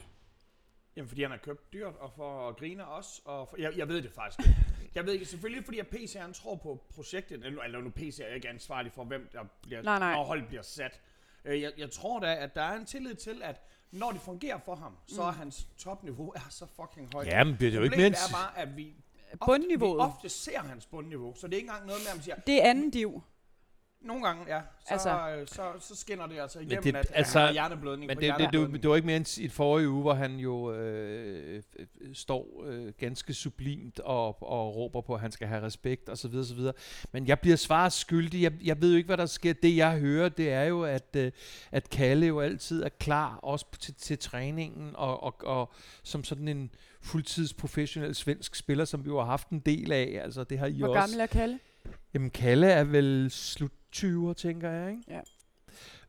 Jamen, 0.95 1.09
fordi 1.09 1.21
han 1.21 1.31
har 1.31 1.37
købt 1.37 1.73
dyrt, 1.73 1.93
og 1.99 2.11
for 2.15 2.49
at 2.49 2.57
grine 2.57 2.87
os. 2.87 3.21
Og 3.25 3.47
for, 3.49 3.57
jeg, 3.59 3.77
jeg 3.77 3.87
ved 3.87 4.01
det 4.01 4.11
faktisk 4.11 4.47
ikke. 4.47 4.59
Jeg 4.95 5.05
ved 5.05 5.13
ikke, 5.13 5.25
selvfølgelig 5.25 5.65
fordi 5.65 5.79
at 5.79 5.87
PC 5.87 6.15
han 6.19 6.33
tror 6.33 6.55
på 6.55 6.83
projektet, 6.95 7.45
eller, 7.45 7.63
eller 7.63 7.81
nu 7.81 7.89
PC 7.89 8.19
er 8.23 8.35
ikke 8.35 8.49
ansvarlig 8.49 8.91
for, 8.91 9.03
hvem 9.03 9.29
der 9.33 9.39
bliver, 9.61 9.81
Nej, 9.81 9.99
nej. 9.99 10.13
når 10.13 10.23
holdet 10.23 10.47
bliver 10.47 10.61
sat. 10.61 11.01
Øh, 11.47 11.61
Jeg, 11.61 11.71
jeg 11.77 11.91
tror 11.91 12.19
da, 12.19 12.35
at 12.35 12.55
der 12.55 12.61
er 12.61 12.75
en 12.75 12.85
tillid 12.85 13.15
til, 13.15 13.41
at 13.43 13.61
når 13.91 14.11
det 14.11 14.21
fungerer 14.21 14.59
for 14.65 14.75
ham, 14.75 14.97
så 15.07 15.21
er 15.23 15.31
hans 15.31 15.67
topniveau 15.77 16.29
er 16.35 16.47
så 16.49 16.65
fucking 16.75 17.09
højt. 17.13 17.27
Ja, 17.27 17.43
men 17.43 17.57
bliver 17.57 17.71
det 17.71 17.77
jo 17.77 17.83
ikke 17.83 17.91
Problemet 17.93 18.07
end... 18.07 18.15
er 18.29 18.33
bare, 18.33 18.57
at 18.57 18.77
vi 18.77 18.93
ofte, 19.33 19.45
Bundniveauet. 19.45 19.97
vi 19.97 20.01
ofte 20.01 20.29
ser 20.29 20.59
hans 20.59 20.85
bundniveau, 20.85 21.33
så 21.35 21.47
det 21.47 21.53
er 21.53 21.57
ikke 21.57 21.69
engang 21.69 21.85
noget 21.87 22.01
med, 22.01 22.09
at 22.09 22.15
man 22.15 22.23
siger, 22.23 22.35
Det 22.35 22.63
er 22.65 22.69
anden 22.69 22.89
div. 22.89 23.21
Nogle 24.01 24.25
gange, 24.27 24.43
ja, 24.47 24.61
så, 24.87 24.93
Altså. 24.93 25.55
så, 25.55 25.61
så 25.79 25.95
skinner 25.95 26.27
det 26.27 26.39
altså 26.39 26.59
igennem, 26.59 26.83
det- 26.83 26.95
at, 26.95 27.11
altså, 27.13 27.39
han 27.39 27.45
har 27.47 27.53
hjerneblødning 27.53 28.07
Men 28.07 28.17
på 28.17 28.21
det, 28.21 28.33
det, 28.37 28.49
det, 28.53 28.69
det, 28.73 28.81
det 28.81 28.89
var 28.89 28.95
ikke 28.95 29.05
mere 29.05 29.17
end 29.17 29.37
i 29.37 29.47
forrige 29.47 29.89
uge, 29.89 30.01
hvor 30.01 30.13
han 30.13 30.35
jo 30.35 30.73
øh, 30.73 31.63
står 32.13 32.63
øh, 32.67 32.93
ganske 32.99 33.33
sublimt 33.33 33.99
og, 33.99 34.43
og 34.43 34.75
råber 34.75 35.01
på, 35.01 35.13
at 35.13 35.21
han 35.21 35.31
skal 35.31 35.47
have 35.47 35.61
respekt 35.61 36.09
osv. 36.09 36.35
osv. 36.35 36.59
Men 37.11 37.27
jeg 37.27 37.39
bliver 37.39 37.55
svaret 37.57 37.93
skyldig. 37.93 38.41
Jeg, 38.41 38.51
jeg 38.63 38.81
ved 38.81 38.91
jo 38.91 38.97
ikke, 38.97 39.07
hvad 39.07 39.17
der 39.17 39.25
sker. 39.25 39.53
Det 39.53 39.77
jeg 39.77 39.99
hører, 39.99 40.29
det 40.29 40.51
er 40.51 40.63
jo, 40.63 40.83
at, 40.83 41.15
øh, 41.15 41.31
at 41.71 41.89
Kalle 41.89 42.25
jo 42.25 42.39
altid 42.39 42.83
er 42.83 42.89
klar, 42.89 43.35
også 43.35 43.65
til, 43.79 43.93
til 43.93 44.19
træningen, 44.19 44.91
og, 44.95 45.23
og, 45.23 45.35
og 45.43 45.71
som 46.03 46.23
sådan 46.23 46.47
en 46.47 46.71
fuldtids 47.01 47.53
professionel 47.53 48.15
svensk 48.15 48.55
spiller, 48.55 48.85
som 48.85 49.05
vi 49.05 49.09
jo 49.09 49.19
har 49.19 49.25
haft 49.25 49.49
en 49.49 49.59
del 49.59 49.91
af. 49.91 50.19
Altså, 50.23 50.43
det 50.43 50.59
har 50.59 50.67
I 50.67 50.79
Hvor 50.79 50.87
også. 50.87 50.99
gammel 50.99 51.19
er 51.19 51.25
Kalle? 51.25 51.59
Jamen, 52.13 52.29
Kalle 52.29 52.67
er 52.67 52.83
vel 52.83 53.27
slut 53.31 53.71
20'er, 53.97 54.33
tænker 54.33 54.69
jeg, 54.69 54.89
ikke? 54.91 55.03
Ja. 55.07 55.19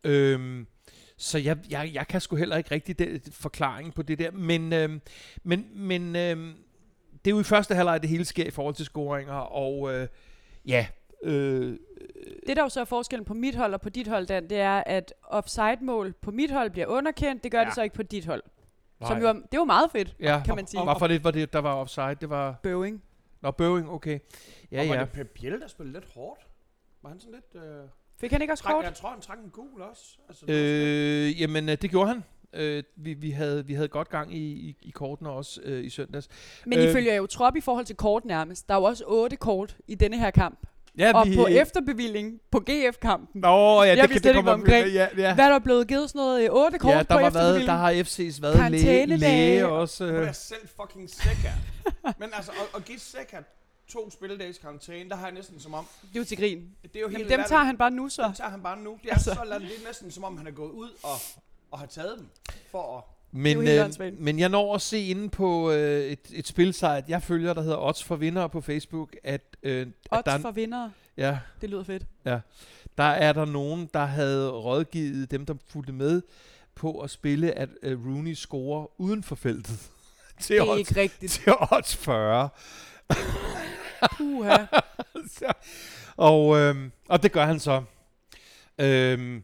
Øhm, 0.04 0.66
så 1.16 1.38
jeg, 1.38 1.58
jeg, 1.70 1.90
jeg 1.94 2.06
kan 2.08 2.20
sgu 2.20 2.36
heller 2.36 2.56
ikke 2.56 2.70
rigtig 2.70 2.98
den 2.98 3.20
forklaring 3.32 3.94
på 3.94 4.02
det 4.02 4.18
der. 4.18 4.30
Men, 4.30 4.72
øhm, 4.72 5.00
men, 5.42 5.68
men 5.74 6.16
øhm, 6.16 6.54
det 7.24 7.30
er 7.30 7.34
jo 7.34 7.40
i 7.40 7.44
første 7.44 7.74
halvleg, 7.74 8.02
det 8.02 8.10
hele 8.10 8.24
sker 8.24 8.44
i 8.46 8.50
forhold 8.50 8.74
til 8.74 8.84
scoringer, 8.84 9.34
og 9.34 9.94
øh, 9.94 10.08
ja, 10.66 10.86
øh, 11.22 11.78
Det, 12.46 12.56
der 12.56 12.62
jo 12.62 12.68
så 12.68 12.80
er 12.80 12.84
forskellen 12.84 13.24
på 13.24 13.34
mit 13.34 13.54
hold 13.54 13.74
og 13.74 13.80
på 13.80 13.88
dit 13.88 14.08
hold, 14.08 14.26
Dan, 14.26 14.50
det 14.50 14.58
er, 14.58 14.82
at 14.86 15.14
offside-mål 15.22 16.12
på 16.12 16.30
mit 16.30 16.50
hold 16.50 16.70
bliver 16.70 16.86
underkendt. 16.86 17.44
Det 17.44 17.50
gør 17.52 17.58
ja. 17.58 17.64
Det 17.64 17.74
så 17.74 17.82
ikke 17.82 17.94
på 17.94 18.02
dit 18.02 18.24
hold. 18.26 18.42
Som 19.06 19.16
nej. 19.16 19.20
jo, 19.22 19.28
er- 19.38 19.42
det 19.52 19.58
var 19.58 19.64
meget 19.64 19.90
fedt, 19.90 20.16
ja, 20.20 20.42
kan 20.44 20.56
man 20.56 20.66
sige. 20.66 20.82
Hvorfor 20.82 21.06
det 21.06 21.24
var 21.24 21.30
det, 21.30 21.52
der 21.52 21.58
var 21.58 21.74
offside? 21.74 22.14
Det 22.20 22.30
var... 22.30 22.60
Bøving. 22.62 23.02
Nå, 23.40 23.50
Bøving, 23.50 23.90
okay. 23.90 24.18
Ja, 24.72 24.82
og 24.82 24.88
var 24.88 24.94
ja. 24.94 25.00
det 25.00 25.10
Pep 25.10 25.26
Biel, 25.34 25.60
der 25.60 25.68
spillede 25.68 26.00
lidt 26.00 26.12
hårdt? 26.14 26.40
Var 27.02 27.10
han 27.10 27.20
sådan 27.20 27.34
lidt... 27.34 27.64
Øh, 27.64 27.88
Fik 28.20 28.32
han 28.32 28.42
ikke 28.42 28.52
også 28.52 28.64
træk, 28.64 28.74
kort? 28.74 28.84
jeg 28.84 28.94
tror, 28.94 29.10
han 29.10 29.20
trak 29.20 29.38
en 29.38 29.50
gul 29.50 29.82
også. 29.82 30.02
Altså, 30.28 30.46
det 30.46 30.54
Øh, 30.54 31.40
jamen, 31.40 31.68
øh, 31.68 31.76
det 31.82 31.90
gjorde 31.90 32.08
han. 32.08 32.24
Øh, 32.52 32.82
vi, 32.96 33.14
vi, 33.14 33.30
havde, 33.30 33.66
vi 33.66 33.74
havde 33.74 33.88
godt 33.88 34.08
gang 34.08 34.34
i, 34.34 34.38
i, 34.38 34.76
i 34.82 34.90
kortene 34.90 35.30
også 35.30 35.60
øh, 35.64 35.84
i 35.84 35.90
søndags. 35.90 36.28
Men 36.66 36.78
I 36.78 36.86
øh, 36.86 36.92
følger 36.92 37.14
jo 37.14 37.26
trop 37.26 37.56
i 37.56 37.60
forhold 37.60 37.86
til 37.86 37.96
kort 37.96 38.24
nærmest. 38.24 38.68
Der 38.68 38.74
er 38.74 38.78
jo 38.78 38.84
også 38.84 39.04
otte 39.06 39.36
kort 39.36 39.76
i 39.86 39.94
denne 39.94 40.18
her 40.18 40.30
kamp. 40.30 40.58
Ja, 40.98 41.12
Og 41.14 41.26
på 41.36 41.46
efterbevilling 41.46 42.40
på 42.50 42.60
GF-kampen. 42.60 43.40
Nå, 43.40 43.82
ja, 43.82 43.90
det, 43.90 44.10
vidste 44.10 44.28
kan, 44.28 44.28
det 44.28 44.34
kommer 44.34 44.52
omkring. 44.52 44.86
Ja, 44.86 45.08
ja. 45.16 45.34
Hvad 45.34 45.44
er 45.44 45.48
der 45.48 45.58
blevet 45.58 45.88
givet 45.88 46.10
sådan 46.10 46.18
noget? 46.18 46.44
øh, 46.44 46.50
Otte 46.50 46.78
kort 46.78 46.94
ja, 46.94 47.02
på 47.02 47.14
der, 47.14 47.20
var 47.20 47.30
været, 47.30 47.66
der 47.66 47.72
har 47.72 47.92
FC's 47.92 48.42
været 48.42 48.70
læge, 48.72 49.06
læge 49.06 49.68
også. 49.68 50.04
Er 50.04 50.20
Øh. 50.20 50.26
jeg 50.26 50.34
selv 50.34 50.68
fucking 50.80 51.10
Seca. 51.10 51.52
Men 52.20 52.28
altså, 52.32 52.50
at, 52.52 52.76
at 52.76 52.84
give 52.84 52.98
Seca 52.98 53.36
to 53.88 54.10
spilledags 54.10 54.58
karantæne, 54.58 55.10
der 55.10 55.16
har 55.16 55.26
jeg 55.26 55.34
næsten 55.34 55.60
som 55.60 55.74
om... 55.74 55.86
Det 56.02 56.16
er 56.16 56.20
jo 56.20 56.24
til 56.24 56.36
grin. 56.38 56.70
Det 56.82 56.96
er 56.96 57.00
jo 57.00 57.08
helt 57.08 57.18
Jamen, 57.30 57.38
dem 57.38 57.46
tager 57.48 57.64
han 57.64 57.76
bare 57.78 57.90
nu 57.90 58.08
så. 58.08 58.22
dem 58.22 58.32
tager 58.32 58.50
han 58.50 58.62
bare 58.62 58.78
nu. 58.80 58.98
Det 59.02 59.08
er 59.10 59.14
Altså. 59.14 59.34
så 59.34 59.44
landet. 59.44 59.68
Det 59.70 59.78
er 59.82 59.86
næsten 59.86 60.10
som 60.10 60.24
om, 60.24 60.36
han 60.36 60.46
er 60.46 60.50
gået 60.50 60.70
ud 60.70 60.90
og, 61.02 61.16
og 61.70 61.78
har 61.78 61.86
taget 61.86 62.18
dem 62.18 62.28
for 62.70 62.98
at... 62.98 63.04
Men, 63.30 63.68
øh, 63.68 64.12
men 64.18 64.38
jeg 64.38 64.48
når 64.48 64.74
at 64.74 64.82
se 64.82 65.06
inde 65.06 65.28
på 65.30 65.70
øh, 65.72 66.04
et, 66.04 66.18
et 66.32 66.46
spilsite, 66.46 67.04
jeg 67.08 67.22
følger, 67.22 67.54
der 67.54 67.62
hedder 67.62 67.78
Odds 67.78 68.04
for 68.04 68.16
Vindere 68.16 68.48
på 68.48 68.60
Facebook, 68.60 69.16
at, 69.24 69.56
øh, 69.62 69.80
at 69.80 69.88
Odds 70.18 70.24
der, 70.24 70.38
for 70.38 70.50
vindere. 70.50 70.92
ja, 71.16 71.38
Det 71.60 71.70
lyder 71.70 71.84
fedt. 71.84 72.02
der 72.98 73.04
er 73.04 73.32
der 73.32 73.44
nogen, 73.44 73.90
der 73.94 74.04
havde 74.04 74.50
rådgivet 74.50 75.30
dem, 75.30 75.46
der 75.46 75.54
fulgte 75.66 75.92
med, 75.92 76.22
på 76.74 77.00
at 77.00 77.10
spille, 77.10 77.52
at 77.58 77.68
øh, 77.82 78.06
Rooney 78.06 78.34
scorer 78.34 79.00
uden 79.00 79.22
for 79.22 79.34
feltet. 79.34 79.78
til, 80.40 80.56
Det 80.56 80.62
er 80.62 80.70
odds, 80.70 80.78
ikke 80.90 81.00
rigtigt. 81.00 81.32
til 81.32 81.52
odds 81.72 81.96
40. 81.96 82.48
Puha. 84.16 84.56
Så- 85.38 85.52
og, 86.16 86.56
øhm, 86.58 86.92
og 87.08 87.22
det 87.22 87.32
gør 87.32 87.44
han 87.46 87.60
så. 87.60 87.82
Øhm, 88.78 89.42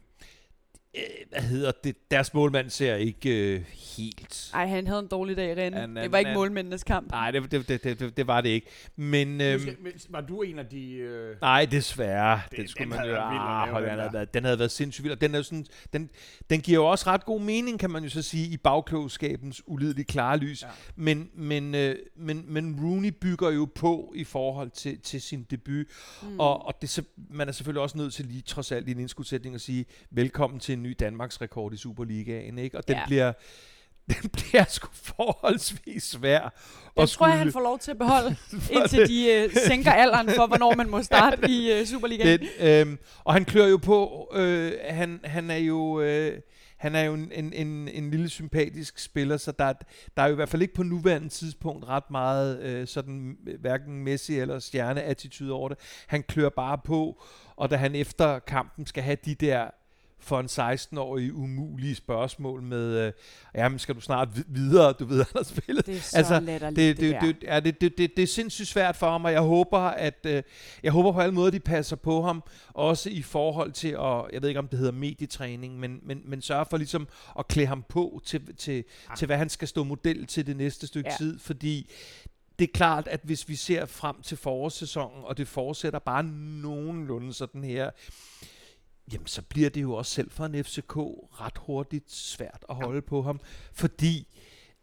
øh, 0.97 1.25
hvad 1.29 1.41
hedder 1.41 1.71
det? 1.83 1.95
Deres 2.11 2.33
målmand 2.33 2.69
ser 2.69 2.95
ikke 2.95 3.53
øh, 3.55 3.61
helt... 3.97 4.51
Ej, 4.53 4.67
han 4.67 4.87
havde 4.87 4.99
en 4.99 5.07
dårlig 5.07 5.37
dag, 5.37 5.57
Rene. 5.57 5.77
Han- 5.77 5.89
Det 5.95 6.01
han- 6.01 6.11
var 6.11 6.17
ikke 6.17 6.29
han- 6.29 6.37
målmændenes 6.37 6.83
kamp. 6.83 7.11
Nej, 7.11 7.31
det, 7.31 7.51
det, 7.51 7.67
det, 7.67 7.83
det, 7.99 8.17
det 8.17 8.27
var 8.27 8.41
det 8.41 8.49
ikke. 8.49 8.67
Men... 8.95 9.41
Øhm, 9.41 9.53
Måske, 9.61 9.77
men 9.83 9.91
var 10.09 10.21
du 10.21 10.41
en 10.41 10.59
af 10.59 10.65
de... 10.65 10.91
Øh, 10.91 11.35
Nej, 11.41 11.65
desværre. 11.71 12.41
Det- 12.51 12.57
den 12.59 12.67
skulle 12.67 12.81
den 12.83 12.89
man 12.89 12.99
havde 12.99 13.17
Ah, 13.17 13.65
lave, 13.67 13.71
hold, 13.73 13.83
den 13.89 13.99
havde 13.99 14.13
været, 14.13 14.33
den 14.33 14.43
havde 14.43 14.59
været 14.59 14.71
sindssygt 14.71 15.03
vild, 15.03 15.13
og 15.13 15.21
den, 15.21 15.35
er 15.35 15.41
sådan, 15.41 15.65
den, 15.93 16.09
den 16.49 16.61
giver 16.61 16.79
jo 16.79 16.85
også 16.85 17.07
ret 17.07 17.25
god 17.25 17.41
mening, 17.41 17.79
kan 17.79 17.89
man 17.91 18.03
jo 18.03 18.09
så 18.09 18.21
sige, 18.21 18.47
i 18.53 18.57
bagklogskabens 18.57 19.61
ulideligt 19.67 20.07
klare 20.07 20.37
lys. 20.37 20.61
Ja. 20.63 20.67
Men, 20.95 21.29
men, 21.33 21.75
øh, 21.75 21.95
men, 22.17 22.43
men 22.47 22.79
Rooney 22.83 23.09
bygger 23.21 23.49
jo 23.51 23.65
på 23.75 24.13
i 24.15 24.23
forhold 24.23 24.69
til, 24.69 24.99
til 24.99 25.21
sin 25.21 25.43
debut, 25.51 25.85
mm. 26.23 26.39
og, 26.39 26.65
og 26.65 26.81
det, 26.81 26.89
så- 26.89 27.03
man 27.29 27.47
er 27.47 27.51
selvfølgelig 27.51 27.81
også 27.81 27.97
nødt 27.97 28.13
til 28.13 28.25
lige 28.25 28.41
trods 28.41 28.71
alt 28.71 28.87
i 28.87 28.91
en 28.91 28.99
indskudsætning 28.99 29.55
at 29.55 29.61
sige, 29.61 29.85
velkommen 30.11 30.59
til 30.59 30.73
en 30.73 30.84
ny 30.85 30.95
Danmarks 30.99 31.41
rekord 31.41 31.73
i 31.73 31.77
Superligaen, 31.77 32.57
ikke? 32.59 32.77
Og 32.77 32.87
den 32.87 32.95
Ja. 32.95 33.05
bliver 33.05 33.33
den 34.21 34.29
bliver 34.29 34.63
sgu 34.69 34.87
forholdsvis 34.93 36.03
svær. 36.03 36.39
Den 36.95 37.03
at 37.03 37.09
tror 37.09 37.27
jeg, 37.27 37.37
han 37.37 37.51
får 37.51 37.59
lov 37.59 37.79
til 37.79 37.91
at 37.91 37.97
beholde, 37.97 38.35
indtil 38.75 39.07
de 39.07 39.31
øh, 39.33 39.49
sænker 39.67 39.91
alderen 39.91 40.29
for, 40.29 40.47
hvornår 40.47 40.75
man 40.75 40.89
må 40.89 41.03
starte 41.03 41.49
i 41.51 41.71
øh, 41.79 41.85
Superligaen. 41.85 42.39
Den, 42.39 42.47
øhm, 42.59 42.97
og 43.23 43.33
han 43.33 43.45
klør 43.45 43.65
jo 43.67 43.77
på, 43.77 44.29
øh, 44.35 44.73
han, 44.89 45.19
han 45.23 45.51
er 45.51 45.57
jo... 45.57 46.01
Øh, 46.01 46.41
han 46.77 46.95
er 46.95 47.01
jo 47.03 47.13
en, 47.13 47.31
en, 47.35 47.53
en, 47.53 47.87
en 47.87 48.11
lille 48.11 48.29
sympatisk 48.29 48.99
spiller, 48.99 49.37
så 49.37 49.51
der, 49.51 49.65
er- 49.65 49.73
der 50.17 50.23
er 50.23 50.27
jo 50.27 50.31
i 50.31 50.35
hvert 50.35 50.49
fald 50.49 50.61
ikke 50.61 50.73
på 50.73 50.83
nuværende 50.83 51.29
tidspunkt 51.29 51.85
ret 51.87 52.11
meget 52.11 52.59
øh, 52.61 52.87
sådan 52.87 53.37
øh, 53.47 53.59
hverken 53.61 54.03
Messi 54.03 54.39
eller 54.39 54.59
stjerne-attitude 54.59 55.51
over 55.53 55.69
det. 55.69 55.77
Han 56.07 56.23
klør 56.23 56.49
bare 56.49 56.77
på, 56.85 57.23
og 57.55 57.69
da 57.69 57.75
han 57.75 57.95
efter 57.95 58.39
kampen 58.39 58.85
skal 58.85 59.03
have 59.03 59.17
de 59.25 59.35
der 59.35 59.65
for 60.25 60.39
en 60.39 60.45
16-årig 60.45 61.33
umulige 61.33 61.95
spørgsmål 61.95 62.61
med, 62.61 62.97
øh, 63.07 63.11
jamen 63.55 63.79
skal 63.79 63.95
du 63.95 64.01
snart 64.01 64.27
vid- 64.35 64.43
videre, 64.47 64.93
du 64.93 65.05
ved, 65.05 65.17
han 65.25 65.27
har 65.35 65.43
spillet 65.43 65.85
Det 65.85 65.95
er 65.95 65.99
så 66.01 66.17
altså, 66.17 66.39
latterligt, 66.39 66.97
det, 66.99 67.21
det, 67.21 67.21
det, 67.21 67.47
ja, 67.47 67.59
det, 67.59 67.81
det, 67.81 67.97
det, 67.97 68.11
det 68.17 68.23
er 68.23 68.27
sindssygt 68.27 68.67
svært 68.67 68.95
for 68.95 69.11
ham, 69.11 69.25
og 69.25 69.31
jeg 69.31 69.41
håber, 69.41 69.79
at 69.79 70.25
øh, 70.25 70.43
jeg 70.83 70.91
håber 70.91 71.11
på 71.11 71.19
alle 71.19 71.33
måder, 71.33 71.51
de 71.51 71.59
passer 71.59 71.95
på 71.95 72.21
ham, 72.21 72.43
også 72.73 73.09
i 73.09 73.21
forhold 73.21 73.71
til 73.71 73.87
at, 73.89 74.23
jeg 74.33 74.41
ved 74.41 74.47
ikke 74.49 74.59
om 74.59 74.67
det 74.67 74.79
hedder 74.79 74.93
medietræning, 74.93 75.79
men, 75.79 75.99
men, 76.03 76.21
men 76.25 76.41
sørge 76.41 76.65
for 76.69 76.77
ligesom 76.77 77.07
at 77.39 77.47
klæde 77.47 77.67
ham 77.67 77.83
på 77.89 78.21
til, 78.25 78.55
til, 78.55 78.83
Ah. 79.09 79.17
til 79.17 79.25
hvad 79.25 79.37
han 79.37 79.49
skal 79.49 79.67
stå 79.67 79.83
model 79.83 80.25
til 80.27 80.45
det 80.47 80.57
næste 80.57 80.87
stykke 80.87 81.09
Ja. 81.09 81.13
ja. 81.13 81.17
tid, 81.17 81.39
fordi 81.39 81.91
det 82.59 82.67
er 82.69 82.71
klart, 82.73 83.07
at 83.07 83.19
hvis 83.23 83.49
vi 83.49 83.55
ser 83.55 83.85
frem 83.85 84.15
til 84.21 84.37
forårssæsonen, 84.37 85.23
og 85.23 85.37
det 85.37 85.47
fortsætter 85.47 85.99
bare 85.99 86.23
nogenlunde 86.23 87.33
sådan 87.33 87.63
her, 87.63 87.89
jamen 89.13 89.27
så 89.27 89.41
bliver 89.41 89.69
det 89.69 89.81
jo 89.81 89.93
også 89.93 90.11
selv 90.11 90.31
for 90.31 90.45
en 90.45 90.63
FCK 90.63 90.95
ret 91.31 91.57
hurtigt 91.57 92.11
svært 92.11 92.65
at 92.69 92.75
holde 92.75 93.01
på 93.01 93.21
ham, 93.21 93.39
fordi 93.73 94.27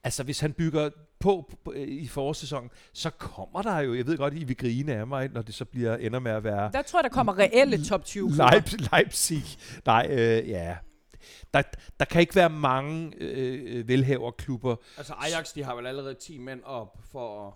altså 0.05 0.23
hvis 0.23 0.41
han 0.41 0.53
bygger 0.53 0.91
på, 1.19 1.51
på 1.65 1.73
i 1.73 2.07
forårssæsonen, 2.07 2.71
så 2.93 3.11
kommer 3.11 3.63
der 3.63 3.79
jo, 3.79 3.95
jeg 3.95 4.07
ved 4.07 4.19
godt, 4.19 4.35
I 4.35 4.45
vil 4.45 4.57
grine 4.57 4.95
af 4.95 5.07
mig, 5.07 5.29
når 5.29 5.43
det 5.43 5.55
så 5.55 5.65
bliver 5.65 5.97
ender 5.97 6.19
med 6.19 6.33
at 6.33 6.45
være 6.45 6.71
Der 6.73 6.83
tror 6.83 6.99
jeg, 6.99 7.05
der 7.05 7.11
kommer 7.11 7.39
reelle 7.39 7.85
top 7.85 8.05
20 8.05 8.29
klubber. 8.29 8.51
Leipzig. 8.51 8.81
Leipzig. 8.93 9.43
Nej, 9.87 10.07
øh, 10.11 10.49
ja. 10.49 10.77
Der, 11.55 11.63
der 12.01 12.05
kan 12.05 12.21
ikke 12.21 12.35
være 12.35 12.51
mange 12.51 13.13
øh, 13.19 13.89
velhaverklubber. 13.89 14.77
Altså 14.97 15.13
Ajax, 15.13 15.55
de 15.55 15.65
har 15.65 15.75
vel 15.75 15.87
allerede 15.87 16.15
10 16.15 16.39
mænd 16.39 16.63
op 16.65 16.99
for 17.13 17.47
at... 17.49 17.55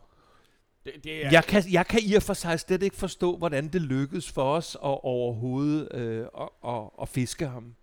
Det, 0.87 1.05
det 1.05 1.27
er, 1.27 1.31
Jeg 1.31 1.45
kan, 1.45 1.63
jeg 1.71 1.87
kan 1.87 2.01
i 2.03 2.15
og 2.15 2.23
for 2.23 2.35
sig 2.35 2.61
slet 2.61 2.83
ikke 2.83 2.97
forstå, 2.97 3.37
hvordan 3.37 3.69
det 3.69 3.83
lykkedes 3.83 4.33
for 4.33 4.43
os 4.43 4.75
at 4.75 4.81
overhovedet 4.83 5.89
øh, 5.95 6.27
at, 6.41 6.49
at, 6.69 6.83
at 7.03 7.09
fiske 7.09 7.47
ham. 7.47 7.75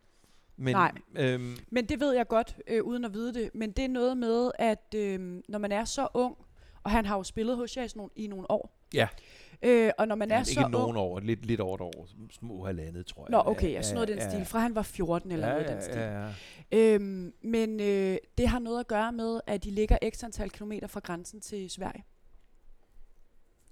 Men, 0.58 0.76
Nej. 0.76 0.92
Øhm, 1.16 1.58
Men 1.72 1.86
det 1.86 2.00
ved 2.00 2.14
jeg 2.14 2.28
godt, 2.28 2.58
øh, 2.68 2.84
uden 2.84 3.06
at 3.06 3.14
vide 3.14 3.34
det. 3.34 3.50
Men 3.54 3.72
det 3.72 3.86
er 3.86 3.90
noget 3.90 4.18
med, 4.18 4.52
at 4.60 4.96
øh, 4.96 5.42
når 5.50 5.60
man 5.60 5.72
er 5.72 5.86
så 5.86 6.08
ung, 6.14 6.38
og 6.84 6.92
han 6.92 7.06
har 7.06 7.18
jo 7.18 7.24
spillet 7.24 7.58
hos 7.58 7.78
jer 7.78 7.84
i 7.84 7.88
nogle, 7.96 8.12
i 8.16 8.28
nogle 8.28 8.52
år. 8.52 8.84
Ja. 8.94 9.08
Øh, 9.64 9.92
og 9.98 10.08
når 10.08 10.16
man 10.16 10.32
er 10.32 10.38
ja, 10.38 10.44
så 10.44 10.52
ikke 10.52 10.64
ung... 10.64 10.72
nogen 10.72 10.98
år, 10.98 11.20
lidt, 11.20 11.46
lidt 11.46 11.60
over 11.60 11.76
et 11.76 11.82
år, 11.82 12.08
små 12.32 12.66
halvandet, 12.66 13.06
tror 13.06 13.24
jeg. 13.24 13.32
Nå, 13.32 13.44
okay, 13.46 13.74
jeg 13.74 13.86
sådan 13.86 13.96
noget 13.96 14.10
i 14.10 14.14
den 14.14 14.32
stil. 14.32 14.46
Fra 14.46 14.60
han 14.60 14.76
var 14.76 14.82
14 14.82 15.32
eller 15.32 15.48
ja, 15.48 15.54
noget 15.54 15.70
den 15.70 15.82
stil. 15.82 15.96
ja, 15.96 16.30
ja. 16.72 16.96
Øhm, 16.96 17.34
men 17.42 17.80
øh, 17.80 18.18
det 18.38 18.48
har 18.48 18.60
noget 18.60 18.80
at 18.80 18.88
gøre 18.88 19.12
med, 19.12 19.40
at 19.48 19.64
de 19.64 19.72
ligger 19.72 19.98
x 20.16 20.24
antal 20.24 20.50
kilometer 20.50 20.88
fra 20.88 21.00
grænsen 21.00 21.42
til 21.42 21.70
Sverige. 21.70 22.04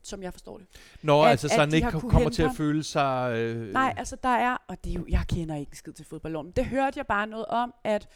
Som 0.03 0.23
jeg 0.23 0.33
forstår 0.33 0.57
det. 0.57 0.67
Nå, 1.01 1.23
At- 1.23 1.29
altså, 1.29 1.47
så 1.47 1.53
at 1.53 1.59
han 1.59 1.73
ikke 1.73 1.91
kommer 1.91 2.29
til 2.29 2.43
at 2.43 2.51
føle 2.55 2.83
sig... 2.83 3.33
Øh, 3.37 3.73
Nej, 3.73 3.93
altså 3.97 4.15
der 4.23 4.29
er, 4.29 4.57
og 4.67 4.83
det 4.83 4.89
er 4.89 4.93
jo, 4.93 5.05
jeg 5.09 5.23
kender 5.29 5.55
ikke 5.55 5.77
skid 5.77 5.93
til 5.93 6.05
fodbold, 6.05 6.33
men 6.43 6.51
det 6.55 6.65
hørte 6.65 6.97
jeg 6.99 7.07
bare 7.07 7.27
noget 7.27 7.45
om, 7.45 7.73
at, 7.83 8.07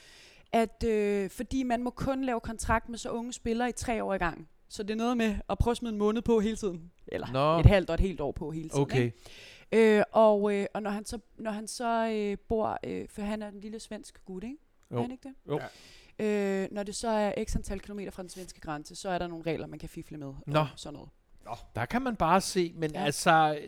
at 0.53 0.83
øh, 0.87 1.29
fordi 1.29 1.63
man 1.63 1.83
må 1.83 1.89
kun 1.89 2.23
lave 2.23 2.39
kontrakt 2.39 2.89
med 2.89 2.97
så 2.97 3.09
unge 3.09 3.33
spillere 3.33 3.69
i 3.69 3.71
tre 3.71 4.03
år 4.03 4.13
i 4.13 4.17
gang. 4.17 4.47
Så 4.69 4.83
det 4.83 4.91
er 4.91 4.95
noget 4.95 5.17
med 5.17 5.35
at 5.49 5.57
prøve 5.57 5.71
at 5.71 5.77
smide 5.77 5.93
en 5.93 5.99
måned 5.99 6.21
på 6.21 6.39
hele 6.39 6.55
tiden. 6.55 6.91
Eller 7.07 7.27
Nå. 7.31 7.59
et 7.59 7.65
halvt 7.65 7.89
og 7.89 7.93
et 7.93 7.99
helt 7.99 8.21
år 8.21 8.31
på 8.31 8.51
hele 8.51 8.69
tiden. 8.69 8.81
Okay. 8.81 9.03
Ikke? 9.71 9.97
Øh, 9.97 10.03
og, 10.11 10.53
øh, 10.53 10.65
og 10.73 10.81
når 10.81 10.89
han 10.91 11.05
så, 11.05 11.19
når 11.37 11.51
han 11.51 11.67
så 11.67 12.09
øh, 12.13 12.37
bor, 12.49 12.79
øh, 12.83 13.05
for 13.09 13.21
han 13.21 13.41
er 13.41 13.47
en 13.47 13.59
lille 13.61 13.79
svensk 13.79 14.25
gut, 14.25 14.43
ikke? 14.43 14.57
Jo. 14.91 14.97
Er 14.97 15.01
han 15.01 15.11
ikke 15.11 15.29
det? 15.29 15.35
Jo. 15.49 15.59
Øh, 16.19 16.67
når 16.71 16.83
det 16.83 16.95
så 16.95 17.07
er 17.09 17.43
x 17.43 17.55
antal 17.55 17.79
kilometer 17.79 18.11
fra 18.11 18.21
den 18.21 18.29
svenske 18.29 18.61
grænse, 18.61 18.95
så 18.95 19.09
er 19.09 19.17
der 19.17 19.27
nogle 19.27 19.43
regler, 19.45 19.67
man 19.67 19.79
kan 19.79 19.89
fifle 19.89 20.17
med. 20.17 20.33
Nå. 20.47 20.59
Og 20.59 20.67
sådan 20.75 20.93
noget. 20.93 21.09
Der 21.75 21.85
kan 21.85 22.01
man 22.01 22.15
bare 22.15 22.41
se, 22.41 22.73
men 22.75 22.91
Ja. 22.91 23.05
altså, 23.05 23.59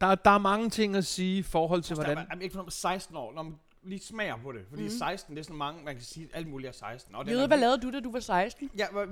der, 0.00 0.14
der 0.14 0.30
er 0.30 0.38
mange 0.38 0.70
ting 0.70 0.96
at 0.96 1.06
sige 1.06 1.38
i 1.38 1.42
forhold 1.42 1.82
til, 1.82 1.94
hvordan... 1.94 2.12
Hvordan? 2.14 2.26
Jamen, 2.30 2.42
ikke 2.42 2.52
for 2.52 2.58
noget 2.60 2.72
16 2.72 3.16
år, 3.16 3.32
når 3.34 3.42
man 3.42 3.54
lige 3.82 4.00
smager 4.00 4.36
på 4.36 4.52
det. 4.52 4.60
Fordi 4.68 4.82
mm. 4.82 4.88
16, 4.90 5.34
det 5.34 5.40
er 5.40 5.44
sådan 5.44 5.56
mange, 5.56 5.84
man 5.84 5.94
kan 5.94 6.04
sige, 6.04 6.28
alt 6.34 6.48
muligt 6.48 6.68
er 6.68 6.72
16. 6.72 7.14
Og 7.14 7.24
det 7.24 7.30
Jøde, 7.30 7.42
er 7.42 7.46
hvad 7.46 7.58
lavede 7.58 7.80
du, 7.82 7.90
da 7.92 8.00
du 8.00 8.12
var 8.12 8.20
16? 8.20 8.70
Ja, 8.78 8.86
hvad, 8.92 9.06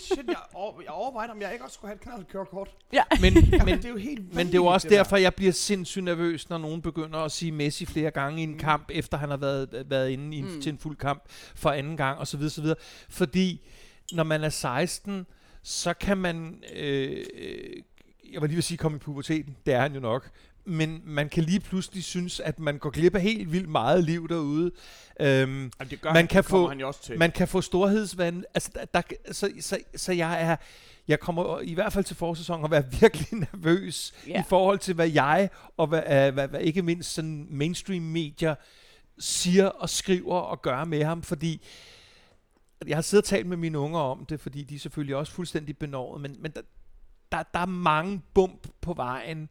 shit, 0.00 0.26
jeg, 0.26 0.36
over, 0.54 0.80
jeg 0.82 0.90
overvejede, 0.90 1.30
om 1.32 1.40
jeg 1.40 1.52
ikke 1.52 1.64
også 1.64 1.74
skulle 1.74 1.88
have 1.88 1.94
et 1.94 2.00
knaldkørekort. 2.00 2.68
Ja. 2.92 3.02
Men, 3.22 3.34
Men 3.34 3.44
men, 3.64 3.76
det 3.78 3.84
er 3.84 3.88
jo 3.88 3.96
helt 3.96 4.34
men 4.34 4.46
det 4.46 4.54
er 4.54 4.58
jo 4.58 4.66
også 4.66 4.88
derfor, 4.88 5.16
jeg 5.16 5.34
bliver 5.34 5.52
sindssygt 5.52 6.04
nervøs, 6.04 6.48
når 6.50 6.58
nogen 6.58 6.82
begynder 6.82 7.18
at 7.18 7.32
sige 7.32 7.52
Messi 7.52 7.86
flere 7.86 8.10
gange 8.10 8.40
i 8.40 8.42
en 8.44 8.52
Mm. 8.52 8.58
kamp, 8.58 8.90
efter 8.92 9.18
han 9.18 9.30
har 9.30 9.36
været, 9.36 9.84
været 9.86 10.10
inde 10.10 10.36
i 10.36 10.38
en, 10.40 10.54
Mm. 10.54 10.60
til 10.60 10.72
en 10.72 10.78
fuld 10.78 10.96
kamp 10.96 11.22
for 11.54 11.70
anden 11.70 11.96
gang, 11.96 12.18
og 12.18 12.26
så 12.26 12.36
videre, 12.36 12.50
så 12.50 12.60
videre. 12.62 12.76
Fordi 13.08 13.60
når 14.12 14.22
man 14.24 14.44
er 14.44 14.48
16, 14.48 15.26
så 15.62 15.94
kan 15.94 16.18
man... 16.18 16.62
Øh, 16.76 17.24
øh, 17.34 17.82
jeg 18.32 18.40
var 18.40 18.46
lige 18.46 18.56
ved 18.56 18.58
at 18.60 18.64
sige, 18.64 18.78
komme 18.78 18.96
i 18.96 18.98
puberteten. 18.98 19.56
Det 19.66 19.74
er 19.74 19.80
han 19.80 19.94
jo 19.94 20.00
nok. 20.00 20.30
Men 20.64 21.02
man 21.04 21.28
kan 21.28 21.44
lige 21.44 21.60
pludselig 21.60 22.04
synes, 22.04 22.40
at 22.40 22.58
man 22.58 22.78
går 22.78 22.90
glip 22.90 23.14
af 23.14 23.22
helt 23.22 23.52
vildt 23.52 23.68
meget 23.68 24.04
liv 24.04 24.28
derude. 24.28 24.70
Øhm, 25.20 25.50
Jamen, 25.50 25.70
det 25.90 26.00
gør 26.00 26.08
Man 26.08 26.16
han, 26.16 26.26
kan 26.26 26.44
få- 26.44 26.68
han 26.68 26.80
jo 26.80 26.86
også 26.86 27.02
til. 27.02 27.18
Man 27.18 27.30
kan 27.30 27.48
få 27.48 27.60
storhedsvand. 27.60 28.44
Altså, 28.54 28.70
der, 28.74 28.84
der, 28.84 29.32
så, 29.32 29.50
så, 29.60 29.78
så 29.96 30.12
jeg 30.12 30.42
er... 30.42 30.56
Jeg 31.08 31.20
kommer 31.20 31.60
i 31.60 31.74
hvert 31.74 31.92
fald 31.92 32.04
til 32.04 32.16
forsæsonen 32.16 32.64
at 32.64 32.70
være 32.70 32.84
virkelig 33.00 33.26
nervøs 33.32 34.12
yeah. 34.28 34.40
i 34.40 34.42
forhold 34.48 34.78
til, 34.78 34.94
hvad 34.94 35.08
jeg 35.08 35.48
og 35.76 35.86
hvad, 35.86 36.02
uh, 36.28 36.34
hvad, 36.34 36.48
hvad 36.48 36.60
ikke 36.60 36.82
mindst 36.82 37.14
sådan 37.14 37.46
mainstream 37.50 38.02
medier 38.02 38.54
siger 39.18 39.66
og 39.66 39.90
skriver 39.90 40.36
og 40.36 40.62
gør 40.62 40.84
med 40.84 41.04
ham, 41.04 41.22
fordi 41.22 41.62
jeg 42.86 42.96
har 42.96 43.02
siddet 43.02 43.24
og 43.24 43.28
talt 43.28 43.46
med 43.46 43.56
mine 43.56 43.78
unger 43.78 44.00
om 44.00 44.26
det, 44.26 44.40
fordi 44.40 44.62
de 44.62 44.74
er 44.74 44.78
selvfølgelig 44.78 45.16
også 45.16 45.32
fuldstændig 45.32 45.78
benovet, 45.78 46.20
men, 46.20 46.36
men 46.40 46.52
der, 46.52 46.60
der, 47.32 47.42
der 47.54 47.60
er 47.60 47.66
mange 47.66 48.22
bump 48.34 48.68
på 48.80 48.92
vejen, 48.92 49.48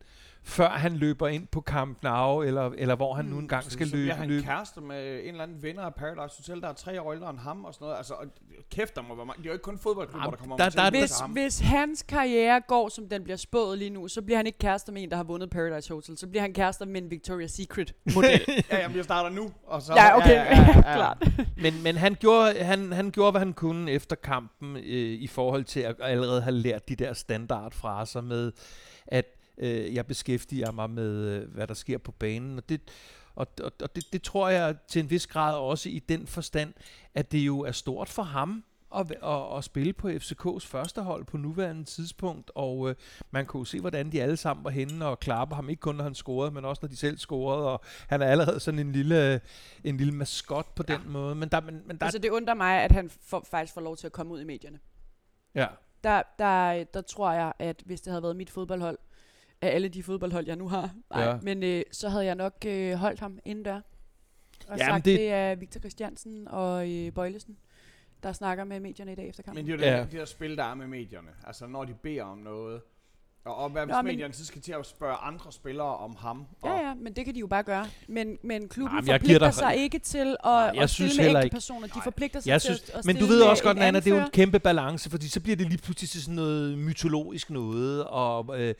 før 0.49 0.69
han 0.69 0.93
løber 0.95 1.27
ind 1.27 1.47
på 1.47 1.61
Camp 1.61 2.03
Nou, 2.03 2.41
eller, 2.43 2.71
eller 2.77 2.95
hvor 2.95 3.13
han 3.13 3.25
Mm. 3.25 3.31
nu 3.31 3.39
engang 3.39 3.71
skal 3.71 3.87
så 3.89 3.95
løbe. 3.95 4.03
bliver 4.03 4.15
han 4.15 4.27
løbe. 4.29 4.43
kærester 4.45 4.81
med 4.81 5.19
en 5.23 5.27
eller 5.29 5.43
anden 5.43 5.63
vinder 5.63 5.81
af 5.83 5.95
Paradise 5.95 6.37
Hotel, 6.37 6.61
der 6.61 6.67
er 6.69 6.73
tre 6.73 7.01
år 7.01 7.13
ældre 7.13 7.29
end 7.29 7.39
ham 7.39 7.65
og 7.65 7.73
sådan 7.73 7.85
noget. 7.85 7.97
Altså, 7.97 8.13
og 8.13 8.25
kæft, 8.71 8.95
der 8.95 9.01
må 9.01 9.15
være 9.15 9.25
mange. 9.25 9.37
Det 9.43 9.45
er 9.45 9.49
jo 9.49 9.53
ikke 9.53 9.63
kun 9.63 9.77
fodboldklubber, 9.77 10.23
Jamen, 10.25 10.31
der 10.31 10.37
kommer 10.37 10.57
der- 10.57 10.65
om 10.65 10.71
til 10.71 10.77
der- 10.79 10.85
at 10.85 10.93
Hvis, 10.93 11.11
til 11.11 11.21
ham. 11.21 11.31
hvis 11.31 11.59
hans 11.59 12.03
karriere 12.03 12.61
går, 12.67 12.89
som 12.89 13.09
den 13.09 13.23
bliver 13.23 13.37
spået 13.37 13.77
lige 13.77 13.89
nu, 13.89 14.07
så 14.07 14.21
bliver 14.21 14.37
han 14.37 14.45
ikke 14.47 14.59
kærester 14.59 14.91
med 14.93 15.03
en, 15.03 15.09
der 15.09 15.15
har 15.15 15.23
vundet 15.23 15.49
Paradise 15.49 15.93
Hotel. 15.93 16.17
Så 16.17 16.27
bliver 16.27 16.41
han 16.41 16.53
kærester 16.53 16.85
med 16.85 17.01
en 17.01 17.07
Victoria's 17.11 17.47
Secret-model. 17.47 18.41
Ja, 18.71 18.79
jamen, 18.81 18.97
jeg 18.97 19.03
starter 19.03 19.29
nu, 19.35 19.51
og 19.67 19.81
så... 19.81 19.93
ja, 19.93 20.17
okay. 20.17 20.55
Klart. 20.81 21.17
Men, 21.57 21.83
men 21.83 21.95
han, 21.97 22.15
gjorde, 22.19 22.63
han, 22.63 22.91
han 22.91 23.11
gjorde, 23.11 23.31
hvad 23.31 23.39
han 23.41 23.53
kunne 23.53 23.91
efter 23.91 24.15
kampen 24.15 24.75
øh, 24.77 24.83
i 25.21 25.27
forhold 25.27 25.63
til 25.63 25.79
at 25.79 25.95
allerede 26.03 26.41
have 26.41 26.55
lært 26.55 26.89
de 26.89 26.95
der 26.95 27.13
standardfraser 27.13 28.21
med, 28.21 28.51
øh, 29.59 29.95
jeg 29.95 30.05
beskæftiger 30.05 30.71
mig 30.71 30.89
med, 30.89 31.27
øh, 31.27 31.53
hvad 31.53 31.67
der 31.67 31.73
sker 31.73 31.97
på 31.97 32.11
banen. 32.11 32.57
Og 32.57 32.69
det, 32.69 32.81
og, 33.35 33.47
og, 33.63 33.71
og 33.83 33.95
det, 33.95 34.13
det 34.13 34.21
tror 34.21 34.49
jeg 34.49 34.75
til 34.87 34.99
en 34.99 35.09
vis 35.09 35.27
grad 35.27 35.55
også 35.55 35.89
i 35.89 35.99
den 35.99 36.27
forstand, 36.27 36.73
at 37.13 37.31
det 37.31 37.39
jo 37.39 37.59
er 37.59 37.71
stort 37.71 38.09
for 38.09 38.23
ham 38.23 38.63
at, 38.95 39.11
at, 39.23 39.57
at 39.57 39.63
spille 39.63 39.93
på 39.93 40.09
FCK's 40.09 40.67
første 40.67 41.01
hold 41.01 41.25
på 41.25 41.37
nuværende 41.37 41.83
tidspunkt, 41.83 42.51
og 42.55 42.89
øh, 42.89 42.95
man 43.31 43.45
kunne 43.45 43.67
se, 43.67 43.79
hvordan 43.79 44.11
de 44.11 44.21
alle 44.21 44.37
sammen 44.37 44.63
var 44.63 44.69
henne 44.69 45.05
og 45.05 45.19
klappe 45.19 45.55
ham, 45.55 45.69
ikke 45.69 45.79
kun 45.79 45.95
når 45.95 46.03
han 46.03 46.15
scorede, 46.15 46.51
men 46.51 46.65
også 46.65 46.79
når 46.81 46.89
de 46.89 46.95
selv 46.95 47.17
scorede, 47.17 47.71
og 47.71 47.81
han 48.07 48.21
er 48.21 48.25
allerede 48.25 48.59
sådan 48.59 48.79
en 48.79 48.91
lille, 48.91 49.41
en 49.83 49.97
lille 49.97 50.13
maskot 50.13 50.75
på 50.75 50.83
den 50.83 51.01
måde. 51.05 51.35
Men 51.35 51.49
der, 51.49 51.61
men, 51.61 51.81
men 51.85 51.97
der, 51.97 52.05
Altså, 52.05 52.19
det 52.19 52.29
undrer 52.29 52.53
mig, 52.53 52.81
at 52.81 52.91
han 52.91 53.09
får, 53.09 53.47
faktisk 53.51 53.73
får 53.73 53.81
lov 53.81 53.97
til 53.97 54.05
at 54.07 54.13
komme 54.13 54.33
ud 54.33 54.41
i 54.41 54.45
medierne. 54.45 54.79
ja. 55.55 55.67
Der, 56.03 56.21
der, 56.39 56.83
der 56.83 57.01
tror 57.01 57.31
jeg, 57.31 57.53
at 57.59 57.83
hvis 57.85 58.01
det 58.01 58.11
havde 58.11 58.23
været 58.23 58.35
mit 58.35 58.49
fodboldhold, 58.49 58.97
af 59.61 59.75
alle 59.75 59.87
de 59.89 60.03
fodboldhold, 60.03 60.45
jeg 60.47 60.55
nu 60.55 60.67
har, 60.67 60.93
nej, 61.09 61.23
Ja. 61.23 61.37
men 61.41 61.63
øh, 61.63 61.81
så 61.91 62.09
havde 62.09 62.25
jeg 62.25 62.35
nok 62.35 62.53
øh, 62.67 62.93
holdt 62.93 63.19
ham 63.19 63.39
inden 63.45 63.65
der. 63.65 63.81
Og 64.67 64.77
Jamen, 64.77 64.79
sagt, 64.79 65.05
det... 65.05 65.19
det- 65.19 65.29
er 65.31 65.55
Victor 65.55 65.79
Christiansen 65.79 66.47
og 66.47 66.91
øh, 66.91 67.11
Bøjlesen, 67.13 67.57
der 68.23 68.31
snakker 68.33 68.63
med 68.63 68.79
medierne 68.79 69.11
i 69.11 69.15
dag 69.15 69.27
efter 69.29 69.43
kampen. 69.43 69.65
Men 69.65 69.79
det 69.79 69.83
er 69.83 69.87
jo 69.89 69.93
det, 69.93 69.97
Ja. 69.99 70.03
det 70.03 70.11
der 70.19 70.25
spil, 70.25 70.57
der 70.57 70.63
er 70.63 70.73
med 70.75 70.87
medierne. 70.87 71.29
Altså, 71.47 71.67
når 71.67 71.85
de 71.85 71.93
beder 71.93 72.23
om 72.23 72.37
noget, 72.37 72.81
Og, 73.49 73.55
og 73.63 73.69
hvad 73.69 73.85
hvis 73.85 73.93
Nå, 73.93 74.01
men- 74.01 74.05
medierne 74.05 74.33
så 74.33 74.45
skal 74.45 74.61
til 74.61 74.71
at 74.71 74.85
spørge 74.85 75.15
andre 75.15 75.51
spillere 75.51 75.97
om 75.97 76.15
ham? 76.19 76.45
Og, 76.61 76.69
Ja, 76.69 76.87
ja, 76.87 76.93
men 76.93 77.13
det 77.13 77.25
kan 77.25 77.33
de 77.35 77.39
jo 77.39 77.47
bare 77.47 77.63
gøre. 77.63 77.85
Men, 78.07 78.37
men 78.43 78.67
klubben 78.69 78.93
Nej, 78.95 79.01
men 79.01 79.07
jeg 79.09 79.19
giver 79.19 79.39
forpligter 79.39 79.45
dig- 79.45 79.53
sig 79.53 79.75
ikke 79.77 79.99
til 79.99 80.37
at, 80.43 80.51
jeg 80.51 80.73
at 80.77 80.89
synes 80.89 81.11
stille 81.13 81.33
med 81.33 81.43
ikke- 81.43 81.53
personer. 81.55 81.87
De 81.87 82.01
forpligter 82.03 82.39
sig 82.39 82.47
Jeg 82.49 82.61
til 82.61 82.75
synes, 82.75 82.89
at, 82.89 83.05
men 83.05 83.15
du 83.15 83.25
ved 83.25 83.41
også 83.41 83.63
godt, 83.63 83.77
en 83.77 83.81
Nana, 83.81 83.99
det 83.99 84.07
er 84.11 84.15
jo 84.17 84.21
en 84.23 84.29
kæmpe 84.31 84.59
balance, 84.59 85.09
fordi 85.09 85.27
så 85.29 85.39
bliver 85.39 85.55
det 85.55 85.67
lige 85.67 85.81
pludselig 85.81 86.09
sådan 86.23 86.35
noget 86.35 86.77
mytologisk 86.77 87.49
noget, 87.49 88.03
og 88.05 88.59
øh, 88.61 88.75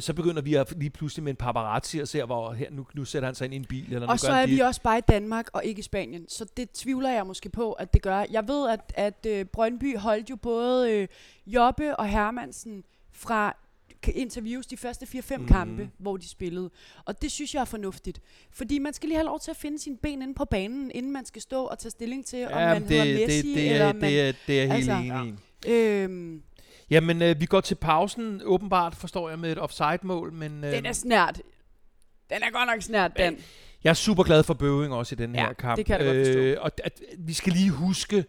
så 0.00 0.14
begynder 0.14 0.42
vi 0.42 0.54
at 0.54 0.72
lige 0.76 0.90
pludselig 0.90 1.24
med 1.24 1.32
en 1.32 1.36
paparazzi 1.36 1.98
og 1.98 2.08
ser, 2.08 2.24
hvor 2.24 2.52
her, 2.52 2.70
nu, 2.70 2.86
nu 2.94 3.04
sætter 3.04 3.26
han 3.28 3.34
sig 3.34 3.44
ind 3.44 3.54
i 3.54 3.56
en 3.56 3.64
bil, 3.64 3.84
eller 3.84 3.98
nu 4.00 4.04
Og 4.04 4.08
gør 4.08 4.16
så 4.16 4.32
han 4.32 4.42
er 4.42 4.46
vi 4.46 4.58
også 4.60 4.82
bare 4.82 4.98
i 4.98 5.02
Danmark 5.08 5.46
og 5.52 5.64
ikke 5.64 5.78
i 5.78 5.82
Spanien. 5.82 6.28
Så 6.28 6.46
det 6.56 6.70
tvivler 6.70 7.10
jeg 7.10 7.26
måske 7.26 7.48
på, 7.50 7.72
at 7.72 7.94
det 7.94 8.02
gør. 8.02 8.24
Jeg 8.30 8.48
ved, 8.48 8.68
at, 8.68 8.80
at 8.94 9.26
øh, 9.26 9.44
Brøndby 9.44 9.98
holdt 9.98 10.30
jo 10.30 10.36
både 10.36 10.92
øh, 10.92 11.08
Jobbe 11.46 11.96
og 11.96 12.06
Hermansen 12.08 12.84
fra 13.12 13.56
interviews 14.06 14.66
de 14.66 14.76
første 14.76 15.06
4-5 15.06 15.36
Mhm. 15.36 15.42
mm. 15.42 15.48
kampe, 15.48 15.90
hvor 15.98 16.16
de 16.16 16.28
spillede. 16.28 16.70
Og 17.04 17.22
det 17.22 17.32
synes 17.32 17.54
jeg 17.54 17.60
er 17.60 17.64
fornuftigt. 17.64 18.20
Fordi 18.50 18.78
man 18.78 18.92
skal 18.92 19.08
lige 19.08 19.16
have 19.16 19.26
lov 19.26 19.40
til 19.40 19.50
at 19.50 19.56
finde 19.56 19.78
sine 19.78 19.96
ben 19.96 20.22
inde 20.22 20.34
på 20.34 20.44
banen, 20.44 20.90
inden 20.94 21.12
man 21.12 21.24
skal 21.24 21.42
stå 21.42 21.64
og 21.64 21.78
tage 21.78 21.90
stilling 21.90 22.26
til, 22.26 22.44
om 22.46 22.50
Ja, 22.52 22.66
man 22.74 22.82
det, 22.82 22.90
hedder 22.90 23.04
det, 23.04 23.26
Messi, 23.28 23.54
det, 23.54 23.70
eller 23.70 23.84
er, 23.86 23.90
om 23.90 23.96
man... 23.96 24.10
det, 24.10 24.20
er, 24.28 24.32
det 24.46 24.58
er 24.62 24.62
helt 24.62 24.90
altså, 24.90 24.92
enig 24.92 25.34
i. 25.66 25.70
Øhm, 25.70 26.42
Jamen, 26.90 27.22
øh, 27.22 27.40
vi 27.40 27.46
går 27.46 27.60
til 27.60 27.74
pausen, 27.74 28.40
åbenbart, 28.44 28.94
forstår 28.94 29.28
jeg, 29.28 29.38
med 29.38 29.52
et 29.52 29.58
offside-mål, 29.58 30.32
men 30.32 30.64
øh, 30.64 30.72
den 30.72 30.86
er 30.86 30.92
snært. 30.92 31.40
Den 32.30 32.42
er 32.42 32.50
godt 32.50 32.66
nok 32.72 32.82
snært, 32.82 33.12
den. 33.16 33.38
jeg 33.84 33.90
er 33.90 33.94
super 33.94 34.22
glad 34.22 34.42
for 34.42 34.54
Bøving 34.54 34.94
også 34.94 35.14
i 35.14 35.16
den 35.16 35.34
Ja, 35.34 35.46
her 35.46 35.52
kamp. 35.52 35.76
det 35.76 35.86
kan 35.86 35.98
jeg 35.98 36.06
da 36.06 36.12
godt 36.14 36.26
forstå. 36.26 36.60
og 36.60 36.70
at, 36.84 37.00
vi 37.18 37.32
skal 37.32 37.52
lige 37.52 37.70
huske, 37.70 38.24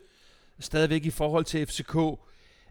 stadigvæk 0.60 1.06
i 1.06 1.10
forhold 1.10 1.46
til 1.46 1.66
FCK, 1.68 1.96
øh, 1.96 2.04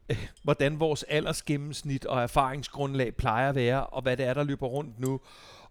hvordan 0.44 0.80
vores 0.80 1.02
aldersgennemsnit 1.02 2.04
og 2.04 2.22
erfaringsgrundlag 2.22 3.14
plejer 3.14 3.48
at 3.48 3.54
være, 3.54 3.86
og 3.86 4.02
hvad 4.02 4.16
det 4.16 4.26
er, 4.26 4.34
der 4.34 4.44
løber 4.44 4.66
rundt 4.66 5.00
nu. 5.00 5.20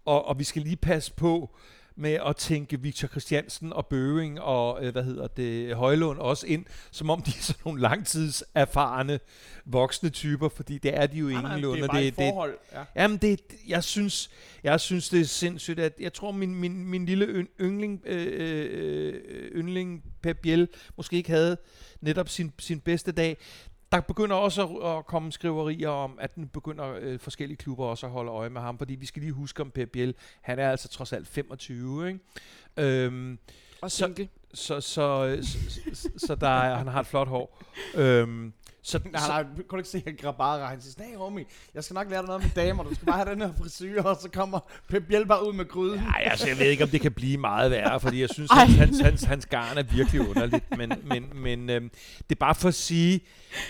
Og, 0.04 0.24
og 0.24 0.38
vi 0.38 0.44
skal 0.44 0.62
lige 0.62 0.76
passe 0.76 1.12
på 1.12 1.56
med 1.98 2.18
at 2.26 2.36
tænke 2.36 2.80
Victor 2.80 3.08
Christiansen 3.08 3.72
og 3.72 3.86
Bøving 3.86 4.40
og, 4.40 4.84
øh, 4.84 4.92
hvad 4.92 5.04
hedder 5.04 5.26
det, 5.26 5.76
Højlund 5.76 6.18
også 6.18 6.46
ind, 6.46 6.64
som 6.90 7.10
om 7.10 7.22
de 7.22 7.30
er 7.30 7.42
sådan 7.42 7.62
nogle 7.64 7.80
langtidserfarne 7.80 9.20
voksne 9.64 10.10
typer, 10.10 10.48
fordi 10.48 10.78
det 10.78 10.96
er 10.96 11.06
de 11.06 11.18
jo 11.18 11.28
ingenlunde. 11.28 11.82
det 11.82 11.88
er 11.88 11.92
bare 11.92 12.04
et 12.04 12.14
forhold. 12.14 12.58
Ja. 12.72 12.84
Jamen, 12.96 13.16
det, 13.16 13.40
jeg, 13.68 13.84
synes, 13.84 14.30
jeg 14.62 14.80
synes, 14.80 15.08
det 15.08 15.20
er 15.20 15.24
sindssygt, 15.24 15.80
at 15.80 15.92
jeg 16.00 16.12
tror, 16.12 16.32
min, 16.32 16.54
min, 16.54 16.84
min 16.84 17.06
lille 17.06 17.46
yndling, 17.60 18.02
øh, 18.06 18.26
øh, 18.30 19.14
yndling 19.54 20.02
Pep 20.22 20.38
Biel 20.42 20.68
måske 20.96 21.16
ikke 21.16 21.30
havde 21.30 21.56
netop 22.00 22.28
sin, 22.28 22.52
sin 22.58 22.80
bedste 22.80 23.12
dag. 23.12 23.36
Der 23.92 24.00
begynder 24.00 24.36
også 24.36 24.62
at, 24.66 24.98
at 24.98 25.06
komme 25.06 25.32
skriverier 25.32 25.88
om, 25.88 26.18
at 26.20 26.36
nu 26.38 26.46
begynder 26.46 26.94
øh, 27.00 27.18
forskellige 27.18 27.56
klubber 27.56 27.84
også 27.86 28.06
at 28.06 28.12
holde 28.12 28.30
øje 28.30 28.50
med 28.50 28.60
ham, 28.60 28.78
fordi 28.78 28.94
vi 28.94 29.06
skal 29.06 29.22
lige 29.22 29.32
huske 29.32 29.62
om 29.62 29.70
Pep 29.70 29.88
Biel. 29.92 30.14
Han 30.40 30.58
er 30.58 30.70
altså 30.70 30.88
trods 30.88 31.12
alt 31.12 31.28
25, 31.28 32.08
ikke? 32.08 32.20
Øhm, 32.76 33.38
Og 33.82 33.90
så- 33.90 33.96
single. 33.96 34.28
så, 34.54 34.80
så, 34.80 35.38
så, 35.42 35.70
så, 35.94 36.10
så 36.16 36.34
der 36.34 36.48
er, 36.48 36.74
han 36.76 36.86
har 36.86 37.00
et 37.00 37.06
flot 37.06 37.28
hår. 37.28 37.62
Øhm, 37.96 38.52
så, 38.88 39.00
Nej, 39.12 39.28
nej, 39.28 39.42
kunne 39.42 39.64
du 39.70 39.76
ikke 39.76 39.88
se, 39.88 40.02
at 40.06 40.18
Grabara, 40.20 40.66
han 40.66 40.80
siger, 40.80 41.06
nej 41.06 41.16
homie, 41.16 41.44
jeg 41.74 41.84
skal 41.84 41.94
nok 41.94 42.10
lære 42.10 42.20
dig 42.20 42.26
noget 42.26 42.42
med 42.42 42.50
damer, 42.64 42.82
du 42.82 42.94
skal 42.94 43.06
bare 43.06 43.16
have 43.16 43.30
den 43.30 43.40
her 43.40 43.52
frisyr, 43.58 44.02
og 44.02 44.16
så 44.20 44.28
kommer 44.30 44.60
Pep 44.88 45.02
bare 45.28 45.48
ud 45.48 45.52
med 45.52 45.68
gryden. 45.68 46.00
Nej, 46.00 46.22
altså, 46.26 46.48
jeg 46.48 46.58
ved 46.58 46.66
ikke, 46.66 46.84
om 46.84 46.90
det 46.90 47.00
kan 47.00 47.12
blive 47.12 47.38
meget 47.38 47.70
værre, 47.70 48.00
fordi 48.00 48.20
jeg 48.20 48.28
synes, 48.28 48.50
hans, 48.52 48.74
hans, 48.74 49.00
hans, 49.00 49.22
hans 49.22 49.46
garn 49.46 49.78
er 49.78 49.82
virkelig 49.82 50.28
underligt. 50.28 50.76
Men, 50.78 50.92
men, 51.04 51.24
men 51.34 51.70
øhm, 51.70 51.90
det 52.18 52.30
er 52.36 52.38
bare 52.40 52.54
for 52.54 52.68
at 52.68 52.74
sige, 52.74 53.20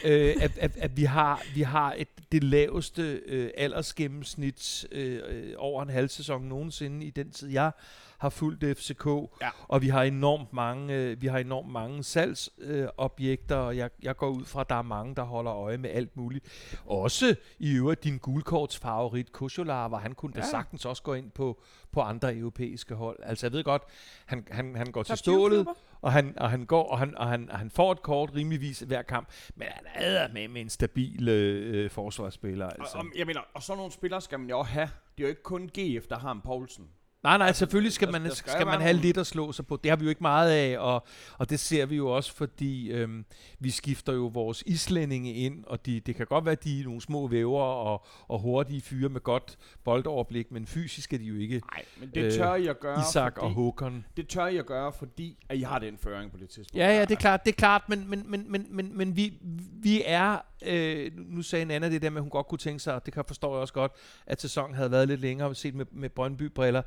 øh, 0.05 0.37
at, 0.41 0.59
at, 0.59 0.77
at 0.77 0.97
vi 0.97 1.05
har, 1.05 1.43
vi 1.55 1.63
har 1.63 1.95
et, 1.99 2.09
det 2.33 2.45
laveste 2.45 3.21
øh, 3.27 3.51
aldersgennemsnit 3.57 4.87
øh, 4.93 5.21
øh, 5.29 5.55
over 5.57 5.83
en 5.83 5.91
halv 5.91 6.09
sæson 6.09 6.43
nogensinde 6.43 7.07
i 7.07 7.11
den 7.11 7.31
tid, 7.31 7.49
jeg 7.49 7.71
har 8.19 8.29
fulgt 8.29 8.79
FCK. 8.79 9.07
Ja. 9.07 9.49
Og 9.69 9.83
vi 9.83 9.89
har 9.89 10.03
enormt 10.03 10.53
mange, 10.53 10.95
øh, 10.95 11.23
vi 11.23 11.27
har 11.27 11.39
enormt 11.39 11.73
mange 11.73 12.03
salgsobjekter, 12.05 13.61
øh, 13.61 13.67
og 13.67 13.77
jeg, 13.77 13.91
jeg 14.03 14.17
går 14.17 14.29
ud 14.29 14.45
fra, 14.45 14.61
at 14.61 14.69
der 14.69 14.75
er 14.75 14.83
mange, 14.83 15.15
der 15.15 15.23
holder 15.23 15.55
øje 15.55 15.79
med 15.79 15.91
alt 15.91 16.17
muligt. 16.17 16.45
Også 16.87 17.35
i 17.59 17.75
øvrigt 17.75 18.05
din 18.05 18.19
gulkorts 18.19 18.79
favorit, 18.79 19.33
Kusholar, 19.33 19.89
hvor 19.89 19.99
han 19.99 20.13
kunne 20.15 20.33
da 20.33 20.39
Ja. 20.39 20.45
sagtens 20.47 20.85
også 20.85 21.03
gå 21.03 21.15
ind 21.15 21.31
på, 21.31 21.61
på 21.93 22.01
andre 22.01 22.37
europæiske 22.37 22.95
hold. 22.95 23.19
Altså 23.23 23.47
jeg 23.47 23.53
ved 23.53 23.65
godt, 23.65 23.83
han, 24.27 24.47
han, 24.51 24.77
han 24.77 24.87
går 24.93 25.03
til 25.03 25.13
Top 25.17 25.23
20 25.23 25.35
stålet, 25.35 25.67
og 26.01 26.13
han, 26.13 26.35
og 26.39 26.51
han 26.51 26.65
går, 26.67 26.89
og 26.91 26.99
han, 26.99 27.17
og 27.19 27.27
han, 27.29 27.51
og 27.51 27.59
han 27.59 27.71
får 27.71 27.93
et 27.93 28.03
kort 28.03 28.31
rimeligvis 28.35 28.79
hver 28.81 29.03
kamp, 29.03 29.29
men 29.55 29.67
han 29.71 29.85
er 30.05 30.29
med 30.33 30.49
med 30.49 30.61
en 30.61 30.71
stabil 30.71 31.29
øh, 31.29 31.91
forsvarsspiller. 31.91 32.67
Altså. 32.69 32.99
Og, 32.99 33.05
og, 33.05 33.19
jeg 33.19 33.27
mener, 33.27 33.41
og 33.55 33.63
sådan 33.63 33.77
nogle 33.79 33.93
spillere 33.93 34.21
skal 34.21 34.41
man 34.41 34.49
jo 34.49 34.59
også 34.59 34.73
have. 34.73 34.91
Det 35.17 35.25
er 35.25 35.29
jo 35.29 35.29
ikke 35.29 35.43
kun 35.43 35.69
GF, 35.79 36.07
der 36.07 36.19
har 36.19 36.33
en 36.33 36.41
Poulsen. 36.41 36.89
Nej, 37.23 37.39
nej, 37.39 37.53
selvfølgelig 37.53 37.93
skal 37.93 38.13
man, 38.13 38.25
der 38.25 38.35
skal, 38.35 38.53
skal 38.53 38.67
man 38.67 38.81
have 38.81 38.93
nogle- 38.93 39.03
lidt 39.07 39.19
at 39.19 39.27
slå 39.27 39.53
sig 39.53 39.67
på. 39.67 39.77
Det 39.85 39.91
har 39.91 39.97
vi 39.97 40.05
jo 40.05 40.09
ikke 40.09 40.23
meget 40.23 40.51
af, 40.51 40.79
og, 40.79 41.07
og 41.39 41.51
det 41.51 41.61
ser 41.61 41.87
vi 41.87 41.97
jo 41.97 42.09
også, 42.11 42.35
fordi 42.35 42.91
øhm, 42.91 43.25
vi 43.59 43.71
skifter 43.71 44.13
jo 44.13 44.27
vores 44.27 44.63
islændinge 44.67 45.35
ind, 45.35 45.65
og 45.67 45.87
de, 45.87 46.01
det 46.01 46.15
kan 46.17 46.27
godt 46.27 46.45
være, 46.45 46.53
at 46.53 46.65
de 46.65 46.81
er 46.81 46.85
nogle 46.85 47.01
små 47.01 47.27
væver 47.29 47.61
og, 47.63 48.07
og 48.29 48.39
hurtige 48.41 48.81
fyre 48.81 49.09
med 49.09 49.21
godt 49.21 49.59
boldoverblik, 49.85 50.53
men 50.53 50.67
fysisk 50.67 51.13
er 51.13 51.19
de 51.19 51.25
jo 51.25 51.35
ikke 51.37 51.63
Nej, 51.75 51.85
men 52.01 52.11
det 52.15 52.25
Øh, 52.25 52.33
tør 52.33 52.55
I 52.55 52.67
at 52.67 52.81
gøre, 52.81 53.01
Isak 53.11 53.33
fordi, 53.35 53.45
og 53.45 53.51
Håkon. 53.51 54.05
det 54.17 54.29
tør 54.29 54.47
I 54.47 54.57
at 54.57 54.67
gøre, 54.67 54.93
fordi 54.93 55.39
at 55.49 55.57
I 55.59 55.61
har 55.63 55.79
den 55.79 55.99
føring 55.99 56.31
på 56.31 56.37
det 56.37 56.49
tidspunkt. 56.49 56.79
Ja, 56.81 56.89
ja, 56.97 57.01
det 57.01 57.11
er 57.11 57.17
klart, 57.17 57.45
det 57.45 57.53
er 57.53 57.57
klart, 57.57 57.83
men, 57.89 58.11
men, 58.11 58.25
men, 58.31 58.45
men, 58.53 58.67
men, 58.71 58.99
men 58.99 59.17
vi, 59.17 59.39
vi 59.83 60.03
er, 60.07 60.39
øh, 60.67 61.11
nu 61.17 61.43
sagde 61.43 61.65
Nana 61.65 61.89
det 61.91 62.03
der 62.03 62.11
med, 62.11 62.17
at 62.17 62.23
hun 62.23 62.31
godt 62.31 62.47
kunne 62.47 62.59
tænke 62.59 62.79
sig, 62.81 62.95
og 62.95 63.07
det 63.07 63.15
kan 63.15 63.25
forstår 63.27 63.55
jeg 63.55 63.61
også 63.61 63.75
godt, 63.75 63.93
at 64.27 64.41
sæsonen 64.43 64.75
havde 64.75 64.91
været 64.91 65.09
lidt 65.09 65.21
længere, 65.21 65.55
set 65.55 65.75
med, 65.75 65.87
med 65.93 66.11
Brøndby-briller. 66.11 66.83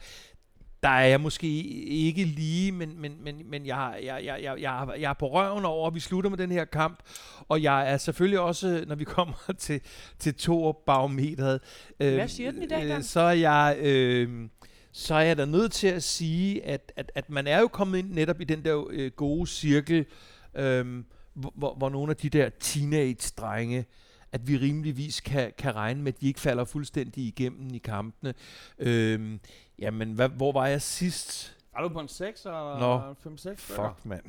Der 0.83 0.89
er 0.89 1.05
jeg 1.05 1.21
måske 1.21 1.47
ikke 1.83 2.23
lige, 2.23 2.71
men, 2.71 3.01
men, 3.01 3.17
men, 3.23 3.41
men 3.49 3.65
jeg, 3.65 3.99
jeg, 4.03 4.25
jeg, 4.25 4.43
jeg, 4.43 4.61
jeg, 4.61 4.87
jeg 4.99 5.09
er 5.09 5.13
på 5.13 5.27
røven 5.27 5.65
over, 5.65 5.87
at 5.87 5.95
vi 5.95 5.99
slutter 5.99 6.29
med 6.29 6.37
den 6.37 6.51
her 6.51 6.65
kamp, 6.65 6.99
og 7.49 7.63
jeg 7.63 7.91
er 7.91 7.97
selvfølgelig 7.97 8.39
også, 8.39 8.83
når 8.87 8.95
vi 8.95 9.03
kommer 9.17 9.53
til, 9.57 9.81
til 10.19 10.35
to-barometeret, 10.35 11.59
øh, 11.99 12.13
Hvad 12.13 12.27
siger 12.27 12.51
den 12.51 12.63
i 12.63 12.67
dag, 12.67 12.87
Dan? 12.87 13.03
så 13.03 13.19
er 13.19 13.31
jeg... 13.31 13.77
Øh, 13.81 14.49
så 14.93 15.15
er 15.15 15.21
jeg 15.21 15.37
da 15.37 15.45
nødt 15.45 15.71
til 15.71 15.87
at 15.87 16.03
sige, 16.03 16.65
at, 16.65 16.91
at, 16.95 17.11
at 17.15 17.29
man 17.29 17.47
er 17.47 17.59
jo 17.59 17.67
kommet 17.67 17.99
ind 17.99 18.11
netop 18.11 18.41
i 18.41 18.43
den 18.43 18.65
der 18.65 18.87
øh, 18.89 19.11
gode 19.11 19.47
cirkel, 19.47 20.05
øhm, 20.55 21.05
hvor, 21.33 21.75
hvor, 21.77 21.89
nogle 21.89 22.09
af 22.09 22.15
de 22.15 22.29
der 22.29 22.49
teenage-drenge, 22.59 23.85
at 24.31 24.47
vi 24.47 24.57
rimeligvis 24.57 25.19
kan, 25.21 25.51
kan 25.57 25.75
regne 25.75 26.01
med, 26.01 26.13
at 26.13 26.21
de 26.21 26.27
ikke 26.27 26.39
falder 26.39 26.65
fuldstændig 26.65 27.23
igennem 27.23 27.73
i 27.73 27.77
kampene. 27.77 28.33
Øhm, 28.79 29.39
jamen, 29.79 30.11
hvad, 30.11 30.29
hvor 30.29 30.51
var 30.51 30.67
jeg 30.67 30.81
sidst? 30.81 31.57
Er 31.77 31.81
du 31.81 31.89
på 31.89 31.99
en 31.99 32.07
6 32.07 32.45
og 32.45 32.79
Nå. 32.79 32.99
5-6? 32.99 33.55
Fuck, 33.55 34.05
mand. 34.05 34.23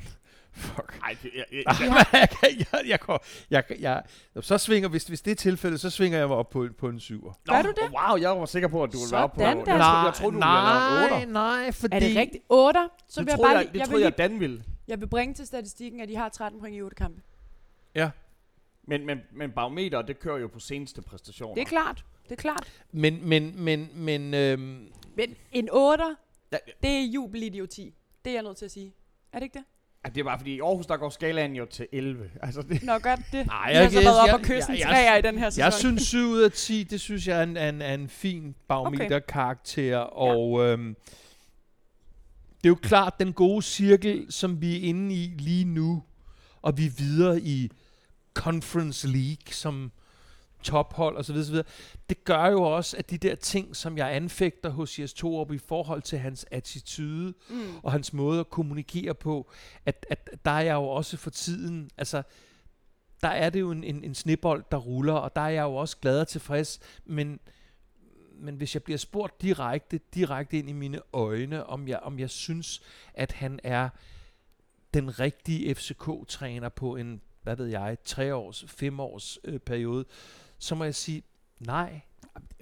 Fuck. 0.55 0.99
Nej, 1.01 1.17
det, 1.23 1.31
jeg, 1.37 1.45
jeg, 1.53 1.63
Ej, 1.67 1.89
man, 1.89 1.97
jeg, 2.21 2.29
kan- 2.31 2.59
jeg, 2.59 2.67
jeg, 2.89 2.99
jeg, 3.51 3.65
jeg, 3.81 4.03
jeg, 4.35 4.45
så 4.45 4.59
svinger, 4.59 4.89
hvis, 4.89 5.05
hvis 5.05 5.21
det 5.23 5.31
er 5.31 5.35
tilfældet, 5.35 5.81
så 5.81 5.91
svinger 5.91 6.19
jeg 6.19 6.29
mig 6.29 6.37
op 6.37 6.51
på, 6.51 6.65
en- 6.65 6.75
på 6.75 6.89
en 6.89 7.01
syver. 7.01 7.33
Gør 7.49 7.63
du 7.63 7.69
det? 7.69 7.91
Wow, 8.09 8.17
jeg 8.21 8.31
var 8.31 8.45
sikker 8.47 8.69
på, 8.69 8.83
at 8.83 8.93
du 8.93 8.99
ville 8.99 9.17
være 9.17 9.29
på... 9.29 9.35
Sådan, 9.41 9.59
Jeg, 9.59 9.67
Dan. 9.67 9.79
troede, 9.81 9.85
jeg 9.85 10.15
troede, 10.15 10.33
du 10.35 10.39
ville 10.39 10.47
være 10.47 11.09
nej, 11.11 11.21
8. 11.21 11.33
nej, 11.33 11.73
fordi... 11.73 11.97
Er 11.97 12.01
det 12.01 12.17
rigtigt? 12.17 12.45
8? 12.49 12.81
Så 13.09 13.21
Det 13.21 13.27
vil 13.27 13.31
jeg 13.33 13.39
bare 13.43 13.57
jeg, 13.57 13.59
det 13.67 13.67
jeg, 13.75 13.81
vil 13.81 13.87
troede 13.89 14.05
jeg, 14.05 14.19
Dan 14.19 14.41
ville. 14.41 14.65
jeg 14.89 15.01
vil 15.01 15.07
bringe 15.07 15.35
til 15.35 15.47
statistikken, 15.47 16.01
at 16.01 16.09
de 16.09 16.17
har 16.17 16.29
13 16.29 16.61
point 16.61 16.77
i 16.77 16.83
8 16.83 16.95
kampe. 16.97 17.21
Ja, 17.95 18.11
Men, 18.89 19.07
men, 19.07 19.19
men 19.33 19.51
barometer, 19.51 20.03
det 20.03 20.19
kører 20.19 20.39
jo 20.39 20.49
på 20.49 20.59
seneste 20.59 21.03
præstationer. 21.03 21.55
Det 21.55 21.61
er 21.61 21.65
klart. 21.67 22.05
Det 22.25 22.33
er 22.33 22.37
klart. 22.43 22.73
men, 22.93 23.29
men, 23.29 23.63
men, 23.65 23.89
men, 23.95 24.35
øhm, 24.35 24.89
Men 25.17 25.35
en 25.53 25.69
8, 25.73 26.05
Ja, 26.53 26.57
det 26.83 26.91
er 26.91 27.05
jubelidioti. 27.15 27.95
Det 28.25 28.31
er 28.31 28.35
jeg 28.35 28.43
nødt 28.43 28.57
til 28.57 28.65
at 28.65 28.71
sige. 28.71 28.95
Er 29.33 29.39
det 29.39 29.45
ikke 29.45 29.59
det? 29.59 29.65
ja, 30.05 30.11
det 30.11 30.21
er 30.21 30.25
bare 30.25 30.39
fordi, 30.39 30.55
i 30.55 30.61
Aarhus, 30.61 30.87
der 30.87 30.97
går 30.97 31.11
skalaen 31.11 31.57
jo 31.57 31.67
til 31.67 31.87
11. 31.93 32.31
Altså, 32.43 32.63
det, 32.63 32.83
Nå, 32.83 32.93
godt 32.99 33.21
det. 33.33 33.47
Nej, 33.47 33.71
Vi 33.73 33.77
har 33.77 33.89
så 33.91 34.01
været 34.01 34.21
op 34.21 34.27
jeg- 34.27 34.35
og 34.35 34.41
kysse 34.41 34.73
en 34.73 34.79
jeg- 34.79 34.87
træer 34.89 35.17
i 35.17 35.23
den 35.23 35.39
her 35.39 35.51
sæson. 35.51 35.65
Jeg 35.65 35.73
synes 35.73 36.03
7 36.03 36.19
ud 36.19 36.41
af 36.43 36.53
10, 36.53 36.83
det 36.83 37.01
synes 37.01 37.29
jeg 37.29 37.39
er 37.39 37.43
en, 37.43 37.57
en, 37.57 37.83
en 38.01 38.09
fin 38.09 38.55
barometerkarakter, 38.69 39.97
og 39.99 40.61
øhm, 40.67 40.97
det 42.57 42.65
er 42.65 42.69
jo 42.69 42.75
klart 42.83 43.15
den 43.19 43.33
gode 43.33 43.63
cirkel, 43.63 44.27
som 44.33 44.61
vi 44.61 44.77
er 44.77 44.81
inde 44.89 45.15
i 45.15 45.27
lige 45.39 45.65
nu, 45.65 46.03
og 46.63 46.79
vi 46.79 46.87
er 46.87 46.91
videre 46.91 47.41
i 47.41 47.71
Conference 48.35 49.09
League 49.09 49.53
som 49.55 49.93
tophold 50.63 51.17
osv. 51.17 51.37
osv. 51.37 51.57
Det 52.09 52.25
gør 52.25 52.47
jo 52.47 52.63
også, 52.63 52.97
at 52.97 53.11
de 53.11 53.19
der 53.19 53.35
ting, 53.35 53.77
som 53.77 53.99
jeg 53.99 54.15
anfægter 54.15 54.71
hos 54.71 54.99
Jes 54.99 55.13
Torup 55.13 55.53
i 55.53 55.59
forhold 55.59 56.03
til 56.03 56.19
hans 56.19 56.47
attitude, 56.51 57.35
Mm. 57.49 57.77
og 57.83 57.93
hans 57.93 58.13
måde 58.13 58.41
at 58.41 58.51
kommunikere 58.51 59.15
på, 59.15 59.51
at, 59.87 60.07
at 60.11 60.31
der 60.45 60.51
er 60.51 60.61
jeg 60.61 60.75
jo 60.75 60.85
også 60.89 61.17
for 61.17 61.31
tiden, 61.31 61.91
altså, 61.99 62.23
der 63.23 63.29
er 63.29 63.51
det 63.51 63.61
jo 63.61 63.71
en, 63.71 63.85
en, 63.85 64.05
en 64.05 64.15
snebold, 64.15 64.65
der 64.71 64.77
ruller, 64.77 65.13
og 65.15 65.37
der 65.37 65.43
er 65.43 65.49
jeg 65.49 65.63
jo 65.63 65.75
også 65.75 65.97
glad 65.97 66.21
og 66.21 66.29
tilfreds, 66.29 66.81
men, 67.05 67.41
men 68.35 68.55
hvis 68.55 68.75
jeg 68.75 68.83
bliver 68.83 68.99
spurgt 68.99 69.43
direkte, 69.43 70.01
direkte 70.15 70.59
ind 70.59 70.69
i 70.69 70.73
mine 70.73 71.01
øjne, 71.13 71.67
om 71.67 71.89
jeg, 71.89 71.99
om 71.99 72.19
jeg 72.19 72.31
synes, 72.31 72.83
at 73.15 73.33
han 73.33 73.61
er 73.65 73.89
den 74.95 75.21
rigtige 75.21 75.75
FCK-træner 75.75 76.69
på 76.69 76.97
en, 76.97 77.21
hvad 77.43 77.57
ved 77.57 77.67
jeg, 77.67 77.97
tre 78.05 78.35
års, 78.35 78.65
fem 78.69 79.01
års 79.01 79.39
øh, 79.45 79.59
periode, 79.59 80.05
så 80.59 80.75
må 80.75 80.85
jeg 80.85 80.95
sige, 80.95 81.23
nej. 81.59 82.01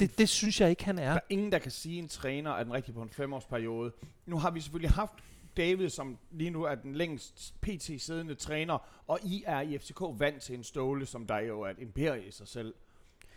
det, 0.00 0.18
det 0.18 0.28
synes 0.28 0.60
jeg 0.60 0.70
ikke, 0.70 0.84
han 0.84 0.98
er. 0.98 1.08
Der 1.08 1.14
er 1.14 1.20
ingen, 1.28 1.52
der 1.52 1.58
kan 1.58 1.70
sige, 1.70 1.98
at 1.98 2.02
en 2.02 2.08
træner 2.08 2.50
er 2.50 2.64
den 2.64 2.72
rigtige 2.72 2.94
på 2.94 3.02
en 3.02 3.10
femårsperiode. 3.10 3.92
Nu 4.26 4.38
har 4.38 4.50
vi 4.50 4.60
selvfølgelig 4.60 4.90
haft 4.90 5.12
David, 5.56 5.88
som 5.88 6.18
lige 6.30 6.50
nu 6.50 6.62
er 6.62 6.74
den 6.74 6.94
længst 6.94 7.54
pt. 7.60 7.82
siddende 7.82 8.34
træner, 8.34 8.78
og 9.06 9.18
I 9.22 9.44
er 9.46 9.60
i 9.60 9.78
FCK 9.78 10.00
vant 10.12 10.42
til 10.42 10.54
en 10.54 10.64
ståle, 10.64 11.06
som 11.06 11.26
der 11.26 11.38
jo 11.38 11.60
er 11.60 11.70
et 11.70 11.78
imperie 11.78 12.26
i 12.26 12.30
sig 12.30 12.48
selv. 12.48 12.74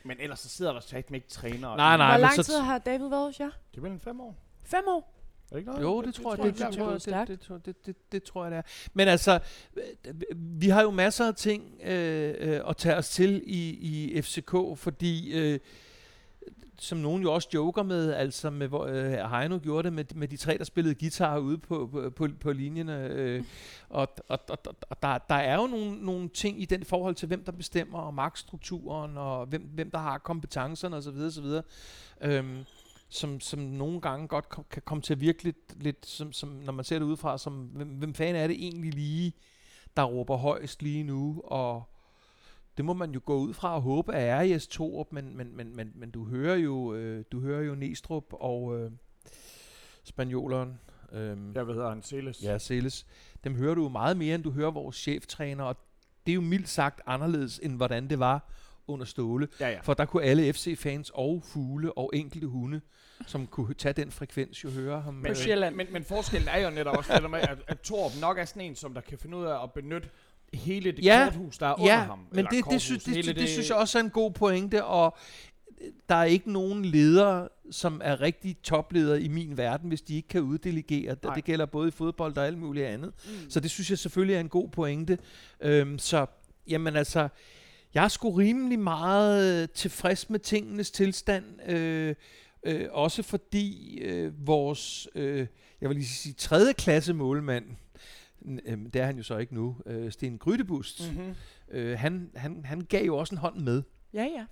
Men 0.04 0.18
ellers 0.20 0.40
så 0.40 0.50
sidder 0.50 0.74
der 0.74 0.80
slet 0.80 1.12
ikke 1.12 1.28
trænere. 1.28 1.78
Nej, 1.78 1.98
nej. 1.98 2.12
Hvor 2.12 2.22
lang 2.22 2.46
tid 2.46 2.60
har 2.60 2.78
David 2.78 3.10
været 3.10 3.26
hos 3.26 3.40
jer? 3.40 3.52
Det 3.72 3.78
er 3.78 3.82
vel 3.82 3.92
en 3.92 4.00
fem 4.00 4.22
år. 4.22 4.36
Fem 4.64 4.84
år? 4.88 5.13
Er 5.54 5.58
det 5.58 5.62
ikke 5.62 5.72
noget? 5.72 5.84
Jo, 5.84 6.02
det, 6.02 6.14
tror 6.14 6.36
jeg, 6.36 6.44
det, 6.44 6.58
det, 6.58 6.68
det 6.68 6.78
tror 6.78 6.92
jeg, 6.92 7.28
det, 7.28 7.48
det, 7.50 7.66
det, 7.66 7.86
det, 7.86 7.96
det 8.12 8.24
tror 8.24 8.44
jeg, 8.44 8.52
det 8.52 8.58
er. 8.58 8.62
Men 8.94 9.08
altså, 9.08 9.40
øh, 9.76 10.14
vi 10.36 10.70
har 10.70 10.82
jo 10.82 10.92
masser 10.92 11.28
af 11.28 11.36
ting 11.36 11.64
øh, 11.84 12.34
øh, 12.40 12.62
at 12.68 12.78
tage 12.78 12.96
os 12.96 13.10
til 13.10 13.44
i, 13.46 13.70
i 13.70 14.22
FCK, 14.22 14.56
fordi 14.76 15.34
øh, 15.34 15.60
som 16.80 16.98
nogen 16.98 17.22
jo 17.22 17.34
også 17.34 17.50
joker 17.54 17.84
med, 17.84 18.14
altså 18.14 18.50
med, 18.50 18.68
hvor 18.68 18.86
øh, 18.86 19.12
Heino 19.12 19.60
gjorde 19.64 19.84
det 19.84 19.94
med, 19.94 20.06
med 20.16 20.28
de 20.28 20.38
tre, 20.38 20.58
der 20.58 20.64
spillede 20.64 20.96
guitar 20.96 21.38
ude 21.38 21.58
på, 21.58 21.90
på, 21.92 22.10
på, 22.10 22.28
på 22.42 22.52
linjerne. 22.52 23.08
Øh, 23.08 23.44
og 23.90 24.08
og, 24.28 24.40
og, 24.50 24.58
og 24.90 25.02
der, 25.02 25.18
der 25.18 25.36
er 25.36 25.56
jo 25.56 25.68
nogle, 25.68 26.06
nogle 26.06 26.30
ting 26.30 26.62
i 26.62 26.66
den 26.66 26.86
forhold 26.86 27.16
til, 27.16 27.28
hvem 27.28 27.44
der 27.44 27.52
bestemmer, 27.52 28.00
og 28.00 28.14
magtstrukturen, 28.14 29.18
og 29.18 29.46
hvem, 29.46 29.62
hvem 29.62 29.92
der 29.92 29.98
har 29.98 30.18
kompetencerne 30.18 30.96
osv. 30.96 31.18
osv. 31.18 31.46
Øhm, 32.22 32.66
som, 33.14 33.40
som 33.40 33.60
nogle 33.60 34.02
gange 34.02 34.28
godt 34.28 34.50
kom, 34.50 34.66
kan 34.70 34.82
komme 34.86 35.02
til 35.02 35.14
at 35.14 35.22
virke 35.22 35.44
lidt, 35.44 35.84
lidt 35.84 36.06
som, 36.06 36.32
som, 36.32 36.50
når 36.50 36.74
man 36.74 36.86
ser 36.86 37.00
det 37.00 37.06
udefra, 37.06 37.38
som 37.38 37.54
hvem, 37.54 37.88
hvem 37.88 38.14
fanden 38.14 38.36
er 38.36 38.48
det 38.48 38.56
egentlig 38.56 38.94
lige, 38.94 39.34
der 39.98 40.04
råber 40.04 40.38
højst 40.38 40.84
lige 40.84 41.04
nu, 41.04 41.42
og 41.46 41.84
det 42.78 42.86
må 42.86 42.94
man 42.94 43.12
jo 43.12 43.22
gå 43.26 43.38
ud 43.38 43.54
fra 43.54 43.76
og 43.76 43.82
håbe 43.82 44.14
er 44.14 44.42
i 44.42 44.60
S 44.60 44.68
Torup, 44.68 45.08
men, 45.12 45.38
men, 45.38 45.58
men, 45.58 45.76
men, 45.76 45.92
men 45.96 46.12
du 46.12 46.26
hører 46.26 46.56
jo, 46.56 46.94
øh, 46.94 47.26
du 47.32 47.40
hører 47.40 47.62
jo 47.62 47.76
Næstrup 47.76 48.26
og 48.32 48.80
øh, 48.80 48.92
spanjoleren, 50.04 50.80
øh, 51.12 51.38
Jeg 51.56 51.68
ved, 51.68 51.74
hedder 51.74 51.90
han 51.90 52.02
Celes. 52.02 52.44
ja, 52.44 52.60
Celes, 52.60 53.06
dem 53.44 53.56
hører 53.56 53.76
du 53.76 53.84
jo 53.84 53.90
meget 53.90 54.18
mere, 54.18 54.36
end 54.36 54.44
du 54.44 54.52
hører 54.52 54.72
vores 54.72 54.96
cheftræner, 54.96 55.64
og 55.64 55.78
det 56.26 56.32
er 56.32 56.36
jo 56.36 56.42
mildt 56.42 56.70
sagt 56.70 57.02
anderledes, 57.06 57.60
end 57.64 57.76
hvordan 57.76 58.10
det 58.10 58.20
var 58.20 58.50
under 58.88 59.06
Ståle. 59.06 59.48
ja. 59.60 59.70
ja. 59.70 59.80
For 59.82 59.94
der 59.94 60.06
kunne 60.06 60.24
alle 60.24 60.54
FC-fans 60.54 61.12
og 61.14 61.44
fugle 61.44 61.98
og 61.98 62.12
enkelte 62.14 62.48
hunde, 62.48 62.82
som 63.28 63.48
kunne 63.48 63.74
tage 63.74 63.94
den 63.94 64.12
frekvens, 64.12 64.64
jo 64.64 64.70
høre 64.70 65.02
ham. 65.02 65.14
Men, 65.14 65.30
øh, 65.30 65.36
Sjælland. 65.36 65.76
men, 65.76 65.88
men 65.92 66.04
forskellen 66.04 66.48
er 66.48 66.58
jo 66.58 66.70
netop 66.70 66.98
også 66.98 67.20
det 67.22 67.30
med, 67.30 67.40
at, 67.40 67.58
at 67.68 67.80
Torp 67.80 68.12
nok 68.22 68.38
er 68.38 68.46
sådan 68.46 68.62
en, 68.62 68.76
som 68.76 68.94
der 68.94 69.02
kan 69.02 69.18
finde 69.18 69.38
ud 69.38 69.46
af 69.46 69.64
at 69.64 69.72
benytte 69.72 70.10
hele 70.54 70.92
det 70.92 71.06
Ja, 71.06 71.30
korthus, 71.32 71.58
der 71.58 71.68
er 71.68 71.74
under 71.74 71.94
ja, 71.94 72.00
ham. 72.00 72.20
men 72.32 72.46
det, 72.52 72.66
det, 72.70 72.82
synes, 72.82 73.04
det, 73.04 73.26
det, 73.26 73.36
det 73.36 73.50
synes 73.50 73.70
jeg 73.70 73.78
også 73.78 74.00
er 74.00 74.04
en 74.04 74.10
god 74.10 74.32
pointe, 74.32 74.84
og 74.84 75.18
øh, 75.82 75.88
der 76.10 76.16
er 76.16 76.24
ikke 76.24 76.52
nogen 76.52 76.86
ledere, 76.86 77.48
som 77.72 78.02
er 78.04 78.22
rigtig 78.22 78.58
topledere 78.64 79.22
i 79.22 79.28
min 79.28 79.58
verden, 79.58 79.88
hvis 79.90 80.02
de 80.02 80.16
ikke 80.16 80.28
kan 80.28 80.42
uddelegere. 80.42 81.06
Nej. 81.06 81.16
Det, 81.24 81.32
det 81.36 81.44
gælder 81.44 81.66
både 81.66 81.88
i 81.88 81.92
fodbold 81.92 82.38
og 82.38 82.48
alt 82.48 82.58
muligt 82.58 82.86
andet. 82.86 83.14
Mm. 83.26 83.50
Så 83.50 83.60
det 83.60 83.72
synes 83.72 83.90
jeg 83.90 83.98
selvfølgelig 84.00 84.36
er 84.36 84.40
en 84.40 84.50
god 84.50 84.70
pointe. 84.70 85.18
Øhm, 85.62 86.00
så, 86.00 86.26
jamen 86.68 86.96
altså, 86.96 87.28
jeg 87.94 88.04
er 88.04 88.08
sgu 88.08 88.32
rimelig 88.32 88.80
meget 88.80 89.62
øh, 89.64 89.70
tilfreds 89.70 90.30
med 90.30 90.40
tingenes 90.40 90.92
tilstand. 90.92 91.70
Øh, 91.72 92.16
øh, 92.66 92.88
også 92.92 93.24
fordi 93.24 93.98
øh, 94.02 94.48
vores, 94.48 95.08
øh, 95.16 95.48
jeg 95.82 95.90
vil 95.90 95.96
lige 95.98 96.08
sige, 96.08 96.34
tredje 96.34 96.74
klasse 96.74 97.14
målmand, 97.14 97.66
øh, 98.66 98.78
det 98.94 98.96
er 98.96 99.06
han 99.06 99.18
jo 99.18 99.24
så 99.24 99.38
ikke 99.38 99.54
nu, 99.56 99.78
øh, 99.86 100.12
Sten 100.12 100.38
Grydebust, 100.38 101.12
mm. 101.12 101.18
Mm-hmm. 101.18 101.36
øh, 101.72 102.00
han, 102.00 102.32
han, 102.36 102.66
han 102.66 102.82
gav 102.82 103.06
jo 103.06 103.18
også 103.18 103.36
en 103.36 103.40
hånd 103.40 103.60
med 103.60 103.84
Ja, 104.14 104.24
ja. 104.24 104.46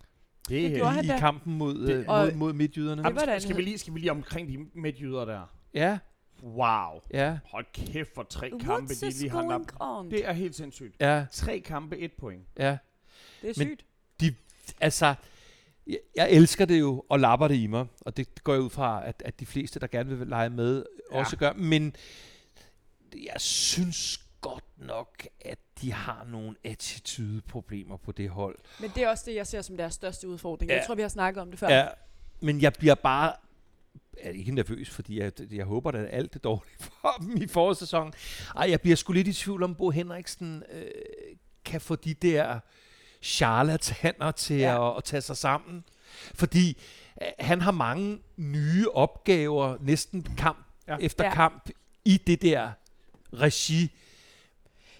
Det, 0.50 0.64
Det 0.72 0.76
gjorde 0.78 0.92
han 0.92 1.06
i, 1.06 1.08
da. 1.08 1.16
i 1.16 1.20
kampen 1.20 1.58
mod, 1.58 1.80
øh, 1.80 1.88
Det- 1.98 2.08
mod, 2.08 2.16
Og- 2.32 2.38
mod 2.38 2.54
midtjyderne. 2.54 3.04
Det 3.04 3.16
var 3.16 3.26
da 3.26 3.40
skal, 3.40 3.58
vi 3.58 3.62
lige, 3.62 3.78
skal 3.78 3.94
vi 3.94 4.00
lige 4.00 4.12
omkring 4.12 4.50
de 4.50 4.58
midtjyder 4.74 5.26
der? 5.26 5.56
Ja, 5.74 5.98
Wow. 6.44 7.02
ja, 7.14 7.38
Hold 7.46 7.66
kæft 7.74 8.10
for 8.16 8.24
tre 8.24 8.50
kampe, 8.50 8.94
What's 8.94 9.00
de 9.02 9.08
is 9.08 9.20
lige 9.22 9.32
har 9.32 9.62
on? 9.80 10.12
Det 10.12 10.28
er 10.28 10.34
helt 10.34 10.56
sindssygt. 10.56 10.96
ja, 11.00 11.26
Tre 11.32 11.60
kampe, 11.60 11.98
et 11.98 12.12
point. 12.14 12.44
ja. 12.60 12.78
Det 13.42 13.50
er 13.50 13.54
Men- 13.58 13.68
sygt. 13.68 13.86
altså, 14.82 15.16
jeg, 15.88 15.98
jeg 16.16 16.32
elsker 16.32 16.66
det 16.66 16.80
jo, 16.80 17.04
og 17.10 17.20
lapper 17.20 17.48
det 17.48 17.56
i 17.56 17.68
mig, 17.68 17.86
og 18.02 18.18
det 18.18 18.44
går 18.44 18.54
jeg 18.54 18.62
ud 18.62 18.70
fra, 18.70 19.08
at, 19.08 19.24
at 19.26 19.40
de 19.40 19.46
fleste, 19.46 19.80
der 19.80 19.88
gerne 19.88 20.18
vil 20.18 20.28
lege 20.28 20.50
med, 20.50 20.86
ja. 21.12 21.20
Også 21.20 21.38
gør, 21.38 21.54
men 21.54 21.96
jeg 23.14 23.42
synes 23.42 24.20
godt 24.42 24.64
nok, 24.78 25.28
at 25.42 25.60
de 25.82 25.94
har 25.94 26.28
nogle 26.30 26.56
attitude-problemer 26.64 27.98
på 27.98 28.12
det 28.12 28.30
hold. 28.30 28.58
Men 28.80 28.92
det 28.96 29.04
er 29.04 29.10
også 29.10 29.24
det, 29.28 29.36
jeg 29.36 29.48
ser 29.48 29.62
som 29.62 29.78
deres 29.78 29.94
største 29.94 30.28
udfordring. 30.28 30.72
Ja. 30.72 30.78
Jeg 30.78 30.86
tror, 30.88 30.96
vi 30.96 31.02
har 31.02 31.10
snakket 31.10 31.42
om 31.42 31.50
det 31.50 31.60
før. 31.60 31.68
Ja, 31.68 31.88
men 32.40 32.62
jeg 32.62 32.74
bliver 32.74 32.96
bare 32.96 33.34
er 34.18 34.30
ikke 34.30 34.52
nervøs, 34.52 34.90
fordi 34.90 35.20
jeg, 35.20 35.32
jeg 35.52 35.66
håber, 35.66 35.92
at 35.92 36.08
alt 36.12 36.36
er 36.36 36.40
dårligt 36.40 36.84
for 37.02 37.16
dem 37.22 37.42
i 37.42 37.48
forårssæsonen. 37.48 38.14
Ej, 38.56 38.70
jeg 38.70 38.82
bliver 38.82 38.96
sgu 38.96 39.14
lidt 39.14 39.28
i 39.28 39.34
tvivl 39.34 39.64
om, 39.64 39.76
Bo 39.76 39.90
Henriksen 39.90 40.64
øh, 40.72 40.86
kan 41.66 41.82
få 41.82 41.96
de 41.96 42.14
der 42.14 42.60
charlataner 43.22 44.32
til 44.32 44.56
Ja. 44.58 44.92
at, 44.92 44.98
at 44.98 45.04
tage 45.04 45.22
sig 45.22 45.38
sammen. 45.38 45.84
Fordi 46.36 46.78
øh, 47.22 47.28
han 47.40 47.62
har 47.62 47.72
mange 47.72 48.20
nye 48.38 48.90
opgaver, 48.90 49.78
næsten 49.82 50.24
kamp 50.38 50.58
Ja. 50.88 50.98
efter 51.00 51.24
Ja. 51.26 51.34
kamp, 51.34 51.70
i 52.06 52.18
det 52.28 52.42
der 52.42 52.70
regi. 53.34 53.92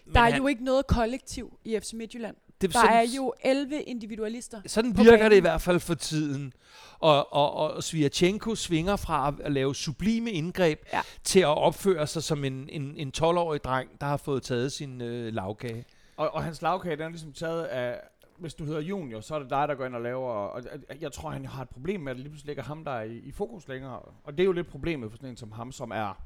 Men 0.06 0.16
Der 0.16 0.22
er 0.22 0.30
han- 0.32 0.38
jo 0.42 0.48
ikke 0.48 0.64
noget 0.64 0.88
kollektiv 0.88 1.58
i 1.66 1.80
FC 1.80 1.94
Midtjylland. 1.94 2.36
det, 2.62 2.74
Der 2.74 2.80
sådan- 2.80 2.94
er 2.98 3.16
jo 3.16 3.34
11 3.44 3.82
individualister. 3.82 4.62
Sådan 4.68 4.98
virker 4.98 5.12
banen. 5.18 5.32
det 5.32 5.38
i 5.38 5.40
hvert 5.40 5.62
fald 5.62 5.80
for 5.80 5.94
tiden. 5.94 6.54
Og, 7.00 7.34
og, 7.34 7.54
og 7.54 7.84
Sviatchenko 7.84 8.56
svinger 8.56 8.96
fra 8.96 9.34
at 9.44 9.52
lave 9.52 9.76
sublime 9.76 10.32
indgreb 10.32 10.86
ja. 10.94 11.02
til 11.24 11.40
at 11.40 11.46
opføre 11.58 12.08
sig 12.08 12.24
som 12.24 12.44
en, 12.44 12.70
en, 12.72 12.94
en 12.98 13.12
12-årig 13.18 13.64
dreng, 13.64 13.90
der 14.02 14.08
har 14.08 14.18
fået 14.18 14.44
taget 14.44 14.72
sin 14.72 15.02
øh, 15.02 15.34
lavkage. 15.34 15.86
Og, 16.22 16.34
og 16.34 16.44
hans 16.44 16.62
lavkage, 16.62 16.96
den 16.96 17.06
er 17.06 17.10
ligesom 17.10 17.34
taget 17.34 17.64
af... 17.64 18.02
Hvis 18.38 18.54
du 18.54 18.66
hedder 18.66 18.80
junior, 18.82 19.20
så 19.22 19.36
er 19.36 19.40
det 19.40 19.50
dig, 19.50 19.68
der 19.68 19.76
går 19.76 19.86
ind 19.86 19.96
og 19.96 20.02
laver... 20.02 20.30
Og, 20.32 20.62
og 20.90 21.02
jeg 21.02 21.12
tror, 21.12 21.30
han 21.30 21.46
har 21.46 21.62
et 21.62 21.70
problem 21.70 22.02
med, 22.02 22.12
at 22.12 22.16
det 22.16 22.24
lige 22.24 22.30
pludselig 22.32 22.52
ikke 22.52 22.60
er 22.60 22.64
ham, 22.64 22.84
der 22.86 22.92
er 22.92 23.02
i, 23.02 23.18
i 23.18 23.32
fokus 23.32 23.68
længere. 23.68 24.00
Og 24.24 24.32
det 24.38 24.40
er 24.40 24.46
jo 24.46 24.52
lidt 24.52 24.68
problemet 24.68 25.12
for 25.12 25.18
sådan 25.18 25.30
en 25.30 25.38
som 25.38 25.52
ham, 25.52 25.72
som 25.72 25.92
er, 25.92 26.24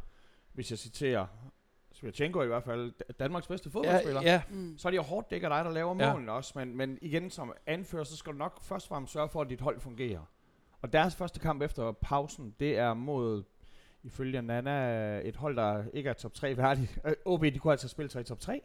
hvis 0.54 0.72
jeg 0.72 0.80
citerer 0.80 1.26
Svirchenko 1.92 2.42
i 2.42 2.48
hvert 2.48 2.64
fald, 2.64 2.92
Da- 2.92 3.14
Danmarks 3.20 3.48
bedste 3.48 3.70
fodboldspiller. 3.72 4.22
Ja, 4.22 4.32
ja. 4.32 4.42
Mm. 4.50 4.78
Så 4.78 4.88
er 4.88 4.90
det 4.90 4.98
jo 4.98 5.02
hårdt, 5.02 5.30
det 5.30 5.36
ikke 5.36 5.46
er 5.46 5.50
dig, 5.50 5.66
der 5.66 5.72
laver 5.72 5.96
Ja. 6.06 6.14
målene 6.14 6.32
også. 6.32 6.54
Men, 6.56 6.78
men 6.78 6.98
igen, 7.02 7.30
som 7.30 7.54
anfører, 7.66 8.04
så 8.04 8.18
skal 8.18 8.34
du 8.34 8.38
nok 8.38 8.62
først 8.62 8.86
og 8.86 8.90
fremmest 8.90 9.14
sørge 9.14 9.30
for, 9.30 9.42
at 9.42 9.50
dit 9.50 9.62
hold 9.62 9.80
fungerer. 9.80 10.22
Og 10.82 10.94
deres 10.94 11.16
første 11.16 11.40
kamp 11.40 11.62
efter 11.62 11.92
pausen, 11.92 12.56
det 12.60 12.78
er 12.78 12.94
mod, 12.94 13.44
ifølge 14.04 14.42
Nana, 14.42 15.20
et 15.24 15.36
hold, 15.36 15.56
der 15.56 15.84
ikke 15.94 16.10
er 16.10 16.14
top 16.14 16.34
3 16.34 16.58
værdigt. 16.58 17.00
Øh, 17.06 17.14
OB, 17.26 17.44
de 17.44 17.60
kunne 17.60 17.72
altså 17.74 17.88
spille 17.88 18.10
sig 18.12 18.22
i 18.22 18.24
top 18.24 18.40
3. 18.40 18.62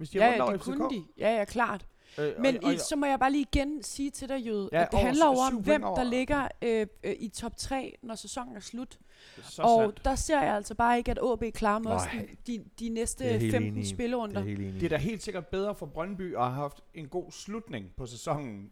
Hvis 0.00 0.10
de 0.10 0.18
Ja, 0.18 0.44
ja, 0.44 0.52
det 0.52 0.60
FCK. 0.60 0.64
kunne 0.64 0.90
de. 0.90 1.04
Ja, 1.18 1.36
ja, 1.38 1.44
klart. 1.44 1.86
Øh, 2.18 2.32
Men 2.40 2.56
og, 2.56 2.64
og, 2.64 2.74
i, 2.74 2.78
så 2.78 2.96
må 2.96 3.06
jeg 3.06 3.18
bare 3.18 3.30
lige 3.32 3.46
igen 3.52 3.82
sige 3.82 4.10
til 4.10 4.28
dig, 4.28 4.38
Jød, 4.46 4.68
Ja, 4.72 4.82
at 4.82 4.90
det 4.90 4.94
over 4.94 5.06
handler 5.06 5.26
over, 5.26 5.46
om 5.46 5.56
hvem 5.62 5.84
over. 5.84 5.94
der 5.96 6.04
ligger 6.04 6.48
øh, 6.62 6.86
øh, 7.04 7.14
i 7.18 7.28
top 7.28 7.56
3, 7.56 7.96
når 8.02 8.14
sæsonen 8.14 8.56
er 8.56 8.60
slut. 8.60 8.98
så 9.42 9.62
og 9.62 9.82
sandt. 9.82 10.04
der 10.04 10.14
ser 10.14 10.42
jeg 10.42 10.54
altså 10.54 10.74
bare 10.74 10.98
ikke, 10.98 11.10
at 11.10 11.18
AB 11.32 11.42
klarer 11.54 11.78
med 11.78 11.90
os 11.92 12.02
de, 12.46 12.64
de 12.80 12.88
næste 12.88 13.24
Det 13.24 13.28
er 13.30 13.32
jeg 13.34 13.40
helt 13.40 13.52
15 13.52 13.72
enig 13.72 13.82
i. 13.84 13.86
spillerunder. 13.94 14.40
helt 14.40 14.60
enig. 14.60 14.74
Det 14.74 14.82
er 14.82 14.88
da 14.88 14.96
helt 14.96 15.22
sikkert 15.22 15.46
bedre 15.46 15.74
for 15.74 15.86
Brøndby 15.86 16.34
at 16.36 16.42
have 16.42 16.52
haft 16.54 16.80
en 16.94 17.08
god 17.08 17.30
slutning 17.32 17.86
på 17.96 18.06
sæsonen, 18.06 18.70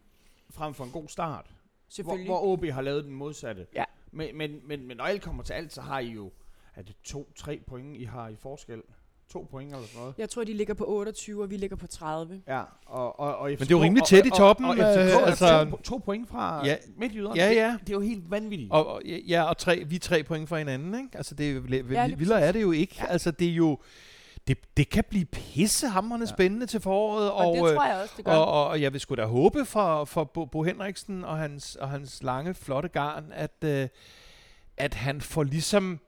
frem 0.51 0.74
for 0.74 0.85
en 0.85 0.91
god 0.91 1.09
start. 1.09 1.47
Hvor, 1.47 1.55
Selvfølgelig. 1.89 2.26
hvor 2.26 2.41
OB 2.53 2.64
har 2.64 2.83
lavet 2.83 3.05
den 3.05 3.12
modsatte. 3.14 3.66
Ja. 3.74 3.85
Men, 4.12 4.37
men, 4.39 4.61
men, 4.64 4.87
men 4.87 4.97
når 4.97 5.05
alt 5.05 5.22
kommer 5.22 5.43
til 5.43 5.53
alt, 5.53 5.72
så 5.72 5.81
har 5.81 5.99
I 5.99 6.09
jo, 6.09 6.33
er 6.74 6.83
det 6.83 6.97
to-tre 7.05 7.61
point, 7.66 7.97
I 7.97 8.05
har 8.05 8.29
i 8.29 8.37
forskel? 8.37 8.83
To 9.33 9.47
point 9.51 9.72
eller 9.72 9.87
sådan 9.87 10.01
noget. 10.01 10.14
Jeg 10.18 10.31
tror, 10.31 10.45
de 10.45 10.53
ligger 10.53 10.74
på 10.74 10.85
28, 10.89 11.43
og 11.43 11.51
vi 11.51 11.57
ligger 11.57 11.76
på 11.76 11.87
30. 11.87 12.41
Ja, 12.49 12.62
og, 12.87 13.20
og, 13.20 13.37
og 13.37 13.51
FCK, 13.51 13.59
det 13.61 13.66
er 13.66 13.76
jo 13.79 13.83
rimelig 13.83 14.05
tæt 14.05 14.26
i 14.26 14.31
og- 14.33 14.37
toppen, 14.37 14.64
Og, 14.66 14.70
og, 14.70 14.76
og 14.87 14.95
FCK 14.95 15.14
øh, 15.20 15.26
altså- 15.26 15.66
to, 15.70 15.76
to 15.76 15.99
point 16.05 16.29
fra 16.29 16.61
Ja. 16.66 16.70
ja. 16.70 16.76
midtjyderne. 16.97 17.41
Ja, 17.41 17.49
Det, 17.51 17.57
ja. 17.57 17.76
det 17.81 17.89
er 17.89 17.93
jo 17.95 18.01
helt 18.01 18.31
vanvittigt. 18.31 18.72
Og, 18.72 18.87
og, 18.87 19.03
ja, 19.05 19.43
og 19.43 19.59
tre, 19.59 19.85
vi 19.87 19.95
er 19.97 20.01
tre 20.01 20.22
point 20.22 20.49
fra 20.49 20.59
hinanden, 20.59 20.95
ikke? 20.95 21.09
Altså, 21.16 21.35
det 21.35 21.49
er, 21.49 21.53
jo- 21.53 21.93
Ja, 21.93 22.07
lige 22.07 22.18
vildere 22.18 22.41
er 22.41 22.53
det 22.53 22.62
jo 22.62 22.70
ikke. 22.72 22.95
Ja. 22.99 23.07
Altså, 23.07 23.31
det 23.31 23.49
er 23.49 23.53
jo... 23.55 23.79
Det, 24.49 24.59
det 24.76 24.91
kan 24.91 25.05
blive 25.11 25.24
pissehammerende 25.24 26.26
Ja. 26.26 26.35
spændende 26.35 26.66
til 26.66 26.81
foråret, 26.81 27.31
Og, 27.31 27.37
og, 27.37 27.47
og 27.47 27.57
det 27.57 27.70
øh, 27.70 27.76
tror 27.76 27.87
jeg 27.87 28.01
også, 28.03 28.14
det 28.16 28.24
gør. 28.24 28.33
Og, 28.33 28.47
og, 28.53 28.66
og 28.68 28.81
jeg 28.83 28.93
vil 28.93 29.01
sgu 29.01 29.14
da 29.14 29.24
håbe 29.24 29.64
for, 29.64 30.05
for 30.05 30.24
Bo, 30.24 30.45
Bo 30.45 30.62
Henriksen 30.62 31.24
og 31.24 31.39
hans, 31.39 31.76
og 31.76 31.89
hans 31.89 32.22
lange, 32.22 32.55
flotte 32.55 32.89
garn, 32.89 33.24
at, 33.33 33.64
øh, 33.64 33.89
at 34.76 34.95
han 34.95 35.20
får 35.20 35.43
ligesom 35.43 36.01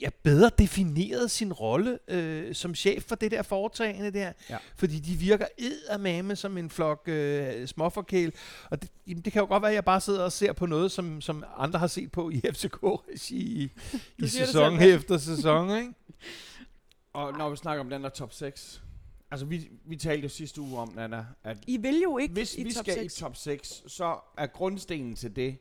ja, 0.00 0.08
bedre 0.22 0.50
defineret 0.58 1.30
sin 1.30 1.52
rolle 1.52 1.98
øh, 2.08 2.54
som 2.54 2.74
chef 2.74 3.04
for 3.04 3.14
det 3.14 3.30
der 3.30 3.42
foretagende 3.42 4.10
der. 4.10 4.32
Ja. 4.50 4.56
Fordi 4.76 4.98
de 4.98 5.16
virker 5.16 5.46
eddermame 5.58 6.36
som 6.36 6.58
en 6.58 6.70
flok 6.70 7.08
øh, 7.08 7.66
småforkæl. 7.66 8.32
Og 8.70 8.82
det, 8.82 8.90
jamen, 9.06 9.22
det 9.22 9.32
kan 9.32 9.40
jo 9.40 9.46
godt 9.46 9.62
være, 9.62 9.70
at 9.70 9.74
jeg 9.74 9.84
bare 9.84 10.00
sidder 10.00 10.24
og 10.24 10.32
ser 10.32 10.52
på 10.52 10.66
noget, 10.66 10.92
som, 10.92 11.20
som 11.20 11.44
andre 11.56 11.78
har 11.78 11.86
set 11.86 12.12
på 12.12 12.30
i 12.30 12.40
FCK-regi 12.52 13.36
i, 13.36 13.70
i 14.24 14.28
sæson 14.28 14.80
efter 14.80 15.18
sæson. 15.18 15.78
Ikke? 15.78 15.92
Og 17.12 17.38
når 17.38 17.50
vi 17.50 17.56
snakker 17.56 17.84
om 17.84 17.90
den 17.90 18.02
der 18.02 18.08
top 18.08 18.32
6, 18.32 18.82
altså 19.30 19.46
vi, 19.46 19.70
vi 19.84 19.96
talte 19.96 20.22
jo 20.22 20.28
sidste 20.28 20.60
uge 20.60 20.78
om, 20.78 20.92
Nana, 20.96 21.26
at 21.44 21.56
I 21.66 21.76
vil 21.76 22.00
jo 22.00 22.18
ikke 22.18 22.34
hvis 22.34 22.54
i 22.54 22.64
vi 22.64 22.72
top 22.72 22.84
skal 22.84 22.94
6. 22.94 23.16
i 23.16 23.20
top 23.20 23.36
6, 23.36 23.82
så 23.86 24.18
er 24.38 24.46
grundstenen 24.46 25.16
til 25.16 25.36
det, 25.36 25.58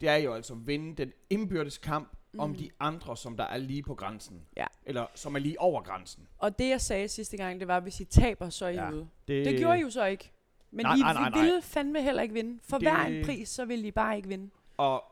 det 0.00 0.08
er 0.08 0.16
jo 0.16 0.34
altså 0.34 0.52
at 0.52 0.66
vinde 0.66 0.96
den 0.96 1.12
indbyrdes 1.30 1.78
kamp 1.78 2.16
mm. 2.34 2.40
om 2.40 2.54
de 2.54 2.70
andre, 2.80 3.16
som 3.16 3.36
der 3.36 3.44
er 3.44 3.56
lige 3.56 3.82
på 3.82 3.94
grænsen. 3.94 4.42
Ja. 4.56 4.66
Eller 4.86 5.06
som 5.14 5.34
er 5.34 5.38
lige 5.38 5.60
over 5.60 5.82
grænsen. 5.82 6.28
Og 6.38 6.58
det 6.58 6.68
jeg 6.68 6.80
sagde 6.80 7.08
sidste 7.08 7.36
gang, 7.36 7.60
det 7.60 7.68
var, 7.68 7.80
hvis 7.80 8.00
I 8.00 8.04
taber, 8.04 8.50
så 8.50 8.64
er 8.64 8.68
I 8.68 8.74
Ja. 8.74 8.90
ude. 8.90 9.08
Det 9.28 9.58
gjorde 9.58 9.78
I 9.78 9.80
jo 9.82 9.90
så 9.90 10.04
ikke. 10.04 10.30
Men 10.70 10.86
Nej, 10.86 10.94
I, 10.96 11.00
nej, 11.00 11.12
nej, 11.12 11.26
I 11.26 11.30
nej. 11.30 11.42
ville 11.44 11.62
fandme 11.62 12.02
heller 12.02 12.22
ikke 12.22 12.34
vinde. 12.34 12.60
For 12.62 12.78
Det- 12.78 12.88
hver 12.88 12.96
en 13.04 13.24
pris, 13.24 13.48
så 13.48 13.64
ville 13.64 13.86
I 13.86 13.90
bare 13.90 14.16
ikke 14.16 14.28
vinde. 14.28 14.50
Og, 14.76 15.04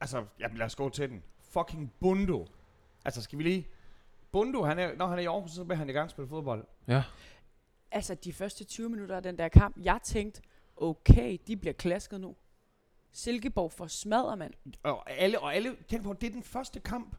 altså, 0.00 0.24
jamen 0.40 0.58
lad 0.58 0.66
os 0.66 0.76
gå 0.76 0.88
til 0.88 1.10
den. 1.10 1.22
Fucking 1.40 1.92
Bundo. 2.00 2.46
Altså, 3.04 3.22
skal 3.22 3.38
vi 3.38 3.42
lige... 3.42 3.68
Bundo, 4.32 4.62
han 4.64 4.78
er, 4.78 4.94
når 4.96 5.06
han 5.06 5.18
er 5.18 5.22
i 5.22 5.26
Aarhus, 5.26 5.50
så 5.50 5.64
vil 5.64 5.76
han 5.76 5.88
i 5.90 5.92
gang 5.92 6.10
spille 6.10 6.28
fodbold. 6.28 6.64
Ja. 6.88 7.02
Altså, 7.90 8.14
de 8.14 8.32
første 8.32 8.64
20 8.64 8.88
minutter 8.88 9.16
af 9.16 9.22
den 9.22 9.38
der 9.38 9.48
kamp, 9.48 9.76
jeg 9.82 9.98
tænkte, 10.04 10.42
okay, 10.76 11.38
de 11.46 11.56
bliver 11.56 11.72
klasket 11.72 12.20
nu. 12.20 12.36
Silkeborg 13.12 13.72
får 13.72 13.86
smadret, 13.86 14.38
mand. 14.38 14.54
Og 14.82 15.10
alle, 15.10 15.40
og 15.40 15.54
alle, 15.54 15.76
tænk 15.88 16.02
på, 16.04 16.12
det 16.12 16.26
er 16.26 16.30
den 16.30 16.42
første 16.42 16.80
kamp 16.80 17.16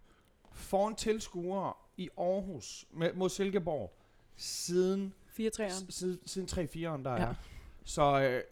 foran 0.54 0.96
tilskuere 0.96 1.74
i 1.98 2.10
Aarhus 2.18 2.86
med, 2.94 3.14
mod 3.14 3.30
Silkeborg 3.30 3.94
siden 4.38 5.14
4-3'eren. 5.39 5.70
S- 5.70 5.96
siden, 5.96 6.20
siden 6.26 6.48
3-4'eren, 6.52 7.04
der 7.04 7.12
Ja. 7.12 7.18
er. 7.22 7.34
Så 7.84 8.20
øh, 8.22 8.34
det, 8.34 8.44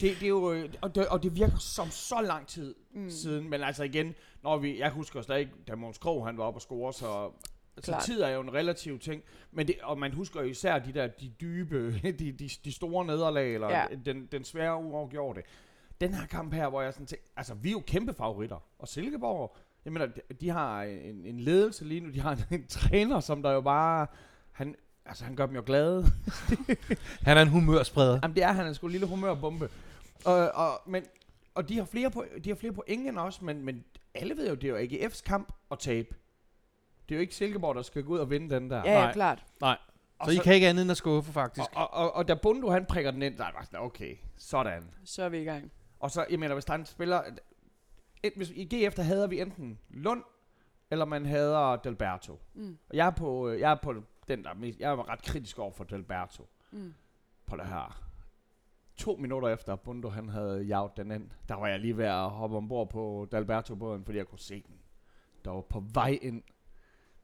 det 0.00 0.22
er 0.22 0.28
jo, 0.28 0.52
øh, 0.52 0.72
og 0.80 0.94
det, 0.94 1.08
og 1.08 1.22
det 1.22 1.34
virker 1.36 1.58
som 1.58 1.90
så 1.90 2.20
lang 2.20 2.46
tid 2.46 2.74
Mm. 2.94 3.10
siden, 3.10 3.50
men 3.50 3.62
altså 3.62 3.82
igen, 3.84 4.14
når 4.42 4.56
vi, 4.58 4.78
jeg 4.78 4.90
husker 4.90 5.22
stadig, 5.22 5.48
da 5.68 5.74
Måns 5.74 5.98
Krog, 5.98 6.26
han 6.26 6.38
var 6.38 6.44
oppe 6.44 6.56
og 6.58 6.62
score, 6.62 6.92
så, 6.92 7.30
så 7.78 7.96
tid 8.04 8.20
er 8.22 8.28
jo 8.28 8.40
en 8.40 8.54
relativ 8.54 8.98
ting, 8.98 9.22
men 9.50 9.66
det, 9.68 9.74
og 9.82 9.98
man 9.98 10.12
husker 10.12 10.40
jo 10.42 10.46
især 10.48 10.78
de 10.78 10.92
der, 10.92 11.06
de 11.06 11.32
dybe, 11.40 11.92
de, 12.18 12.32
de, 12.32 12.48
de 12.64 12.72
store 12.72 13.04
nederlag, 13.06 13.54
eller 13.54 13.68
Ja. 13.68 13.80
ja. 13.90 13.96
den, 14.04 14.26
den 14.32 14.44
svære 14.44 14.76
uafgjorte. 14.76 15.42
Den 16.02 16.14
her 16.14 16.26
kamp 16.26 16.54
her, 16.54 16.68
hvor 16.68 16.82
jeg 16.82 16.92
sådan 16.92 17.06
tænker, 17.06 17.24
altså 17.36 17.54
vi 17.54 17.68
er 17.68 17.72
jo 17.72 17.82
kæmpe 17.86 18.14
favoritter, 18.14 18.56
og 18.78 18.88
Silkeborg, 18.88 19.56
jeg 19.84 19.92
mener, 19.92 20.06
de, 20.06 20.20
de 20.40 20.48
har 20.48 20.82
en, 20.82 21.26
en 21.26 21.40
ledelse 21.40 21.84
lige 21.84 22.00
nu, 22.00 22.10
de 22.10 22.20
har 22.20 22.32
en, 22.32 22.44
en 22.60 22.66
træner, 22.66 23.20
som 23.20 23.42
der 23.42 23.50
jo 23.50 23.60
bare, 23.60 24.06
han, 24.52 24.74
altså 25.06 25.24
han 25.24 25.36
gør 25.36 25.46
dem 25.46 25.54
jo 25.54 25.62
glade, 25.66 26.04
Han 27.26 27.36
er 27.36 27.42
en 27.42 27.48
humørspreder. 27.48 28.18
Jamen 28.22 28.36
det 28.36 28.44
er 28.44 28.52
han, 28.52 28.66
er 28.66 28.72
sgu 28.72 28.86
en 28.86 28.92
lille 28.92 29.06
humørbombe. 29.06 29.68
Og, 30.24 30.50
og, 30.54 30.80
men, 30.86 31.04
og 31.54 31.68
de 31.68 31.78
har 31.78 31.84
flere, 31.84 32.10
på, 32.10 32.24
de 32.44 32.50
har 32.50 32.56
flere 32.56 32.72
point 32.72 33.08
end 33.08 33.18
os, 33.18 33.42
men, 33.42 33.64
men 33.64 33.84
alle 34.14 34.36
ved 34.36 34.48
jo, 34.48 34.54
det 34.54 34.64
er 34.70 34.80
jo 34.80 34.86
AGF's 34.86 35.22
kamp 35.22 35.52
at 35.70 35.78
tabe. 35.78 36.14
Det 37.08 37.14
er 37.14 37.16
jo 37.16 37.20
ikke 37.20 37.34
Silkeborg, 37.34 37.74
der 37.74 37.82
skal 37.82 38.02
gå 38.02 38.12
ud 38.12 38.18
og 38.18 38.30
vinde 38.30 38.54
den 38.54 38.70
der. 38.70 38.76
Ja, 38.76 38.92
ja, 38.92 39.00
Nej. 39.00 39.12
klart. 39.12 39.44
Og, 40.18 40.26
Så 40.26 40.32
I 40.32 40.36
kan 40.44 40.54
ikke 40.54 40.68
andet 40.68 40.82
end 40.82 40.90
at 40.90 40.96
skuffe, 40.96 41.32
faktisk. 41.32 41.68
og, 41.72 41.94
og, 41.94 42.04
og, 42.04 42.16
og 42.16 42.28
da 42.28 42.34
Bundo 42.34 42.70
han 42.70 42.84
prikker 42.84 43.10
den 43.10 43.22
ind, 43.22 43.38
der 43.38 43.44
er 43.44 43.52
bare 43.52 43.64
sådan, 43.64 43.80
okay, 43.80 44.16
sådan. 44.38 44.82
Så 45.04 45.22
er 45.22 45.28
vi 45.28 45.40
i 45.40 45.44
gang. 45.44 45.72
Og 46.02 46.10
så, 46.10 46.26
jeg 46.30 46.38
mener, 46.38 46.54
hvis 46.54 46.64
der 46.64 46.72
er 46.72 46.78
en 46.78 46.86
spiller... 46.86 47.22
Et, 48.22 48.32
hvis, 48.36 48.50
I 48.50 48.64
GF, 48.64 48.94
der 48.94 49.02
hader 49.02 49.26
vi 49.26 49.40
enten 49.40 49.78
Lund, 49.88 50.22
eller 50.90 51.04
man 51.04 51.26
hader 51.26 51.76
Delberto. 51.76 52.40
Mm. 52.54 52.78
Og 52.88 52.96
jeg 52.96 53.06
er 53.06 53.10
på, 53.10 53.48
øh, 53.48 53.60
jeg 53.60 53.70
er 53.70 53.74
på 53.82 53.94
den 54.28 54.44
der, 54.44 54.50
er 54.50 54.54
mest- 54.54 54.80
jeg 54.80 54.92
er 54.92 55.08
ret 55.08 55.22
kritisk 55.22 55.58
over 55.58 55.72
for 55.72 55.84
Delberto. 55.84 56.48
Mm. 56.70 56.94
på 57.46 57.56
det 57.56 57.66
her. 57.66 58.02
To 58.96 59.16
minutter 59.16 59.48
efter 59.48 59.76
Bundo 59.76 60.08
han 60.08 60.28
havde 60.28 60.62
jaget 60.62 60.96
den 60.96 61.10
ind, 61.10 61.30
der 61.48 61.54
var 61.54 61.66
jeg 61.68 61.78
lige 61.80 61.96
ved 61.96 62.04
at 62.04 62.30
hoppe 62.30 62.56
ombord 62.56 62.90
på 62.90 63.28
Dalberto-båden, 63.32 64.04
fordi 64.04 64.18
jeg 64.18 64.26
kunne 64.26 64.38
se 64.38 64.62
den. 64.66 64.74
Der 65.44 65.50
var 65.50 65.60
på 65.60 65.84
vej 65.94 66.18
ind. 66.22 66.42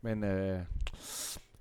Men 0.00 0.24
øh, 0.24 0.62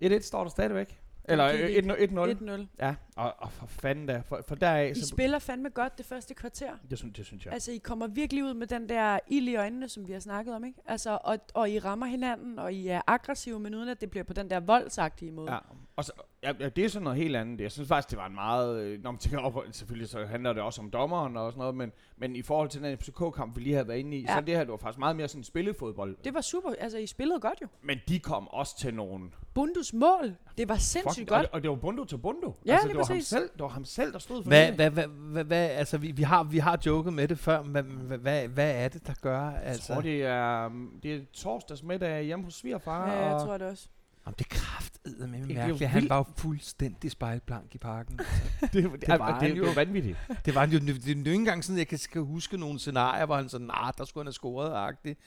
1-1 0.04 0.20
står 0.20 0.44
der 0.44 0.50
stadigvæk. 0.50 1.02
Eller 1.24 1.52
gik 1.52 1.62
øh, 1.62 1.70
ikke. 1.70 1.94
1-0. 1.94 2.62
1-0. 2.62 2.66
Ja, 2.80 2.96
og, 3.18 3.34
og 3.38 3.52
for 3.52 3.66
fanden 3.68 4.06
da. 4.06 4.22
For, 4.26 4.42
for 4.48 4.56
deraf, 4.56 4.92
I 4.96 5.00
så, 5.00 5.08
spiller 5.08 5.40
fandme 5.40 5.70
godt 5.70 5.98
det 5.98 6.06
første 6.06 6.34
kvarter. 6.34 6.72
det, 6.90 6.98
synes, 6.98 7.14
det 7.18 7.26
synes 7.26 7.46
jeg. 7.46 7.54
Altså, 7.54 7.72
I 7.72 7.78
kommer 7.78 8.08
virkelig 8.08 8.44
ud 8.44 8.54
med 8.54 8.68
den 8.68 8.90
der 8.90 9.20
ild 9.28 9.48
i 9.48 9.56
øjnene, 9.56 9.90
som 9.90 10.08
vi 10.08 10.14
har 10.14 10.20
snakket 10.20 10.56
om, 10.56 10.64
ikke? 10.66 10.80
Altså, 10.86 11.18
og, 11.24 11.38
og 11.54 11.70
I 11.70 11.80
rammer 11.80 12.06
hinanden, 12.06 12.60
og 12.60 12.74
I 12.74 12.88
er 12.88 13.02
aggressive, 13.08 13.60
men 13.60 13.76
uden 13.76 13.90
at 13.90 14.02
det 14.02 14.10
bliver 14.10 14.24
på 14.24 14.34
den 14.34 14.50
der 14.50 14.60
voldsagtige 14.60 15.32
måde. 15.32 15.52
Ja, 15.54 15.58
og 15.96 16.06
så, 16.06 16.12
ja, 16.44 16.54
ja, 16.60 16.70
det 16.70 16.86
er 16.86 16.90
sådan 16.90 17.04
noget 17.04 17.18
helt 17.18 17.36
andet. 17.36 17.62
Jeg 17.62 17.72
synes 17.72 17.88
faktisk, 17.88 18.10
det 18.10 18.18
var 18.18 18.26
en 18.28 18.36
meget... 18.36 18.80
øh, 18.82 19.04
Når 19.04 19.12
man 19.12 19.20
tænker 19.20 19.40
over, 19.40 19.62
selvfølgelig 19.72 20.10
så 20.10 20.26
handler 20.26 20.54
det 20.54 20.62
også 20.62 20.82
om 20.82 20.90
dommeren 20.90 21.38
og 21.38 21.52
sådan 21.52 21.60
noget, 21.60 21.76
men, 21.76 21.92
men 22.18 22.36
i 22.36 22.42
forhold 22.42 22.70
til 22.70 22.82
den 22.84 22.98
FCK-kamp, 22.98 23.56
vi 23.56 23.62
lige 23.62 23.74
havde 23.74 23.88
været 23.88 23.98
inde 24.00 24.18
i, 24.18 24.22
Ja. 24.22 24.36
så 24.36 24.42
det 24.42 24.56
her, 24.56 24.64
det 24.64 24.72
var 24.72 24.78
faktisk 24.78 25.00
meget 25.00 25.16
mere 25.16 25.28
sådan 25.28 25.44
spillefodbold. 25.44 26.18
Det 26.24 26.34
var 26.34 26.42
super. 26.42 26.70
Altså, 26.80 26.98
I 26.98 27.08
spillede 27.08 27.40
godt 27.40 27.62
jo. 27.62 27.68
Men 27.82 27.98
de 28.08 28.20
kom 28.20 28.48
også 28.48 28.78
til 28.80 28.94
nogle... 28.94 29.30
Bundus 29.54 29.94
mål, 29.94 30.36
det 30.58 30.70
var 30.70 30.76
sindssygt 30.76 31.22
Fuck, 31.24 31.30
godt. 31.30 31.38
Og, 31.40 31.44
det, 31.46 31.52
og 31.54 31.62
det 31.62 31.70
var 31.70 31.76
Bundo 31.76 32.04
til 32.04 32.18
Bundo. 32.18 32.54
Ja, 32.66 32.72
altså, 32.72 32.88
lige 32.88 32.94
det 32.94 32.98
var, 32.98 33.04
ham 33.08 33.18
præcis. 33.18 33.28
selv, 33.28 33.50
det 33.54 33.62
var 33.62 33.68
ham 33.68 33.86
selv, 33.86 34.14
der 34.14 34.20
stod 34.20 34.44
for 34.44 34.50
Hvad, 34.50 34.68
det. 34.68 34.76
hvad, 34.76 34.90
hvad, 34.90 35.08
hvad, 35.08 35.44
hvad, 35.44 35.70
altså 35.70 35.98
vi, 35.98 36.12
vi, 36.12 36.24
har, 36.24 36.44
vi 36.44 36.58
har 36.58 36.80
joket 36.86 37.14
med 37.14 37.28
det 37.28 37.40
før, 37.40 37.64
men 37.64 37.86
hvad, 37.86 38.18
hvad, 38.18 38.48
hvad 38.48 38.72
er 38.76 38.88
det, 38.88 39.08
der 39.08 39.14
gør? 39.22 39.42
Jeg 39.50 39.62
Altså, 39.64 39.94
tror, 39.94 40.02
det 40.02 40.24
er, 40.24 40.66
um, 40.66 41.00
det 41.04 41.16
er 41.16 41.20
torsdags 41.34 41.84
middag 41.84 42.24
hjemme 42.24 42.46
hos 42.46 42.54
svigerfar. 42.56 43.12
Ja, 43.12 43.26
jeg 43.26 43.34
og 43.34 43.42
tror 43.46 43.58
det 43.58 43.68
også. 43.68 43.88
Om 44.26 44.34
det 44.34 44.46
er 44.46 44.50
kraftedeme 44.50 45.28
med 45.28 45.48
Det 45.48 45.56
mærkeligt. 45.56 45.90
Han 45.90 46.10
var 46.10 46.18
jo 46.18 46.26
fuldstændig 46.38 47.12
spejlblank 47.12 47.76
i 47.76 47.78
parken. 47.78 48.20
det, 48.62 48.74
det, 48.74 48.74
det, 48.74 49.10
var 49.10 49.18
det, 49.18 49.36
han 49.36 49.52
det, 49.52 49.58
jo. 49.58 49.62
det, 49.62 49.68
var 49.76 49.86
vanvittigt. 49.86 50.18
det 50.46 50.56
var 50.56 50.62
han 50.62 50.70
jo, 50.70 50.80
det 50.80 50.90
er 50.90 51.14
jo 51.14 51.18
ikke 51.18 51.34
engang 51.34 51.64
sådan, 51.64 51.78
jeg 51.78 51.88
kan, 51.88 51.98
skal 51.98 52.22
huske 52.22 52.58
nogle 52.58 52.80
scenarier, 52.80 53.26
hvor 53.26 53.36
han 53.36 53.50
sådan, 53.50 53.68
nah, 53.68 53.94
der 53.98 54.06
skulle 54.06 54.22
han 54.22 54.28
have 54.28 54.34
scoret-agtigt. 54.34 55.20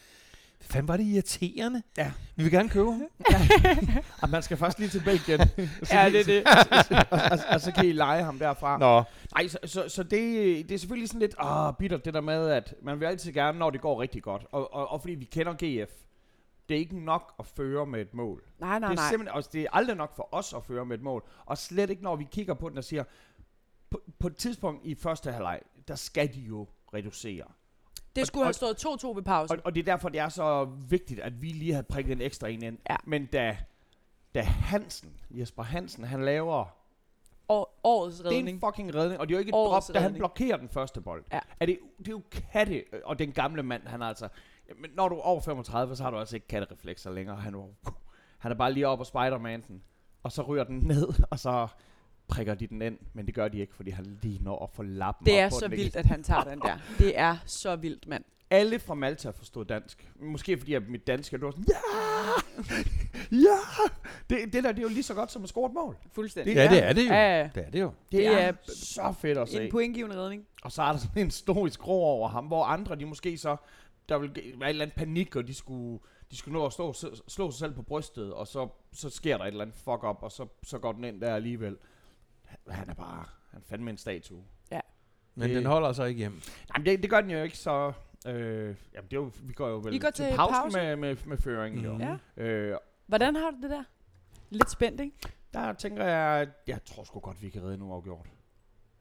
Fanden 0.60 0.88
var 0.88 0.96
det 0.96 1.04
irriterende. 1.04 1.82
Ja. 1.96 2.12
Vi 2.36 2.42
vil 2.42 2.52
gerne 2.52 2.68
købe 2.68 2.92
ham. 2.92 3.02
Og 4.22 4.30
man 4.30 4.42
skal 4.42 4.56
først 4.56 4.78
lige 4.78 4.88
til 4.88 5.02
Belgien. 5.04 5.40
Ja, 5.92 6.10
det 6.10 6.20
er 6.20 6.24
det. 6.24 6.44
og, 7.10 7.18
og, 7.30 7.38
og, 7.50 7.60
så 7.60 7.72
kan 7.72 7.86
I 7.86 7.92
lege 7.92 8.24
ham 8.24 8.38
derfra. 8.38 8.78
Nå. 8.78 9.02
Nej, 9.34 9.48
så, 9.48 9.58
så, 9.64 9.88
så 9.88 10.02
det, 10.02 10.68
det 10.68 10.74
er 10.74 10.78
selvfølgelig 10.78 11.08
sådan 11.08 11.20
lidt 11.20 11.34
ah, 11.38 11.74
bittert, 11.78 12.04
det 12.04 12.14
der 12.14 12.20
med, 12.20 12.50
at 12.50 12.74
man 12.82 13.00
vil 13.00 13.06
altid 13.06 13.32
gerne, 13.32 13.58
når 13.58 13.70
det 13.70 13.80
går 13.80 14.00
rigtig 14.00 14.22
godt. 14.22 14.46
Og, 14.52 14.74
og, 14.74 14.88
og 14.88 15.00
fordi 15.00 15.14
vi 15.14 15.24
kender 15.24 15.52
GF, 15.52 15.90
det 16.68 16.74
er 16.74 16.78
ikke 16.78 17.04
nok 17.04 17.34
at 17.38 17.46
føre 17.46 17.86
med 17.86 18.00
et 18.00 18.14
mål. 18.14 18.44
Nej, 18.58 18.78
nej, 18.78 18.88
det 18.88 18.98
er 18.98 19.00
nej. 19.00 19.10
simpelthen, 19.10 19.36
også, 19.36 19.50
det 19.52 19.62
er 19.62 19.68
aldrig 19.72 19.96
nok 19.96 20.16
for 20.16 20.28
os 20.32 20.52
at 20.52 20.64
føre 20.64 20.86
med 20.86 20.96
et 20.96 21.02
mål. 21.02 21.24
Og 21.46 21.58
slet 21.58 21.90
ikke, 21.90 22.02
når 22.02 22.16
vi 22.16 22.26
kigger 22.30 22.54
på 22.54 22.68
den 22.68 22.78
og 22.78 22.84
siger, 22.84 23.04
på, 23.90 24.02
på 24.18 24.26
et 24.26 24.36
tidspunkt 24.36 24.86
i 24.86 24.94
første 24.94 25.32
halvleg, 25.32 25.60
der 25.88 25.94
skal 25.94 26.34
de 26.34 26.40
jo 26.40 26.68
reducere. 26.94 27.44
Det 28.16 28.22
og- 28.22 28.26
skulle 28.26 28.44
have 28.44 28.50
og- 28.50 28.54
stået 28.54 29.04
2-2 29.04 29.14
ved 29.14 29.22
pausen. 29.22 29.56
Og, 29.56 29.62
og 29.64 29.74
det 29.74 29.80
er 29.80 29.84
derfor, 29.84 30.08
det 30.08 30.20
er 30.20 30.28
så 30.28 30.64
vigtigt, 30.88 31.20
at 31.20 31.42
vi 31.42 31.46
lige 31.48 31.72
havde 31.72 31.86
prikket 31.88 32.12
en 32.12 32.20
ekstra 32.20 32.48
en 32.48 32.62
ind. 32.62 32.78
Ja. 32.90 32.96
Men 33.04 33.26
da, 33.26 33.56
da 34.34 34.40
Hansen, 34.42 35.12
Jesper 35.30 35.62
Hansen, 35.62 36.04
han 36.04 36.24
laver 36.24 36.76
Og 37.48 37.70
årets 37.84 38.16
Det 38.18 38.26
er 38.26 38.30
en 38.30 38.36
redning. 38.36 38.60
fucking 38.60 38.94
redning, 38.94 39.20
og 39.20 39.28
det 39.28 39.34
er 39.34 39.36
jo 39.36 39.40
ikke 39.40 39.48
et 39.48 39.54
Årets 39.54 39.86
drop, 39.86 39.94
da 39.94 39.98
han 40.00 40.06
redning. 40.06 40.18
blokerer 40.20 40.56
den 40.56 40.68
første 40.68 41.00
bold. 41.00 41.24
Ja. 41.32 41.38
Er 41.60 41.66
det, 41.66 41.78
det 41.98 42.08
er 42.08 42.12
jo 42.12 42.22
katte, 42.52 42.84
og 43.04 43.18
den 43.18 43.32
gamle 43.32 43.62
mand, 43.62 43.86
han 43.86 44.02
er 44.02 44.06
altså... 44.06 44.28
Men 44.80 44.90
når 44.94 45.08
du 45.08 45.14
er 45.16 45.20
over 45.20 45.40
35, 45.40 45.96
så 45.96 46.02
har 46.02 46.10
du 46.10 46.18
altså 46.18 46.36
ikke 46.36 46.46
kattereflekser 46.48 47.10
længere. 47.10 47.36
Han, 47.36 47.54
er, 47.54 47.68
han 48.38 48.50
er 48.52 48.56
bare 48.56 48.72
lige 48.72 48.88
oppe 48.88 49.02
og 49.02 49.06
spider 49.06 49.38
den, 49.38 49.82
og 50.22 50.32
så 50.32 50.42
ryger 50.42 50.64
den 50.64 50.78
ned, 50.78 51.08
og 51.30 51.38
så 51.38 51.66
prikker 52.30 52.54
de 52.54 52.66
den 52.66 52.82
ind, 52.82 52.98
men 53.14 53.26
det 53.26 53.34
gør 53.34 53.48
de 53.48 53.58
ikke, 53.58 53.74
fordi 53.74 53.90
han 53.90 54.18
lige 54.22 54.42
når 54.42 54.64
at 54.64 54.70
få 54.70 54.82
lappen 54.82 55.26
Det 55.26 55.34
op 55.34 55.38
er 55.38 55.48
på 55.48 55.54
så 55.58 55.64
den 55.64 55.72
igen. 55.72 55.82
vildt, 55.82 55.96
at 55.96 56.06
han 56.06 56.22
tager 56.22 56.44
den 56.44 56.60
der. 56.60 56.78
Det 56.98 57.18
er 57.18 57.36
så 57.46 57.76
vildt, 57.76 58.08
mand. 58.08 58.24
Alle 58.50 58.78
fra 58.78 58.94
Malta 58.94 59.30
forstod 59.30 59.64
dansk. 59.64 60.10
Måske 60.20 60.58
fordi 60.58 60.74
at 60.74 60.88
mit 60.88 61.06
dansk, 61.06 61.32
det 61.32 61.42
var 61.42 61.50
sådan, 61.50 61.64
ja, 61.68 61.74
ja. 63.48 63.58
Det, 64.30 64.52
det 64.52 64.64
der, 64.64 64.72
det 64.72 64.78
er 64.78 64.82
jo 64.82 64.88
lige 64.88 65.02
så 65.02 65.14
godt 65.14 65.32
som 65.32 65.42
at 65.42 65.48
score 65.48 65.66
et 65.66 65.74
mål. 65.74 65.96
Fuldstændig. 66.12 66.54
Ja, 66.54 66.68
det 66.70 66.84
er 66.84 66.92
det 66.92 67.02
jo. 67.08 67.12
Ja, 67.12 67.38
ja. 67.40 67.50
Det 67.54 67.64
er 67.66 67.70
det 67.70 67.80
jo. 67.80 67.86
Det, 68.12 68.18
Det 68.18 68.26
er, 68.26 68.32
er 68.38 68.52
så 68.66 69.14
fedt 69.20 69.38
at 69.38 69.48
se. 69.48 69.64
En 69.64 69.70
pointgivende 69.70 70.16
redning. 70.16 70.46
Og 70.62 70.72
så 70.72 70.82
er 70.82 70.92
der 70.92 70.98
sådan 70.98 71.22
en 71.22 71.26
historisk 71.26 71.86
ro 71.86 72.04
over 72.04 72.28
ham, 72.28 72.44
hvor 72.46 72.64
andre, 72.64 72.96
de 72.96 73.06
måske 73.06 73.38
så, 73.38 73.56
der 74.08 74.18
vil 74.18 74.30
være 74.34 74.68
et 74.68 74.72
eller 74.72 74.84
andet 74.84 74.96
panik, 74.96 75.36
og 75.36 75.46
de 75.48 75.54
skulle, 75.54 76.00
de 76.30 76.36
skulle 76.36 76.58
nå 76.58 76.66
at 76.66 76.72
stå, 76.72 76.92
slå 77.28 77.50
sig 77.50 77.58
selv 77.58 77.72
på 77.72 77.82
brystet, 77.82 78.32
og 78.32 78.46
så, 78.46 78.68
så 78.92 79.10
sker 79.10 79.36
der 79.36 79.44
et 79.44 79.48
eller 79.48 79.62
andet 79.62 79.76
fuck 79.76 80.04
up, 80.04 80.22
og 80.22 80.32
så, 80.32 80.46
så 80.62 80.78
går 80.78 80.92
den 80.92 81.04
ind 81.04 81.20
der 81.20 81.34
alligevel. 81.34 81.76
Han 82.70 82.88
er 82.90 82.94
bare, 82.94 83.24
han 83.50 83.60
er 83.60 83.64
fandme 83.68 83.90
en 83.90 83.96
statue. 83.98 84.44
Men 85.34 85.48
Det- 85.48 85.56
den 85.56 85.66
holder 85.66 85.92
sig 85.92 86.08
ikke 86.08 86.18
hjem. 86.18 86.32
Nej, 86.32 86.78
men 86.78 86.86
det, 86.86 87.02
det 87.02 87.10
gør 87.10 87.20
den 87.20 87.30
jo 87.30 87.42
ikke, 87.42 87.56
så... 87.58 87.92
Øh, 88.26 88.34
jamen, 88.94 89.10
det 89.10 89.16
er 89.16 89.20
jo, 89.20 89.30
vi 89.42 89.52
går 89.52 89.68
jo 89.68 89.76
vel 89.78 89.94
I 89.94 89.98
går 89.98 90.10
til 90.10 90.32
pausen 90.36 90.54
pause? 90.54 90.78
med, 90.78 90.96
med, 90.96 91.16
med 91.26 91.36
føringen, 91.38 91.84
jo. 91.84 91.92
Mhm. 91.92 92.02
Ja. 92.02 92.16
Øh, 92.44 92.76
Hvordan 93.06 93.36
har 93.36 93.50
du 93.50 93.56
det 93.62 93.70
der? 93.70 93.84
Lidt 94.50 94.70
spændt, 94.70 95.00
ikke? 95.00 95.16
der 95.54 95.72
tænker 95.72 96.04
jeg, 96.04 96.48
jeg 96.66 96.84
tror 96.84 97.04
sgu 97.04 97.20
godt, 97.20 97.42
vi 97.42 97.50
kan 97.50 97.62
redde 97.62 97.76
nu 97.78 97.92
afgjort. 97.92 98.26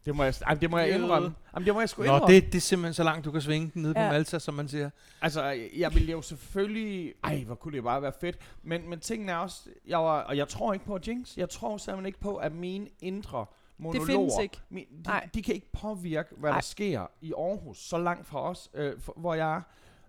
Det 0.05 0.15
må 0.15 0.23
jeg, 0.23 0.33
jamen, 0.47 0.61
det 0.61 0.69
må 0.69 0.77
jeg 0.77 0.95
indrømme. 0.95 1.33
Jamen, 1.55 1.65
det 1.65 1.73
må 1.73 1.79
jeg 1.79 1.89
sgu 1.89 2.01
Nå, 2.01 2.05
indrømme. 2.05 2.35
det, 2.35 2.43
det 2.45 2.55
er 2.55 2.61
simpelthen 2.61 2.93
så 2.93 3.03
langt, 3.03 3.25
du 3.25 3.31
kan 3.31 3.41
svinge 3.41 3.71
den 3.73 3.81
ned 3.81 3.93
på 3.93 3.99
Ja. 3.99 4.11
Malta, 4.11 4.39
som 4.39 4.53
man 4.53 4.67
siger. 4.67 4.89
Altså, 5.21 5.43
jeg 5.77 5.93
ville 5.93 6.11
jo 6.11 6.21
selvfølgelig... 6.21 7.13
Ej, 7.23 7.43
hvor 7.43 7.55
kunne 7.55 7.75
det 7.75 7.83
bare 7.83 8.01
være 8.01 8.13
fedt. 8.21 8.37
Men, 8.63 8.89
men 8.89 8.99
tingene 8.99 9.31
er 9.31 9.35
også... 9.37 9.69
Jeg 9.87 9.99
var, 9.99 10.21
og 10.21 10.37
jeg 10.37 10.47
tror 10.47 10.73
ikke 10.73 10.85
på 10.85 10.99
Jinx. 11.07 11.37
Jeg 11.37 11.49
tror 11.49 11.77
simpelthen 11.77 12.05
ikke 12.05 12.19
på, 12.19 12.35
at 12.35 12.51
mine 12.53 12.87
indre 12.99 13.45
monologer... 13.77 14.05
findes 14.05 14.33
ikke. 14.41 14.57
Min, 14.69 14.85
de, 14.85 15.01
Nej. 15.09 15.29
de 15.33 15.41
kan 15.43 15.55
ikke 15.55 15.71
påvirke, 15.71 16.35
hvad 16.37 16.53
der 16.53 16.61
sker 16.61 17.07
i 17.21 17.33
Aarhus, 17.33 17.77
så 17.77 17.97
langt 17.97 18.27
fra 18.27 18.41
os, 18.49 18.69
øh, 18.73 18.99
for, 18.99 19.13
hvor 19.17 19.33
jeg 19.33 19.55
er. 19.55 19.61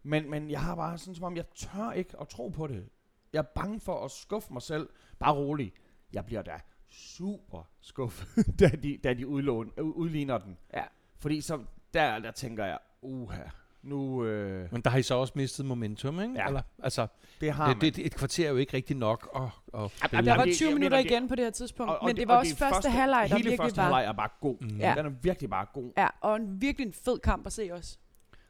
Men, 0.02 0.30
men 0.30 0.50
jeg 0.50 0.60
har 0.60 0.74
bare 0.74 0.98
sådan 0.98 1.14
som 1.14 1.24
om, 1.24 1.36
jeg 1.36 1.44
tør 1.56 1.92
ikke 1.92 2.10
at 2.20 2.28
tro 2.28 2.48
på 2.48 2.66
det. 2.66 2.84
Jeg 3.32 3.38
er 3.38 3.42
bange 3.42 3.80
for 3.80 4.04
at 4.04 4.10
skuffe 4.10 4.52
mig 4.52 4.62
selv. 4.62 4.88
Bare 5.18 5.34
rolig. 5.34 5.72
Jeg 6.12 6.24
bliver 6.26 6.42
da 6.42 6.60
super 6.90 7.68
skuffet, 7.80 8.46
da 8.60 8.68
de, 8.68 8.98
da 9.04 9.14
de 9.14 9.26
udlån, 9.26 9.72
udligner 9.78 10.38
den. 10.38 10.56
Ja. 10.74 10.82
Fordi 11.18 11.40
så 11.40 11.58
der, 11.94 12.18
der 12.18 12.30
tænker 12.30 12.64
jeg, 12.64 12.78
uha, 13.02 13.42
nu... 13.82 14.24
Øh, 14.24 14.72
Men 14.72 14.80
der 14.82 14.90
har 14.90 14.98
I 14.98 15.02
så 15.02 15.14
også 15.14 15.32
mistet 15.36 15.66
momentum, 15.66 16.20
ikke? 16.20 16.34
Ja. 16.34 16.46
Eller, 16.46 16.62
altså, 16.82 17.06
det 17.40 17.52
har 17.52 17.66
det, 17.68 17.76
man. 17.76 17.80
det, 17.80 17.96
det, 17.96 18.06
et 18.06 18.14
kvarter 18.14 18.46
er 18.46 18.50
jo 18.50 18.56
ikke 18.56 18.74
rigtig 18.76 18.96
nok 18.96 19.28
at, 19.36 19.42
at 19.82 19.90
spille. 19.90 20.24
Der 20.30 20.36
var 20.36 20.44
det- 20.44 20.54
20 20.54 20.68
jeg 20.68 20.74
minutter 20.74 20.96
mener, 20.98 21.08
det- 21.10 21.16
igen 21.16 21.28
på 21.28 21.34
det 21.34 21.44
her 21.44 21.50
tidspunkt, 21.50 21.90
Og- 21.90 21.98
og 21.98 22.06
men 22.06 22.16
det- 22.16 22.20
det 22.20 22.28
var 22.28 22.34
og 22.34 22.38
også 22.38 22.50
det 22.50 22.58
første 22.58 22.74
første- 22.74 22.90
halvleg, 22.90 23.26
der 23.30 23.36
Hele 23.36 23.50
virkelig 23.50 23.58
første 23.58 23.76
var... 23.76 23.82
halvleg 23.82 24.04
er 24.04 24.12
bare 24.12 24.28
god. 24.40 24.56
Mm. 24.60 24.76
Ja. 24.76 24.94
Den 24.96 25.06
er 25.06 25.10
virkelig 25.22 25.50
bare 25.50 25.66
god. 25.74 25.92
Ja, 25.96 26.08
og 26.20 26.36
en 26.36 26.60
virkelig 26.60 26.86
en 26.86 26.92
fed 26.92 27.18
kamp 27.18 27.46
at 27.46 27.52
se 27.52 27.70
også. 27.72 27.98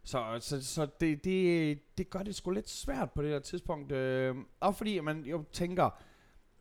Så, 0.05 0.37
så, 0.41 0.65
så 0.65 0.87
det, 1.01 1.25
det, 1.25 1.79
det 1.99 2.11
gør 2.11 2.19
det 2.19 2.35
sgu 2.35 2.51
lidt 2.51 2.71
svært 2.71 3.11
på 3.11 3.23
det 3.23 3.31
her 3.31 3.39
tidspunkt. 3.39 3.93
Øh, 3.93 4.35
og 4.61 4.75
fordi 4.75 5.01
man 5.01 5.21
jo 5.25 5.45
tænker, 5.53 5.91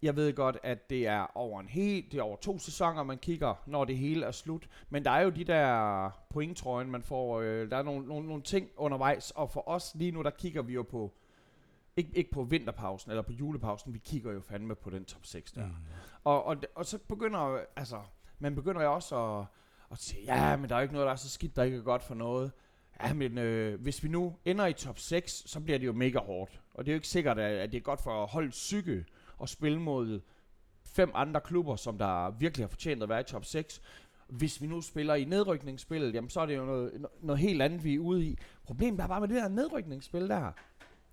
jeg 0.01 0.15
ved 0.15 0.33
godt, 0.33 0.57
at 0.63 0.89
det 0.89 1.07
er 1.07 1.37
over 1.37 1.59
en 1.59 1.67
hel, 1.67 2.05
det 2.11 2.19
er 2.19 2.23
over 2.23 2.37
to 2.37 2.59
sæsoner, 2.59 3.03
man 3.03 3.17
kigger, 3.17 3.63
når 3.65 3.85
det 3.85 3.97
hele 3.97 4.25
er 4.25 4.31
slut. 4.31 4.67
Men 4.89 5.05
der 5.05 5.11
er 5.11 5.21
jo 5.21 5.29
de 5.29 5.43
der 5.43 6.09
pointtrøjen, 6.29 6.91
man 6.91 7.03
får. 7.03 7.39
Øh, 7.41 7.71
der 7.71 7.77
er 7.77 7.83
nogle, 7.83 8.07
nogle, 8.07 8.27
nogle 8.27 8.43
ting 8.43 8.69
undervejs, 8.77 9.31
og 9.31 9.51
for 9.51 9.69
os 9.69 9.91
lige 9.95 10.11
nu, 10.11 10.23
der 10.23 10.29
kigger 10.29 10.61
vi 10.61 10.73
jo 10.73 10.83
på, 10.83 11.13
ikke, 11.97 12.11
ikke 12.13 12.31
på 12.31 12.43
vinterpausen 12.43 13.11
eller 13.11 13.21
på 13.21 13.33
julepausen, 13.33 13.93
vi 13.93 13.99
kigger 13.99 14.31
jo 14.31 14.41
fandme 14.41 14.75
på 14.75 14.89
den 14.89 15.05
top 15.05 15.25
6 15.25 15.51
der. 15.51 15.65
Mm. 15.65 15.73
Og, 16.23 16.43
og, 16.45 16.57
og 16.75 16.85
så 16.85 16.97
begynder, 16.97 17.59
altså, 17.75 18.01
man 18.39 18.55
begynder 18.55 18.83
jo 18.83 18.93
også 18.93 19.39
at, 19.39 19.45
at 19.91 19.97
sige, 19.97 20.23
ja, 20.23 20.55
men 20.55 20.69
der 20.69 20.75
er 20.75 20.79
jo 20.79 20.83
ikke 20.83 20.93
noget, 20.93 21.05
der 21.05 21.11
er 21.11 21.17
så 21.17 21.29
skidt, 21.29 21.55
der 21.55 21.63
ikke 21.63 21.77
er 21.77 21.81
godt 21.81 22.03
for 22.03 22.15
noget. 22.15 22.51
Ja, 23.03 23.13
men 23.13 23.37
øh, 23.37 23.81
hvis 23.81 24.03
vi 24.03 24.09
nu 24.09 24.35
ender 24.45 24.65
i 24.65 24.73
top 24.73 24.99
6, 24.99 25.31
så 25.45 25.59
bliver 25.59 25.79
det 25.79 25.85
jo 25.85 25.93
mega 25.93 26.19
hårdt. 26.19 26.61
Og 26.73 26.85
det 26.85 26.91
er 26.91 26.93
jo 26.93 26.97
ikke 26.97 27.07
sikkert, 27.07 27.39
at, 27.39 27.57
at 27.57 27.71
det 27.71 27.77
er 27.77 27.81
godt 27.81 28.01
for 28.01 28.25
holdet 28.25 28.51
psyke 28.51 29.05
at 29.41 29.49
spille 29.49 29.79
mod 29.81 30.19
fem 30.85 31.11
andre 31.13 31.41
klubber, 31.41 31.75
som 31.75 31.97
der 31.97 32.31
virkelig 32.39 32.63
har 32.63 32.69
fortjent 32.69 33.03
at 33.03 33.09
være 33.09 33.19
i 33.19 33.23
top 33.23 33.45
6. 33.45 33.81
Hvis 34.27 34.61
vi 34.61 34.67
nu 34.67 34.81
spiller 34.81 35.15
i 35.15 35.23
nedrykningsspillet, 35.23 36.13
jamen 36.13 36.29
så 36.29 36.39
er 36.41 36.45
det 36.45 36.57
jo 36.57 36.65
noget, 36.65 37.05
noget 37.21 37.39
helt 37.39 37.61
andet, 37.61 37.83
vi 37.83 37.95
er 37.95 37.99
ude 37.99 38.25
i. 38.25 38.37
Problemet 38.63 38.99
er 38.99 39.07
bare 39.07 39.19
med 39.19 39.27
det 39.27 39.35
der 39.35 39.47
nedrykningsspil 39.47 40.29
der. 40.29 40.51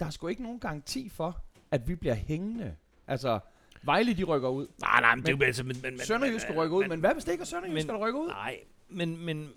Der 0.00 0.06
er 0.06 0.10
sgu 0.10 0.26
ikke 0.28 0.42
nogen 0.42 0.60
garanti 0.60 1.08
for, 1.08 1.38
at 1.70 1.88
vi 1.88 1.94
bliver 1.94 2.14
hængende. 2.14 2.74
Altså, 3.06 3.38
Vejle 3.82 4.14
de 4.14 4.24
rykker 4.24 4.48
ud. 4.48 4.66
Nej, 4.80 5.00
nej, 5.00 5.14
men 5.14 5.24
det 5.24 5.30
er 5.32 5.34
Men- 5.36 5.40
jo 5.40 5.46
altså... 5.46 5.64
Men, 5.64 5.76
men, 5.82 5.90
men, 5.92 6.00
Sønderjysk 6.00 6.40
skal 6.40 6.54
rykke 6.54 6.76
ud, 6.76 6.84
men 6.88 7.00
hvad 7.00 7.12
hvis 7.12 7.24
det 7.24 7.32
ikke 7.32 7.42
er 7.42 7.46
Sønderjysk, 7.46 7.86
men- 7.86 7.96
der 7.96 8.06
rykker 8.08 8.20
ud? 8.20 8.28
Nej, 8.28 8.56
men, 8.88 9.24
men, 9.24 9.36
men 9.38 9.48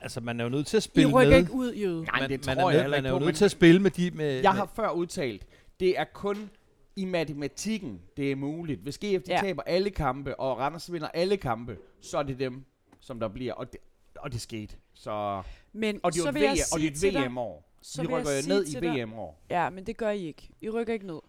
altså, 0.00 0.20
man 0.20 0.40
er 0.40 0.44
jo 0.44 0.50
nødt 0.50 0.66
til 0.66 0.76
at 0.76 0.84
I 0.86 0.88
spille 0.88 1.12
rykker 1.12 1.30
med. 1.30 1.38
ikke 1.38 1.52
ud, 1.52 1.72
Jøde. 1.74 2.02
Nej, 2.04 2.20
man, 2.20 2.30
det 2.30 2.46
man, 2.46 2.56
tror 2.56 2.68
er, 2.70 2.70
jeg 2.74 2.80
heller 2.82 2.96
man 2.96 2.98
ikke 3.04 3.08
er 3.08 3.12
jo 3.12 3.18
nødt 3.18 3.26
men- 3.26 3.34
til 3.34 3.44
at 3.44 3.50
spille 3.50 3.82
med 3.82 3.90
de... 3.90 4.10
Med, 4.10 4.40
Jeg 4.40 4.52
har 4.52 4.70
før 4.76 4.90
udtalt, 4.90 5.46
det 5.80 5.98
er 5.98 6.04
kun 6.04 6.50
i 6.98 7.04
matematikken, 7.04 8.00
det 8.16 8.32
er 8.32 8.36
muligt. 8.36 8.80
Hvis 8.80 8.98
GF 8.98 9.02
de 9.02 9.20
Ja. 9.28 9.38
taber 9.40 9.62
alle 9.62 9.90
kampe, 9.90 10.40
og 10.40 10.58
Randers 10.58 10.92
vinder 10.92 11.08
alle 11.08 11.36
kampe, 11.36 11.78
så 12.00 12.18
er 12.18 12.22
det 12.22 12.38
dem, 12.38 12.64
som 13.00 13.20
der 13.20 13.28
bliver. 13.28 13.52
Og 13.52 13.72
det, 13.72 13.80
og 14.16 14.32
det 14.32 14.40
skete. 14.40 14.76
Så, 14.94 15.42
Men 15.72 16.00
og 16.02 16.12
det 16.12 16.18
er 16.20 16.22
så 16.22 16.30
vil 16.32 16.42
jeg 16.42 16.52
et, 16.52 16.58
VM, 16.58 16.72
og 16.74 16.80
det 16.80 17.04
er 17.04 17.20
et 17.20 17.26
VM-år. 17.26 17.64
så 17.82 18.02
Vi 18.02 18.08
jeg 18.08 18.18
rykker 18.18 18.30
sige 18.40 18.48
ned 18.48 18.98
i 18.98 19.02
VM-år. 19.02 19.40
Ja, 19.50 19.70
men 19.70 19.86
det 19.86 19.96
gør 19.96 20.10
I 20.10 20.26
ikke. 20.26 20.48
I 20.60 20.68
rykker 20.70 20.92
ikke 20.92 21.06
ned. 21.06 21.20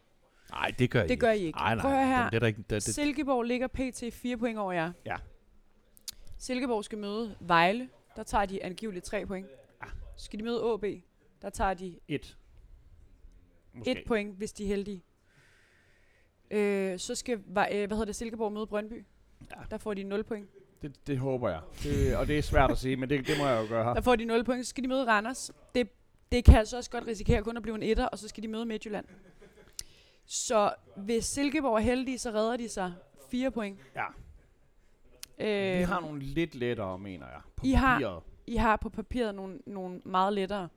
Nej, 0.51 0.71
det 0.79 0.89
gør 0.89 1.03
I 1.03 1.07
Det 1.07 1.19
gør 1.19 1.31
I 1.31 1.39
ikke. 1.45 1.57
Nej, 1.59 1.75
nej. 1.75 1.81
Prøv 1.81 1.93
at 1.93 2.07
her. 2.07 2.29
Det 2.29 2.35
er 2.35 2.39
der 2.39 2.47
ikke... 2.47 2.59
Det, 2.61 2.69
det, 2.69 2.83
Silkeborg 2.83 3.43
ligger 3.43 3.67
pt. 3.67 4.13
4 4.13 4.37
point 4.37 4.57
over 4.59 4.71
jer. 4.71 4.91
Ja. 5.05 5.15
Silkeborg 6.37 6.85
skal 6.85 6.97
møde 6.97 7.35
Vejle. 7.39 7.89
Der 8.15 8.23
tager 8.23 8.45
de 8.45 8.63
angiveligt 8.63 9.05
3 9.05 9.25
point. 9.25 9.47
Ja. 9.83 9.87
Skal 10.17 10.39
de 10.39 10.43
møde 10.45 10.61
AB, 10.73 10.83
der 11.41 11.49
tager 11.49 11.73
de 11.73 11.99
Et. 12.07 12.37
Måske. 13.73 13.91
1 13.91 13.97
point, 14.07 14.35
hvis 14.37 14.53
de 14.53 14.63
er 14.63 14.67
heldige. 14.67 15.03
Øh, 16.51 16.99
så 16.99 17.15
skal 17.15 17.39
Vej- 17.45 17.69
øh, 17.71 17.77
hvad 17.87 17.89
hedder 17.97 18.05
det, 18.05 18.15
Silkeborg 18.15 18.51
møde 18.53 18.67
Brøndby. 18.67 19.05
Ja. 19.51 19.61
Der 19.71 19.77
får 19.77 19.93
de 19.93 20.03
0 20.03 20.23
point. 20.23 20.49
Det, 20.81 21.07
det 21.07 21.17
håber 21.17 21.49
jeg. 21.49 21.61
Det, 21.83 22.15
og 22.17 22.27
det 22.27 22.37
er 22.37 22.41
svært 22.41 22.71
at 22.71 22.77
sige, 22.77 22.95
men 22.97 23.09
det, 23.09 23.27
det 23.27 23.35
må 23.39 23.47
jeg 23.47 23.61
jo 23.63 23.67
gøre. 23.69 23.95
Der 23.95 24.01
får 24.01 24.15
de 24.15 24.25
0 24.25 24.43
point. 24.43 24.65
Så 24.65 24.69
skal 24.69 24.83
de 24.83 24.87
møde 24.89 25.05
Randers. 25.07 25.51
Det, 25.75 25.89
det 26.31 26.45
kan 26.45 26.55
altså 26.55 26.77
også 26.77 26.89
godt 26.89 27.07
risikere 27.07 27.41
kun 27.43 27.57
at 27.57 27.63
blive 27.63 27.75
en 27.75 27.83
etter, 27.83 28.05
og 28.05 28.19
så 28.19 28.27
skal 28.27 28.43
de 28.43 28.47
møde 28.47 28.65
Midtjylland. 28.65 29.05
Så 30.25 30.73
hvis 30.95 31.25
Silkeborg 31.25 31.75
er 31.75 31.79
heldige, 31.79 32.17
så 32.19 32.31
redder 32.31 32.57
de 32.57 32.69
sig 32.69 32.93
4 33.31 33.51
point. 33.51 33.79
Ja. 33.95 34.05
Øh, 35.39 35.79
Vi 35.79 35.83
har 35.83 35.99
nogle 35.99 36.19
lidt 36.21 36.55
lettere, 36.55 36.99
mener 36.99 37.25
jeg, 37.27 37.41
på 37.55 37.65
I 37.65 37.71
har- 37.71 37.95
papiret. 37.95 38.23
I 38.47 38.55
har 38.55 38.75
på 38.75 38.89
papiret 38.89 39.35
nogle, 39.35 39.59
nogle 39.65 40.01
meget 40.05 40.33
lettere. 40.33 40.69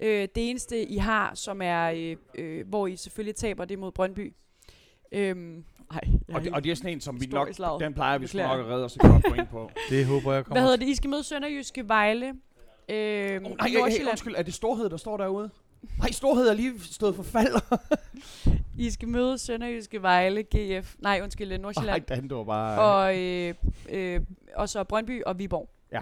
Øh, 0.00 0.08
det 0.34 0.50
eneste, 0.50 0.82
I 0.86 0.96
har, 0.96 1.34
som 1.34 1.62
er, 1.62 1.90
øh, 1.96 2.16
øh, 2.34 2.68
hvor 2.68 2.86
I 2.86 2.96
selvfølgelig 2.96 3.36
taber, 3.36 3.64
det 3.64 3.74
er 3.74 3.78
mod 3.78 3.92
Brøndby. 3.92 4.34
Øhm, 5.12 5.64
ej, 5.90 6.00
Og, 6.34 6.42
det, 6.44 6.52
og 6.52 6.64
det 6.64 6.70
er 6.72 6.76
sådan 6.76 6.90
en, 6.92 7.00
som 7.00 7.20
vi 7.20 7.26
nok, 7.26 7.48
slaget. 7.52 7.80
den 7.80 7.94
plejer 7.94 8.18
vi 8.18 8.26
sgu 8.26 8.38
nok 8.38 8.60
at 8.60 8.66
redde 8.66 8.84
os 8.84 8.96
et 8.96 9.02
godt 9.02 9.24
point 9.28 9.48
på. 9.50 9.70
det 9.90 10.06
håber 10.06 10.32
jeg 10.34 10.44
kommer 10.44 10.54
Hvad 10.54 10.62
hedder 10.62 10.76
det? 10.76 10.88
I 10.88 10.94
skal 10.94 11.10
møde 11.10 11.22
Sønderjyske 11.22 11.88
Vejle. 11.88 12.26
Øhm, 12.90 13.44
Oh, 13.44 13.50
nej, 13.56 13.68
hey, 13.68 13.78
hey, 13.98 14.06
undskyld, 14.10 14.34
er 14.36 14.42
det 14.42 14.54
Storhed, 14.54 14.90
der 14.90 14.96
står 14.96 15.16
derude? 15.16 15.50
Nej, 15.98 16.10
Storhed 16.10 16.48
er 16.48 16.54
lige 16.54 16.72
stået 16.80 17.14
for 17.16 17.22
fald. 17.22 17.54
I 18.78 18.90
skal 18.90 19.08
møde 19.08 19.38
Sønderjyske 19.38 20.02
Vejle, 20.02 20.42
GF. 20.42 20.94
Nej, 20.98 21.20
undskyld, 21.22 21.48
Nej, 21.48 21.56
Nordsjælland. 21.56 22.02
Dan, 22.02 22.22
det 22.28 22.36
var 22.36 22.44
bare... 22.44 22.80
og, 22.80 23.18
øh, 23.18 23.54
øh, 23.90 24.20
og 24.56 24.68
så 24.68 24.84
Brøndby 24.84 25.22
og 25.22 25.38
Viborg. 25.38 25.68
Ja. 25.92 26.00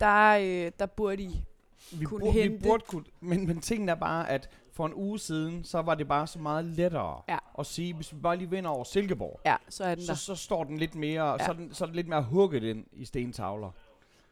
Der, 0.00 0.30
øh, 0.66 0.72
der 0.78 0.86
burde 0.86 1.22
I 1.22 1.44
vi, 1.92 2.04
kunne 2.04 2.20
burde, 2.20 2.32
vi 2.34 2.40
hente- 2.40 2.62
burde 2.68 2.84
kunne... 2.88 3.04
Men, 3.20 3.46
men 3.46 3.60
tingen 3.60 3.88
er 3.88 3.94
bare, 3.94 4.30
at 4.30 4.48
for 4.78 4.86
en 4.86 4.94
uge 4.94 5.18
siden, 5.18 5.64
så 5.64 5.82
var 5.82 5.94
det 5.94 6.08
bare 6.08 6.26
så 6.26 6.38
meget 6.38 6.64
lettere 6.64 7.22
Ja. 7.28 7.38
at 7.58 7.66
sige, 7.66 7.94
hvis 7.94 8.14
vi 8.14 8.18
bare 8.20 8.36
lige 8.36 8.50
vinder 8.50 8.70
over 8.70 8.84
Silkeborg, 8.84 9.40
Ja, 9.46 9.56
så 9.68 9.84
er 9.84 9.94
den 9.94 10.04
så, 10.04 10.12
der. 10.12 10.16
så 10.16 10.34
står 10.34 10.64
den 10.64 10.78
lidt 10.78 10.94
mere, 10.94 11.30
Ja. 11.30 11.38
så, 11.44 11.50
er 11.50 11.54
den, 11.56 11.74
så 11.74 11.84
er 11.84 11.86
den 11.86 11.96
lidt 11.96 12.08
mere 12.08 12.22
hugget 12.22 12.62
ind 12.62 12.86
i 12.92 13.04
stentavler. 13.04 13.70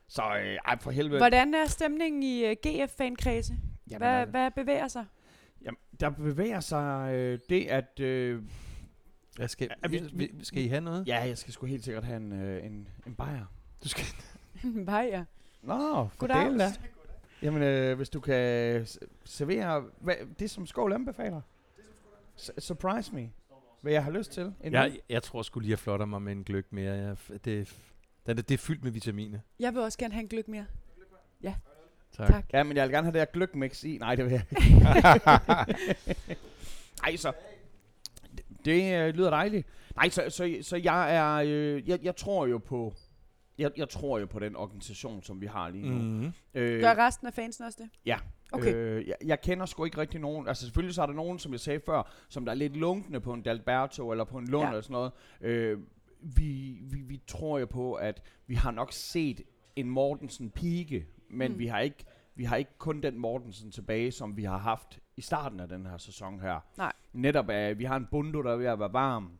Så 0.08 0.22
øh, 0.22 0.58
ej, 0.64 0.78
for 0.80 0.90
helvede. 0.90 1.18
Hvordan 1.20 1.54
er 1.54 1.66
stemningen 1.66 2.22
i 2.22 2.44
uh, 2.50 2.52
GF-fankredse? 2.66 3.54
Jamen, 3.90 3.98
Hvad, 3.98 4.08
altså, 4.20 4.30
hvad 4.30 4.50
bevæger 4.50 4.88
sig? 4.88 5.04
jamen, 5.64 5.78
der 6.00 6.10
bevæger 6.10 6.60
sig 6.60 7.10
øh, 7.14 7.38
det, 7.48 7.66
at... 7.66 8.00
Øh, 8.00 8.42
Jeg 9.38 9.50
skal, 9.50 9.70
Er 9.82 9.88
vi- 9.88 10.10
vi, 10.12 10.30
skal 10.42 10.62
I 10.62 10.68
have 10.68 10.80
noget? 10.80 11.08
ja, 11.08 11.18
jeg 11.26 11.38
skal 11.38 11.52
sgu 11.52 11.66
helt 11.66 11.84
sikkert 11.84 12.04
have 12.04 12.16
en, 12.16 12.32
øh, 12.32 12.66
en, 12.66 12.88
en 13.06 13.14
bajer. 13.14 13.44
Du 13.84 13.88
skal, 13.88 14.04
Bare 14.86 15.04
ja. 15.04 15.24
Nå, 15.62 15.74
for 16.08 16.18
Goddag. 16.18 16.70
Jamen, 17.42 17.62
øh, 17.62 17.96
hvis 17.96 18.08
du 18.08 18.20
kan 18.20 18.86
servere 19.24 19.84
hvad, 20.00 20.14
det, 20.38 20.50
som 20.50 20.66
Skål 20.66 20.92
anbefaler. 20.92 21.40
S- 22.40 22.50
surprise 22.58 23.14
me. 23.14 23.30
Hvad 23.80 23.92
jeg 23.92 24.04
har 24.04 24.10
lyst 24.10 24.32
til. 24.32 24.52
En 24.64 24.72
jeg, 24.72 24.98
jeg 25.08 25.22
tror 25.22 25.42
sgu 25.42 25.60
lige, 25.60 25.70
jeg 25.70 25.78
flotter 25.78 26.06
mig 26.06 26.22
med 26.22 26.32
en 26.32 26.44
gløk 26.44 26.72
mere. 26.72 26.94
Jeg, 26.94 27.16
det, 27.44 27.74
det, 28.26 28.48
det 28.48 28.50
er 28.50 28.58
fyldt 28.58 28.84
med 28.84 28.90
vitaminer. 28.90 29.38
Jeg 29.60 29.74
vil 29.74 29.82
også 29.82 29.98
gerne 29.98 30.14
have 30.14 30.22
en 30.22 30.28
gløk 30.28 30.48
mere. 30.48 30.66
Tak. 32.16 32.28
Tak. 32.28 32.44
Ja, 32.52 32.62
men 32.62 32.76
jeg 32.76 32.84
vil 32.84 32.92
gerne 32.92 33.04
have 33.04 33.12
det 33.12 33.20
her 33.20 33.26
gløgmix 33.32 33.84
i. 33.84 33.98
Nej, 33.98 34.14
det 34.14 34.24
vil 34.24 34.32
jeg 34.32 34.42
ikke. 34.50 34.86
Ej, 37.04 37.16
så... 37.16 37.32
Det, 38.36 38.44
det 38.64 38.94
øh, 38.94 39.14
lyder 39.14 39.30
dejligt. 39.30 39.66
Nej, 39.96 40.08
så, 40.08 40.24
så, 40.28 40.58
så 40.62 40.76
jeg 40.76 41.16
er... 41.16 41.34
Øh, 41.46 41.88
jeg, 41.88 41.98
jeg 42.02 42.16
tror 42.16 42.46
jo 42.46 42.58
på... 42.58 42.94
Jeg, 43.58 43.70
jeg 43.76 43.88
tror 43.88 44.18
jo 44.18 44.26
på 44.26 44.38
den 44.38 44.56
organisation, 44.56 45.22
som 45.22 45.40
vi 45.40 45.46
har 45.46 45.68
lige 45.68 45.90
nu. 45.90 45.94
Mm. 45.98 46.32
Øh, 46.54 46.80
Gør 46.80 46.94
resten 47.06 47.26
af 47.26 47.34
fansen 47.34 47.64
også 47.64 47.78
det? 47.82 47.90
Ja. 48.06 48.18
Okay. 48.52 48.74
Øh, 48.74 49.06
jeg, 49.08 49.14
jeg 49.24 49.40
kender 49.40 49.66
sgu 49.66 49.84
ikke 49.84 49.98
rigtig 49.98 50.20
nogen. 50.20 50.48
Altså 50.48 50.64
selvfølgelig 50.64 50.94
så 50.94 51.02
er 51.02 51.06
der 51.06 51.12
nogen, 51.14 51.38
som 51.38 51.52
jeg 51.52 51.60
sagde 51.60 51.80
før, 51.86 52.10
som 52.28 52.44
der 52.44 52.52
er 52.52 52.56
lidt 52.56 52.76
lunkende 52.76 53.20
på 53.20 53.32
en 53.32 53.42
Dalberto 53.42 54.10
eller 54.10 54.24
på 54.24 54.38
en 54.38 54.48
Lund 54.48 54.62
Ja. 54.64 54.68
eller 54.68 54.80
sådan 54.80 54.94
noget. 54.94 55.12
Øh, 55.40 55.78
vi, 56.20 56.78
vi, 56.82 57.00
vi 57.00 57.20
tror 57.26 57.58
jo 57.58 57.66
på, 57.66 57.94
at 57.94 58.22
vi 58.46 58.54
har 58.54 58.70
nok 58.70 58.92
set 58.92 59.40
en 59.76 59.90
Mortensen 59.90 60.50
pike, 60.50 61.06
men 61.30 61.52
Mm. 61.52 61.58
vi 61.58 61.66
har 61.66 61.80
ikke 61.80 62.04
vi 62.34 62.44
har 62.44 62.56
ikke 62.56 62.70
kun 62.78 63.00
den 63.00 63.18
Mortensen 63.18 63.70
tilbage, 63.70 64.12
som 64.12 64.36
vi 64.36 64.44
har 64.44 64.58
haft 64.58 64.98
i 65.16 65.20
starten 65.20 65.60
af 65.60 65.68
den 65.68 65.86
her 65.86 65.96
sæson 65.96 66.40
her. 66.40 66.60
Nej. 66.78 66.92
Netop 67.12 67.50
at 67.50 67.78
vi 67.78 67.84
har 67.84 67.96
en 67.96 68.06
Bundo, 68.10 68.42
der 68.42 68.52
er 68.52 68.56
ved 68.56 68.66
at 68.66 68.78
være 68.78 68.92
varm. 68.92 69.30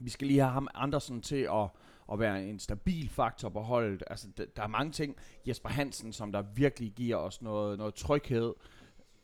Vi 0.00 0.10
skal 0.10 0.26
lige 0.26 0.40
have 0.40 0.52
ham 0.52 0.68
Andersen 0.74 1.20
til 1.22 1.48
at, 1.52 1.68
at 2.12 2.18
være 2.18 2.44
en 2.44 2.58
stabil 2.58 3.08
faktor 3.08 3.48
på 3.48 3.60
holdet. 3.60 4.02
Altså, 4.06 4.26
d- 4.40 4.52
der 4.56 4.62
er 4.62 4.66
mange 4.66 4.92
ting. 4.92 5.16
Jesper 5.48 5.68
Hansen, 5.68 6.12
som 6.12 6.32
der 6.32 6.42
virkelig 6.42 6.92
giver 6.92 7.16
os 7.16 7.42
noget, 7.42 7.78
noget 7.78 7.94
tryghed. 7.94 8.54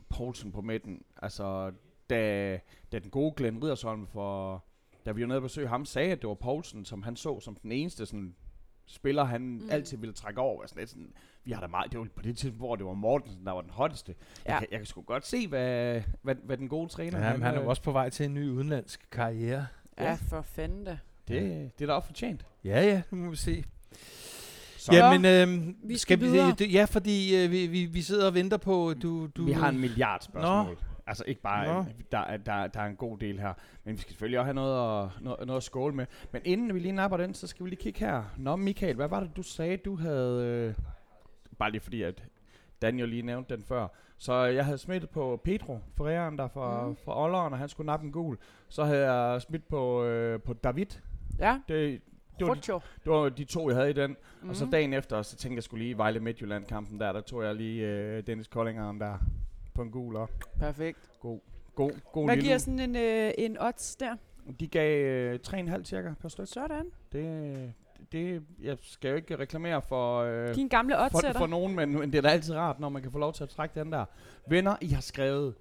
Poulsen 0.09 0.53
på 0.53 0.61
midten. 0.61 1.03
Altså, 1.22 1.72
da, 2.11 2.61
da 2.93 2.99
den 2.99 3.11
gode 3.11 3.35
Glenn 3.37 3.62
Riddersholm 3.62 4.07
for... 4.07 4.64
Da 5.07 5.12
vi 5.12 5.20
var 5.20 5.26
nede 5.28 5.39
og 5.39 5.43
besøge 5.43 5.68
ham, 5.68 5.85
sagde, 5.85 6.12
at 6.12 6.22
det 6.22 6.28
var 6.28 6.35
Poulsen, 6.35 6.85
som 6.85 7.03
han 7.03 7.16
så 7.16 7.41
som 7.41 7.55
den 7.57 7.72
eneste 7.72 8.07
sådan, 8.07 8.35
spiller, 8.87 9.24
han 9.24 9.41
Mm. 9.41 9.68
altid 9.70 9.97
ville 9.99 10.12
trække 10.12 10.41
over. 10.41 10.61
Altså, 10.62 10.76
lidt 10.78 10.91
sådan, 10.91 11.12
vi 11.45 11.53
har 11.53 11.61
da 11.61 11.66
meget, 11.66 11.93
det 11.93 12.01
var 12.01 12.07
på 12.16 12.22
det 12.22 12.37
tidspunkt, 12.37 12.61
hvor 12.61 12.76
det 12.76 12.87
var 12.87 12.95
Mortensen, 12.95 13.47
der 13.47 13.53
var 13.53 13.61
den 13.61 13.70
hotteste. 13.70 14.14
Ja. 14.47 14.53
Jeg, 14.53 14.59
kan, 14.59 14.68
jeg 14.70 14.78
kan 14.78 14.87
sgu 14.87 15.03
godt 15.03 15.26
se, 15.26 15.49
hvad, 15.49 16.03
hvad, 16.22 16.35
hvad 16.35 16.57
den 16.57 16.68
gode 16.68 16.89
træner... 16.89 17.18
Ja, 17.26 17.33
men 17.33 17.43
han 17.43 17.55
er 17.55 17.59
øh, 17.61 17.64
jo 17.64 17.70
også 17.70 17.83
på 17.83 17.93
vej 17.93 18.09
til 18.11 18.26
en 18.26 18.35
ny 18.35 18.49
udenlandsk 18.49 19.09
karriere. 19.11 19.66
Ja, 19.99 20.14
for 20.14 20.43
fanden. 20.43 20.89
Det, 21.31 21.78
det 21.78 21.85
er 21.85 21.87
da 21.87 21.93
også 21.93 22.07
fortjent. 22.07 22.47
Ja, 22.64 22.83
ja, 22.83 23.03
nu 23.11 23.18
må 23.24 23.31
vi 23.31 23.37
se. 23.37 23.64
Så 24.76 24.95
Jamen, 24.95 25.24
øhm, 25.24 25.76
vi 25.83 25.99
skal 25.99 26.18
skal 26.18 26.33
vi, 26.33 26.53
det, 26.59 26.72
ja, 26.72 26.85
fordi 26.85 27.45
øh, 27.45 27.51
vi, 27.51 27.66
vi, 27.66 27.85
vi 27.85 28.03
sidder 28.03 28.26
og 28.26 28.35
venter 28.35 28.57
på, 28.57 28.95
du... 29.03 29.28
du 29.37 29.45
vi 29.45 29.53
har 29.53 29.68
en 29.68 29.78
milliard 29.81 30.20
spørgsmål. 30.20 30.78
Altså 31.07 31.24
ikke 31.26 31.41
bare, 31.43 31.66
Nå. 31.74 31.78
øh, 31.81 31.87
der, 32.12 32.18
er- 32.18 32.37
der, 32.37 32.66
der 32.66 32.81
er 32.81 32.87
en 32.87 32.97
god 32.97 33.18
del 33.18 33.41
her. 33.41 33.53
Men 33.85 33.95
vi 33.97 34.01
skal 34.01 34.11
selvfølgelig 34.11 34.39
også 34.39 34.45
have 34.47 34.55
noget 34.55 35.03
at, 35.05 35.11
noget, 35.20 35.47
noget 35.47 35.57
at 35.57 35.62
skåle 35.62 35.95
med. 35.95 36.07
Men 36.33 36.43
inden 36.45 36.74
vi 36.74 36.78
lige 36.78 36.93
napper 36.93 37.16
den, 37.16 37.35
så 37.35 37.47
skal 37.47 37.64
vi 37.64 37.70
lige 37.70 37.81
kigge 37.83 38.01
her. 38.01 38.22
Nå, 38.39 38.57
Michael, 38.57 38.97
hvad 38.97 39.09
var 39.09 39.20
det, 39.20 39.37
du 39.37 39.43
sagde, 39.43 39.76
du 39.76 39.97
havde... 39.97 40.45
Øh, 40.45 40.74
bare 41.59 41.70
lige 41.70 41.81
fordi, 41.81 42.03
at 42.03 42.24
Daniel 42.83 43.09
lige 43.09 43.22
nævnte 43.22 43.57
den 43.57 43.64
før. 43.64 43.89
Så 44.18 44.35
jeg 44.45 44.64
havde 44.64 44.78
smittet 44.78 45.11
på 45.11 45.41
Pedro 45.45 45.78
Ferreiraen 45.97 46.39
der 46.39 46.49
fra, 46.49 46.87
mm. 46.87 46.97
fra 47.05 47.22
Olleren, 47.24 47.53
og 47.53 47.59
han 47.59 47.68
skulle 47.68 47.87
nappe 47.87 48.07
en 48.07 48.12
gul. 48.12 48.39
Så 48.68 48.85
havde 48.85 49.12
jeg 49.12 49.43
smidt 49.43 49.68
på, 49.68 50.05
øh, 50.05 50.41
på 50.41 50.53
David. 50.53 50.87
Ja, 51.39 51.59
Det, 51.68 52.01
det, 52.39 52.47
var 52.47 52.55
de, 52.55 52.61
det 53.05 53.12
var 53.12 53.28
de 53.28 53.45
to, 53.45 53.68
jeg 53.68 53.76
havde 53.76 53.91
i 53.91 53.93
den. 53.93 54.16
Mm. 54.43 54.49
Og 54.49 54.57
så 54.57 54.64
Mhm. 54.64 54.70
dagen 54.72 54.93
efter, 54.93 55.22
så 55.22 55.37
tænkte 55.37 55.57
jeg 55.57 55.62
skulle 55.62 55.85
lige 55.85 55.99
Vejle 55.99 56.20
Midtjylland-kampen 56.20 57.01
der. 57.01 57.12
Der 57.12 57.20
tog 57.20 57.45
jeg 57.45 57.55
lige 57.55 57.87
øh, 57.87 58.26
Dennis 58.26 58.47
Kollingeren 58.47 59.01
der 59.01 59.18
på 59.74 59.83
en 59.83 59.91
gul 59.91 60.16
og 60.16 60.28
Perfekt. 60.59 60.99
god, 61.20 61.41
god, 61.74 61.91
god 62.12 62.24
Hvad 62.26 62.37
lille 62.37 62.47
giver 62.49 62.59
sådan 62.59 62.81
en, 62.81 62.97
øh, 62.97 63.33
en 63.39 63.57
odds 63.61 63.97
der? 63.97 64.16
De 64.61 64.66
gav 64.68 65.05
øh, 65.05 65.39
3,5 65.47 65.85
cirka 65.85 66.12
per 66.20 66.28
stykke. 66.28 66.47
Sådan. 66.51 66.87
Det, 67.12 67.72
det, 68.12 68.43
jeg 68.62 68.76
skal 68.81 69.09
jo 69.11 69.16
ikke 69.16 69.39
reklamere 69.39 69.83
for, 69.83 70.18
øh, 70.20 70.55
Din 70.55 70.68
gamle 70.68 70.95
for, 70.95 71.05
oddsætter. 71.18 71.39
for 71.41 71.47
nogen, 71.47 71.76
men, 71.76 71.99
men 71.99 72.12
det 72.12 72.18
er 72.18 72.22
da 72.22 72.28
altid 72.28 72.55
rart, 72.55 72.81
når 72.81 72.89
man 72.89 73.03
kan 73.03 73.11
få 73.12 73.18
lov 73.18 73.33
til 73.33 73.43
at 73.43 73.49
trække 73.49 73.81
den 73.81 73.93
der. 73.93 74.05
Venner, 74.49 74.76
I 74.81 74.89
har 74.89 75.01
skrevet, 75.01 75.55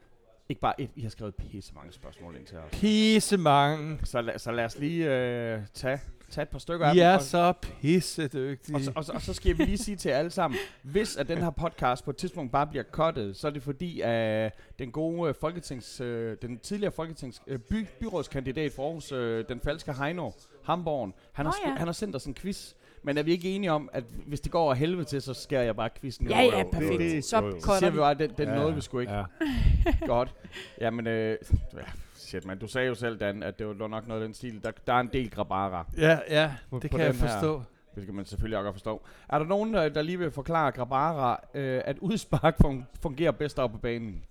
ikke 0.49 0.61
bare 0.61 0.81
et, 0.81 0.89
I 0.95 1.01
har 1.01 1.09
skrevet 1.09 1.35
pisse 1.35 1.73
mange 1.75 1.93
spørgsmål 1.93 2.35
ind 2.35 2.45
til 2.45 2.57
os. 2.57 2.71
Pisse 2.71 3.37
mange. 3.37 3.99
Så, 4.03 4.21
lad, 4.21 4.39
så 4.39 4.51
lad 4.51 4.65
os 4.65 4.77
lige 4.79 5.05
øh, 5.15 5.61
tage, 5.73 5.99
tage 6.29 6.43
et 6.43 6.49
par 6.49 6.59
stykker 6.59 6.85
af 6.85 6.93
I 6.93 6.97
dem. 6.97 7.05
er 7.05 7.13
og- 7.15 7.21
så 7.21 7.53
pisse 7.61 8.27
dygtige. 8.27 8.75
Og 8.75 8.81
så, 8.81 8.91
og, 8.95 9.05
så, 9.05 9.11
og 9.11 9.21
så 9.21 9.33
skal 9.33 9.57
vi 9.57 9.63
lige 9.65 9.77
sige 9.77 9.97
til 9.97 10.09
jer 10.09 10.17
alle 10.17 10.31
sammen, 10.31 10.59
hvis 10.83 11.17
at 11.17 11.27
den 11.27 11.37
her 11.37 11.49
podcast 11.49 12.03
på 12.05 12.09
et 12.11 12.17
tidspunkt 12.17 12.51
bare 12.51 12.67
bliver 12.67 12.83
cuttet, 12.91 13.37
så 13.37 13.47
er 13.47 13.51
det 13.51 13.63
fordi, 13.63 14.01
at 14.01 14.53
den 14.79 14.91
gode 14.91 15.29
øh, 15.29 15.35
folketings, 15.41 16.01
øh, 16.01 16.37
den 16.41 16.59
tidligere 16.59 16.91
folketings, 16.91 17.41
øh, 17.47 17.59
by, 17.59 17.85
byrådskandidat 17.99 18.71
for 18.71 18.85
Aarhus, 18.85 19.11
øh, 19.11 19.45
den 19.49 19.59
falske 19.63 19.93
Heino 19.93 20.31
Hamborn, 20.63 21.13
han 21.33 21.45
har, 21.45 21.53
Nå 21.53 21.57
oh, 21.65 21.71
ja. 21.73 21.77
han 21.77 21.87
har 21.87 21.93
sendt 21.93 22.15
os 22.15 22.25
en 22.25 22.33
quiz. 22.33 22.73
Men 23.03 23.17
er 23.17 23.23
vi 23.23 23.31
ikke 23.31 23.55
enige 23.55 23.71
om, 23.71 23.89
at 23.93 24.03
hvis 24.27 24.39
det 24.41 24.51
går 24.51 24.61
over 24.61 24.73
helvede 24.73 25.03
til, 25.05 25.21
så 25.21 25.33
skærer 25.33 25.63
jeg 25.63 25.75
bare 25.75 25.89
quizzen 26.01 26.29
Ja, 26.29 26.33
over? 26.43 26.57
ja, 26.57 26.63
det- 26.63 26.71
perfekt. 26.71 26.99
det- 26.99 27.23
Så 27.25 27.37
jo, 27.39 27.45
jo. 27.45 27.51
Så 27.51 27.57
cutter 27.65 27.79
siger 27.79 27.89
vi 27.89 27.95
vi. 27.97 27.99
bare, 27.99 28.11
at 28.11 28.19
den, 28.19 28.29
den 28.37 28.47
Ja, 28.49 28.55
nåede 28.55 28.75
vi 28.75 28.81
sgu 28.81 28.99
ikke. 28.99 29.13
Ja. 29.13 29.23
Godt. 30.05 30.35
Jamen, 30.81 31.07
øh, 31.07 31.37
ja, 31.73 31.79
shit, 32.15 32.45
man, 32.45 32.57
du 32.59 32.67
sagde 32.67 32.87
jo 32.87 32.95
selv, 32.95 33.19
Dan, 33.19 33.43
at 33.43 33.59
det 33.59 33.67
var 33.79 33.87
nok 33.87 34.07
noget 34.07 34.21
af 34.21 34.27
den 34.27 34.33
stil. 34.33 34.63
Der, 34.63 34.71
der 34.87 34.93
er 34.93 34.99
en 34.99 35.09
del 35.13 35.29
grabara. 35.31 35.85
Ja, 35.97 36.19
ja, 36.29 36.51
På- 36.69 36.79
det 36.81 36.91
på 36.91 36.97
kan 36.97 37.05
jeg 37.05 37.13
den 37.13 37.21
her. 37.21 37.27
forstå. 37.29 37.61
Det 37.99 38.07
kan 38.07 38.15
man 38.15 38.25
selvfølgelig 38.25 38.57
også 38.57 38.65
godt 38.65 38.75
forstå. 38.75 39.01
Er 39.29 39.39
der 39.39 39.45
nogen, 39.45 39.73
der, 39.73 39.89
der 39.89 40.01
lige 40.01 40.19
vil 40.19 40.31
forklare 40.31 40.71
Grabara, 40.71 41.39
øh, 41.53 41.81
at 41.85 41.97
udspark 41.99 42.55
fun- 42.65 42.83
fungerer 43.01 43.31
bedst 43.31 43.59
op 43.59 43.71
på 43.71 43.77
banen? 43.77 44.23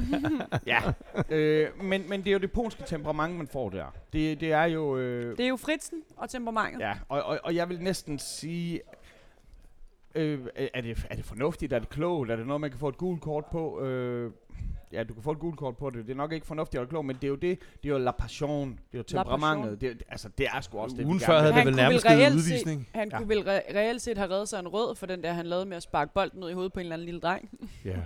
ja. 0.66 0.78
Øh, 1.28 1.68
men, 1.84 2.08
men 2.08 2.20
det 2.20 2.28
er 2.28 2.32
jo 2.32 2.38
det 2.38 2.52
polske 2.52 2.82
temperament, 2.86 3.36
man 3.36 3.46
får 3.48 3.70
der. 3.70 3.84
Det, 4.12 4.40
det 4.40 4.52
er 4.52 4.64
jo... 4.64 4.96
Øh, 4.96 5.36
Det 5.38 5.44
er 5.44 5.48
jo 5.48 5.56
Fritzen 5.56 5.98
og 6.16 6.30
temperamentet. 6.30 6.80
ja, 6.80 6.92
og, 7.08 7.22
og, 7.22 7.40
og 7.44 7.54
jeg 7.54 7.68
vil 7.68 7.80
næsten 7.82 8.18
sige... 8.18 8.80
Øh, 10.14 10.40
er, 10.74 10.80
det, 10.80 11.06
er 11.10 11.16
det 11.16 11.24
fornuftigt? 11.24 11.72
Er 11.72 11.78
det 11.78 11.88
klogt? 11.88 12.30
Er 12.30 12.36
det 12.36 12.46
noget, 12.46 12.60
man 12.60 12.70
kan 12.70 12.78
få 12.80 12.88
et 12.88 12.96
gult 12.96 13.20
kort 13.20 13.44
på? 13.46 13.80
Øh, 13.80 14.32
ja, 14.92 15.04
du 15.04 15.14
kan 15.14 15.22
få 15.22 15.32
et 15.32 15.38
gult 15.38 15.58
kort 15.58 15.76
på 15.76 15.90
det. 15.90 16.06
Det 16.06 16.12
er 16.12 16.16
nok 16.16 16.32
ikke 16.32 16.46
fornuftigt 16.46 16.80
eller 16.80 16.88
klogt, 16.90 17.06
men 17.06 17.16
det 17.16 17.24
er 17.24 17.28
jo 17.28 17.34
det. 17.34 17.58
Det 17.82 17.88
er 17.88 17.92
jo 17.92 17.98
la 17.98 18.10
passion. 18.10 18.70
Det 18.70 18.78
er 18.94 18.98
jo 18.98 19.02
temperamentet. 19.02 19.80
Det, 19.80 19.90
er- 19.90 19.94
altså, 20.08 20.28
det 20.38 20.46
er 20.54 20.60
sgu 20.60 20.78
også 20.78 20.96
det, 20.96 21.04
Ugen 21.04 21.20
før 21.20 21.38
havde 21.38 21.46
det 21.46 21.54
Han 21.54 21.66
vel 21.66 21.74
kunne 21.74 21.82
nærmest 21.82 22.06
givet 22.06 22.18
reelt 22.20 22.34
udvisning. 22.34 22.88
Han 22.94 23.08
Ja. 23.12 23.18
kunne 23.18 23.28
vel 23.28 23.38
re- 23.42 23.76
reelt 23.76 24.02
set 24.02 24.18
have 24.18 24.30
reddet 24.30 24.48
sig 24.48 24.60
en 24.60 24.68
rød 24.68 24.96
for 24.96 25.06
den 25.06 25.22
der, 25.22 25.32
han 25.32 25.46
lavede 25.46 25.66
med 25.66 25.76
at 25.76 25.82
sparke 25.82 26.14
bolden 26.14 26.44
ud 26.44 26.50
i 26.50 26.52
hovedet 26.52 26.72
på 26.72 26.80
en 26.80 26.84
eller 26.86 26.94
anden 26.96 27.06
lille 27.06 27.20
dreng. 27.20 27.48
Ja. 27.84 27.96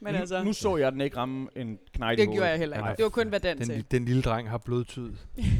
Men 0.00 0.14
nu, 0.14 0.20
altså, 0.20 0.44
nu 0.44 0.52
så 0.52 0.76
jeg 0.76 0.92
den 0.92 1.00
ikke 1.00 1.16
ramme 1.16 1.48
en 1.56 1.78
knejt 1.92 2.18
det 2.18 2.28
gjorde 2.28 2.48
jeg 2.48 2.58
heller 2.58 2.76
ikke. 2.76 2.84
Nej. 2.86 2.94
Det 2.94 3.02
var 3.02 3.08
kun, 3.08 3.28
hvad 3.28 3.40
den 3.40 3.58
Den, 3.58 3.66
til. 3.66 3.84
den 3.90 4.04
lille 4.04 4.22
dreng 4.22 4.50
har 4.50 4.58
blodtyd. 4.58 5.12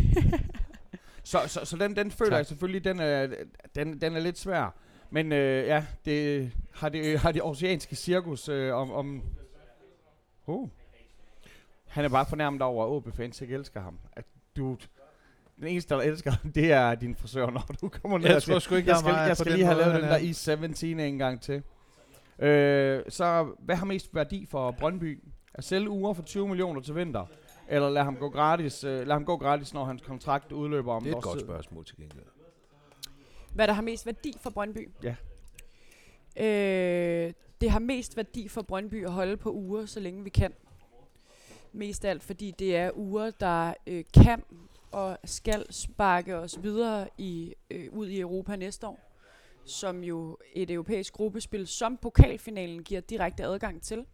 Så, 1.24 1.38
så, 1.46 1.60
så 1.64 1.76
den, 1.76 1.96
den 1.96 2.10
føler 2.10 2.30
Tak. 2.30 2.38
jeg 2.38 2.46
selvfølgelig, 2.46 2.84
den 2.84 3.00
er, 3.00 3.26
den, 3.74 4.00
den 4.00 4.16
er 4.16 4.20
lidt 4.20 4.38
svær. 4.38 4.74
Men 5.10 5.32
øh, 5.32 5.66
ja, 5.66 5.84
det 6.04 6.50
har 6.74 6.88
det, 6.88 7.18
har 7.18 7.32
det 7.32 7.42
oceanske 7.42 7.96
cirkus 7.96 8.48
øh, 8.48 8.74
om... 8.74 8.92
om 8.92 9.22
oh. 10.46 10.68
Han 11.86 12.04
er 12.04 12.08
bare 12.08 12.26
fornærmet 12.26 12.62
over, 12.62 12.84
at 12.84 12.90
OB 12.90 13.14
fans 13.16 13.40
ikke 13.40 13.54
elsker 13.54 13.80
ham. 13.80 13.98
At 14.12 14.24
du, 14.56 14.76
den 15.56 15.66
eneste, 15.66 15.94
der 15.94 16.00
elsker 16.00 16.30
ham, 16.30 16.52
det 16.52 16.72
er 16.72 16.94
din 16.94 17.16
frisør, 17.16 17.50
når 17.50 17.66
du 17.80 17.88
kommer 17.88 18.18
ned 18.18 18.26
Jeg 18.28 18.42
tror 18.42 18.58
sgu 18.58 18.74
ikke, 18.74 18.90
jeg 18.90 18.98
skal, 18.98 19.10
jeg 19.12 19.36
skal 19.36 19.52
lige 19.52 19.64
have 19.64 19.78
lavet 19.78 19.94
den 19.94 20.02
der 20.02 20.08
er. 20.08 20.18
i 20.18 20.32
17 20.32 21.00
en 21.00 21.18
gang 21.18 21.40
til. 21.40 21.62
Øh, 22.38 23.02
så 23.08 23.48
hvad 23.58 23.76
har 23.76 23.86
mest 23.86 24.14
værdi 24.14 24.46
for 24.50 24.70
Brøndby? 24.70 25.22
At 25.54 25.64
sælge 25.64 25.90
uger 25.90 26.14
for 26.14 26.22
20 26.22 26.48
millioner 26.48 26.80
til 26.80 26.94
vinter? 26.94 27.26
Eller 27.68 27.90
lad 27.90 28.02
ham 28.04 28.16
gå 28.16 28.28
gratis, 28.28 28.84
øh, 28.84 29.06
lad 29.06 29.14
ham 29.14 29.24
gå 29.24 29.36
gratis, 29.36 29.74
når 29.74 29.84
hans 29.84 30.02
kontrakt 30.02 30.52
udløber 30.52 30.92
om 30.92 31.02
Det 31.02 31.12
er 31.12 31.16
et 31.16 31.22
godt 31.22 31.38
tid? 31.38 31.46
spørgsmål 31.46 31.84
til 31.84 31.96
gengæld. 31.96 32.24
Hvad 33.54 33.66
der 33.66 33.72
har 33.72 33.82
mest 33.82 34.06
værdi 34.06 34.32
for 34.42 34.50
Brøndby? 34.50 34.88
Ja. 35.02 35.14
Øh, 37.26 37.32
det 37.60 37.70
har 37.70 37.78
mest 37.78 38.16
værdi 38.16 38.48
for 38.48 38.62
Brøndby 38.62 39.04
at 39.04 39.12
holde 39.12 39.36
på 39.36 39.52
uger, 39.52 39.86
så 39.86 40.00
længe 40.00 40.24
vi 40.24 40.30
kan. 40.30 40.52
Mest 41.72 42.04
af 42.04 42.10
alt, 42.10 42.22
fordi 42.22 42.50
det 42.58 42.76
er 42.76 42.90
uger, 42.94 43.30
der 43.30 43.74
øh, 43.86 44.04
kan 44.14 44.42
og 44.92 45.18
skal 45.24 45.72
sparke 45.72 46.36
os 46.36 46.62
videre 46.62 47.08
i, 47.18 47.54
øh, 47.70 47.92
ud 47.92 48.08
i 48.08 48.20
Europa 48.20 48.56
næste 48.56 48.86
år. 48.86 49.12
Som 49.64 50.04
jo 50.04 50.38
et 50.54 50.70
europæisk 50.70 51.12
gruppespil, 51.12 51.66
som 51.66 51.96
pokalfinalen 51.96 52.84
giver 52.84 53.00
direkte 53.00 53.44
adgang 53.44 53.82
til, 53.82 54.04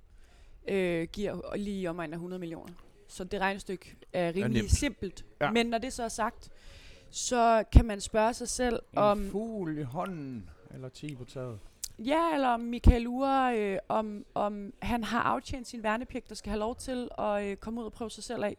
øh, 0.69 1.09
giver 1.13 1.57
lige 1.57 1.91
om 1.91 2.01
af 2.01 2.09
100 2.09 2.41
millioner. 2.41 2.73
Så 3.09 3.25
det 3.25 3.41
regnestykke 3.41 3.97
er 4.13 4.29
rimelig 4.29 4.63
nemt. 4.63 4.71
simpelt. 4.71 5.25
Ja. 5.41 5.51
Men 5.51 5.67
når 5.67 5.79
det 5.79 5.93
så 5.93 6.03
er 6.03 6.09
sagt, 6.09 6.51
så 7.11 7.65
kan 7.73 7.85
man 7.85 8.01
spørge 8.01 8.35
sig 8.35 8.49
selv, 8.49 8.83
En 8.93 8.99
om 8.99 9.29
fugl 9.31 9.79
i 9.79 9.83
hånden, 9.83 10.51
eller 10.75 10.89
10 10.89 11.15
på 11.15 11.25
taget. 11.25 11.59
Ja, 11.99 12.35
eller 12.35 12.49
om 12.49 12.61
Michael 12.61 13.07
Ure, 13.07 13.59
øh, 13.59 13.79
om, 13.89 14.25
om 14.35 14.73
han 14.83 15.05
har 15.05 15.23
aftjent 15.23 15.69
sin 15.69 15.83
værnepligt 15.83 16.31
og 16.31 16.37
skal 16.37 16.51
have 16.51 16.61
lov 16.61 16.77
til 16.77 17.09
at 17.19 17.43
øh, 17.45 17.57
komme 17.57 17.81
ud 17.81 17.85
og 17.87 17.93
prøve 17.93 18.11
sig 18.11 18.25
selv 18.25 18.45
af. 18.45 18.57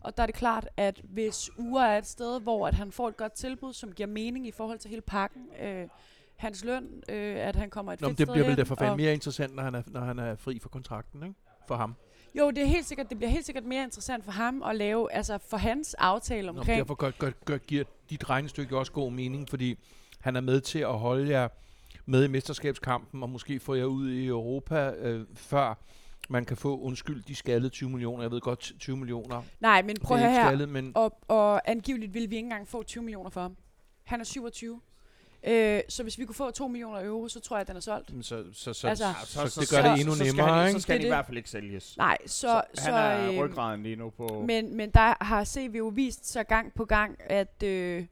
Og 0.00 0.16
der 0.16 0.22
er 0.22 0.26
det 0.26 0.34
klart, 0.34 0.68
at 0.76 1.00
hvis 1.04 1.50
Ure 1.58 1.94
er 1.94 1.98
et 1.98 2.06
sted, 2.06 2.40
hvor 2.40 2.66
at 2.68 2.74
han 2.74 2.92
får 2.92 3.08
et 3.08 3.16
godt 3.16 3.32
tilbud, 3.32 3.72
som 3.72 3.92
giver 3.92 4.06
mening 4.06 4.46
i 4.46 4.50
forhold 4.50 4.78
til 4.78 4.90
hele 4.90 5.02
pakken, 5.02 5.42
øh, 5.62 5.88
hans 6.36 6.64
løn, 6.64 7.02
øh, 7.08 7.36
at 7.36 7.56
han 7.56 7.70
kommer 7.70 7.92
et 7.92 8.00
Nå, 8.00 8.08
fedt 8.08 8.18
det 8.18 8.28
bliver 8.32 8.46
vel 8.46 8.56
derfor 8.56 8.74
fandme 8.74 8.92
og- 8.92 8.96
mere 8.96 9.12
interessant, 9.12 9.54
når 9.54 9.62
han, 9.62 9.74
er, 9.74 9.82
når 9.86 10.00
han 10.00 10.18
er 10.18 10.36
fri 10.36 10.58
for 10.58 10.68
kontrakten, 10.68 11.22
ikke? 11.22 11.34
For 11.68 11.74
ham. 11.74 11.94
Jo, 12.34 12.50
det 12.50 12.58
er 12.62 12.66
helt 12.66 12.86
sikkert, 12.86 13.08
det 13.10 13.18
bliver 13.18 13.30
helt 13.30 13.46
sikkert 13.46 13.64
mere 13.64 13.84
interessant 13.84 14.24
for 14.24 14.32
ham 14.32 14.62
at 14.62 14.76
lave, 14.76 15.12
altså 15.12 15.38
for 15.38 15.56
hans 15.56 15.94
aftale 15.94 16.52
Nå, 16.52 16.58
omkring, 16.58 16.78
derfor 16.78 16.94
gør, 16.94 17.10
gør, 17.10 17.30
gør, 17.44 17.58
giver 17.58 17.84
dit 18.10 18.30
regnestykke 18.30 18.78
også 18.78 18.92
god 18.92 19.12
mening, 19.12 19.48
fordi 19.48 19.78
han 20.20 20.36
er 20.36 20.40
med 20.40 20.60
til 20.60 20.78
at 20.78 20.98
holde 20.98 21.30
jer 21.30 21.48
med 22.10 22.24
i 22.24 22.28
mesterskabskampen, 22.28 23.22
og 23.22 23.30
måske 23.30 23.60
få 23.60 23.74
jer 23.74 23.84
ud 23.84 24.10
i 24.10 24.26
Europa, 24.26 24.90
øh, 24.98 25.26
før 25.34 25.74
man 26.28 26.44
kan 26.44 26.56
få, 26.56 26.80
undskyld, 26.80 27.22
de 27.22 27.34
skaldede 27.34 27.68
20 27.70 27.90
millioner. 27.90 28.22
Jeg 28.22 28.30
ved 28.30 28.40
godt, 28.40 28.72
20 28.80 28.96
millioner. 28.96 29.42
nej, 29.60 29.82
men 29.82 29.96
prøv 30.02 30.16
det 30.16 30.22
at 30.24 30.28
er 30.28 30.32
her, 30.32 30.46
skaldet, 30.46 30.68
men 30.68 30.92
og, 30.94 31.18
og 31.28 31.70
angiveligt 31.70 32.14
ville 32.14 32.28
vi 32.28 32.36
ikke 32.36 32.46
engang 32.46 32.68
få 32.68 32.82
20 32.82 33.04
millioner 33.04 33.30
for 33.30 33.40
ham. 33.40 33.56
Han 34.04 34.20
er 34.20 34.24
27. 34.24 34.80
Øh, 35.44 35.80
så 35.88 36.02
hvis 36.02 36.18
vi 36.18 36.24
kunne 36.24 36.34
få 36.34 36.50
2 36.50 36.68
millioner 36.68 37.04
euro, 37.04 37.28
så 37.28 37.40
tror 37.40 37.56
jeg, 37.56 37.60
at 37.60 37.68
den 37.68 37.76
er 37.76 37.80
solgt. 37.80 38.12
men 38.14 38.22
så, 38.22 38.44
så, 38.52 38.72
så, 38.72 38.88
Altså- 38.88 39.14
så, 39.24 39.46
så, 39.48 39.60
det 39.60 39.70
gør 39.70 39.90
det 39.90 40.00
endnu 40.00 40.12
så 40.14 40.18
skal 40.24 40.26
nemmere, 40.36 40.54
han, 40.58 40.68
ikke? 40.68 40.80
Så 40.80 40.82
skal 40.82 40.92
Det 40.94 41.00
han 41.00 41.00
er 41.00 41.06
i 41.06 41.10
det. 41.10 41.16
hvert 41.16 41.26
fald 41.26 41.36
ikke 41.36 41.50
sælges. 41.50 41.96
Nej, 41.96 42.18
så... 42.26 42.26
så, 42.26 42.62
så 42.74 42.90
han 42.90 43.20
er 43.20 43.28
øhm, 43.28 43.38
ryggraden 43.38 43.82
lige 43.82 43.96
nu 43.96 44.10
på... 44.10 44.44
Men, 44.46 44.76
men 44.76 44.90
der 44.90 45.24
har 45.24 45.44
CV 45.44 45.74
jo 45.78 45.86
vist 45.94 46.32
sig 46.32 46.46
gang 46.46 46.74
på 46.74 46.84
gang, 46.84 47.16
at, 47.26 47.62
øh, 47.62 48.04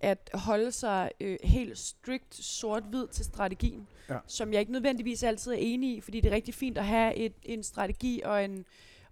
at 0.00 0.30
holde 0.34 0.72
sig 0.72 1.10
øh, 1.20 1.38
helt 1.44 1.78
strikt 1.78 2.34
sort-hvid 2.34 3.06
til 3.08 3.24
strategien, 3.24 3.86
Ja. 4.08 4.18
som 4.26 4.52
jeg 4.52 4.60
ikke 4.60 4.72
nødvendigvis 4.72 5.22
altid 5.22 5.52
er 5.52 5.56
enig 5.56 5.96
i, 5.96 6.00
fordi 6.00 6.20
det 6.20 6.30
er 6.30 6.34
rigtig 6.34 6.54
fint 6.54 6.78
at 6.78 6.84
have 6.84 7.14
et, 7.14 7.32
en 7.42 7.62
strategi 7.62 8.20
og 8.24 8.44
en 8.44 8.64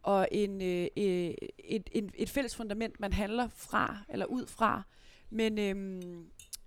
og 0.03 0.29
en, 0.33 0.63
øh, 0.63 0.83
øh, 0.97 1.35
et, 1.59 1.91
en, 1.93 2.11
et 2.15 2.31
fælles 2.31 2.57
fundament, 2.57 3.01
man 3.01 3.13
handler 3.13 3.49
fra 3.57 3.97
eller 4.09 4.27
ud 4.27 4.47
fra. 4.47 4.83
Men 5.31 5.59
øhm, 5.59 6.27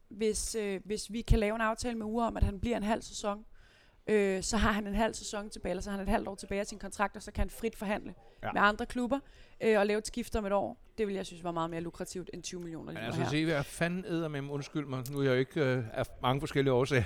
hvis, 0.09 0.55
øh, 0.55 0.81
hvis 0.85 1.11
vi 1.13 1.21
kan 1.21 1.39
lave 1.39 1.55
en 1.55 1.61
aftale 1.61 1.97
med 1.97 2.05
Ure 2.05 2.27
om, 2.27 2.37
at 2.37 2.43
han 2.43 2.59
bliver 2.59 2.77
en 2.77 2.83
halv 2.83 3.01
sæson, 3.01 3.45
øh, 4.11 4.43
så 4.43 4.57
har 4.57 4.71
han 4.71 4.87
en 4.87 4.95
halv 4.95 5.13
sæson 5.13 5.49
tilbage, 5.49 5.69
eller 5.71 5.81
så 5.81 5.89
har 5.89 5.97
han 5.97 6.07
et 6.07 6.11
halvt 6.11 6.27
år 6.27 6.35
tilbage 6.35 6.59
af 6.61 6.67
sin 6.67 6.79
kontrakt, 6.79 7.15
og 7.15 7.23
så 7.23 7.31
kan 7.31 7.41
han 7.41 7.49
frit 7.49 7.75
forhandle 7.75 8.13
Ja. 8.43 8.51
med 8.53 8.61
andre 8.61 8.85
klubber 8.85 9.19
øh, 9.61 9.79
og 9.79 9.85
lave 9.85 9.97
et 9.97 10.07
skift 10.07 10.35
om 10.35 10.45
et 10.45 10.51
år. 10.51 10.77
Det 10.97 11.07
vil 11.07 11.15
jeg 11.15 11.25
synes 11.25 11.43
var 11.43 11.51
meget 11.51 11.69
mere 11.69 11.81
lukrativt 11.81 12.29
end 12.33 12.43
20 12.43 12.61
millioner 12.61 12.93
Men 12.93 12.97
altså, 13.03 13.25
se, 13.29 13.45
hvad 13.45 13.63
fanden 13.63 14.05
æder 14.05 14.27
med 14.27 14.41
undskyld 14.49 14.85
mig. 14.85 15.11
Nu 15.11 15.19
er 15.19 15.23
jeg 15.23 15.39
ikke 15.39 15.61
øh, 15.61 15.83
af 15.93 16.05
mange 16.21 16.39
forskellige 16.39 16.73
årsager. 16.73 17.03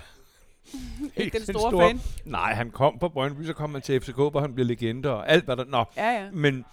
Ikke 1.17 1.37
den 1.37 1.45
store, 1.59 1.87
fan. 1.87 1.99
Nej, 2.25 2.53
han 2.53 2.71
kom 2.71 2.99
på 2.99 3.09
Brøndby, 3.09 3.43
så 3.45 3.53
kom 3.53 3.73
han 3.73 3.81
til 3.81 4.01
FCK, 4.01 4.15
hvor 4.15 4.39
han 4.39 4.53
blev 4.55 4.65
legende 4.65 5.09
og 5.11 5.29
alt, 5.29 5.45
hvad 5.45 5.57
der... 5.57 5.65
Nå, 5.65 5.83
Ja, 5.97 6.09
ja. 6.23 6.31
Men 6.31 6.65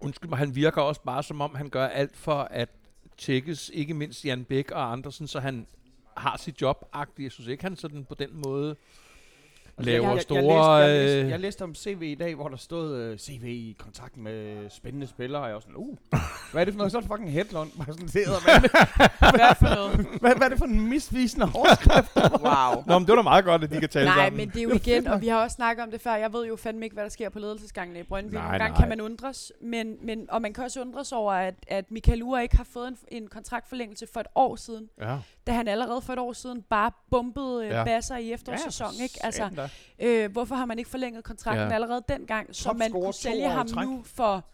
undskyld 0.00 0.28
mig, 0.28 0.38
han 0.38 0.54
virker 0.54 0.82
også 0.82 1.00
bare 1.02 1.22
som 1.22 1.40
om, 1.40 1.54
han 1.54 1.68
gør 1.68 1.86
alt 1.86 2.16
for 2.16 2.34
at 2.50 2.68
tjekkes, 3.18 3.70
ikke 3.74 3.94
mindst 3.94 4.24
Jan 4.24 4.44
Bæk 4.44 4.70
og 4.70 4.92
Andersen, 4.92 5.26
så 5.26 5.40
han 5.40 5.66
har 6.18 6.36
sit 6.36 6.62
job 6.62 6.90
-agtigt. 6.96 7.22
Jeg 7.22 7.32
synes 7.32 7.48
ikke, 7.48 7.62
han 7.62 7.76
sådan 7.76 8.04
på 8.04 8.14
den 8.14 8.30
måde 8.46 8.76
laver 9.78 10.06
jeg, 10.06 10.14
jeg, 10.14 10.22
store... 10.22 10.74
Jeg 10.74 10.88
læste, 10.88 11.00
jeg, 11.00 11.06
læste, 11.06 11.24
øh, 11.24 11.30
jeg 11.30 11.40
læste 11.40 11.62
om 11.62 11.74
CV 11.74 12.02
i 12.02 12.14
dag, 12.14 12.34
hvor 12.34 12.48
der 12.48 12.56
stod 12.56 13.10
uh, 13.12 13.16
CV 13.18 13.44
i 13.44 13.76
kontakt 13.78 14.16
med 14.16 14.70
spændende 14.70 15.06
spillere, 15.06 15.42
og 15.42 15.46
jeg 15.48 15.54
var 15.54 15.60
sådan, 15.60 15.76
uh, 15.76 15.96
hvad 16.52 16.60
er 16.60 16.64
det 16.64 16.74
for 16.74 16.78
noget? 16.78 16.92
Så 16.92 16.98
er 16.98 17.00
det 17.00 17.10
fucking 17.10 17.32
headlund. 17.32 17.70
Bare 17.78 17.86
sådan, 17.86 18.06
det 18.06 18.12
hvad, 19.38 19.54
for 19.58 19.74
noget? 19.74 20.06
hvad, 20.20 20.34
hvad 20.34 20.46
er 20.46 20.48
det 20.48 20.58
for 20.58 20.64
en 20.64 20.88
misvisende 20.88 21.46
overskrift? 21.54 22.10
Wow. 22.48 22.82
Nå, 22.86 22.98
men 22.98 23.06
det 23.06 23.08
var 23.08 23.16
da 23.16 23.22
meget 23.22 23.44
godt, 23.44 23.64
at 23.64 23.70
de 23.70 23.80
kan 23.80 23.88
tale 23.88 24.04
Nej, 24.04 24.14
sammen. 24.24 24.36
men 24.36 24.48
det 24.48 24.56
er 24.58 24.62
jo 24.62 24.72
igen, 24.74 25.06
og 25.06 25.20
vi 25.20 25.28
har 25.28 25.42
også 25.42 25.54
snakket 25.54 25.84
om 25.84 25.90
det 25.90 26.00
før, 26.00 26.14
jeg 26.14 26.32
ved 26.32 26.46
jo 26.46 26.56
fandme 26.56 26.86
ikke, 26.86 26.94
hvad 26.94 27.04
der 27.04 27.10
sker 27.10 27.28
på 27.28 27.38
ledelsesgangene 27.38 28.00
i 28.00 28.02
Brøndby. 28.02 28.34
Nej, 28.34 28.42
Nogle 28.42 28.58
gange 28.58 28.70
nej. 28.72 28.80
kan 28.80 28.88
man 28.88 29.00
undres, 29.00 29.52
men, 29.62 29.96
men, 30.02 30.26
og 30.30 30.42
man 30.42 30.52
kan 30.52 30.64
også 30.64 30.80
undres 30.80 31.12
over, 31.12 31.32
at, 31.32 31.54
at 31.68 31.90
Michael 31.90 32.22
Ure 32.22 32.42
ikke 32.42 32.56
har 32.56 32.66
fået 32.72 32.88
en, 32.88 32.96
en 33.08 33.26
kontraktforlængelse 33.28 34.06
for 34.12 34.20
et 34.20 34.26
år 34.34 34.56
siden, 34.56 34.88
Ja. 35.00 35.16
da 35.46 35.52
han 35.52 35.68
allerede 35.68 36.00
for 36.00 36.12
et 36.12 36.18
år 36.18 36.32
siden 36.32 36.62
bare 36.62 36.90
bumpede 37.10 37.66
Ja. 37.66 37.78
ja. 37.78 37.84
basser 37.84 38.16
i 38.16 38.32
efterårssæsonen. 38.32 38.94
Ja, 38.98 39.02
ikke? 39.02 39.18
Altså, 39.22 39.67
øh, 39.98 40.32
hvorfor 40.32 40.54
har 40.54 40.64
man 40.66 40.78
ikke 40.78 40.90
forlænget 40.90 41.24
kontrakten 41.24 41.68
Ja. 41.68 41.74
allerede 41.74 42.02
dengang, 42.08 42.48
så 42.56 42.72
man 42.72 42.90
kunne 42.90 43.12
sælge 43.14 43.48
ham 43.48 43.66
træk. 43.68 43.86
nu 43.86 44.02
for... 44.04 44.44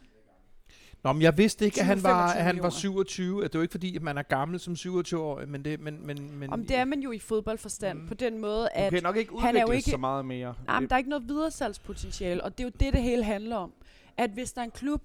Nå, 1.04 1.12
men 1.12 1.22
jeg 1.22 1.38
vidste 1.38 1.64
ikke, 1.64 1.80
at 1.80 1.86
han 1.86 2.02
var, 2.02 2.28
20-25 2.32 2.36
at 2.36 2.44
han 2.44 2.46
var 2.46 2.52
millioner. 2.52 2.70
27. 2.70 3.44
At 3.44 3.52
det 3.52 3.58
var 3.58 3.62
ikke 3.62 3.72
fordi, 3.72 3.96
at 3.96 4.02
man 4.02 4.18
er 4.18 4.22
gammel 4.22 4.60
som 4.60 4.76
27 4.76 5.20
år, 5.22 5.46
men 5.46 5.64
det, 5.64 5.80
men, 5.80 6.06
men, 6.06 6.38
men 6.38 6.50
Om 6.50 6.66
det 6.66 6.76
er 6.76 6.84
man 6.84 7.00
jo 7.00 7.12
i 7.12 7.18
fodboldforstand, 7.18 7.98
Mm. 7.98 8.08
på 8.08 8.14
den 8.14 8.38
måde, 8.40 8.68
at 8.72 8.90
Du 8.92 8.96
kan 8.96 9.02
nok 9.02 9.16
ikke 9.16 9.40
han 9.40 9.56
er 9.56 9.60
jo 9.60 9.70
ikke- 9.70 9.90
så 9.90 9.96
meget 9.96 10.24
mere. 10.24 10.54
Jamen, 10.68 10.88
der 10.88 10.94
er 10.94 10.98
ikke 10.98 11.10
noget 11.10 11.28
videresalgspotentiale, 11.28 12.44
og 12.44 12.58
det 12.58 12.64
er 12.64 12.68
jo 12.68 12.72
det, 12.80 12.92
det 12.92 13.02
hele 13.02 13.24
handler 13.24 13.56
om. 13.56 13.72
At 14.16 14.30
hvis 14.30 14.52
der 14.52 14.60
er 14.60 14.64
en 14.64 14.70
klub, 14.70 15.02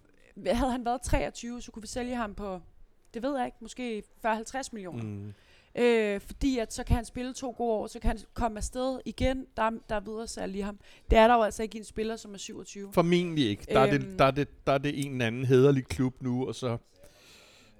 havde 0.47 0.71
han 0.71 0.85
været 0.85 1.01
23, 1.01 1.61
så 1.61 1.71
kunne 1.71 1.81
vi 1.81 1.87
sælge 1.87 2.15
ham 2.15 2.33
på, 2.33 2.61
det 3.13 3.23
ved 3.23 3.37
jeg 3.37 3.45
ikke, 3.45 3.57
måske 3.61 4.03
40-50 4.25 4.69
millioner. 4.73 5.03
Mm. 5.03 5.33
Øh, 5.79 6.21
fordi 6.21 6.57
at 6.57 6.73
så 6.73 6.83
kan 6.83 6.95
han 6.95 7.05
spille 7.05 7.33
to 7.33 7.53
gode 7.57 7.71
år, 7.73 7.87
så 7.87 7.99
kan 7.99 8.07
han 8.09 8.19
komme 8.33 8.57
afsted 8.57 8.99
igen, 9.05 9.45
der, 9.57 9.63
er- 9.63 9.79
der 9.89 9.95
er 9.95 9.99
videresalg 9.99 10.55
i 10.55 10.59
ham. 10.59 10.79
Det 11.09 11.17
er 11.17 11.27
der 11.27 11.35
jo 11.35 11.41
altså 11.41 11.63
ikke 11.63 11.77
en 11.77 11.83
spiller, 11.83 12.15
som 12.15 12.33
er 12.33 12.37
27. 12.37 12.93
Formentlig 12.93 13.49
ikke. 13.49 13.65
Der, 13.69 13.79
er 13.79 13.91
det, 13.91 14.03
Øhm. 14.03 14.17
der, 14.17 14.25
er 14.25 14.31
det, 14.31 14.67
der 14.67 14.73
er 14.73 14.77
det 14.77 15.05
en 15.05 15.11
eller 15.11 15.25
anden 15.27 15.45
hederlig 15.45 15.85
klub 15.85 16.21
nu, 16.21 16.47
og 16.47 16.55
så 16.55 16.77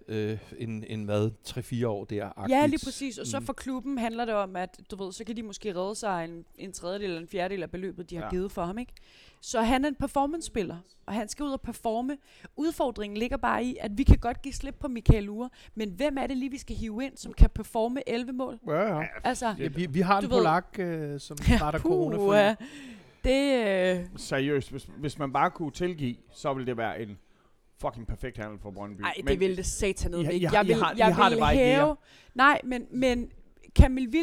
øh, 0.08 0.38
en, 0.58 0.84
en 0.88 1.04
hvad, 1.04 1.32
3-4 1.48 1.86
år 1.88 2.06
der. 2.06 2.46
Ja, 2.50 2.66
lige 2.66 2.86
præcis. 2.86 3.18
Og 3.18 3.28
så 3.28 3.40
Mm. 3.40 3.46
for 3.46 3.54
klubben 3.54 3.98
handler 3.98 4.26
det 4.26 4.34
om, 4.34 4.56
at 4.56 4.80
du 4.92 5.04
ved, 5.04 5.12
så 5.14 5.24
kan 5.24 5.36
de 5.36 5.44
måske 5.44 5.76
redde 5.76 5.96
sig 5.96 6.26
en, 6.26 6.46
en 6.58 6.72
tredjedel 6.72 7.06
eller 7.06 7.22
en 7.22 7.28
fjerdedel 7.28 7.64
af 7.64 7.72
beløbet, 7.72 8.10
de 8.10 8.16
har 8.16 8.24
ja. 8.24 8.30
givet 8.30 8.52
for 8.52 8.66
ham. 8.66 8.78
ikke? 8.78 8.94
Så 9.42 9.62
han 9.62 9.86
er 9.86 9.90
en 9.90 9.96
performance-spiller, 9.96 10.78
og 11.06 11.14
han 11.14 11.28
skal 11.28 11.44
ud 11.46 11.52
og 11.52 11.62
performe. 11.62 12.18
Udfordringen 12.58 13.18
ligger 13.18 13.38
bare 13.38 13.64
i, 13.64 13.78
at 13.82 13.92
vi 13.98 14.04
kan 14.04 14.18
godt 14.18 14.42
give 14.42 14.54
slip 14.54 14.76
på 14.80 14.88
Michael 14.88 15.30
Ure, 15.30 15.50
men 15.76 15.90
hvem 15.92 16.18
er 16.18 16.28
det 16.28 16.38
lige, 16.38 16.52
vi 16.52 16.58
skal 16.58 16.76
hive 16.76 17.04
ind, 17.06 17.18
som 17.18 17.34
kan 17.34 17.50
performe 17.50 18.10
11 18.10 18.32
mål? 18.32 18.60
Ja, 18.68 18.96
ja. 18.98 19.04
Altså, 19.24 19.56
ja 19.60 19.68
vi, 19.68 19.86
vi 19.86 20.02
har 20.02 20.18
en 20.18 20.24
ved- 20.24 20.30
polak, 20.30 20.76
øh, 20.80 21.20
som 21.20 21.38
starter 21.38 21.80
corona 21.80 22.18
puh, 22.18 22.36
ja. 22.36 22.56
det, 23.24 23.98
øh, 24.00 24.06
Seriøst, 24.18 24.72
hvis, 24.72 24.88
hvis 24.98 25.20
man 25.20 25.34
bare 25.34 25.52
kunne 25.52 25.72
tilgive, 25.72 26.16
så 26.34 26.54
ville 26.54 26.68
det 26.68 26.78
være 26.78 27.02
en 27.02 27.18
fucking 27.82 28.08
perfekt 28.08 28.38
handel 28.38 28.60
for 28.60 28.72
Brøndby. 28.72 29.02
ej, 29.02 29.14
Men- 29.18 29.28
det 29.28 29.40
ville 29.40 29.56
det 29.56 29.66
satan 29.66 30.14
I- 30.14 30.18
ikke. 30.18 30.36
I 30.36 30.44
har- 30.44 30.54
Jeg 30.58 30.64
I 30.66 30.68
vil, 30.68 30.76
har- 30.76 30.94
I 30.94 30.98
jeg 30.98 31.16
har 31.16 31.24
vil 31.30 31.32
det 31.38 31.42
bare 31.42 31.54
ikke 31.54 31.66
hæve... 31.66 31.96
Nej, 32.36 32.62
men, 32.64 32.86
men 32.92 33.30
Kamil 33.76 34.14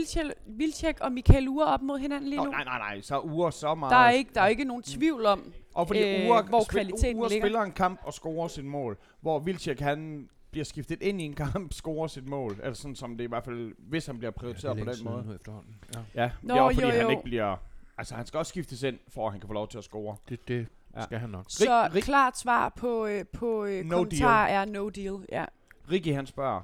Vilcek 0.47 1.01
og 1.01 1.13
Michael 1.13 1.49
Ure 1.49 1.67
op 1.67 1.83
mod 1.83 1.99
hinanden 1.99 2.29
lige 2.31 2.37
Nå, 2.39 2.45
nu? 2.45 2.51
nej, 2.51 2.65
nej, 2.65 2.79
nej, 2.79 3.01
så 3.01 3.21
uger 3.21 3.51
så 3.51 3.75
meget. 3.75 3.91
Der 3.93 3.97
er 3.97 4.11
ikke, 4.11 4.31
der 4.35 4.41
er 4.41 4.47
ikke 4.47 4.65
nogen 4.65 4.83
tvivl 4.83 5.27
om, 5.27 5.53
Og 5.75 5.87
fordi 5.87 6.01
øh, 6.01 6.31
Ure, 6.31 6.43
hvor 6.43 6.61
spil- 6.65 6.71
kvaliteten 6.73 7.17
Ure 7.21 7.29
ligger. 7.29 7.43
spiller 7.45 7.61
en 7.63 7.73
kamp 7.73 8.01
og 8.05 8.13
scorer 8.15 8.49
sit 8.49 8.65
mål, 8.65 8.99
hvor 9.21 9.39
Vilcek 9.39 9.81
han 9.81 10.29
bliver 10.51 10.65
skiftet 10.65 11.03
ind 11.03 11.21
i 11.21 11.25
en 11.25 11.35
kamp, 11.35 11.73
scorer 11.81 12.07
sit 12.07 12.29
mål. 12.29 12.61
Altså 12.63 12.83
sådan 12.83 12.97
som 12.97 13.17
det 13.17 13.25
i 13.25 13.27
hvert 13.27 13.45
fald, 13.45 13.73
hvis 13.79 14.07
han 14.07 14.19
bliver 14.19 14.31
prioriteret 14.31 14.79
på 14.79 14.85
den 14.93 15.05
måde. 15.05 15.25
Nu 15.27 15.33
efterhånden. 15.35 15.75
Ja. 15.95 16.23
Ja, 16.23 16.31
Nå, 16.43 16.55
det 16.55 16.59
er 16.61 16.63
også, 16.63 16.81
fordi 16.81 16.87
jo, 16.93 16.93
han 16.97 17.03
jo. 17.03 17.11
ikke 17.11 17.23
bliver... 17.23 17.57
Altså, 17.99 18.15
han 18.15 18.27
skal 18.27 18.39
også 18.39 18.51
skiftes 18.51 18.83
ind, 18.83 18.99
for 19.09 19.27
at 19.27 19.33
han 19.33 19.41
kan 19.41 19.47
få 19.49 19.53
lov 19.55 19.69
til 19.69 19.79
at 19.79 19.85
score. 19.85 20.17
Det, 20.29 20.49
det 20.49 20.67
Ja. 20.97 21.03
skal 21.03 21.19
han 21.19 21.31
nok. 21.31 21.45
Så 21.49 21.89
Rig- 21.95 22.03
klart 22.03 22.39
svar 22.39 22.69
på, 22.69 23.07
øh, 23.07 23.25
på 23.33 23.65
øh, 23.65 23.85
No 23.85 23.97
kommentar 23.97 24.47
er 24.47 24.65
no 24.65 24.89
deal. 24.89 25.17
Ja. 25.33 25.45
Ricky, 25.91 26.15
han 26.15 26.27
spørger, 26.27 26.63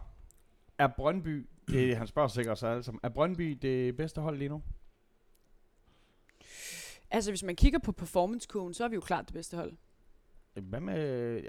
er 0.79 0.87
Brøndby, 0.87 1.47
det, 1.69 1.97
han 1.97 2.07
spørger 2.07 2.29
sikkert 2.29 2.59
sig 2.59 2.71
alle 2.71 2.83
sammen, 2.83 3.01
er 3.03 3.09
Brøndby 3.09 3.59
det 3.63 3.97
bedste 3.97 4.21
hold 4.21 4.39
lige 4.39 4.49
nu? 4.49 4.63
Altså, 7.11 7.31
hvis 7.31 7.43
man 7.43 7.57
kigger 7.57 7.79
på 7.79 7.93
performance-kurven, 7.93 8.75
så 8.75 8.85
er 8.85 8.89
vi 8.89 8.95
jo 8.95 9.01
klart 9.01 9.27
det 9.27 9.35
bedste 9.35 9.57
hold. 9.57 9.73
Hvad 10.55 10.81
med, 10.81 10.99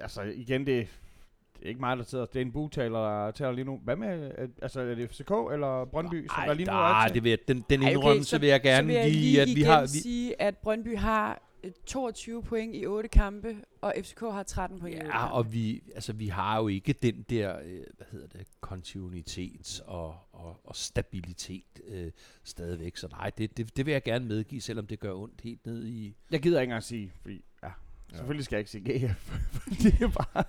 altså 0.01 0.22
igen, 0.22 0.59
det, 0.68 0.88
det 1.57 1.66
er 1.66 1.68
ikke 1.70 1.80
mig, 1.80 1.97
der 1.97 2.03
sidder, 2.03 2.26
det 2.26 2.36
er 2.36 2.45
en 2.45 2.51
bugtaler, 2.51 2.99
der 2.99 3.32
taler 3.32 3.51
lige 3.51 3.66
nu. 3.66 3.78
Hvad 3.84 3.95
med, 3.95 4.32
altså 4.61 4.82
er 4.82 4.95
det 4.95 5.09
FCK 5.09 5.32
eller 5.51 5.86
Brøndby, 5.86 6.28
som 6.28 6.43
der 6.47 6.53
lige 6.53 6.66
nu 6.66 6.72
er 6.72 6.76
nej, 6.78 7.07
til? 7.07 7.16
det 7.16 7.24
vil 7.24 7.30
jeg, 7.30 7.39
den, 7.47 7.66
den 7.70 7.82
Ej, 7.82 7.88
okay, 7.88 7.95
indrømmelse 7.95 8.30
så- 8.30 8.38
vil 8.39 8.49
jeg 8.49 8.61
gerne 8.61 8.84
så 8.84 8.86
vil 8.88 8.95
jeg 8.95 9.03
give, 9.11 9.14
lige 9.22 9.41
at 9.41 9.47
vi 9.47 9.51
igen 9.51 9.66
har... 9.66 9.82
Vi, 9.82 9.88
sige, 9.88 10.41
at 10.41 10.57
Brøndby 10.57 10.97
har 10.97 11.41
22 11.86 12.43
point 12.43 12.76
i 12.76 12.86
8 12.86 13.09
kampe, 13.09 13.57
og 13.82 13.93
FCK 14.01 14.20
har 14.20 14.43
13 14.43 14.80
point 14.80 14.95
i 14.95 14.97
8 14.97 15.07
ja, 15.07 15.20
kampe. 15.20 15.34
og 15.34 15.53
vi, 15.53 15.84
altså, 15.95 16.14
vi 16.14 16.28
har 16.28 16.57
jo 16.57 16.68
ikke 16.68 16.93
den 16.93 17.26
der, 17.30 17.59
øh, 17.64 17.84
hvad 17.97 18.07
hedder 18.11 18.28
det, 18.28 18.47
kontinuitet 18.61 19.82
og, 19.86 20.18
og, 20.32 20.59
og 20.64 20.76
stabilitet 20.76 21.82
øh, 21.88 22.11
stadigvæk. 22.43 22.97
Så 22.97 23.07
nej, 23.07 23.30
det, 23.38 23.57
det, 23.57 23.78
det 23.78 23.86
vil 23.86 23.91
jeg 23.91 24.03
gerne 24.03 24.26
medgive, 24.26 24.61
selvom 24.61 24.88
det 24.88 24.99
gør 24.99 25.14
ondt 25.14 25.41
helt 25.41 25.66
ned 25.66 25.86
i... 25.86 26.16
Jeg 26.32 26.41
gider 26.41 26.61
ikke 26.61 26.70
engang 26.70 26.84
sige, 26.84 27.11
fordi, 27.22 27.45
ja, 28.14 28.18
selvfølgelig 28.18 28.45
skal 28.45 28.55
jeg 28.55 28.59
ikke 28.59 28.72
sige 28.72 29.07
GF, 29.07 29.39
det 29.84 30.01
er 30.01 30.07
bare 30.07 30.43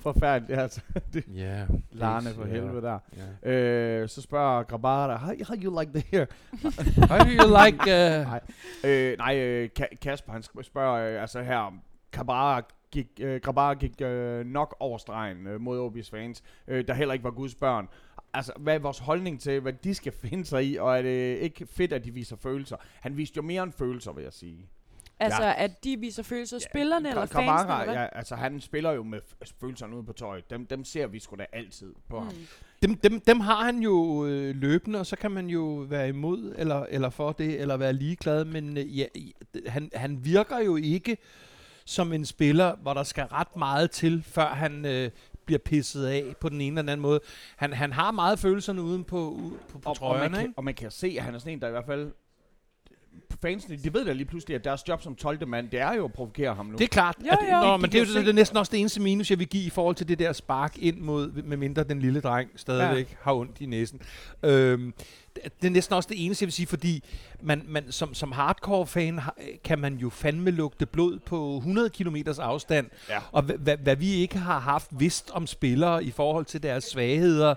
forfærdeligt, 0.00 0.60
altså. 0.60 0.80
Det, 1.12 1.24
Ja, 1.34 1.66
Larne 1.92 2.30
for 2.30 2.44
helvede 2.44 2.82
der. 2.82 2.98
Ja. 3.44 3.50
Øh, 3.50 4.08
så 4.08 4.22
spørger 4.22 4.62
Grabara, 4.62 5.16
how, 5.16 5.34
how 5.48 5.56
you 5.56 5.80
like 5.80 5.92
the 6.00 6.04
hair? 6.10 6.26
How 7.10 7.18
do 7.18 7.30
you 7.30 7.64
like... 7.64 7.80
Uh, 7.82 8.26
Nej. 8.28 8.40
Øh, 8.84 9.18
nej, 9.18 9.38
øh, 9.38 9.68
Ka- 9.80 9.96
Kasper 10.02 10.32
han 10.32 10.42
spørger, 10.62 11.14
øh, 11.14 11.22
altså 11.22 11.42
her, 11.42 11.78
Grabara 12.12 12.62
gik, 12.90 13.06
øh, 13.20 13.40
Grabara 13.40 13.74
gik 13.74 14.00
øh, 14.00 14.46
nok 14.46 14.76
over 14.80 14.98
stregen 14.98 15.46
øh, 15.46 15.60
mod 15.60 15.90
OB's 15.90 16.10
fans, 16.10 16.42
øh, 16.68 16.86
der 16.88 16.94
heller 16.94 17.12
ikke 17.12 17.24
var 17.24 17.30
Guds 17.30 17.54
børn. 17.54 17.88
Altså, 18.34 18.52
hvad 18.56 18.74
er 18.74 18.78
vores 18.78 18.98
holdning 18.98 19.40
til, 19.40 19.60
hvad 19.60 19.72
de 19.72 19.94
skal 19.94 20.12
finde 20.12 20.44
sig 20.44 20.66
i, 20.66 20.76
og 20.76 20.98
er 20.98 21.02
det 21.02 21.36
ikke 21.38 21.66
fedt, 21.66 21.92
at 21.92 22.04
de 22.04 22.10
viser 22.10 22.36
følelser? 22.36 22.76
Han 23.00 23.16
viste 23.16 23.36
jo 23.36 23.42
mere 23.42 23.62
end 23.62 23.72
følelser, 23.72 24.12
vil 24.12 24.22
jeg 24.24 24.32
sige. 24.32 24.68
Altså, 25.20 25.42
Ja. 25.42 25.54
at 25.64 25.84
de 25.84 25.96
viser 26.00 26.22
følelser, 26.22 26.58
spillerne 26.58 27.08
eller 27.08 27.22
Gra- 27.22 27.26
fansene, 27.26 27.72
eller 27.72 27.84
hvad? 27.84 27.94
ja, 27.94 28.06
altså 28.12 28.34
han 28.36 28.60
spiller 28.60 28.90
jo 28.92 29.02
med 29.02 29.20
følelserne 29.60 29.96
ude 29.96 30.04
på 30.04 30.12
tøjet. 30.12 30.50
Dem, 30.50 30.66
dem 30.66 30.84
ser 30.84 31.06
vi 31.06 31.18
sgu 31.18 31.36
da 31.36 31.46
altid 31.52 31.94
på 32.08 32.20
mm. 32.20 32.26
ham. 32.26 32.34
Dem, 32.82 32.94
dem, 32.96 33.20
dem 33.20 33.40
har 33.40 33.64
han 33.64 33.78
jo 33.78 34.26
øh, 34.26 34.56
løbende, 34.56 34.98
og 35.00 35.06
så 35.06 35.16
kan 35.16 35.30
man 35.30 35.46
jo 35.46 35.86
være 35.88 36.08
imod 36.08 36.54
eller, 36.58 36.86
eller 36.88 37.10
for 37.10 37.32
det, 37.32 37.60
eller 37.60 37.76
være 37.76 37.92
ligeglad, 37.92 38.44
men 38.44 38.76
øh, 38.78 38.98
ja, 38.98 39.06
han, 39.66 39.90
han 39.94 40.24
virker 40.24 40.58
jo 40.58 40.76
ikke 40.76 41.16
som 41.84 42.12
en 42.12 42.24
spiller, 42.24 42.76
hvor 42.76 42.94
der 42.94 43.02
skal 43.02 43.24
ret 43.24 43.56
meget 43.56 43.90
til, 43.90 44.22
før 44.22 44.46
han 44.46 44.84
øh, 44.84 45.10
bliver 45.44 45.58
pisset 45.58 46.06
af 46.06 46.34
på 46.40 46.48
den 46.48 46.60
ene 46.60 46.66
eller 46.66 46.82
den 46.82 46.88
anden 46.88 47.02
måde. 47.02 47.20
Han, 47.56 47.72
han 47.72 47.92
har 47.92 48.10
meget 48.10 48.38
følelserne 48.38 48.82
uden 48.82 49.04
på, 49.04 49.40
på, 49.68 49.78
på 49.78 49.90
Og, 49.90 49.96
og, 50.00 50.14
man 50.14 50.16
trøjerne, 50.18 50.34
kan, 50.36 50.42
ikke? 50.42 50.54
og 50.56 50.64
man 50.64 50.74
kan 50.74 50.90
se, 50.90 51.14
at 51.18 51.24
han 51.24 51.34
er 51.34 51.38
sådan 51.38 51.52
en, 51.52 51.60
der 51.60 51.68
i 51.68 51.70
hvert 51.70 51.86
fald... 51.86 52.12
Fansene, 53.42 53.76
de 53.76 53.94
ved 53.94 54.04
da 54.04 54.12
lige 54.12 54.24
pludselig, 54.26 54.54
at 54.54 54.64
deres 54.64 54.88
job 54.88 55.02
som 55.02 55.14
12. 55.14 55.48
mand, 55.48 55.70
det 55.70 55.80
er 55.80 55.94
jo 55.94 56.04
at 56.04 56.12
provokere 56.12 56.54
ham 56.54 56.66
nu. 56.66 56.72
Det 56.72 56.84
er 56.84 56.88
klart. 56.88 57.16
Jo, 57.26 57.30
at, 57.30 57.38
jo. 57.52 57.60
Nå, 57.60 57.76
men 57.76 57.90
det 57.92 57.94
er 57.94 57.98
jo 58.00 58.06
se- 58.06 58.18
det 58.20 58.28
er 58.28 58.32
næsten 58.32 58.58
også 58.58 58.70
det 58.70 58.80
eneste 58.80 59.00
minus, 59.00 59.30
jeg 59.30 59.38
vil 59.38 59.48
give 59.48 59.64
i 59.64 59.70
forhold 59.70 59.96
til 59.96 60.08
det 60.08 60.18
der 60.18 60.32
spark 60.32 60.78
ind 60.78 60.98
mod, 61.00 61.30
med 61.42 61.56
mindre 61.56 61.84
den 61.84 62.00
lille 62.00 62.20
dreng 62.20 62.50
stadigvæk 62.56 63.10
ja. 63.10 63.16
har 63.22 63.32
ondt 63.34 63.60
i 63.60 63.66
næsen. 63.66 64.00
Øhm, 64.42 64.94
det- 65.34 65.42
det 65.62 65.66
er 65.66 65.70
næsten 65.72 65.94
også 65.94 66.08
det 66.12 66.24
eneste, 66.24 66.42
jeg 66.42 66.46
vil 66.46 66.52
sige, 66.52 66.66
fordi 66.66 67.04
man, 67.42 67.62
man, 67.68 67.92
som, 67.92 68.14
som 68.14 68.32
hardcore-fan 68.32 69.18
har- 69.18 69.36
kan 69.64 69.78
man 69.78 69.94
jo 69.94 70.10
fandme 70.10 70.50
lugte 70.50 70.86
blod 70.86 71.18
på 71.18 71.56
100 71.56 71.90
km 71.90 72.16
afstand. 72.38 72.86
Ja. 73.08 73.18
Og 73.32 73.42
hva- 73.44 73.70
hva- 73.70 73.82
hvad 73.82 73.96
vi 73.96 74.10
ikke 74.14 74.38
har 74.38 74.58
haft 74.58 74.90
vidst 74.98 75.30
om 75.30 75.46
spillere 75.46 76.04
i 76.04 76.10
forhold 76.10 76.44
til 76.44 76.62
deres 76.62 76.84
svagheder, 76.84 77.54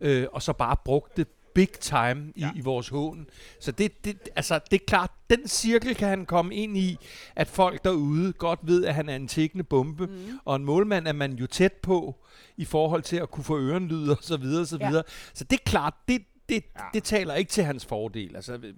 øh, 0.00 0.26
og 0.32 0.42
så 0.42 0.52
bare 0.52 0.76
brugt 0.84 1.16
det 1.16 1.26
big 1.54 1.68
time 1.72 2.32
i, 2.36 2.40
ja. 2.40 2.46
Ja. 2.46 2.52
i 2.56 2.60
vores 2.60 2.88
hån. 2.88 3.26
Så 3.60 3.72
det, 3.72 4.04
det, 4.04 4.28
altså, 4.36 4.60
det 4.70 4.80
er 4.82 4.84
klart, 4.86 5.10
den 5.30 5.48
cirkel 5.48 5.94
kan 5.94 6.08
han 6.08 6.26
komme 6.26 6.54
ind 6.54 6.76
i, 6.76 6.96
at 7.36 7.48
folk 7.48 7.84
derude 7.84 8.32
godt 8.32 8.60
ved, 8.62 8.84
at 8.84 8.94
han 8.94 9.08
er 9.08 9.16
en 9.16 9.28
tækkende 9.28 9.64
bombe, 9.64 10.06
mm. 10.06 10.38
Og 10.44 10.56
en 10.56 10.64
målmand 10.64 11.08
er 11.08 11.12
man 11.12 11.32
jo 11.32 11.46
tæt 11.46 11.72
på 11.72 12.16
i 12.56 12.64
forhold 12.64 13.02
til 13.02 13.16
at 13.16 13.30
kunne 13.30 13.44
få 13.44 13.58
ørenlyd 13.58 14.08
og 14.08 14.18
så 14.20 14.36
videre, 14.36 14.60
og 14.60 14.66
så 14.66 14.76
Ja. 14.80 14.88
videre. 14.88 15.02
Så 15.34 15.44
det 15.44 15.56
er 15.60 15.64
klart, 15.64 15.94
det, 16.08 16.22
det, 16.48 16.64
Ja. 16.78 16.84
det 16.94 17.04
taler 17.04 17.34
ikke 17.34 17.50
til 17.50 17.64
hans 17.64 17.86
fordel. 17.86 18.36
Altså, 18.36 18.56
det, 18.56 18.74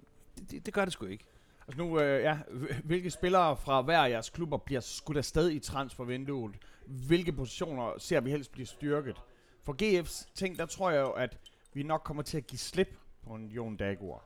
det, 0.51 0.65
det 0.65 0.73
gør 0.73 0.83
det 0.85 0.93
sgu 0.93 1.05
ikke. 1.05 1.23
Altså 1.67 1.77
nu, 1.83 1.99
øh, 1.99 2.23
ja, 2.23 2.37
hvil- 2.51 2.81
hvilke 2.83 3.09
spillere 3.11 3.57
fra 3.57 3.81
hver 3.81 3.99
af 3.99 4.09
jeres 4.09 4.29
klubber 4.29 4.57
bliver 4.57 4.81
skudt 4.81 5.17
afsted 5.17 5.51
i 5.51 5.59
transfervinduet? 5.59 6.55
Hvilke 6.87 7.31
positioner 7.31 7.91
ser 7.97 8.21
vi 8.21 8.31
helst 8.31 8.51
blive 8.51 8.65
styrket? 8.65 9.15
For 9.63 9.75
GF's 10.01 10.25
ting, 10.35 10.57
der 10.57 10.65
tror 10.65 10.91
jeg 10.91 11.01
jo, 11.01 11.09
at 11.11 11.37
vi 11.75 11.83
nok 11.83 12.01
kommer 12.03 12.23
til 12.23 12.37
at 12.37 12.47
give 12.47 12.59
slip 12.59 12.97
på 13.27 13.33
en 13.33 13.47
Jon 13.47 13.77
Dagur. 13.77 14.23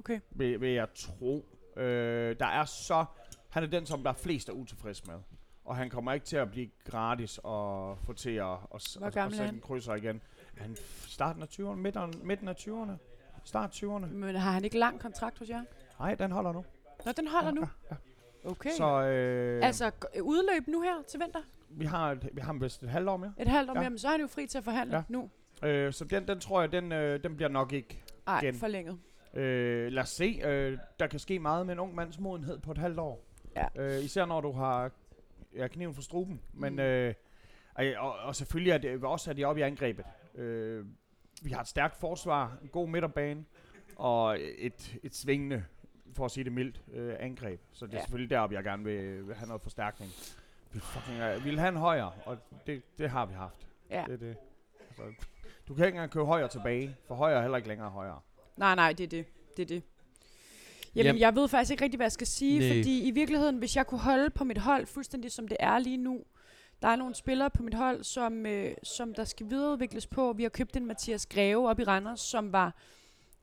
Okay. 0.00 0.20
Vil, 0.30 0.60
vil 0.60 0.70
jeg 0.70 0.88
tro. 0.94 1.46
Øh, 1.76 2.36
der 2.40 2.46
er 2.46 2.64
så... 2.64 3.04
Han 3.50 3.62
er 3.62 3.66
den, 3.66 3.86
som 3.86 4.02
der 4.02 4.10
er 4.10 4.14
flest 4.14 4.48
er 4.48 4.52
utilfreds 4.52 5.06
med. 5.06 5.14
Og 5.64 5.76
han 5.76 5.90
kommer 5.90 6.12
ikke 6.12 6.26
til 6.26 6.36
at 6.36 6.50
blive 6.50 6.70
gratis 6.84 7.40
og 7.42 7.98
få 7.98 8.12
til 8.12 8.30
at 8.30 8.42
og, 8.44 8.80
og 9.00 9.12
gammel 9.12 9.34
er 9.34 9.36
sætte 9.42 9.54
en 9.54 9.60
krydser 9.60 9.94
igen. 9.94 10.22
Han 10.56 10.76
starten 11.06 11.42
af 11.42 11.46
20'erne, 11.46 11.74
midten, 11.74 12.14
midten 12.22 12.48
af 12.48 12.54
20'erne. 12.54 12.92
Start 13.44 13.70
20'erne. 13.74 14.06
Men 14.06 14.34
har 14.36 14.52
han 14.52 14.64
ikke 14.64 14.78
lang 14.78 15.00
kontrakt 15.00 15.38
hos 15.38 15.48
jer? 15.48 15.62
Nej, 15.98 16.14
den 16.14 16.32
holder 16.32 16.52
nu. 16.52 16.64
Nå, 17.06 17.12
den 17.12 17.28
holder 17.28 17.50
nu. 17.50 17.68
Okay. 18.44 18.70
Så 18.70 19.02
øh, 19.02 19.64
Altså, 19.64 19.90
udløb 20.22 20.66
nu 20.68 20.80
her 20.80 21.02
til 21.08 21.20
vinter? 21.20 21.40
vi 21.70 21.84
har, 21.84 22.12
et, 22.12 22.28
vi 22.32 22.40
har 22.40 22.52
vist 22.52 22.82
et 22.82 22.88
halvt 22.88 23.08
år 23.08 23.16
mere. 23.16 23.34
Et 23.38 23.48
halvt 23.48 23.70
år 23.70 23.74
Ja. 23.74 23.80
mere, 23.80 23.90
men 23.90 23.98
så 23.98 24.06
er 24.08 24.12
han 24.12 24.20
jo 24.20 24.26
fri 24.26 24.46
til 24.46 24.58
at 24.58 24.64
forhandle 24.64 24.96
Ja. 24.96 25.02
nu. 25.08 25.30
Øh, 25.62 25.92
så 25.92 26.04
den, 26.04 26.28
den 26.28 26.40
tror 26.40 26.60
jeg, 26.60 26.72
den, 26.72 26.92
øh, 26.92 27.22
den 27.22 27.36
bliver 27.36 27.48
nok 27.48 27.72
ikke. 27.72 28.02
Ej, 28.26 28.40
Igen. 28.40 28.54
forlænget. 28.54 28.98
Øh, 29.34 29.92
lad 29.92 30.02
os 30.02 30.08
se. 30.08 30.40
Øh, 30.44 30.78
der 31.00 31.06
kan 31.06 31.18
ske 31.18 31.38
meget 31.38 31.66
med 31.66 31.72
en 31.74 31.78
ung 31.80 31.94
mands 31.94 32.18
modenhed 32.18 32.58
på 32.58 32.70
et 32.70 32.78
halvt 32.78 32.98
år. 32.98 33.24
Ja. 33.56 33.66
Øh, 33.76 34.04
især 34.04 34.24
når 34.26 34.40
du 34.40 34.52
har 34.52 34.90
ja, 35.56 35.68
kniven 35.68 35.94
for 35.94 36.02
struben. 36.02 36.40
Men, 36.52 36.72
Mm. 36.72 36.78
øh, 36.78 37.14
og, 37.98 38.18
og, 38.18 38.36
selvfølgelig 38.36 38.70
er 38.72 38.78
det 38.78 39.04
også 39.04 39.30
er 39.30 39.34
de 39.34 39.44
oppe 39.44 39.60
i 39.60 39.62
angrebet. 39.64 40.04
Øh, 40.34 40.86
vi 41.42 41.50
har 41.50 41.60
et 41.60 41.68
stærkt 41.68 41.96
forsvar, 42.00 42.58
en 42.62 42.68
god 42.68 42.88
midterbane 42.88 43.44
og 43.96 44.36
et, 44.40 44.96
et 45.02 45.14
svingende, 45.14 45.64
for 46.12 46.24
at 46.24 46.30
sige 46.30 46.44
det 46.44 46.52
mildt, 46.52 46.82
øh, 46.94 47.14
angreb. 47.18 47.60
Så 47.72 47.86
det 47.86 47.92
er 47.92 47.96
Ja. 47.96 48.02
selvfølgelig 48.02 48.30
deroppe, 48.30 48.56
jeg 48.56 48.64
gerne 48.64 48.84
vil, 48.84 49.26
vil 49.28 49.34
have 49.34 49.46
noget 49.48 49.62
forstærkning. 49.62 50.10
Vi, 50.72 50.80
fucking, 50.80 51.18
øh, 51.20 51.44
vi 51.44 51.50
vil 51.50 51.58
have 51.58 51.68
en 51.68 51.76
højere, 51.76 52.12
og 52.24 52.38
det, 52.66 52.82
det 52.98 53.10
har 53.10 53.26
vi 53.26 53.34
haft. 53.34 53.68
Ja. 53.90 54.04
Det, 54.06 54.12
er 54.14 54.16
det. 54.16 54.36
Altså, 54.88 55.02
du 55.68 55.74
kan 55.74 55.86
ikke 55.86 55.96
engang 55.96 56.10
købe 56.10 56.24
højere 56.26 56.48
tilbage, 56.48 56.96
for 57.08 57.14
højere 57.14 57.38
er 57.38 57.42
heller 57.42 57.56
ikke 57.56 57.68
længere 57.68 57.90
højere. 57.90 58.20
Nej, 58.56 58.74
nej, 58.74 58.92
det 58.92 59.04
er 59.04 59.08
det. 59.08 59.26
Det 59.56 59.62
er 59.62 59.66
det. 59.66 59.82
Jamen, 60.94 61.06
Jamen- 61.06 61.20
jeg 61.20 61.34
ved 61.36 61.48
faktisk 61.48 61.70
ikke 61.70 61.84
rigtig, 61.84 61.98
hvad 61.98 62.04
jeg 62.04 62.12
skal 62.12 62.26
sige, 62.26 62.58
Næ. 62.58 62.68
fordi 62.78 63.02
i 63.08 63.10
virkeligheden, 63.10 63.58
hvis 63.58 63.76
jeg 63.76 63.86
kunne 63.86 64.00
holde 64.00 64.30
på 64.30 64.44
mit 64.44 64.58
hold, 64.58 64.86
fuldstændig 64.86 65.32
som 65.32 65.48
det 65.48 65.56
er 65.60 65.78
lige 65.78 65.96
nu, 65.96 66.20
der 66.82 66.88
er 66.88 66.96
nogle 66.96 67.14
spillere 67.14 67.50
på 67.50 67.62
mit 67.62 67.74
hold, 67.74 68.02
som, 68.04 68.46
øh, 68.46 68.74
som 68.82 69.14
der 69.14 69.24
skal 69.24 69.50
videreudvikles 69.50 70.06
på. 70.06 70.32
Vi 70.32 70.42
har 70.42 70.50
købt 70.50 70.76
en 70.76 70.86
Mathias 70.86 71.26
Greve 71.26 71.68
op 71.68 71.80
i 71.80 71.84
Randers, 71.84 72.20
som 72.20 72.52
var 72.52 72.74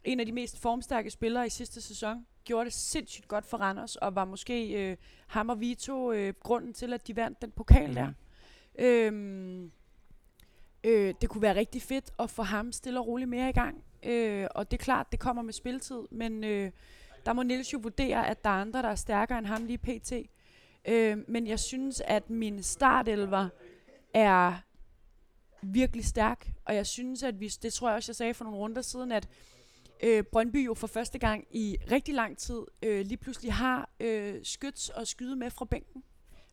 en 0.03 0.19
af 0.19 0.25
de 0.25 0.31
mest 0.31 0.61
formstærke 0.61 1.09
spillere 1.11 1.45
i 1.45 1.49
sidste 1.49 1.81
sæson. 1.81 2.25
Gjorde 2.45 2.65
det 2.65 2.73
sindssygt 2.73 3.27
godt 3.27 3.45
for 3.45 3.57
Randers, 3.57 3.95
og 3.95 4.15
var 4.15 4.25
måske 4.25 4.89
øh, 4.91 4.97
ham 5.27 5.49
og 5.49 5.59
Vito 5.59 6.11
øh, 6.11 6.33
grunden 6.39 6.73
til, 6.73 6.93
at 6.93 7.07
de 7.07 7.15
vandt 7.15 7.41
den 7.41 7.51
pokal 7.51 7.85
Mhm. 7.85 7.93
der. 7.95 8.07
Øhm, 8.79 9.71
øh, 10.85 11.13
det 11.21 11.29
kunne 11.29 11.41
være 11.41 11.55
rigtig 11.55 11.81
fedt 11.81 12.11
at 12.19 12.29
få 12.29 12.43
ham 12.43 12.71
stille 12.71 12.99
og 12.99 13.07
roligt 13.07 13.29
mere 13.29 13.49
i 13.49 13.53
gang. 13.53 13.83
Øh, 14.03 14.47
og 14.55 14.71
det 14.71 14.79
er 14.79 14.83
klart, 14.83 15.11
det 15.11 15.19
kommer 15.19 15.41
med 15.41 15.53
spilletid, 15.53 16.01
men 16.11 16.43
øh, 16.43 16.71
der 17.25 17.33
må 17.33 17.43
Niels 17.43 17.73
jo 17.73 17.79
vurdere, 17.83 18.27
at 18.27 18.43
der 18.43 18.49
er 18.49 18.61
andre, 18.61 18.81
der 18.81 18.89
er 18.89 18.95
stærkere 18.95 19.37
end 19.37 19.47
ham 19.47 19.65
lige 19.65 19.77
pt. 19.77 20.13
Øh, 20.87 21.17
men 21.27 21.47
jeg 21.47 21.59
synes, 21.59 22.01
at 22.05 22.29
min 22.29 22.63
startelver 22.63 23.49
er 24.13 24.53
virkelig 25.61 26.05
stærk, 26.05 26.51
og 26.65 26.75
jeg 26.75 26.87
synes, 26.87 27.23
at 27.23 27.39
vi, 27.39 27.47
det 27.47 27.73
tror 27.73 27.89
jeg 27.89 27.95
også, 27.95 28.09
jeg 28.09 28.15
sagde 28.15 28.33
for 28.33 28.43
nogle 28.43 28.59
runder 28.59 28.81
siden, 28.81 29.11
at 29.11 29.27
øh, 30.03 30.23
Brøndby 30.23 30.65
jo 30.65 30.73
for 30.73 30.87
første 30.87 31.19
gang 31.19 31.45
i 31.51 31.77
rigtig 31.91 32.13
lang 32.13 32.37
tid 32.37 32.61
øh, 32.83 33.05
lige 33.05 33.17
pludselig 33.17 33.53
har 33.53 33.89
øh, 33.99 34.35
skyts 34.43 34.89
og 34.89 35.07
skyde 35.07 35.35
med 35.35 35.49
fra 35.49 35.65
bænken, 35.65 36.03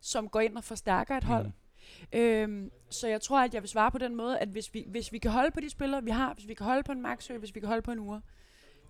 som 0.01 0.29
går 0.29 0.39
ind 0.39 0.57
og 0.57 0.63
forstærker 0.63 1.17
et 1.17 1.23
hold. 1.23 1.45
Mm. 1.45 1.51
Øhm, 2.13 2.71
så 2.89 3.07
jeg 3.07 3.21
tror, 3.21 3.43
at 3.43 3.53
jeg 3.53 3.61
vil 3.61 3.69
svare 3.69 3.91
på 3.91 3.97
den 3.97 4.15
måde, 4.15 4.39
at 4.39 4.47
hvis 4.47 4.73
vi, 4.73 4.85
hvis 4.87 5.11
vi 5.11 5.17
kan 5.17 5.31
holde 5.31 5.51
på 5.51 5.59
de 5.59 5.69
spillere, 5.69 6.03
vi 6.03 6.11
har, 6.11 6.33
hvis 6.33 6.47
vi 6.47 6.53
kan 6.53 6.65
holde 6.65 6.83
på 6.83 6.91
en 6.91 7.01
Maxø, 7.01 7.37
hvis 7.37 7.55
vi 7.55 7.59
kan 7.59 7.69
holde 7.69 7.81
på 7.81 7.91
en 7.91 7.99
uge, 7.99 8.21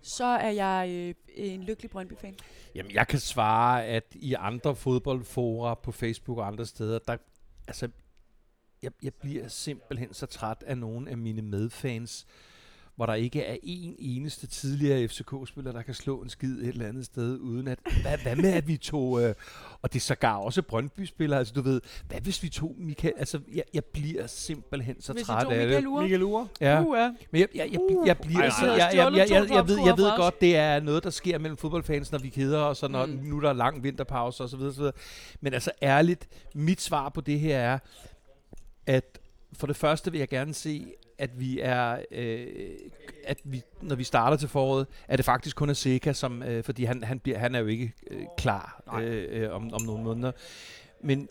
så 0.02 0.26
er 0.26 0.50
jeg 0.50 0.90
øh, 0.90 1.16
en 1.36 1.64
lykkelig 1.64 1.92
Brøndby-fan. 1.92 2.36
Jamen, 2.76 2.92
jeg 2.92 3.08
kan 3.08 3.20
svare, 3.20 3.86
at 3.86 4.04
i 4.16 4.34
andre 4.34 4.76
fodboldfora 4.76 5.74
på 5.76 5.92
Facebook 5.92 6.38
og 6.38 6.48
andre 6.48 6.66
steder, 6.66 7.00
der, 7.00 7.18
altså, 7.68 7.90
jeg, 8.82 8.92
jeg 9.04 9.14
bliver 9.14 9.48
simpelthen 9.48 10.14
så 10.14 10.26
træt 10.26 10.64
af 10.68 10.78
nogle 10.78 11.10
af 11.10 11.18
mine 11.18 11.42
medfans, 11.42 12.26
hvor 12.96 13.06
der 13.06 13.14
ikke 13.14 13.42
er 13.44 13.58
en 13.64 13.96
eneste 14.00 14.48
tidligere 14.48 15.08
FCK-spiller, 15.08 15.72
der 15.72 15.82
kan 15.82 15.94
slå 15.94 16.22
en 16.22 16.30
skid 16.30 16.58
et 16.62 16.68
eller 16.68 16.88
andet 16.88 17.06
sted, 17.06 17.38
uden 17.40 17.68
at, 17.68 17.80
hvad, 18.02 18.18
hvad 18.18 18.36
med 18.36 18.54
at 18.54 18.68
vi 18.68 18.78
tog, 18.78 19.22
øh, 19.24 19.36
og 19.82 19.94
det 19.94 20.00
er 20.00 20.04
sågar 20.04 20.36
også 20.36 20.62
Brøndby-spillere, 20.62 21.40
altså 21.40 21.54
du 21.54 21.62
ved, 21.62 21.82
hvad 22.08 22.22
hvis 22.22 22.44
vi 22.44 22.50
tog 22.50 22.76
Michael, 22.78 23.14
altså 23.18 23.40
jeg, 23.54 23.64
jeg 23.74 23.86
bliver 23.86 24.28
simpelthen 24.28 25.02
så 25.02 25.14
hvis 25.14 25.22
vi 25.22 25.26
træt 25.26 25.48
af 25.48 25.50
det. 25.50 25.68
Michael 25.68 25.88
Ure, 25.88 26.02
Michael 26.04 26.24
Ure? 26.24 26.48
Ja. 26.62 26.82
uh, 26.82 26.98
ja. 26.98 27.12
Men 27.32 27.42
jeg, 27.42 27.48
jeg, 27.56 27.70
jeg, 27.72 27.80
jeg, 27.90 28.08
jeg 28.08 28.18
bliver 28.18 28.42
Ej, 28.42 28.50
så, 28.50 28.66
ej, 28.66 28.72
jeg, 28.72 28.92
ej. 28.94 29.04
jeg, 29.04 29.18
jeg, 29.18 29.30
jeg, 29.30 29.50
jeg, 29.52 29.68
ved, 29.68 29.78
jeg 29.86 29.98
ved 29.98 30.18
godt, 30.18 30.42
det 30.42 30.56
er 30.56 30.80
noget, 30.80 31.04
der 31.04 31.10
sker 31.10 31.40
mellem 31.40 31.58
fodboldfans, 31.58 32.12
når 32.12 32.20
vi 32.20 32.30
keder 32.30 32.60
os, 32.60 32.84
og 32.84 32.92
når 32.92 33.06
Mm. 33.06 33.12
nu 33.24 33.42
der 33.42 33.50
er 33.50 33.54
lang 33.54 33.84
vinterpause 33.84 34.44
og 34.44 34.50
så 34.50 34.58
videre, 34.58 34.74
så 34.74 34.80
videre. 34.80 34.94
Men 35.42 35.54
altså 35.54 35.72
ærligt, 35.82 36.28
mit 36.56 36.82
svar 36.82 37.10
på 37.10 37.22
det 37.22 37.40
her 37.40 37.60
er, 37.60 37.80
at 38.88 39.20
for 39.54 39.68
det 39.68 39.76
første 39.76 40.12
vil 40.12 40.20
jeg 40.20 40.28
gerne 40.30 40.54
se, 40.54 40.94
at 41.18 41.40
vi 41.40 41.60
er, 41.60 41.98
øh, 42.12 42.48
at 43.24 43.38
vi, 43.44 43.62
når 43.82 43.96
vi 43.96 44.04
starter 44.04 44.38
til 44.38 44.50
foråret, 44.50 44.88
er 45.08 45.16
det 45.16 45.26
faktisk 45.26 45.56
kun 45.56 45.76
Seca, 45.76 46.14
som, 46.14 46.44
øh, 46.44 46.64
fordi 46.64 46.84
han, 46.84 47.04
han, 47.04 47.20
bliver, 47.20 47.38
han 47.38 47.56
er 47.56 47.60
jo 47.60 47.68
ikke 47.68 47.94
øh, 48.12 48.22
klar 48.38 48.82
øh, 49.02 49.42
øh, 49.42 49.56
om, 49.56 49.74
om 49.74 49.82
nogle 49.82 50.04
måneder. 50.04 50.32
Men 51.02 51.30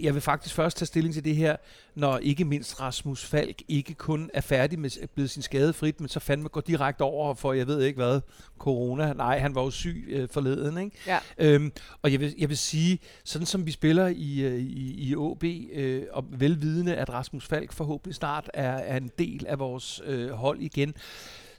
jeg, 0.00 0.14
vil 0.14 0.22
faktisk 0.22 0.54
først 0.54 0.76
tage 0.76 0.86
stilling 0.86 1.14
til 1.14 1.24
det 1.24 1.36
her, 1.36 1.56
når 1.94 2.18
ikke 2.18 2.44
mindst 2.44 2.80
Rasmus 2.80 3.24
Falk 3.24 3.62
ikke 3.68 3.94
kun 3.94 4.30
er 4.34 4.40
færdig 4.40 4.78
med 4.78 4.90
er 5.02 5.06
blevet 5.14 5.30
sin 5.30 5.42
skade 5.42 5.72
frit, 5.72 6.00
men 6.00 6.08
så 6.08 6.20
fandme 6.20 6.48
går 6.48 6.60
direkte 6.60 7.02
over 7.02 7.34
for, 7.34 7.52
jeg 7.52 7.66
ved 7.66 7.82
ikke 7.82 7.96
hvad, 7.96 8.20
corona. 8.58 9.12
Nej, 9.12 9.38
han 9.38 9.54
var 9.54 9.62
jo 9.62 9.70
syg 9.70 10.04
øh, 10.08 10.28
forleden, 10.28 10.78
ikke? 10.78 10.96
Ja. 11.06 11.18
Øhm, 11.38 11.72
og 12.02 12.12
jeg 12.12 12.20
vil, 12.20 12.34
jeg 12.38 12.48
vil 12.48 12.58
sige, 12.58 12.98
sådan 13.24 13.46
som 13.46 13.66
vi 13.66 13.70
spiller 13.70 14.06
i, 14.06 14.40
øh, 14.40 14.60
i, 14.60 15.08
i 15.08 15.16
OB, 15.16 15.44
øh, 15.72 16.02
og 16.12 16.24
velvidende, 16.30 16.94
at 16.94 17.10
Rasmus 17.10 17.46
Falk 17.46 17.72
forhåbentlig 17.72 18.14
snart 18.14 18.50
er, 18.54 18.72
er 18.72 18.96
en 18.96 19.10
del 19.18 19.46
af 19.46 19.58
vores 19.58 20.02
øh, 20.04 20.30
hold 20.30 20.60
igen, 20.60 20.94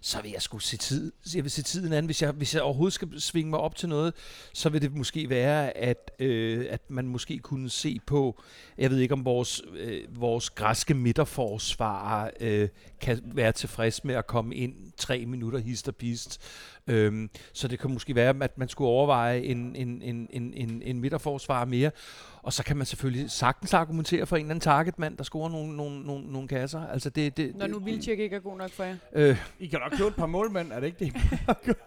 så 0.06 0.22
vil 0.22 0.32
jeg 0.32 0.42
sgu 0.42 0.60
se 0.60 0.78
tid. 0.78 1.12
Jeg 1.36 1.44
vil 1.44 1.52
se 1.52 1.64
tiden 1.64 1.94
an. 1.94 2.06
Hvis 2.06 2.22
jeg, 2.22 2.32
hvis 2.32 2.56
jeg 2.56 2.62
overhovedet 2.62 2.94
skal 2.94 3.22
svinge 3.22 3.50
mig 3.50 3.60
op 3.60 3.76
til 3.76 3.90
noget, 3.90 4.14
så 4.54 4.70
vil 4.70 4.82
det 4.82 4.96
måske 4.96 5.30
være, 5.30 5.78
at, 5.78 6.12
øh, 6.20 6.66
at 6.70 6.82
man 6.90 7.08
måske 7.08 7.40
kunne 7.40 7.70
se 7.70 8.00
på, 8.06 8.42
jeg 8.78 8.90
ved 8.90 8.98
ikke 8.98 9.14
om 9.14 9.26
vores, 9.26 9.62
øh, 9.78 10.20
vores 10.20 10.50
græske 10.50 10.94
midterforsvar 10.94 12.32
øh, 12.40 12.70
kan 13.02 13.22
være 13.26 13.52
tilfreds 13.52 14.04
med 14.04 14.16
at 14.16 14.28
komme 14.28 14.56
ind 14.56 14.74
tre 14.98 15.26
minutter 15.26 15.60
hist 15.60 15.88
og 15.88 15.96
pist. 15.96 16.42
Øhm, 16.88 17.30
så 17.54 17.68
det 17.68 17.80
kan 17.80 17.92
måske 17.92 18.16
være, 18.16 18.36
at 18.42 18.58
man 18.58 18.70
skulle 18.70 18.90
overveje 18.90 19.40
en, 19.40 19.76
en, 19.76 20.02
en, 20.02 20.28
en, 20.30 20.54
en, 20.54 20.82
en 20.82 21.00
midterforsvar 21.00 21.66
mere. 21.66 21.92
Og 22.46 22.54
så 22.54 22.64
kan 22.64 22.78
man 22.78 22.86
selvfølgelig 22.86 23.32
sagtens 23.32 23.74
argumentere 23.74 24.26
for 24.26 24.36
en 24.36 24.40
eller 24.42 24.50
anden 24.52 24.62
targetmand, 24.62 25.18
der 25.18 25.24
scorer 25.24 25.50
nogle, 25.50 25.76
nogle, 25.78 26.02
nogle, 26.06 26.32
nogle 26.32 26.48
kasser. 26.48 26.88
Altså 26.88 27.10
det, 27.10 27.38
det, 27.38 27.56
Når 27.56 27.68
nu 27.68 27.80
Vildtjek 27.80 28.20
ikke 28.20 28.36
er 28.36 28.40
god 28.40 28.58
nok 28.58 28.72
for 28.72 28.84
jer. 28.84 28.96
øh, 29.14 29.38
I 29.60 29.68
kan 29.68 29.80
nok 29.80 29.92
købe 29.98 30.08
et 30.08 30.16
par 30.16 30.26
målmænd, 30.26 30.72
er 30.72 30.80
det 30.80 30.88
ikke 30.88 31.06
det? 31.06 31.14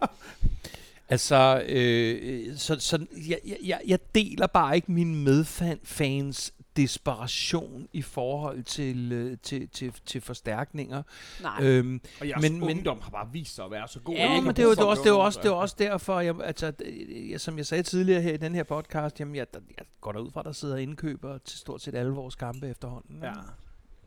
Altså, 1.11 1.63
øh, 1.69 2.57
så, 2.57 2.75
så 2.79 3.05
jeg, 3.29 3.39
jeg- 3.47 3.57
jeg, 3.63 3.79
jeg 3.87 3.99
deler 4.15 4.47
bare 4.47 4.75
ikke 4.75 4.91
mine 4.91 5.15
medfans 5.15 6.53
desperation 6.77 7.87
i 7.93 8.01
forhold 8.01 8.63
til, 8.63 9.11
øh, 9.11 9.37
til, 9.43 9.69
til, 9.69 9.93
til 10.05 10.21
forstærkninger. 10.21 11.03
Nej. 11.41 11.59
Øhm, 11.61 12.01
Og 12.21 12.27
jeres 12.29 12.41
Men- 12.41 12.51
men, 12.51 12.59
men- 12.59 12.77
ungdom 12.77 13.01
har 13.01 13.09
bare 13.09 13.29
vist 13.31 13.55
sig 13.55 13.65
at 13.65 13.71
være 13.71 13.87
så 13.87 13.99
god. 13.99 14.15
Ja, 14.15 14.37
at 14.37 14.43
men 14.43 14.55
det 14.55 14.59
er 14.59 14.63
jo 14.63 14.69
også, 14.89 15.01
det 15.03 15.09
er 15.09 15.13
at 15.13 15.19
også, 15.25 15.39
det 15.39 15.45
er 15.45 15.49
gøre 15.49 15.59
også 15.59 15.75
derfor, 15.79 16.19
jeg, 16.19 16.35
altså, 16.43 16.73
øh, 16.85 17.31
jeg, 17.31 17.41
som 17.41 17.57
jeg 17.57 17.65
sagde 17.65 17.83
tidligere 17.83 18.21
her 18.21 18.33
i 18.33 18.37
den 18.37 18.55
her 18.55 18.63
podcast, 18.63 19.19
jamen 19.19 19.35
jeg, 19.35 19.47
jeg 19.53 19.85
går 20.01 20.11
derud 20.11 20.31
fra, 20.31 20.39
at 20.39 20.45
der 20.45 20.51
sidder 20.51 20.77
indkøber 20.77 21.37
til 21.37 21.59
stort 21.59 21.81
set 21.81 21.95
alle 21.95 22.11
vores 22.11 22.35
kampe 22.35 22.67
efterhånden. 22.67 23.19
Ja. 23.23 23.31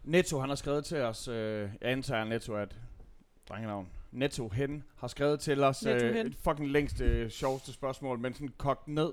Netto, 0.05 0.41
han 0.41 0.49
har 0.49 0.57
skrevet 0.57 0.85
til 0.85 0.97
os, 0.99 1.29
øh, 1.29 1.69
jeg 1.81 1.91
antager 1.91 2.25
Netto 2.25 2.57
et 2.57 2.77
drengenavn. 3.49 3.89
Netto 4.13 4.49
Hen 4.49 4.83
har 4.97 5.09
skrevet 5.09 5.41
til 5.41 5.65
os 5.65 5.87
øh, 5.87 6.17
et 6.17 6.37
fucking 6.45 6.69
længste, 6.71 7.31
sjoveste 7.31 7.73
spørgsmål, 7.73 8.19
men 8.19 8.35
sådan 8.35 8.51
kogt 8.59 8.89
ned. 8.89 9.13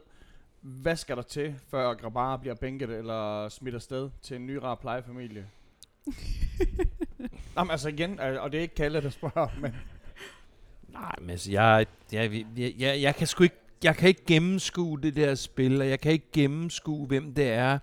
Hvad 0.61 0.95
skal 0.95 1.15
der 1.15 1.21
til, 1.21 1.55
før 1.71 1.93
Grabara 1.93 2.37
bliver 2.37 2.55
bænket 2.55 2.89
eller 2.89 3.49
smidt 3.49 3.75
afsted 3.75 4.09
til 4.21 4.35
en 4.35 4.47
ny 4.47 4.55
rar 4.55 4.75
plejefamilie? 4.75 5.47
Jamen 7.57 7.71
altså 7.71 7.89
igen, 7.89 8.19
øh, 8.19 8.43
og 8.43 8.51
det 8.51 8.57
er 8.57 8.61
ikke 8.61 8.75
Kalle, 8.75 9.01
der 9.01 9.09
spørger, 9.09 9.47
men 9.61 9.75
Nej, 10.93 11.15
men 11.21 11.29
altså, 11.29 11.51
jeg, 11.51 11.85
jeg, 12.11 12.45
jeg, 12.57 12.73
jeg, 12.79 13.01
jeg 13.01 13.15
kan 13.15 13.27
sgu 13.27 13.43
ikke, 13.43 13.55
jeg 13.83 13.95
kan 13.95 14.09
ikke 14.09 14.25
gennemskue 14.25 15.01
det 15.01 15.15
der 15.15 15.35
spil, 15.35 15.81
og 15.81 15.89
jeg 15.89 15.99
kan 15.99 16.11
ikke 16.11 16.31
gennemskue, 16.33 17.07
hvem 17.07 17.33
det 17.33 17.47
er, 17.47 17.79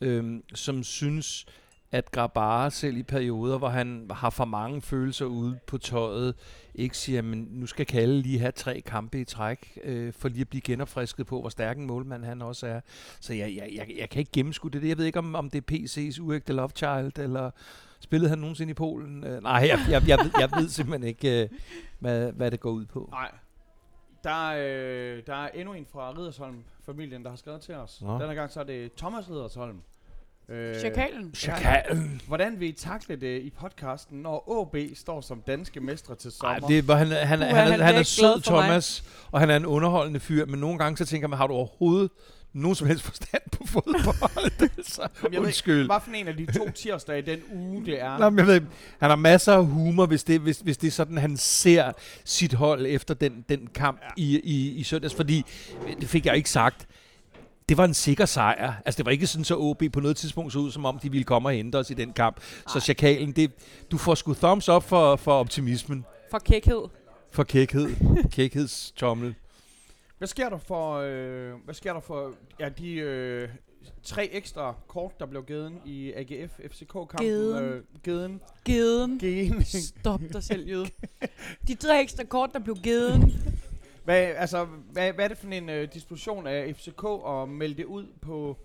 øhm, 0.00 0.42
som 0.54 0.82
synes, 0.82 1.46
at 1.96 2.10
Grabara 2.10 2.70
selv 2.70 2.96
i 2.96 3.02
perioder, 3.02 3.58
hvor 3.58 3.68
han 3.68 4.10
har 4.10 4.30
for 4.30 4.44
mange 4.44 4.82
følelser 4.82 5.26
ude 5.26 5.58
på 5.66 5.78
tøjet, 5.78 6.34
ikke 6.74 6.96
siger, 6.96 7.22
men 7.22 7.48
nu 7.50 7.66
skal 7.66 7.86
Kalle 7.86 8.20
lige 8.22 8.38
have 8.38 8.52
tre 8.52 8.80
kampe 8.80 9.20
i 9.20 9.24
træk, 9.24 9.78
øh, 9.84 10.12
for 10.12 10.28
lige 10.28 10.40
at 10.40 10.48
blive 10.48 10.60
genopfrisket 10.60 11.26
på, 11.26 11.40
hvor 11.40 11.48
stærk 11.48 11.76
en 11.76 11.86
målmand 11.86 12.24
han 12.24 12.42
også 12.42 12.66
er. 12.66 12.80
Så 13.20 13.34
jeg, 13.34 13.56
jeg, 13.56 13.70
jeg, 13.74 13.96
jeg 13.98 14.10
kan 14.10 14.18
ikke 14.18 14.32
gennemskue 14.32 14.70
det. 14.70 14.88
Jeg 14.88 14.98
ved 14.98 15.04
ikke, 15.04 15.18
om, 15.18 15.34
om 15.34 15.50
det 15.50 15.64
er 15.70 15.74
PC's 15.74 16.20
uægte 16.20 16.52
love 16.52 16.70
child, 16.74 17.18
eller 17.18 17.50
spillede 18.00 18.28
han 18.28 18.38
nogensinde 18.38 18.70
i 18.70 18.74
Polen? 18.74 19.24
Øh, 19.24 19.42
nej, 19.42 19.52
jeg, 19.52 19.78
jeg, 19.90 20.08
jeg, 20.08 20.18
ved, 20.18 20.30
jeg 20.40 20.50
ved 20.56 20.68
simpelthen 20.68 21.08
ikke, 21.08 21.42
øh, 21.42 21.48
hvad, 21.98 22.32
hvad 22.32 22.50
det 22.50 22.60
går 22.60 22.70
ud 22.70 22.84
på. 22.86 23.08
nej. 23.10 23.30
Der, 24.24 24.50
er, 24.50 25.16
øh, 25.16 25.22
der 25.26 25.34
er 25.34 25.48
endnu 25.48 25.74
en 25.74 25.86
fra 25.92 26.12
Ridersholm-familien, 26.18 27.24
der 27.24 27.30
har 27.30 27.36
skrevet 27.36 27.60
til 27.60 27.74
os. 27.74 28.02
Nå. 28.02 28.18
Denne 28.18 28.34
gang 28.34 28.50
så 28.50 28.60
er 28.60 28.64
det 28.64 28.92
Thomas 28.92 29.30
Ridersholm. 29.30 29.80
Øh, 30.48 30.78
Chakalen. 30.78 31.34
Chakalen. 31.34 32.20
Hvordan 32.26 32.60
vil 32.60 32.68
I 32.68 32.72
takle 32.72 33.16
det 33.16 33.42
i 33.42 33.50
podcasten, 33.60 34.22
når 34.22 34.62
AB 34.62 34.96
står 34.96 35.20
som 35.20 35.42
danske 35.46 35.80
mestre 35.80 36.14
til 36.14 36.32
sommer? 36.32 36.60
Ej, 36.60 36.68
det 36.68 36.88
var, 36.88 36.96
han, 36.96 37.06
han, 37.06 37.38
Puha, 37.38 37.44
han, 37.44 37.56
han, 37.56 37.70
han 37.70 37.80
han 37.80 37.94
er 37.94 38.02
sød, 38.02 38.42
for 38.42 38.52
mig. 38.52 38.62
Thomas, 38.62 39.04
og 39.32 39.40
han 39.40 39.50
er 39.50 39.56
en 39.56 39.66
underholdende 39.66 40.20
fyr, 40.20 40.46
men 40.46 40.60
nogle 40.60 40.78
gange 40.78 40.96
så 40.96 41.06
tænker 41.06 41.28
man, 41.28 41.38
har 41.38 41.46
du 41.46 41.54
overhovedet 41.54 42.10
nogen 42.52 42.74
som 42.74 42.86
helst 42.86 43.02
forstand 43.04 43.42
på 43.52 43.66
fodbold? 43.66 44.70
altså, 44.78 45.08
jeg 45.22 45.30
ved 45.30 45.38
undskyld. 45.38 45.86
Hvad 45.86 45.96
for 46.04 46.10
en 46.10 46.28
af 46.28 46.36
de 46.36 46.58
to 46.58 46.70
tirsdage 46.70 47.18
i 47.18 47.22
den 47.22 47.42
uge, 47.52 47.86
det 47.86 48.00
er? 48.00 48.18
Nå, 48.18 48.30
men 48.30 48.38
jeg 48.38 48.46
ved, 48.46 48.60
han 49.00 49.10
har 49.10 49.16
masser 49.16 49.52
af 49.52 49.66
humor, 49.66 50.06
hvis 50.06 50.24
det, 50.24 50.40
hvis, 50.40 50.58
hvis 50.58 50.76
det 50.76 50.86
er 50.86 50.92
sådan, 50.92 51.18
han 51.18 51.36
ser 51.36 51.92
sit 52.24 52.52
hold 52.52 52.86
efter 52.86 53.14
den, 53.14 53.44
den 53.48 53.68
kamp 53.74 54.00
ja. 54.02 54.08
i, 54.16 54.40
i, 54.44 54.70
i 54.70 54.82
søndags. 54.82 55.14
Fordi, 55.14 55.44
det 56.00 56.08
fik 56.08 56.26
jeg 56.26 56.36
ikke 56.36 56.50
sagt, 56.50 56.86
det 57.68 57.76
var 57.76 57.84
en 57.84 57.94
sikker 57.94 58.24
sejr. 58.24 58.72
Altså, 58.84 58.98
det 58.98 59.06
var 59.06 59.12
ikke 59.12 59.26
sådan, 59.26 59.44
så 59.44 59.56
OB 59.56 59.82
på 59.92 60.00
noget 60.00 60.16
tidspunkt 60.16 60.52
så 60.52 60.58
ud, 60.58 60.70
som 60.70 60.84
om 60.84 60.98
de 60.98 61.10
ville 61.10 61.24
komme 61.24 61.48
og 61.48 61.52
hente 61.52 61.76
os 61.76 61.90
i 61.90 61.94
den 61.94 62.12
kamp. 62.12 62.40
Så 62.68 62.80
Chakalen, 62.80 63.32
det, 63.32 63.52
du 63.90 63.98
får 63.98 64.14
sgu 64.14 64.34
thumbs 64.34 64.68
up 64.68 64.82
for, 64.82 65.16
for 65.16 65.32
optimismen, 65.32 66.04
For 66.30 66.38
kækhed. 66.38 66.82
for 67.30 67.44
kækhed, 67.44 67.88
kækhedstommel. 68.36 69.34
Hvad 70.18 70.28
sker 70.28 70.48
der 70.48 70.58
for, 70.58 70.94
øh, 70.94 71.52
hvad 71.64 71.74
sker 71.74 71.92
der 71.92 72.00
for 72.00 72.32
ja, 72.60 72.68
de 72.68 72.92
øh, 72.92 73.48
tre 74.02 74.28
ekstra 74.32 74.74
kort, 74.88 75.20
der 75.20 75.26
blev 75.26 75.44
givet 75.44 75.72
i 75.84 76.12
AGF 76.12 76.52
FCK-kampen? 76.70 77.18
Givet. 77.26 77.62
Øh, 77.62 77.82
givet. 78.04 78.38
Geden. 78.64 79.18
Givet. 79.18 79.66
Stop 79.66 80.20
dig 80.32 80.42
selv, 80.42 80.68
jøde. 80.68 80.86
De 81.68 81.74
tre 81.74 82.00
ekstra 82.00 82.24
kort, 82.24 82.50
der 82.52 82.58
blev 82.58 82.76
givet. 82.76 83.14
Hvad, 84.06 84.16
altså, 84.36 84.66
hvad, 84.92 85.12
hvad 85.12 85.24
er 85.24 85.28
det 85.28 85.38
for 85.38 85.48
en 85.48 85.68
øh, 85.68 85.88
disposition 85.94 86.46
af 86.46 86.74
FCK 86.76 87.04
at 87.28 87.48
melde 87.48 87.74
det 87.74 87.84
ud 87.84 88.06
på 88.22 88.56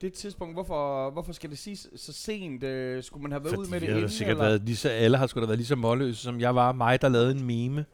det 0.00 0.12
tidspunkt? 0.12 0.54
Hvorfor, 0.54 1.10
hvorfor 1.10 1.32
skal 1.32 1.50
det 1.50 1.58
siges 1.58 1.88
så 1.96 2.12
sent? 2.12 2.62
Øh, 2.62 3.02
skulle 3.02 3.22
man 3.22 3.32
have 3.32 3.44
været 3.44 3.56
ud 3.56 3.66
med 3.66 3.80
det 3.80 3.88
inden? 3.88 4.08
sikkert 4.08 4.36
eller? 4.36 4.48
været 4.48 4.62
lige 4.62 4.76
så, 4.76 4.88
alle 4.88 5.16
har 5.16 5.26
sgu 5.26 5.40
da 5.40 5.46
været 5.46 5.58
lige 5.58 5.66
så 5.66 5.76
målløse, 5.76 6.22
som 6.22 6.40
jeg 6.40 6.54
var. 6.54 6.72
Mig, 6.72 7.00
der 7.02 7.08
lavede 7.08 7.30
en 7.30 7.44
meme. 7.44 7.84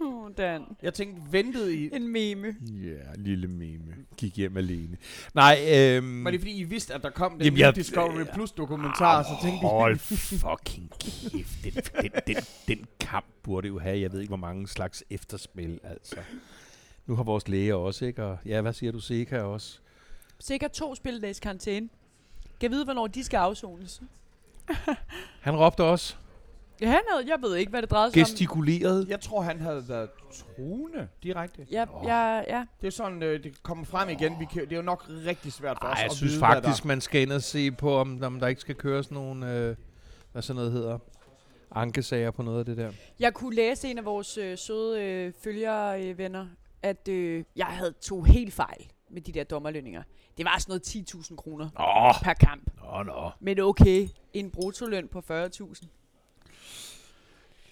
Oh, 0.00 0.30
Dan. 0.36 0.64
Jeg 0.82 0.94
tænkte, 0.94 1.22
ventede 1.32 1.76
I... 1.76 1.90
En 1.92 2.08
meme. 2.08 2.54
Ja, 2.62 3.12
lille 3.16 3.46
meme. 3.48 3.94
Gik 4.16 4.36
hjem 4.36 4.56
alene. 4.56 4.96
Nej, 5.34 5.58
øhm... 5.72 6.24
Var 6.24 6.30
det 6.30 6.40
fordi, 6.40 6.56
I 6.58 6.62
vidste, 6.62 6.94
at 6.94 7.02
der 7.02 7.10
kom 7.10 7.32
den 7.32 7.42
Jamen, 7.42 7.58
jeg- 7.60 7.74
Discovery 7.76 8.24
Plus 8.34 8.52
dokumentar, 8.52 9.22
så 9.22 9.28
tænkte 9.42 9.66
I... 9.66 9.68
Hold 9.68 9.98
fucking 9.98 10.90
kæft. 11.00 11.64
Den, 11.64 11.72
den, 12.02 12.10
den, 12.26 12.36
den 12.68 12.86
kamp 13.00 13.26
burde 13.42 13.68
jo 13.68 13.78
have, 13.78 14.00
jeg 14.00 14.12
ved 14.12 14.20
ikke, 14.20 14.30
hvor 14.30 14.36
mange 14.36 14.68
slags 14.68 15.04
efterspil, 15.10 15.80
altså. 15.84 16.16
Nu 17.06 17.16
har 17.16 17.22
vores 17.22 17.48
læge 17.48 17.74
også, 17.74 18.04
ikke? 18.06 18.24
Og 18.24 18.38
ja, 18.46 18.60
hvad 18.60 18.72
siger 18.72 18.92
du, 18.92 19.00
Seka 19.00 19.40
også? 19.40 19.78
Sikkert 20.40 20.70
to 20.72 20.94
spildags 20.94 21.40
karantæne. 21.40 21.88
Kan 22.60 22.70
vide, 22.70 22.84
hvornår 22.84 23.06
de 23.06 23.24
skal 23.24 23.36
afsones. 23.38 24.02
Han 25.40 25.56
råbte 25.56 25.84
også, 25.84 26.16
Ja, 26.80 26.86
han 26.86 27.00
havde, 27.10 27.28
jeg 27.28 27.42
ved 27.42 27.56
ikke, 27.56 27.70
hvad 27.70 27.82
det 27.82 27.90
drejede 27.90 28.12
sig 28.12 28.20
om. 28.22 28.24
gestikuleret. 28.24 29.08
Jeg 29.08 29.20
tror, 29.20 29.40
han 29.42 29.60
havde 29.60 29.84
været 29.88 30.08
truende 30.32 31.08
direkte. 31.22 31.66
Ja, 31.70 31.84
ja, 32.04 32.36
ja. 32.56 32.66
Det 32.80 32.86
er 32.86 32.90
sådan, 32.90 33.22
øh, 33.22 33.44
det 33.44 33.62
kommer 33.62 33.84
frem 33.84 34.08
igen. 34.08 34.36
Vi 34.40 34.44
kan, 34.52 34.62
det 34.62 34.72
er 34.72 34.76
jo 34.76 34.82
nok 34.82 35.06
rigtig 35.26 35.52
svært 35.52 35.76
for 35.80 35.86
Ej, 35.86 35.92
os 35.92 35.98
jeg 35.98 36.04
at 36.06 36.12
synes 36.12 36.32
vide, 36.32 36.38
hvad 36.46 36.48
faktisk, 36.62 36.84
man 36.84 37.00
skal 37.00 37.22
ind 37.22 37.32
og 37.32 37.42
se 37.42 37.70
på, 37.70 37.94
om, 37.96 38.22
om 38.22 38.40
der 38.40 38.46
ikke 38.46 38.60
skal 38.60 38.74
køres 38.74 39.10
nogle, 39.10 39.52
øh, 39.52 39.76
hvad 40.32 40.42
sådan 40.42 40.56
noget 40.56 40.72
hedder, 40.72 40.98
ankesager 41.74 42.30
på 42.30 42.42
noget 42.42 42.58
af 42.58 42.64
det 42.64 42.76
der. 42.76 42.92
Jeg 43.20 43.34
kunne 43.34 43.54
læse 43.54 43.88
en 43.88 43.98
af 43.98 44.04
vores 44.04 44.38
øh, 44.38 44.58
søde 44.58 45.02
øh, 45.02 45.32
følgervenner, 45.44 46.10
øh, 46.10 46.18
venner, 46.18 46.46
at 46.82 47.08
øh, 47.08 47.44
jeg 47.56 47.66
havde 47.66 47.92
to 48.00 48.22
helt 48.22 48.54
fejl 48.54 48.86
med 49.10 49.22
de 49.22 49.32
der 49.32 49.44
dommerlønninger. 49.44 50.02
Det 50.36 50.44
var 50.44 50.58
sådan 50.58 50.70
noget 50.70 51.12
10.000 51.30 51.36
kroner 51.36 51.64
Åh, 51.64 52.22
per 52.24 52.32
kamp. 52.32 52.70
nå, 52.82 53.02
nå. 53.02 53.30
Men 53.40 53.60
okay, 53.60 54.08
en 54.32 54.50
bruttoløn 54.50 55.08
på 55.08 55.22
40.000. 55.30 55.86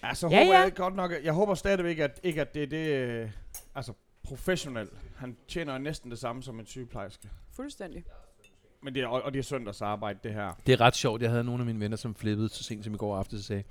Altså, 0.03 0.27
Ja, 0.27 0.43
håber 0.43 0.53
ja. 0.57 0.61
jeg 0.61 0.73
godt 0.75 0.95
nok, 0.95 1.11
jeg 1.23 1.33
håber 1.33 1.55
stadigvæk, 1.55 1.99
at 1.99 2.19
ikke 2.23 2.41
at 2.41 2.53
det 2.53 2.63
er 2.63 2.67
det, 2.67 2.87
øh, 2.93 3.29
altså 3.75 3.93
professionel. 4.23 4.89
Han 5.17 5.37
tjener 5.47 5.77
næsten 5.77 6.11
det 6.11 6.19
samme 6.19 6.43
som 6.43 6.59
en 6.59 6.65
sygeplejerske. 6.65 7.29
Fuldstændig. 7.55 8.03
Men 8.83 8.95
det 8.95 9.03
er, 9.03 9.07
og, 9.07 9.21
og 9.21 9.33
det 9.33 9.39
er 9.39 9.43
søndagsarbejde, 9.43 10.19
det 10.23 10.33
her. 10.33 10.53
Det 10.65 10.73
er 10.73 10.81
ret 10.81 10.95
sjovt. 10.95 11.21
Jeg 11.21 11.29
havde 11.29 11.43
nogle 11.43 11.61
af 11.61 11.65
mine 11.65 11.79
venner, 11.79 11.97
som 11.97 12.15
flippede 12.15 12.49
så 12.49 12.63
sent 12.63 12.83
som 12.83 12.93
i 12.93 12.97
går 12.97 13.17
aftes 13.17 13.39
og 13.39 13.45
sagde, 13.45 13.63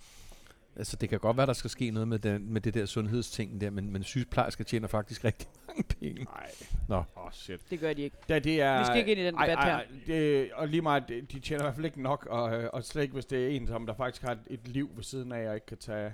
altså 0.76 0.96
det 0.96 1.08
kan 1.08 1.18
godt 1.18 1.36
være, 1.36 1.46
der 1.46 1.52
skal 1.52 1.70
ske 1.70 1.90
noget 1.90 2.08
med, 2.08 2.18
den, 2.18 2.52
med 2.52 2.60
det 2.60 2.74
der 2.74 2.86
sundhedsting 2.86 3.60
der, 3.60 3.70
men, 3.70 3.92
men 3.92 4.02
sygeplejersker 4.02 4.64
tjener 4.64 4.88
faktisk 4.88 5.24
rigtig 5.24 5.48
mange 5.68 5.82
penge. 5.82 6.24
Nej. 6.24 6.50
Nå. 6.88 6.96
Åh, 6.96 7.24
oh, 7.24 7.32
shit. 7.32 7.70
Det 7.70 7.80
gør 7.80 7.92
de 7.92 8.02
ikke. 8.02 8.16
Da 8.28 8.38
det 8.38 8.60
er, 8.60 8.78
Vi 8.78 8.84
skal 8.84 8.98
ikke 8.98 9.10
ind 9.12 9.20
i 9.20 9.26
den 9.26 9.34
ej, 9.34 9.46
debat 9.46 9.58
ej, 9.58 9.86
her. 9.90 10.04
det, 10.06 10.52
og 10.52 10.68
lige 10.68 10.82
meget, 10.82 11.08
de 11.08 11.40
tjener 11.40 11.62
i 11.62 11.64
hvert 11.64 11.74
fald 11.74 11.86
ikke 11.86 12.02
nok, 12.02 12.26
og, 12.30 12.54
øh, 12.62 12.70
og 12.72 12.84
slet 12.84 13.02
ikke, 13.02 13.14
hvis 13.14 13.26
det 13.26 13.44
er 13.44 13.48
en, 13.48 13.66
som 13.66 13.86
der 13.86 13.94
faktisk 13.94 14.22
har 14.22 14.32
et, 14.32 14.40
et 14.50 14.68
liv 14.68 14.90
ved 14.96 15.02
siden 15.04 15.32
af, 15.32 15.48
og 15.48 15.54
ikke 15.54 15.66
kan 15.66 15.78
tage 15.78 16.12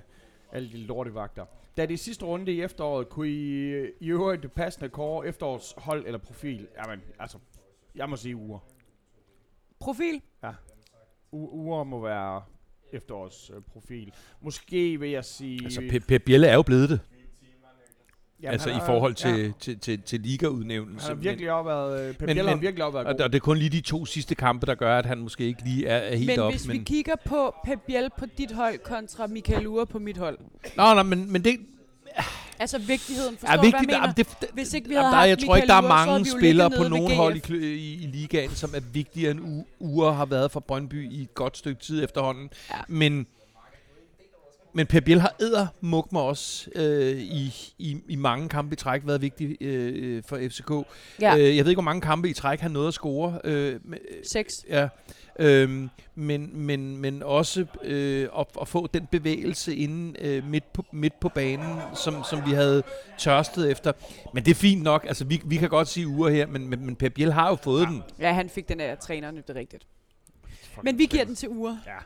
alle 0.51 0.71
de 0.71 0.77
lortevagter. 0.77 1.45
Da 1.77 1.85
det 1.85 1.93
er 1.93 1.97
sidste 1.97 2.25
runde 2.25 2.51
i 2.51 2.61
efteråret, 2.61 3.09
kunne 3.09 3.27
I 3.29 3.69
i 3.99 4.07
øvrigt 4.09 4.43
det 4.43 4.51
passende 4.51 4.89
kåre 4.89 5.27
efterårs 5.27 5.73
hold 5.77 6.05
eller 6.05 6.17
profil? 6.19 6.67
Jamen, 6.83 7.01
altså, 7.19 7.37
jeg 7.95 8.09
må 8.09 8.15
sige 8.15 8.35
uger. 8.35 8.59
Profil? 9.79 10.21
U- 11.31 11.51
uger 11.53 11.83
må 11.83 12.01
være 12.01 12.43
efterårs 12.93 13.51
øh, 13.55 13.61
profil. 13.73 14.11
Måske 14.41 14.99
vil 14.99 15.09
jeg 15.09 15.25
sige... 15.25 15.59
Altså, 15.63 15.81
Pep 15.89 16.03
Pep 16.07 16.21
Bielle 16.25 16.47
er 16.47 16.55
jo 16.55 16.61
blevet 16.61 16.89
det. 16.89 16.99
Jamen, 18.41 18.53
altså 18.53 18.69
i 18.69 18.79
forhold 18.85 19.13
til, 19.13 19.29
Ja, 19.29 19.37
ja. 19.37 19.51
til, 19.59 19.79
til, 19.79 20.01
til 20.01 20.19
ligaudnævnelse. 20.19 21.07
han 21.07 21.15
har 21.17 21.21
virkelig 21.23 21.51
også 21.51 21.63
været... 21.69 22.07
Øh, 22.09 22.13
Pep 22.13 22.21
Men- 22.21 22.35
Biel 22.35 22.47
har 22.47 22.55
men- 22.55 22.61
virkelig 22.61 22.83
også 22.85 22.93
været 22.97 23.07
og, 23.07 23.15
god. 23.17 23.23
og 23.23 23.31
det 23.31 23.37
er 23.39 23.43
kun 23.43 23.57
lige 23.57 23.69
de 23.69 23.81
to 23.81 24.05
sidste 24.05 24.35
kampe, 24.35 24.65
der 24.65 24.75
gør, 24.75 24.97
at 24.99 25.05
han 25.05 25.17
måske 25.17 25.43
ikke 25.45 25.63
lige 25.63 25.87
er, 25.87 25.97
er 25.97 26.15
helt 26.15 26.29
Men 26.29 26.39
op. 26.39 26.51
hvis 26.53 26.67
men, 26.67 26.79
vi 26.79 26.83
kigger 26.83 27.15
på 27.25 27.55
Pep 27.65 27.79
Biel 27.87 28.09
på 28.19 28.25
dit 28.37 28.51
hold 28.51 28.77
kontra 28.77 29.27
Michael 29.27 29.67
Ure 29.67 29.85
på 29.87 29.99
mit 29.99 30.17
hold. 30.17 30.37
Nå, 30.77 30.93
nå, 30.93 31.03
men, 31.03 31.31
men 31.31 31.43
det 31.43 31.59
Altså 32.59 32.77
vigtigheden, 32.77 33.37
forstår 33.37 33.55
du, 33.55 33.61
vigtigt. 33.61 33.85
hvad 33.85 33.95
jeg 33.95 34.01
mener? 34.01 34.13
Det, 34.13 34.27
det, 34.41 34.49
Hvis 34.53 34.73
ikke 34.73 34.87
vi 34.89 34.93
havde 34.95 35.07
der, 35.07 35.17
er- 35.17 35.21
jeg 35.23 35.29
haft 35.29 35.45
tror 35.45 35.55
ikke, 35.55 35.67
der 35.67 35.73
er 35.73 35.81
Michael 35.81 36.07
Ure, 36.09 36.13
mange 36.19 36.29
spillere 36.31 36.69
på 36.69 36.83
nogen 36.83 37.15
hold 37.15 37.49
i, 37.49 37.55
i, 37.55 37.93
i 38.03 38.07
ligaen, 38.07 38.51
som 38.51 38.71
er 38.75 38.79
vigtigere 38.93 39.31
end 39.31 39.63
Ure 39.79 40.13
har 40.13 40.25
været 40.25 40.51
for 40.51 40.59
Brøndby 40.59 41.11
i 41.11 41.21
et 41.21 41.33
godt 41.33 41.57
stykke 41.57 41.81
tid 41.81 42.03
efterhånden. 42.03 42.49
Ja. 42.71 42.75
Men, 42.87 43.27
men 44.73 44.87
Pep 44.87 45.03
Biel 45.03 45.19
har 45.21 45.35
eddermuk 45.39 46.11
mig 46.11 46.21
også 46.21 46.69
øh, 46.75 47.17
i, 47.17 47.53
i, 47.77 47.97
i 48.09 48.15
mange 48.15 48.49
kampe 48.49 48.73
i 48.73 48.75
træk 48.75 49.01
været 49.05 49.21
vigtig 49.21 49.57
øh, 49.61 50.23
for 50.27 50.37
FCK. 50.49 50.71
Ja, 51.21 51.37
Øh, 51.37 51.57
jeg 51.57 51.65
ved 51.65 51.71
ikke, 51.71 51.75
hvor 51.75 51.81
mange 51.81 52.01
kampe 52.01 52.29
i 52.29 52.33
træk 52.33 52.59
han 52.59 52.71
nåede 52.71 52.87
at 52.87 52.93
score. 52.93 53.39
Øh, 53.43 53.79
med- 53.83 53.97
seks. 54.31 54.65
Ja, 54.69 54.87
øhm, 55.39 55.89
men, 56.15 56.49
men, 56.53 56.97
men 56.97 57.23
også 57.23 57.65
øh, 57.83 58.29
at, 58.39 58.47
at 58.61 58.67
få 58.67 58.87
den 58.87 59.07
bevægelse 59.11 59.75
inde 59.75 60.19
øh, 60.21 60.45
midt, 60.45 60.73
på, 60.73 60.85
midt 60.91 61.19
på 61.19 61.29
banen, 61.29 61.79
som, 61.95 62.23
som 62.23 62.45
vi 62.45 62.51
havde 62.51 62.83
tørstet 63.17 63.71
efter. 63.71 63.91
Men 64.33 64.45
det 64.45 64.51
er 64.51 64.55
fint 64.55 64.83
nok. 64.83 65.05
Altså, 65.07 65.25
vi, 65.25 65.41
vi 65.45 65.57
kan 65.57 65.69
godt 65.69 65.87
sige 65.87 66.07
uger 66.07 66.29
her, 66.29 66.47
men, 66.47 66.67
men, 66.67 66.85
men 66.85 66.95
Pep 66.95 67.13
Biel 67.13 67.33
har 67.33 67.49
jo 67.49 67.55
fået 67.55 67.87
den. 67.87 68.03
Ja, 68.19 68.33
han 68.33 68.49
fik 68.49 68.69
den 68.69 68.79
af 68.79 68.97
træneren, 68.97 69.35
det 69.35 69.49
er 69.49 69.55
rigtigt. 69.55 69.87
Men 70.83 70.97
vi 70.97 71.05
giver 71.05 71.23
den 71.23 71.35
til 71.35 71.49
Ure. 71.49 71.79
Ja. 71.85 71.97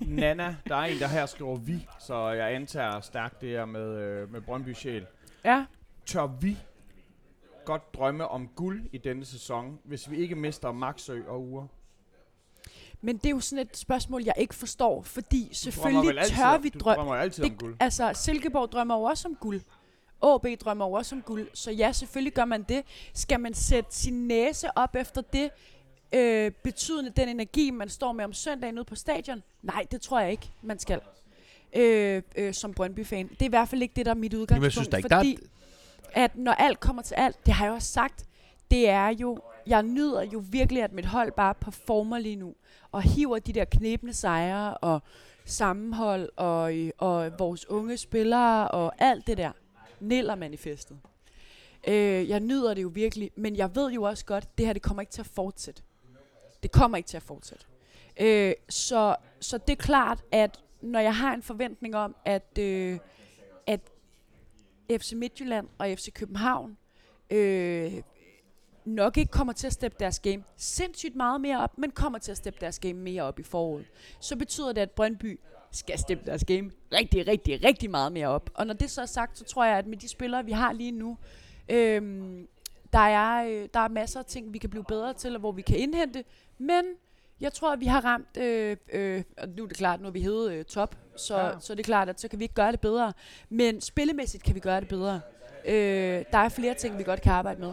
Nana, 0.00 0.56
der 0.68 0.76
er 0.76 0.84
en, 0.84 0.98
der 0.98 1.06
her 1.06 1.26
skriver 1.26 1.56
vi, 1.56 1.86
så 2.00 2.28
jeg 2.28 2.54
antager 2.54 3.00
stærkt 3.00 3.40
det 3.40 3.48
her 3.48 3.64
med, 3.64 3.98
øh, 4.00 4.32
med 4.32 4.40
Brøndby 4.40 4.72
Sjæl. 4.72 5.06
Ja, 5.44 5.64
Tør 6.06 6.26
vi 6.40 6.58
godt 7.64 7.94
drømme 7.94 8.28
om 8.28 8.48
guld 8.48 8.82
i 8.92 8.98
denne 8.98 9.24
sæson, 9.24 9.78
hvis 9.84 10.10
vi 10.10 10.16
ikke 10.16 10.34
mister 10.34 10.72
Maxø 10.72 11.20
og 11.28 11.42
Ure? 11.42 11.68
Men 13.02 13.16
det 13.16 13.26
er 13.26 13.30
jo 13.30 13.40
sådan 13.40 13.66
et 13.66 13.76
spørgsmål, 13.76 14.22
jeg 14.24 14.34
ikke 14.36 14.54
forstår, 14.54 15.02
fordi 15.02 15.48
selvfølgelig 15.52 16.18
altid 16.18 16.36
tør 16.36 16.44
om- 16.44 16.62
vi 16.62 16.68
Du 16.68 16.78
drømme. 16.78 16.96
drømmer 16.96 17.14
jo 17.14 17.20
altid 17.20 17.44
om 17.44 17.50
Det, 17.50 17.58
guld. 17.58 17.76
altså, 17.80 18.12
Silkeborg 18.14 18.72
drømmer 18.72 18.94
jo 18.96 19.02
også 19.02 19.28
om 19.28 19.34
guld. 19.34 19.60
AB 20.22 20.46
drømmer 20.60 20.86
jo 20.86 20.92
også 20.92 21.14
om 21.14 21.22
guld. 21.22 21.48
Så 21.54 21.70
ja, 21.70 21.92
selvfølgelig 21.92 22.32
gør 22.32 22.44
man 22.44 22.62
det. 22.62 22.82
Skal 23.14 23.40
man 23.40 23.54
sætte 23.54 23.94
sin 23.96 24.28
næse 24.28 24.78
op 24.78 24.96
efter 24.96 25.20
det, 25.20 25.50
øh, 26.14 26.50
betydende 26.50 27.10
den 27.16 27.28
energi, 27.28 27.70
man 27.70 27.88
står 27.88 28.12
med 28.12 28.24
om 28.24 28.32
søndagen 28.32 28.78
ude 28.78 28.84
på 28.84 28.94
stadion? 28.94 29.42
Nej, 29.62 29.86
det 29.90 30.00
tror 30.00 30.20
jeg 30.20 30.30
ikke, 30.30 30.50
man 30.62 30.78
skal. 30.78 31.00
Øh, 31.76 32.22
øh, 32.36 32.54
som 32.54 32.74
Brøndby-fan. 32.74 33.28
Det 33.28 33.42
er 33.42 33.46
i 33.46 33.48
hvert 33.48 33.68
fald 33.68 33.82
ikke 33.82 33.94
det, 33.96 34.06
der 34.06 34.10
er 34.12 34.16
mit 34.16 34.34
udgangspunkt. 34.34 34.50
Jamen, 34.56 34.64
jeg 34.64 34.72
synes 34.72 34.88
da 34.88 34.96
ikke, 34.96 35.08
der 35.08 35.16
er- 35.16 35.20
fordi 35.20 35.38
at 36.12 36.36
når 36.36 36.52
alt 36.52 36.80
kommer 36.80 37.02
til 37.02 37.14
alt, 37.14 37.46
det 37.46 37.54
har 37.54 37.64
jeg 37.64 37.74
også 37.74 37.88
sagt, 37.92 38.24
det 38.70 38.88
er 38.88 39.08
jo, 39.08 39.38
jeg 39.66 39.82
nyder 39.82 40.22
jo 40.22 40.44
virkelig, 40.50 40.82
at 40.82 40.92
mit 40.92 41.06
hold 41.06 41.32
bare 41.32 41.54
performer 41.54 42.18
lige 42.18 42.36
nu, 42.36 42.54
og 42.92 43.02
hiver 43.02 43.38
de 43.38 43.52
der 43.52 43.64
knæbende 43.64 44.12
sejre, 44.12 44.76
og 44.76 45.02
sammenhold, 45.44 46.28
og, 46.36 46.74
og 46.98 47.38
vores 47.38 47.70
unge 47.70 47.96
spillere, 47.96 48.68
og 48.68 48.92
alt 48.98 49.26
det 49.26 49.38
der. 49.38 49.52
Niller 50.00 50.34
manifestet. 50.34 50.96
Øh, 51.88 52.28
jeg 52.28 52.40
nyder 52.40 52.74
det 52.74 52.82
jo 52.82 52.90
virkelig, 52.94 53.30
men 53.36 53.56
jeg 53.56 53.76
ved 53.76 53.90
jo 53.90 54.02
også 54.02 54.24
godt, 54.24 54.58
det 54.58 54.66
her 54.66 54.72
det 54.72 54.82
kommer 54.82 55.00
ikke 55.00 55.12
til 55.12 55.22
at 55.22 55.26
fortsætte. 55.26 55.82
Det 56.62 56.72
kommer 56.72 56.96
ikke 56.96 57.06
til 57.06 57.16
at 57.16 57.22
fortsætte. 57.22 57.64
Øh, 58.20 58.54
så, 58.68 59.16
så 59.40 59.58
det 59.58 59.72
er 59.72 59.76
klart, 59.76 60.24
at 60.32 60.60
når 60.80 61.00
jeg 61.00 61.16
har 61.16 61.34
en 61.34 61.42
forventning 61.42 61.96
om, 61.96 62.16
at, 62.24 62.58
øh, 62.58 62.98
at 63.66 63.80
FC 64.90 65.12
Midtjylland 65.12 65.68
og 65.78 65.88
FC 65.96 66.12
København 66.12 66.76
øh, 67.30 67.92
nok 68.84 69.16
ikke 69.16 69.30
kommer 69.30 69.52
til 69.52 69.66
at 69.66 69.72
steppe 69.72 69.96
deres 70.00 70.20
game 70.20 70.42
sindssygt 70.56 71.16
meget 71.16 71.40
mere 71.40 71.60
op, 71.60 71.78
men 71.78 71.90
kommer 71.90 72.18
til 72.18 72.30
at 72.30 72.36
steppe 72.36 72.60
deres 72.60 72.78
game 72.78 72.94
mere 72.94 73.22
op 73.22 73.38
i 73.38 73.42
foråret. 73.42 73.84
Så 74.20 74.36
betyder 74.36 74.72
det, 74.72 74.80
at 74.80 74.90
Brøndby 74.90 75.40
skal 75.70 75.98
steppe 75.98 76.24
deres 76.26 76.44
game 76.44 76.70
rigtig, 76.92 77.26
rigtig, 77.26 77.64
rigtig 77.64 77.90
meget 77.90 78.12
mere 78.12 78.28
op. 78.28 78.50
Og 78.54 78.66
når 78.66 78.74
det 78.74 78.90
så 78.90 79.02
er 79.02 79.06
sagt, 79.06 79.38
så 79.38 79.44
tror 79.44 79.64
jeg, 79.64 79.78
at 79.78 79.86
med 79.86 79.96
de 79.96 80.08
spillere, 80.08 80.44
vi 80.44 80.52
har 80.52 80.72
lige 80.72 80.92
nu, 80.92 81.18
øhm, 81.68 82.48
der, 82.92 82.98
er, 82.98 83.44
øh, 83.46 83.68
der 83.74 83.80
er 83.80 83.88
masser 83.88 84.20
af 84.20 84.26
ting, 84.26 84.52
vi 84.52 84.58
kan 84.58 84.70
blive 84.70 84.84
bedre 84.84 85.12
til, 85.14 85.34
og 85.34 85.40
hvor 85.40 85.52
vi 85.52 85.62
kan 85.62 85.76
indhente, 85.76 86.24
men 86.58 86.84
jeg 87.40 87.52
tror, 87.52 87.72
at 87.72 87.80
vi 87.80 87.86
har 87.86 88.04
ramt, 88.04 88.36
øh, 88.36 88.76
øh, 88.92 89.22
og 89.38 89.48
nu 89.48 89.62
er 89.64 89.68
det 89.68 89.76
klart, 89.76 90.00
nu 90.00 90.06
er 90.06 90.12
vi 90.12 90.22
hævet 90.22 90.52
øh, 90.52 90.64
top, 90.64 90.96
så, 91.16 91.36
Ja. 91.36 91.46
ja. 91.46 91.52
så 91.60 91.74
det 91.74 91.80
er 91.80 91.84
klart, 91.84 92.08
at 92.08 92.20
så 92.20 92.28
kan 92.28 92.38
vi 92.38 92.44
ikke 92.44 92.54
gøre 92.54 92.72
det 92.72 92.80
bedre. 92.80 93.12
Men 93.48 93.80
spillemæssigt 93.80 94.42
kan 94.44 94.54
vi 94.54 94.60
gøre 94.60 94.80
det 94.80 94.88
bedre. 94.88 95.20
Øh, 95.64 96.24
der 96.32 96.38
er 96.38 96.48
flere 96.48 96.74
ting, 96.74 96.98
vi 96.98 97.02
godt 97.02 97.20
kan 97.22 97.32
arbejde 97.32 97.60
med. 97.60 97.72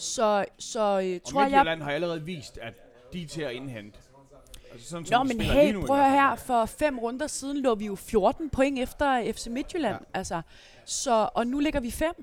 Så, 0.00 0.44
så 0.58 0.80
øh, 0.80 1.20
tror 1.20 1.40
jeg... 1.40 1.50
Midtjylland 1.50 1.82
har 1.82 1.90
allerede 1.90 2.22
vist, 2.22 2.58
at 2.62 2.74
de 3.12 3.22
er 3.22 3.26
til 3.26 3.42
at 3.42 3.52
indhente. 3.52 3.98
Altså 4.72 4.88
sådan, 4.88 5.06
som 5.06 5.26
Nå, 5.26 5.32
men 5.32 5.40
hey, 5.40 5.72
nu, 5.72 5.86
prøv 5.86 5.98
i 5.98 6.00
at 6.00 6.10
her. 6.10 6.36
For 6.36 6.66
fem 6.66 6.98
runder 6.98 7.26
siden 7.26 7.62
lå 7.62 7.74
vi 7.74 7.86
jo 7.86 7.94
14 7.94 8.50
point 8.50 8.78
efter 8.78 9.32
FC 9.32 9.46
Midtjylland. 9.46 9.96
Ja. 10.00 10.18
Altså, 10.18 10.42
så, 10.84 11.28
og 11.34 11.46
nu 11.46 11.58
ligger 11.58 11.80
vi 11.80 11.90
fem. 11.90 12.14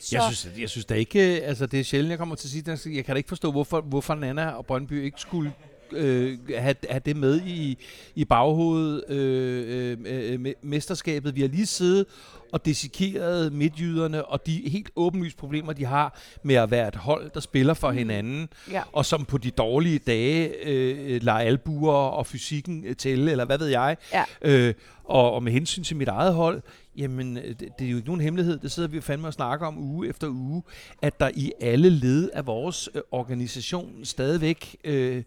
Så, 0.00 0.16
Jeg 0.16 0.22
synes, 0.34 0.58
jeg 0.58 0.68
synes 0.70 0.84
da 0.84 0.94
ikke, 0.94 1.40
øh, 1.40 1.48
altså 1.48 1.66
det 1.66 1.80
er 1.80 1.84
sjældent, 1.84 2.10
jeg 2.10 2.18
kommer 2.18 2.34
til 2.34 2.46
at 2.48 2.50
sige, 2.50 2.62
det, 2.62 2.96
jeg 2.96 3.04
kan 3.04 3.14
da 3.14 3.16
ikke 3.16 3.28
forstå, 3.28 3.50
hvorfor, 3.50 3.80
hvorfor 3.80 4.14
Nana 4.14 4.50
og 4.50 4.66
Brøndby 4.66 5.04
ikke 5.04 5.20
skulle 5.20 5.52
øh, 5.92 6.38
have, 6.58 6.74
have 6.90 7.00
det 7.04 7.16
med 7.16 7.40
i, 7.40 7.78
i 8.14 8.24
baghovedet, 8.24 9.04
øh, 9.10 9.98
øh, 10.06 10.32
øh, 10.32 10.40
me- 10.40 10.58
mesterskabet. 10.62 11.36
Vi 11.36 11.40
har 11.40 11.48
lige 11.48 11.66
siddet 11.66 12.06
og 12.52 12.66
dissekeret 12.66 13.52
midtjyderne 13.52 14.24
og 14.24 14.46
de 14.46 14.62
helt 14.66 14.90
åbenlyse 14.96 15.36
problemer, 15.36 15.72
de 15.72 15.84
har 15.84 16.18
med 16.42 16.54
at 16.54 16.70
være 16.70 16.88
et 16.88 16.96
hold, 16.96 17.30
der 17.34 17.40
spiller 17.40 17.74
for 17.74 17.90
hinanden, 17.90 18.48
ja. 18.70 18.82
og 18.92 19.06
som 19.06 19.24
på 19.24 19.38
de 19.38 19.50
dårlige 19.50 19.98
dage 19.98 20.66
øh, 20.66 21.22
lader 21.22 21.38
albuer 21.38 21.92
og 21.92 22.26
fysikken 22.26 22.84
øh, 22.84 22.96
tælle, 22.96 23.30
eller 23.30 23.44
hvad 23.44 23.58
ved 23.58 23.66
jeg. 23.66 23.96
Ja. 24.12 24.24
Øh, 24.42 24.74
og, 25.04 25.32
og 25.32 25.42
med 25.42 25.52
hensyn 25.52 25.82
til 25.82 25.96
mit 25.96 26.08
eget 26.08 26.34
hold, 26.34 26.62
jamen, 26.96 27.36
øh, 27.36 27.44
det, 27.44 27.68
det 27.78 27.86
er 27.86 27.90
jo 27.90 27.96
ikke 27.96 28.08
nogen 28.08 28.20
hemmelighed, 28.20 28.58
det 28.58 28.72
sidder 28.72 28.88
vi 28.88 28.96
jo 28.96 29.02
fandme 29.02 29.28
og 29.28 29.32
snakker 29.32 29.66
om 29.66 29.78
uge 29.78 30.08
efter 30.08 30.28
uge, 30.28 30.62
at 31.02 31.20
der 31.20 31.30
i 31.34 31.52
alle 31.60 31.90
led 31.90 32.30
af 32.32 32.46
vores 32.46 32.88
øh, 32.94 33.02
organisation 33.10 34.04
stadigvæk, 34.04 34.76
øh, 34.84 35.22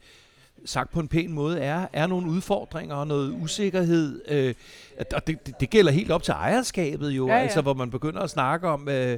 sagt 0.65 0.91
på 0.91 0.99
en 0.99 1.07
pæn 1.07 1.31
måde, 1.33 1.59
er, 1.59 1.87
er 1.93 2.07
nogle 2.07 2.29
udfordringer 2.29 2.95
og 2.95 3.07
noget 3.07 3.35
usikkerhed. 3.41 4.21
Øh, 4.27 4.53
og 5.13 5.27
det, 5.27 5.47
det, 5.47 5.59
det 5.59 5.69
gælder 5.69 5.91
helt 5.91 6.11
op 6.11 6.23
til 6.23 6.31
ejerskabet 6.31 7.09
jo, 7.11 7.27
Ja, 7.27 7.33
ja. 7.33 7.39
altså 7.41 7.61
hvor 7.61 7.73
man 7.73 7.91
begynder 7.91 8.21
at 8.21 8.29
snakke 8.29 8.67
om... 8.67 8.89
Øh, 8.89 9.17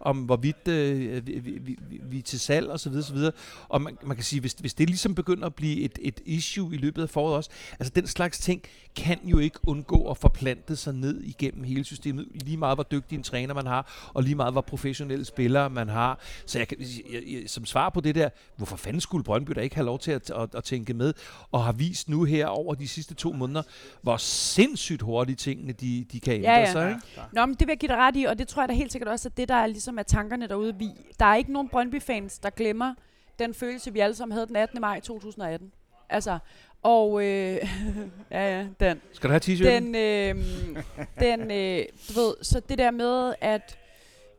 om 0.00 0.18
hvorvidt 0.18 0.68
øh, 0.68 1.26
vi, 1.26 1.38
vi, 1.38 1.78
vi, 1.90 2.00
vi 2.02 2.18
er 2.18 2.22
til 2.22 2.40
salg 2.40 2.68
og 2.68 2.80
så 2.80 2.90
videre, 2.90 3.04
så 3.04 3.12
videre. 3.12 3.32
Og 3.68 3.82
man, 3.82 3.98
man 4.02 4.16
kan 4.16 4.24
sige, 4.24 4.40
hvis, 4.40 4.52
hvis 4.52 4.74
det 4.74 4.88
ligesom 4.88 5.14
begynder 5.14 5.46
at 5.46 5.54
blive 5.54 5.80
et, 5.80 5.98
et 6.02 6.20
issue 6.24 6.74
i 6.74 6.76
løbet 6.76 7.02
af 7.02 7.10
foråret 7.10 7.36
også, 7.36 7.50
altså 7.78 7.92
den 7.96 8.06
slags 8.06 8.38
ting 8.38 8.62
kan 8.96 9.18
jo 9.24 9.38
ikke 9.38 9.58
undgå 9.66 10.10
at 10.10 10.16
forplante 10.16 10.76
sig 10.76 10.94
ned 10.94 11.20
igennem 11.22 11.64
hele 11.64 11.84
systemet, 11.84 12.28
lige 12.34 12.56
meget 12.56 12.76
hvor 12.76 12.86
dygtig 12.90 13.16
en 13.16 13.22
træner 13.22 13.54
man 13.54 13.66
har, 13.66 14.10
og 14.14 14.22
lige 14.22 14.34
meget 14.34 14.54
hvor 14.54 14.60
professionelle 14.60 15.24
spillere 15.24 15.70
man 15.70 15.88
har. 15.88 16.18
Så 16.46 16.58
jeg, 16.58 16.68
kan, 16.68 16.78
jeg, 16.80 17.22
jeg, 17.26 17.42
som 17.46 17.64
svar 17.64 17.90
på 17.90 18.00
det 18.00 18.14
der, 18.14 18.28
hvorfor 18.56 18.76
fanden 18.76 19.00
skulle 19.00 19.24
Brøndby 19.24 19.52
da 19.52 19.60
ikke 19.60 19.74
have 19.74 19.86
lov 19.86 19.98
til 19.98 20.10
at, 20.10 20.30
at, 20.30 20.54
at 20.54 20.64
tænke 20.64 20.94
med, 20.94 21.14
og 21.52 21.64
har 21.64 21.72
vist 21.72 22.08
nu 22.08 22.24
her 22.24 22.46
over 22.46 22.74
de 22.74 22.88
sidste 22.88 23.14
to 23.14 23.32
måneder, 23.32 23.62
hvor 24.02 24.16
sindssygt 24.16 25.02
hurtigt 25.02 25.38
tingene 25.38 25.72
de, 25.72 26.06
de 26.12 26.20
kan 26.20 26.34
ændre 26.34 26.50
Ja, 26.50 26.58
ja. 26.58 26.72
sig. 26.72 26.88
Ikke? 26.88 27.00
Nå, 27.32 27.46
men 27.46 27.54
det 27.54 27.66
vil 27.66 27.72
jeg 27.72 27.78
give 27.78 27.88
dig 27.88 27.96
ret 27.96 28.16
i, 28.16 28.24
og 28.24 28.38
det 28.38 28.48
tror 28.48 28.62
jeg 28.62 28.68
da 28.68 28.74
helt 28.74 28.92
sikkert 28.92 29.08
også, 29.08 29.28
at 29.28 29.36
det 29.36 29.48
der 29.48 29.54
er 29.54 29.66
ligesom 29.66 29.89
er 29.98 30.02
tankerne 30.02 30.46
derude. 30.46 30.74
Vi, 30.78 30.88
der 31.18 31.26
er 31.26 31.36
ikke 31.36 31.52
nogen 31.52 31.68
Brøndby-fans, 31.68 32.38
der 32.38 32.50
glemmer 32.50 32.94
den 33.38 33.54
følelse, 33.54 33.92
vi 33.92 34.00
alle 34.00 34.14
sammen 34.14 34.32
havde 34.32 34.46
den 34.46 34.56
18. 34.56 34.80
maj 34.80 35.00
2018. 35.00 35.72
Altså, 36.08 36.38
og... 36.82 37.24
Øh, 37.24 37.26
ja, 38.30 38.58
ja, 38.58 38.66
den. 38.80 39.00
Skal 39.12 39.28
du 39.28 39.32
have 39.32 39.40
t-shirten? 39.40 39.64
Den, 39.64 39.94
øh, 39.94 40.84
den 41.20 41.50
øh, 41.50 41.84
du 42.08 42.20
ved, 42.20 42.44
så 42.44 42.60
det 42.60 42.78
der 42.78 42.90
med, 42.90 43.34
at 43.40 43.78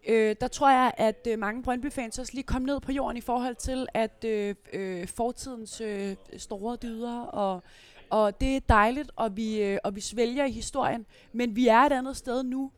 øh, 0.08 0.36
der 0.42 0.48
tror 0.48 0.70
jeg, 0.70 0.92
at 0.98 1.28
øh, 1.30 1.40
mange 1.40 1.64
Brøndby-fans 1.64 2.20
også 2.20 2.34
lige 2.34 2.44
kom 2.44 2.62
ned 2.62 2.80
på 2.80 2.92
jorden 2.92 3.18
i 3.18 3.22
forhold 3.22 3.56
til, 3.56 3.88
at 3.94 4.26
øh, 4.28 4.56
øh, 4.74 5.08
fortidens 5.08 5.82
øh, 5.82 6.16
store 6.38 6.76
dyder, 6.76 7.22
og, 7.22 7.64
og 8.10 8.42
det 8.42 8.56
er 8.56 8.60
dejligt, 8.70 9.12
og 9.16 9.38
vi, 9.38 9.62
øh, 9.62 9.78
og 9.84 9.96
vi 9.96 10.02
svælger 10.02 10.46
i 10.46 10.52
historien, 10.52 11.06
men 11.32 11.56
vi 11.56 11.68
er 11.68 11.80
et 11.80 11.92
andet 11.92 12.18
sted 12.18 12.44
nu 12.44 12.72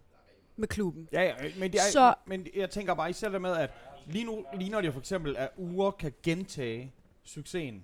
med 0.55 0.67
klubben. 0.67 1.07
Ja, 1.13 1.21
ja, 1.23 1.33
men, 1.59 1.71
det 1.71 1.79
er, 1.79 1.91
Så- 1.91 2.13
men 2.25 2.47
jeg 2.55 2.69
tænker 2.69 2.93
bare 2.93 3.09
især 3.09 3.29
det 3.29 3.41
med, 3.41 3.51
at 3.57 3.69
lige 4.05 4.25
nu 4.25 4.45
ligner 4.53 4.81
det 4.81 4.87
jo 4.87 4.91
for 4.91 4.99
eksempel, 4.99 5.35
at 5.37 5.49
Ure 5.57 5.91
kan 5.91 6.13
gentage 6.23 6.93
succesen. 7.23 7.83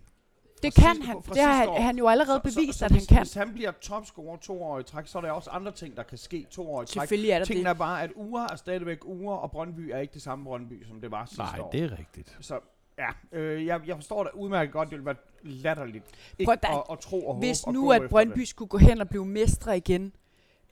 Det 0.64 0.74
Fra 0.74 0.82
kan 0.82 0.96
sidste- 0.96 1.08
han. 1.08 1.22
Det 1.34 1.42
har 1.42 1.54
han, 1.54 1.70
år. 1.70 1.80
han 1.80 1.98
jo 1.98 2.08
allerede 2.08 2.42
Så- 2.46 2.50
så- 2.54 2.60
bevist, 2.60 2.80
så 2.80 2.86
at 2.86 2.92
han 2.92 3.00
hvis, 3.00 3.08
kan. 3.08 3.18
Hvis 3.18 3.34
han 3.34 3.54
bliver 3.54 3.72
topscorer 3.72 4.38
to 4.38 4.64
år 4.64 4.80
i 4.80 4.84
træk, 4.84 5.08
så 5.08 5.18
er 5.18 5.22
der 5.22 5.32
også 5.32 5.50
andre 5.50 5.72
ting, 5.72 5.98
der 5.98 6.04
kan 6.04 6.18
ske 6.18 6.46
to 6.52 6.72
år 6.74 6.84
i 6.84 6.86
træk. 6.86 7.02
Selvfølgelig 7.02 7.32
er 7.32 7.38
der 7.40 7.46
Tingen 7.46 7.66
det. 7.66 7.70
er 7.70 7.74
bare, 7.74 8.04
at 8.04 8.12
Ure 8.16 8.48
er 8.52 8.56
stadigvæk 8.56 9.06
Ure, 9.06 9.40
og 9.40 9.52
Brøndby 9.52 9.90
er 9.94 9.98
ikke 10.00 10.14
det 10.14 10.22
samme 10.22 10.46
Brøndby, 10.46 10.86
som 10.88 11.02
det 11.02 11.12
var 11.12 11.26
sidste 11.26 11.44
Nej, 11.44 11.60
år. 11.60 11.72
det 11.72 11.84
er 11.84 11.98
rigtigt. 12.00 12.38
Så 12.42 12.60
ja, 12.98 13.38
øh, 13.40 13.66
jeg, 13.66 13.82
jeg 13.88 13.96
forstår 13.96 14.24
det 14.24 14.32
udmærket 14.34 14.74
godt. 14.74 14.90
Det 14.90 14.92
ville 14.98 15.06
være 15.06 15.16
latterligt 15.44 16.06
ikke 16.40 16.48
Prøv 16.48 16.54
at- 16.64 16.70
at, 16.70 16.84
at, 16.92 17.00
tro 17.00 17.28
og 17.28 17.34
håbe 17.34 17.46
Hvis 17.46 17.68
nu, 17.68 17.92
at 17.92 18.02
Brøndby 18.10 18.40
det. 18.40 18.48
skulle 18.48 18.70
gå 18.70 18.78
hen 18.78 19.02
og 19.02 19.10
blive 19.10 19.26
mestre 19.26 19.78
igen, 19.78 20.14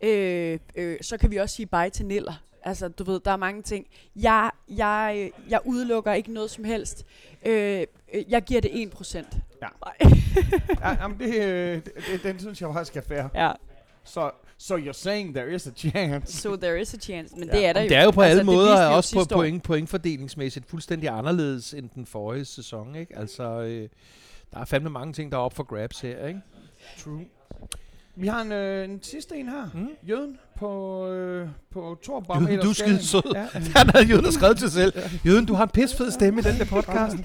øh, 0.01 0.59
øh, 0.75 0.97
så 1.01 1.17
kan 1.17 1.31
vi 1.31 1.37
også 1.37 1.55
sige 1.55 1.65
bye 1.65 1.89
til 1.89 2.05
Niller. 2.05 2.43
Altså, 2.63 2.87
du 2.87 3.03
ved, 3.03 3.19
der 3.25 3.31
er 3.31 3.37
mange 3.37 3.61
ting. 3.61 3.85
Jeg, 4.15 4.51
jeg, 4.69 5.31
jeg 5.49 5.59
udelukker 5.65 6.13
ikke 6.13 6.33
noget 6.33 6.51
som 6.51 6.63
helst. 6.63 7.05
Øh, 7.45 7.83
øh, 8.13 8.23
jeg 8.31 8.41
giver 8.41 8.61
det 8.61 8.69
1%. 8.69 9.17
Ja. 9.61 9.67
Nej. 9.85 10.11
Ja, 10.81 10.97
jamen 11.01 11.19
det, 11.19 11.35
øh, 11.35 11.75
det, 11.75 11.91
det, 12.11 12.23
den 12.23 12.39
synes 12.39 12.61
jeg 12.61 12.69
faktisk 12.73 12.95
er 12.97 13.01
fair. 13.01 13.23
ja. 13.35 13.51
Så 14.03 14.31
so 14.57 14.77
you're 14.77 14.91
saying 14.93 15.35
there 15.35 15.53
is 15.55 15.67
a 15.67 15.71
chance. 15.75 16.33
So 16.37 16.55
there 16.55 16.81
is 16.81 16.93
a 16.93 16.97
chance. 16.97 17.35
Men 17.37 17.49
Ja. 17.49 17.57
det 17.57 17.65
er 17.65 17.73
der 17.73 17.81
jo. 17.81 17.87
Det 17.89 17.97
er 17.97 18.03
jo 18.03 18.11
på 18.11 18.21
Altså, 18.21 18.29
alle 18.29 18.37
det 18.39 18.45
måder 18.45 18.87
jo 18.89 18.95
også 18.95 19.15
på 19.29 19.35
point, 19.35 19.63
pointfordelingsmæssigt 19.63 20.65
fuldstændig 20.69 21.09
anderledes 21.09 21.73
end 21.73 21.89
den 21.95 22.05
forrige 22.05 22.45
sæson. 22.45 22.95
Ikke? 22.95 23.17
Altså, 23.17 23.43
øh, 23.43 23.89
der 24.53 24.59
er 24.59 24.65
fandme 24.65 24.89
mange 24.89 25.13
ting, 25.13 25.31
der 25.31 25.37
er 25.37 25.41
op 25.41 25.53
for 25.53 25.63
grabs 25.63 26.01
her. 26.01 26.27
Ikke? 26.27 26.41
True. 26.99 27.25
Vi 28.19 28.27
har 28.27 28.41
en, 28.41 28.51
øh, 28.51 28.89
en 28.89 29.03
sidste 29.03 29.35
en 29.35 29.49
her. 29.49 29.69
Mm. 29.73 29.87
Jøden 30.09 30.37
på, 30.59 31.07
øh, 31.07 31.47
på 31.73 31.97
Thor 32.03 32.39
Jøden, 32.41 32.59
du 32.59 32.69
er 32.69 32.73
skide 32.73 33.05
sød. 33.05 33.21
Ja. 33.35 33.45
Han 33.79 33.89
havde 33.89 34.05
Jøden 34.05 34.31
skrevet 34.31 34.57
til 34.57 34.71
sig 34.71 34.93
selv. 34.93 35.09
Jøden, 35.25 35.45
du 35.45 35.53
har 35.53 35.63
en 35.63 35.69
pisfed 35.69 36.11
stemme 36.11 36.39
i 36.39 36.43
den 36.43 36.57
der 36.57 36.65
podcast. 36.75 37.15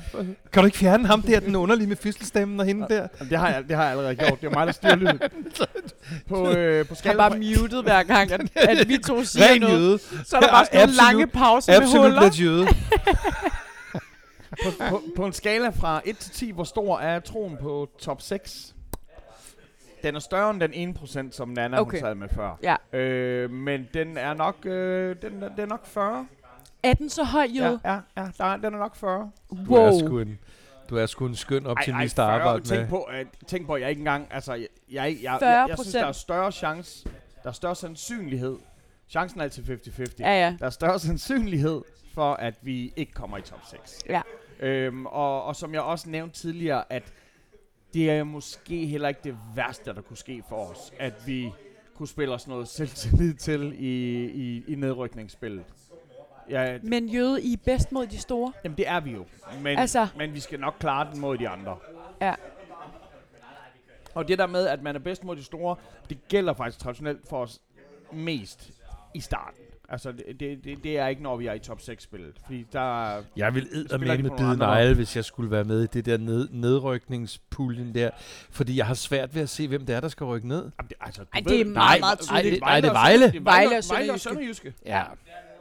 Kan 0.52 0.62
du 0.62 0.64
ikke 0.64 0.78
fjerne 0.78 1.06
ham 1.06 1.22
der, 1.22 1.40
den 1.40 1.56
underlige 1.56 1.86
med 1.88 1.96
fødselsstemmen 1.96 2.60
og 2.60 2.66
hende 2.66 2.86
der? 2.88 3.06
Det 3.30 3.38
har, 3.38 3.48
jeg, 3.48 3.64
det 3.68 3.76
har 3.76 3.82
jeg 3.82 3.90
allerede 3.90 4.14
gjort. 4.14 4.40
Det 4.40 4.46
er 4.46 4.50
mig, 4.50 4.66
der 4.66 4.72
styrer 4.72 4.96
lyden. 4.96 5.20
På, 6.28 6.50
øh, 6.50 6.86
på 6.86 6.94
Han 6.94 6.96
skala 6.96 7.16
bare 7.28 7.38
muted 7.38 7.82
hver 7.82 8.02
gang, 8.02 8.32
at, 8.32 8.40
at 8.54 8.88
vi 8.88 8.98
to 8.98 9.24
siger 9.24 9.46
Ren 9.50 9.60
noget. 9.60 9.78
jøde. 9.78 9.98
Så 10.24 10.36
er 10.36 10.40
der 10.40 10.48
bare 10.48 10.64
sådan 10.66 10.78
nogle 10.88 10.92
Absolut- 10.92 10.96
lange 11.12 11.26
pauser 11.26 11.72
med 11.72 11.80
Absolut 11.82 12.06
huller. 12.06 12.22
lidt 12.22 12.40
jøde. 12.40 12.66
på, 14.64 14.70
på, 14.88 15.02
på 15.16 15.26
en 15.26 15.32
skala 15.32 15.68
fra 15.68 16.00
1 16.04 16.18
til 16.18 16.30
10, 16.32 16.50
hvor 16.50 16.64
stor 16.64 16.98
er 16.98 17.20
troen 17.20 17.56
på 17.60 17.88
top 18.00 18.22
6? 18.22 18.74
Den 20.02 20.14
er 20.14 20.18
større 20.20 20.50
end 20.50 20.60
den 20.60 20.96
1%, 21.28 21.32
som 21.32 21.48
Nana 21.48 21.80
Okay. 21.80 21.98
hun 21.98 22.06
sad 22.06 22.14
med 22.14 22.28
før. 22.28 22.58
Ja. 22.62 22.98
Øh, 22.98 23.50
men 23.50 23.88
den 23.94 24.16
er 24.16 24.34
nok, 24.34 24.56
øh, 24.66 25.16
den, 25.22 25.42
er- 25.42 25.48
den 25.48 25.60
er 25.60 25.66
nok 25.66 25.86
40. 25.86 26.26
Er 26.82 26.94
den 26.94 27.08
så 27.10 27.24
høj, 27.24 27.46
Ja, 27.54 27.64
jøde? 27.64 27.80
ja, 27.84 27.92
ja 28.16 28.26
der 28.38 28.44
er, 28.44 28.56
den 28.56 28.74
er 28.74 28.78
nok 28.78 28.96
40. 28.96 29.30
Du 29.66 29.74
er 29.74 29.98
sgu 29.98 30.18
en, 30.18 30.38
du 30.90 30.96
er 30.96 31.06
sgu 31.06 31.26
en 31.26 31.34
skøn 31.36 31.66
optimist 31.66 32.18
at 32.18 32.22
40, 32.26 32.40
arbejde 32.40 32.64
tænk 32.64 32.80
med. 32.80 32.88
På, 32.88 33.02
at, 33.02 33.26
tænk 33.46 33.66
på, 33.66 33.74
at 33.74 33.80
jeg 33.80 33.90
ikke 33.90 33.98
engang... 34.00 34.26
Altså, 34.30 34.54
jeg, 34.54 34.66
jeg, 34.92 35.16
jeg, 35.22 35.36
40 35.40 35.50
jeg, 35.50 35.68
jeg 35.68 35.78
synes, 35.78 35.92
der 35.92 36.04
er 36.06 36.12
større 36.12 36.52
chance... 36.52 37.08
Der 37.42 37.48
er 37.48 37.52
større 37.52 37.74
sandsynlighed. 37.76 38.56
Chancen 39.08 39.40
er 39.40 39.44
altid 39.44 39.62
50-50. 39.98 40.04
Ja, 40.18 40.30
ja. 40.30 40.56
Der 40.58 40.66
er 40.66 40.70
større 40.70 40.98
sandsynlighed 40.98 41.82
for, 42.14 42.34
at 42.34 42.54
vi 42.62 42.92
ikke 42.96 43.12
kommer 43.12 43.38
i 43.38 43.42
top 43.42 43.60
6. 43.70 43.98
Ja. 44.08 44.22
Øhm, 44.60 45.06
og, 45.06 45.44
og 45.44 45.56
som 45.56 45.74
jeg 45.74 45.82
også 45.82 46.10
nævnte 46.10 46.40
tidligere, 46.40 46.84
at 46.92 47.02
det 47.94 48.10
er 48.10 48.24
måske 48.24 48.86
heller 48.86 49.08
ikke 49.08 49.20
det 49.24 49.36
værste, 49.54 49.94
der 49.94 50.00
kunne 50.02 50.16
ske 50.16 50.42
for 50.48 50.56
os, 50.56 50.92
at 50.98 51.26
vi 51.26 51.52
kunne 51.94 52.08
spille 52.08 52.34
os 52.34 52.48
noget 52.48 52.68
selvtillid 52.68 53.34
til 53.34 53.72
i, 53.78 54.24
i, 54.24 54.64
i 54.68 54.74
nedrykningsspillet. 54.74 55.64
Ja, 56.50 56.78
Men 56.82 57.08
jøde, 57.08 57.42
I 57.42 57.52
er 57.52 57.56
bedst 57.64 57.92
mod 57.92 58.06
de 58.06 58.18
store. 58.18 58.52
jamen 58.64 58.76
det 58.78 58.88
er 58.88 59.00
vi 59.00 59.10
jo, 59.10 59.24
men, 59.62 59.78
Altså- 59.78 60.08
men 60.16 60.34
vi 60.34 60.40
skal 60.40 60.60
nok 60.60 60.74
klare 60.80 61.10
den 61.12 61.20
mod 61.20 61.38
de 61.38 61.48
andre. 61.48 61.76
Ja. 62.20 62.34
Og 64.14 64.28
det 64.28 64.38
der 64.38 64.46
med, 64.46 64.66
at 64.66 64.82
man 64.82 64.94
er 64.94 64.98
bedst 65.00 65.24
mod 65.24 65.36
de 65.36 65.44
store, 65.44 65.76
det 66.10 66.18
gælder 66.28 66.52
faktisk 66.54 66.78
traditionelt 66.78 67.28
for 67.28 67.42
os 67.42 67.60
mest 68.12 68.70
i 69.14 69.20
starten. 69.20 69.62
Altså, 69.92 70.12
det, 70.12 70.40
det, 70.64 70.78
det, 70.84 70.98
er 70.98 71.06
ikke, 71.06 71.22
når 71.22 71.36
vi 71.36 71.46
er 71.46 71.52
i 71.52 71.58
top 71.58 71.78
6-spillet. 71.80 72.32
Fordi 72.44 72.66
der 72.72 73.04
er... 73.16 73.22
Jeg 73.36 73.54
vil 73.54 73.68
eddermame 73.72 74.30
bide 74.38 74.56
negle, 74.56 74.94
hvis 74.94 75.16
jeg 75.16 75.24
skulle 75.24 75.50
være 75.50 75.64
med 75.64 75.82
i 75.84 75.86
det 75.86 76.06
der 76.06 76.18
ned, 76.18 76.48
nedrykningspuljen 76.52 77.94
der. 77.94 78.10
Fordi 78.50 78.76
jeg 78.76 78.86
har 78.86 78.94
svært 78.94 79.34
ved 79.34 79.42
at 79.42 79.48
se, 79.48 79.68
hvem 79.68 79.86
det 79.86 79.94
er, 79.94 80.00
der 80.00 80.08
skal 80.08 80.24
rykke 80.24 80.48
ned. 80.48 80.56
Jamen, 80.58 80.88
det, 80.88 80.92
altså, 81.00 81.22
du 81.22 81.28
Ej, 81.34 81.40
det 81.40 81.60
er 81.60 81.64
meget, 81.64 82.00
meget 82.00 82.20
nej, 82.30 82.40
tydeligt. 82.42 82.60
nej, 82.62 82.80
det 82.80 82.88
er 82.88 82.92
Vejle. 82.92 83.26
Det 83.26 83.36
er 83.36 83.40
Vejle, 83.40 83.68
Vejle 83.70 83.78
og 83.78 83.84
Vejle 83.90 84.12
og 84.12 84.20
Sønderjyske. 84.20 84.22
Sønderjyske. 84.28 84.72
Ja. 84.86 85.02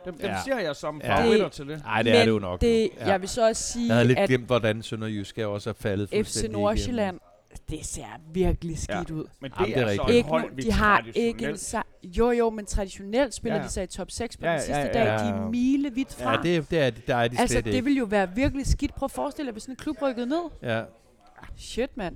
Dem, 0.06 0.14
dem 0.18 0.30
Ja. 0.30 0.38
ser 0.46 0.60
jeg 0.60 0.76
som 0.76 1.02
Ja. 1.04 1.18
favoritter 1.18 1.46
Det- 1.46 1.54
til 1.54 1.68
det. 1.68 1.84
Nej, 1.84 2.02
det 2.02 2.12
Men 2.12 2.16
er 2.22 2.26
det 2.26 2.32
jo 2.32 2.40
nok. 2.40 2.62
Det, 2.62 2.90
nu. 3.02 3.06
Jeg 3.08 3.22
vil 3.22 3.30
så 3.30 3.48
også 3.48 3.64
sige, 3.64 3.88
Jeg 3.88 3.96
havde 3.96 4.08
lidt 4.08 4.20
at 4.20 4.30
glemt, 4.30 4.46
hvordan 4.46 4.82
Sønderjysk 4.84 5.38
også 5.38 5.70
er 5.70 5.74
faldet 5.80 6.10
FC 6.26 6.44
Nordsjælland, 6.50 7.20
det 7.70 7.86
ser 7.86 8.06
virkelig 8.34 8.78
skidt 8.80 9.12
ud. 9.12 9.26
Men 9.42 9.52
det, 9.52 9.58
Jamen, 9.60 9.74
det 9.74 9.82
er 9.84 9.88
er, 9.88 9.96
så 9.96 10.12
Ikke, 10.12 10.30
hold, 10.30 10.56
vi 10.56 10.62
de 10.62 10.72
har 10.72 11.06
ikke 11.16 11.46
en 11.50 11.56
sa- 11.56 11.82
Jo, 12.04 12.32
jo, 12.32 12.50
men 12.50 12.66
traditionelt 12.66 13.34
spiller 13.34 13.58
Ja. 13.58 13.64
de 13.64 13.70
sig 13.70 13.84
i 13.84 13.88
top 13.88 14.12
6 14.12 14.38
på 14.38 14.46
Ja, 14.46 14.52
den 14.52 14.60
ja, 14.60 14.66
sidste 14.66 14.80
ja, 14.82 14.88
dag. 14.94 15.06
ja. 15.06 15.24
De 15.24 15.30
er 15.30 15.50
milevidt 15.50 16.14
fra. 16.14 16.32
Ja, 16.32 16.38
det, 16.44 16.72
det 16.72 16.80
er, 16.80 16.90
der 16.90 17.16
er 17.16 17.28
de 17.28 17.40
altså, 17.40 17.54
slet 17.54 17.66
det 17.66 17.74
ikke. 17.74 17.84
ville 17.84 17.98
jo 18.00 18.06
være 18.06 18.30
virkelig 18.36 18.66
skidt. 18.68 18.96
Prøv 18.96 19.06
at 19.06 19.12
forestille 19.12 19.46
dig, 19.48 19.52
hvis 19.54 19.64
sådan 19.64 19.74
en 19.74 19.78
klub 19.78 20.02
rykkede 20.02 20.26
ned. 20.28 20.50
Ja. 20.62 20.84
Shit, 21.58 21.98
mand. 21.98 22.16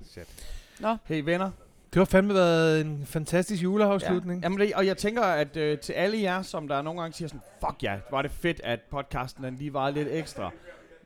Hey 1.05 1.21
venner. 1.21 1.51
Det 1.93 1.99
har 1.99 2.05
fandme 2.05 2.33
været 2.33 2.81
en 2.81 3.03
fantastisk 3.05 3.63
juleafslutning. 3.63 4.43
Jamen, 4.43 4.59
det, 4.59 4.73
og 4.73 4.85
jeg 4.85 4.97
tænker, 4.97 5.21
at 5.23 5.57
øh, 5.57 5.79
til 5.79 5.93
alle 5.93 6.21
jer, 6.21 6.41
som 6.41 6.67
der 6.67 6.81
nogle 6.81 7.01
gange 7.01 7.13
siger 7.13 7.27
sådan, 7.27 7.41
fuck 7.59 7.83
ja, 7.83 7.95
var 8.11 8.21
det 8.21 8.31
fedt, 8.31 8.61
at 8.63 8.79
podcasten 8.91 9.43
den 9.43 9.55
lige 9.55 9.73
var 9.73 9.89
lidt 9.89 10.07
ekstra. 10.11 10.51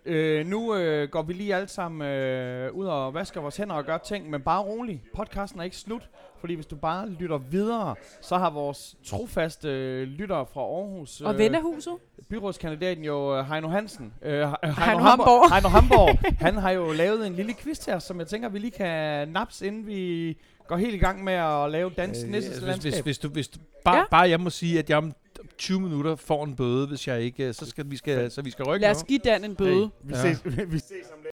Øh, 0.09 0.45
nu 0.45 0.75
øh, 0.75 1.09
går 1.09 1.21
vi 1.21 1.33
lige 1.33 1.55
alle 1.55 1.67
sammen 1.67 2.07
øh, 2.07 2.73
ud 2.73 2.85
og 2.85 3.13
vasker 3.13 3.41
vores 3.41 3.57
hænder 3.57 3.75
og 3.75 3.85
gør 3.85 3.97
ting, 3.97 4.29
men 4.29 4.41
bare 4.41 4.61
rolig. 4.61 5.01
Podcasten 5.15 5.59
er 5.59 5.63
ikke 5.63 5.75
slut, 5.77 6.09
fordi 6.39 6.53
hvis 6.53 6.65
du 6.65 6.75
bare 6.75 7.09
lytter 7.09 7.37
videre, 7.37 7.95
så 8.21 8.37
har 8.37 8.49
vores 8.49 8.95
trofaste 9.05 9.67
øh, 9.69 10.07
lyttere 10.07 10.45
fra 10.53 10.61
Aarhus, 10.61 11.21
Og 11.21 11.37
vennerhuset? 11.37 11.93
byrådskandidaten 12.29 13.03
jo 13.03 13.37
øh, 13.37 13.45
Heino 13.45 13.67
Hansen, 13.67 14.13
øh, 14.21 14.31
Heino, 14.31 14.55
Heino 14.63 14.99
Hamborg. 14.99 15.53
Heino 15.53 15.67
Hamborg, 15.69 16.17
han 16.45 16.55
har 16.57 16.71
jo 16.71 16.91
lavet 16.91 17.27
en 17.27 17.33
lille 17.35 17.53
quiz 17.53 17.77
til 17.79 17.93
os, 17.93 18.03
som 18.03 18.19
jeg 18.19 18.27
tænker, 18.27 18.49
vi 18.49 18.59
lige 18.59 18.71
kan 18.71 19.27
naps, 19.27 19.61
inden 19.61 19.87
vi 19.87 20.37
går 20.67 20.77
helt 20.77 20.95
i 20.95 20.97
gang 20.97 21.23
med 21.23 21.33
at 21.33 21.71
lave 21.71 21.89
dans 21.97 22.23
Øh, 22.23 22.29
næste 22.29 22.51
hvis, 22.51 22.61
landskab. 22.61 22.91
hvis, 22.91 23.01
hvis, 23.03 23.17
du, 23.17 23.29
hvis 23.29 23.47
du, 23.47 23.59
bare, 23.85 23.95
Ja. 23.95 23.99
ja. 24.01 24.05
bare 24.11 24.29
jeg 24.29 24.39
må 24.39 24.49
sige, 24.49 24.79
at 24.79 24.89
jeg 24.89 24.97
om 24.97 25.13
20 25.59 25.79
minutter 25.79 26.15
får 26.15 26.43
en 26.45 26.55
bøde, 26.55 26.87
hvis 26.87 27.07
jeg 27.07 27.21
ikke, 27.21 27.47
øh, 27.47 27.53
så 27.53 27.65
skal 27.65 27.91
vi 27.91 27.97
skal, 27.97 28.31
så 28.31 28.41
vi 28.41 28.51
skal 28.51 28.65
rykke 28.65 28.81
Lad 28.81 28.91
os 28.91 29.03
nu. 29.03 29.07
give 29.07 29.19
Dan 29.19 29.43
en 29.43 29.55
bøde. 29.55 29.81
Hey, 29.81 29.89
vi, 30.03 30.13
Ja. 30.13 30.33
ses, 30.33 30.45
vi 30.73 30.79
ses 30.79 31.11
om 31.13 31.19
lidt. 31.23 31.33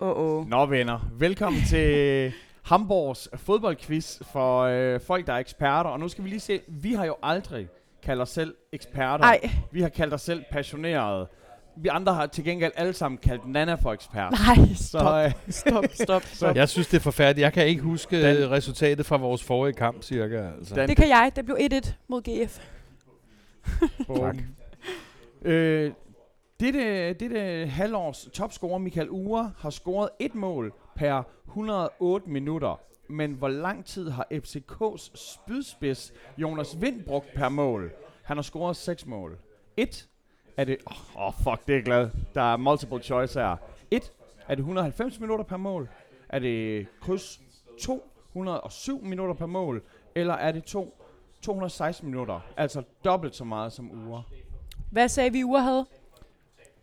Åh, 0.00 0.08
oh, 0.08 0.38
oh. 0.40 0.48
Nå 0.48 0.66
venner, 0.66 1.00
velkommen 1.18 1.62
til 1.68 2.32
Hamburgs 2.62 3.28
fodboldquiz 3.34 4.18
for 4.32 4.60
øh, 4.62 5.00
folk, 5.00 5.26
der 5.26 5.32
er 5.32 5.38
eksperter. 5.38 5.90
Og 5.90 6.00
nu 6.00 6.08
skal 6.08 6.24
vi 6.24 6.28
lige 6.28 6.40
se, 6.40 6.60
vi 6.68 6.92
har 6.92 7.04
jo 7.04 7.16
aldrig 7.22 7.68
kaldt 8.02 8.22
os 8.22 8.28
selv 8.30 8.54
eksperter. 8.72 9.24
Ej, 9.24 9.50
Vi 9.72 9.80
har 9.80 9.88
kaldt 9.88 10.14
os 10.14 10.22
selv 10.22 10.44
passionerede. 10.50 11.26
Vi 11.76 11.88
andre 11.88 12.14
har 12.14 12.26
til 12.26 12.44
gengæld 12.44 12.72
alle 12.76 12.92
sammen 12.92 13.18
kaldt 13.18 13.46
Nana 13.48 13.74
for 13.74 13.92
ekspert. 13.92 14.32
nej, 14.32 14.68
Så 14.74 14.88
stop, 14.88 15.24
øh, 15.24 15.32
stop, 15.48 15.84
stop, 15.94 16.22
stop. 16.36 16.56
Jeg 16.56 16.68
synes, 16.68 16.86
det 16.88 16.96
er 16.96 17.00
forfærdeligt. 17.00 17.44
Jeg 17.44 17.52
kan 17.52 17.66
ikke 17.66 17.82
huske 17.82 18.22
Dan- 18.22 18.36
Dan. 18.36 18.50
resultatet 18.50 19.06
fra 19.06 19.16
vores 19.16 19.42
forrige 19.44 19.72
kamp, 19.74 20.02
cirka. 20.02 20.50
Altså. 20.58 20.74
Det 20.86 20.96
kan 20.96 21.08
jeg. 21.08 21.32
Det 21.36 21.44
blev 21.44 21.56
1-1 21.60 21.92
mod 22.08 22.22
GF. 22.22 22.58
tak. 24.20 24.36
Øh, 25.42 25.92
dette, 26.60 27.12
dette 27.12 27.66
halvårs 27.66 28.28
topscorer 28.32 28.78
Michael 28.78 29.08
Ure 29.10 29.52
har 29.58 29.70
scoret 29.70 30.08
et 30.20 30.34
mål 30.34 30.72
per 30.96 31.22
108 31.48 32.30
minutter. 32.30 32.80
Men 33.08 33.32
hvor 33.32 33.48
lang 33.48 33.84
tid 33.84 34.10
har 34.10 34.26
FCK's 34.32 35.10
spydspids 35.14 36.12
Jonas 36.38 36.76
Vind 36.80 37.02
brugt 37.04 37.26
per 37.34 37.48
mål? 37.48 37.90
Han 38.22 38.36
har 38.36 38.42
scoret 38.42 38.76
6 38.76 39.06
mål. 39.06 39.38
1. 39.76 40.08
Er 40.56 40.64
det... 40.64 40.76
Åh, 40.86 41.26
oh, 41.26 41.32
fuck, 41.34 41.66
det 41.66 41.72
er 41.72 41.76
jeg 41.76 41.84
glad. 41.84 42.10
Der 42.34 42.52
er 42.52 42.56
multiple 42.56 43.02
choice 43.02 43.40
her. 43.40 43.56
1. 43.90 44.12
Er 44.48 44.54
det 44.54 44.58
190 44.58 45.20
minutter 45.20 45.44
per 45.44 45.56
mål? 45.56 45.88
Er 46.28 46.38
det 46.38 46.86
kryds 47.00 47.40
207 47.80 49.04
minutter 49.04 49.34
per 49.34 49.46
mål? 49.46 49.82
Eller 50.14 50.34
er 50.34 50.52
det 50.52 50.64
2 50.64 51.00
216 51.42 52.06
minutter? 52.10 52.40
Altså 52.56 52.82
dobbelt 53.04 53.36
så 53.36 53.44
meget 53.44 53.72
som 53.72 54.08
Ure. 54.08 54.22
Hvad 54.90 55.08
sagde 55.08 55.32
vi, 55.32 55.44
Ure 55.44 55.62
havde? 55.62 55.86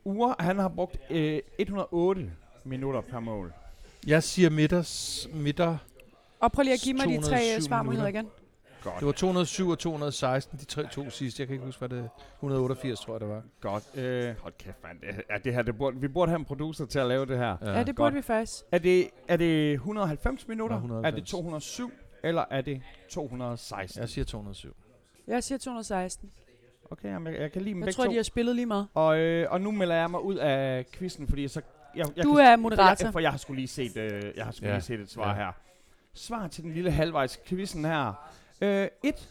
Ure, 0.04 0.36
han 0.40 0.60
har 0.60 0.68
brugt 0.70 0.98
øh, 1.10 1.40
108 1.60 2.32
minutter 2.64 3.02
per 3.02 3.20
mål. 3.20 3.54
Jeg 4.08 4.24
siger 4.24 4.50
midters, 4.50 5.28
midter. 5.34 5.78
Og 6.40 6.52
prøv 6.52 6.64
lige 6.64 6.74
at 6.74 6.80
give 6.80 6.94
mig 6.94 7.06
de 7.08 7.16
tre 7.18 7.22
207 7.22 7.56
øh, 7.56 7.62
svarmuligheder 7.62 8.12
minutter. 8.12 8.30
igen. 8.32 8.41
Godt. 8.84 8.96
Det 9.00 9.06
var 9.06 9.12
207 9.12 9.70
og 9.70 9.80
216, 9.80 10.60
de 10.60 10.66
tre 10.66 10.88
to 10.88 11.10
sidste. 11.10 11.42
Jeg 11.42 11.48
kan 11.48 11.54
ikke 11.54 11.66
huske, 11.66 11.80
hvad 11.80 11.90
det 11.90 12.10
188, 12.36 13.00
tror 13.00 13.14
jeg, 13.14 13.22
det 13.22 13.30
var. 13.30 13.42
Godt. 13.62 13.84
Øh, 13.96 14.36
hold 14.42 14.54
kæft, 14.60 14.84
mand. 14.84 15.00
Det, 15.02 15.24
er 15.30 15.38
det 15.38 15.54
her, 15.54 15.62
det 15.62 15.78
burde, 15.78 15.98
vi 16.02 16.08
burde 16.08 16.30
have 16.30 16.40
en 16.40 16.46
producer 16.46 16.86
til 16.86 17.00
at 17.00 17.08
lave 17.08 17.26
det 17.26 17.38
her. 17.38 17.58
Ja, 17.62 17.78
det 17.78 17.86
godt. 17.86 17.96
burde 17.96 18.16
vi 18.16 18.22
faktisk. 18.22 18.64
Er 18.72 18.78
det, 18.78 19.10
er 19.28 19.38
det 19.38 19.74
190 19.74 20.48
minutter? 20.48 20.76
Ja, 20.76 20.80
190. 20.80 21.14
Er 21.14 21.20
det 21.20 21.28
207? 21.30 21.92
Eller 22.24 22.46
er 22.52 22.62
det 22.62 22.82
216? 23.10 24.02
Jeg 24.02 24.10
siger 24.10 24.26
207. 24.26 24.76
Jeg 25.28 25.44
siger 25.44 25.58
216. 25.58 26.32
Okay, 26.92 27.10
jamen, 27.10 27.34
jeg, 27.34 27.42
jeg 27.42 27.52
kan 27.52 27.62
lide 27.62 27.74
dem 27.76 27.84
Jeg 27.84 27.96
tror, 27.96 28.04
to. 28.06 28.12
de 28.12 28.16
har 28.16 28.24
spillet 28.24 28.56
lige 28.56 28.66
meget. 28.66 28.88
Og, 28.94 29.18
øh, 29.20 29.52
og 29.52 29.62
nu 29.62 29.72
melder 29.72 29.96
jeg 29.96 30.12
mig 30.12 30.22
ud 30.24 30.36
af 30.36 30.86
quizzen, 30.94 31.28
fordi 31.28 31.48
så... 31.48 31.62
Jeg, 31.96 32.06
jeg 32.16 32.24
Du 32.24 32.34
kan, 32.36 32.46
er 32.46 32.56
moderator. 32.56 32.96
For 32.98 33.06
jeg, 33.06 33.14
for 33.14 33.20
jeg 33.20 33.32
har 33.32 33.38
skulle 33.38 33.58
lige 33.58 33.68
set, 33.68 33.98
øh, 33.98 34.24
jeg 34.36 34.46
har 34.46 34.52
skulle 34.52 34.70
Ja. 34.70 34.76
lige 34.76 34.84
set 34.84 35.00
et 35.00 35.12
svar 35.12 35.30
Ja. 35.30 35.36
her. 35.36 35.52
Svar 36.14 36.48
til 36.48 36.64
den 36.64 36.74
lille 36.74 36.92
halvvejs 36.92 37.40
quizzen 37.46 37.86
her. 37.86 38.32
Øh, 38.62 38.88
et. 39.04 39.28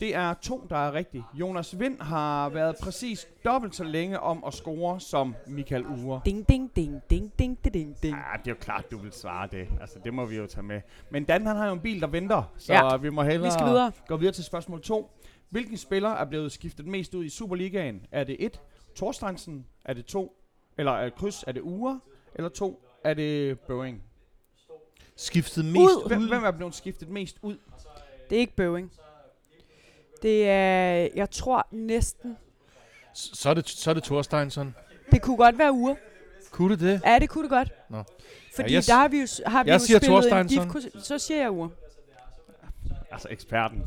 Det 0.00 0.14
er 0.14 0.34
to, 0.34 0.66
der 0.70 0.76
er 0.76 0.92
rigtigt. 0.92 1.24
Jonas 1.34 1.78
Vind 1.78 2.00
har 2.00 2.48
været 2.48 2.76
præcis 2.82 3.28
dobbelt 3.44 3.74
så 3.74 3.84
længe 3.84 4.20
om 4.20 4.44
at 4.46 4.54
score 4.54 5.00
som 5.00 5.34
Michael 5.46 5.86
Ure. 5.86 6.20
Ding, 6.24 6.48
ding, 6.48 6.76
ding, 6.76 7.02
ding, 7.10 7.32
ding, 7.38 7.58
ding, 7.64 7.74
ding, 7.74 8.02
ding. 8.02 8.16
Ja, 8.16 8.38
det 8.38 8.46
er 8.46 8.50
jo 8.50 8.56
klart, 8.60 8.90
du 8.90 8.98
vil 8.98 9.12
svare 9.12 9.48
det. 9.52 9.68
Altså, 9.80 9.98
det 10.04 10.14
må 10.14 10.24
vi 10.24 10.36
jo 10.36 10.46
tage 10.46 10.62
med. 10.62 10.80
Men 11.10 11.24
Dan, 11.24 11.46
han 11.46 11.56
har 11.56 11.66
jo 11.66 11.72
en 11.72 11.80
bil, 11.80 12.00
der 12.00 12.06
venter, 12.06 12.52
så 12.56 12.72
Ja. 12.72 12.96
vi 12.96 13.10
må 13.10 13.22
hellere 13.22 13.44
Vi 13.44 13.50
skal 13.50 13.66
videre. 13.66 13.92
gå 14.08 14.16
videre 14.16 14.34
til 14.34 14.44
spørgsmål 14.44 14.82
2. 14.82 15.10
Hvilken 15.50 15.76
spiller 15.76 16.08
er 16.08 16.24
blevet 16.24 16.52
skiftet 16.52 16.86
mest 16.86 17.14
ud 17.14 17.24
i 17.24 17.28
Superligaen? 17.28 18.06
Er 18.12 18.24
det 18.24 18.36
1. 18.38 18.60
Thorsteinsen? 18.96 19.66
Er 19.84 19.92
det 19.94 20.06
2. 20.06 20.36
Eller 20.78 20.92
er 20.92 21.04
det 21.04 21.14
kryds? 21.14 21.44
Er 21.46 21.52
det 21.52 21.60
Ure? 21.62 22.00
Eller 22.34 22.48
2. 22.48 22.82
Er 23.04 23.14
det 23.14 23.60
Boeing? 23.60 24.02
Skiftet 25.16 25.64
mest 25.64 25.76
Ud. 25.78 26.02
ud. 26.04 26.08
Hvem, 26.08 26.28
hvem 26.28 26.44
er 26.44 26.50
blevet 26.50 26.74
skiftet 26.74 27.08
mest 27.08 27.38
ud? 27.42 27.56
Det 28.30 28.36
er 28.36 28.40
ikke 28.40 28.56
Boeing. 28.56 28.92
Det 30.22 30.48
er, 30.48 31.08
jeg 31.14 31.30
tror 31.30 31.66
næsten, 31.70 32.36
Så 33.14 33.50
er 33.50 33.54
det, 33.54 33.68
så 33.68 33.90
er 33.90 33.94
det 33.94 34.02
Thorsteinsson. 34.04 34.74
det 35.10 35.22
kunne 35.22 35.36
godt 35.36 35.58
være 35.58 35.72
Ure. 35.72 35.96
Kunne 36.50 36.70
det 36.76 36.80
det? 36.80 37.00
Ja, 37.06 37.18
det 37.18 37.28
kunne 37.28 37.42
det 37.42 37.50
godt. 37.50 37.72
Nå. 37.88 38.02
Fordi 38.54 38.70
Ja, 38.70 38.74
jeg 38.76 38.86
der 38.86 38.94
har 38.94 39.08
vi 39.08 39.20
jo, 39.20 39.26
har 39.46 39.64
vi 39.64 39.70
jeg 39.70 39.74
jo 39.80 39.84
siger 39.86 39.98
spillet 39.98 40.32
en 40.32 40.48
gift, 40.48 41.06
så 41.06 41.18
siger 41.18 41.40
jeg 41.40 41.50
Ure. 41.50 41.70
Altså 43.10 43.28
eksperten. 43.30 43.82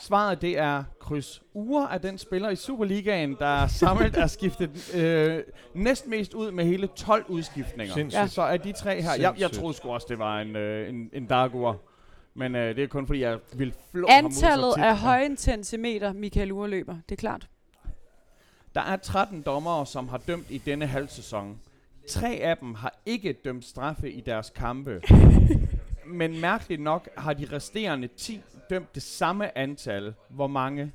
Svaret 0.00 0.42
det 0.42 0.58
er 0.58 0.84
kryds. 1.00 1.42
Ure 1.54 1.92
er 1.92 1.98
den 1.98 2.18
spiller 2.18 2.50
i 2.50 2.56
Superligaen, 2.56 3.36
der 3.38 3.66
samlet 3.66 4.16
er 4.16 4.26
skiftet 4.26 4.94
øh, 4.94 5.42
næsten 5.74 6.10
mest 6.10 6.34
ud 6.34 6.50
med 6.50 6.64
hele 6.64 6.86
12 6.86 7.24
udskiftninger. 7.28 7.94
Sindssygt. 7.94 8.20
Ja. 8.20 8.26
Så 8.26 8.42
er 8.42 8.56
de 8.56 8.72
tre 8.72 9.02
her. 9.02 9.14
Jeg, 9.14 9.34
jeg 9.38 9.50
troede 9.50 9.74
sgu 9.76 9.90
også, 9.90 10.06
det 10.10 10.18
var 10.18 10.40
en, 10.40 10.56
øh, 10.56 10.88
en, 10.88 11.10
en 11.12 11.26
dark 11.26 11.54
ure. 11.54 11.76
Men 12.34 12.54
øh, 12.56 12.76
det 12.76 12.84
er 12.84 12.88
kun 12.88 13.06
fordi, 13.06 13.20
jeg 13.20 13.38
vil 13.52 13.74
flå 13.90 14.06
ham 14.10 14.24
Antallet 14.24 14.74
tit. 14.76 14.84
af 14.84 14.98
højintensimeter, 14.98 16.12
Michael 16.12 16.52
Ure 16.52 16.68
løber. 16.68 16.96
Det 17.08 17.12
er 17.14 17.20
klart. 17.20 17.48
Der 18.74 18.80
er 18.80 18.96
13 18.96 19.42
dommere, 19.42 19.86
som 19.86 20.08
har 20.08 20.18
dømt 20.18 20.50
i 20.50 20.58
denne 20.58 20.86
halvsæson. 20.86 21.60
Tre 22.08 22.28
af 22.28 22.56
dem 22.56 22.74
har 22.74 22.94
ikke 23.06 23.32
dømt 23.32 23.64
straffe 23.64 24.10
i 24.12 24.20
deres 24.20 24.50
kampe. 24.50 25.02
Men 26.06 26.40
mærkeligt 26.40 26.82
nok 26.82 27.08
har 27.16 27.32
de 27.32 27.48
resterende 27.52 28.08
10 28.08 28.40
dømt 28.70 28.94
det 28.94 29.02
samme 29.02 29.58
antal. 29.58 30.14
Hvor 30.28 30.46
mange 30.46 30.92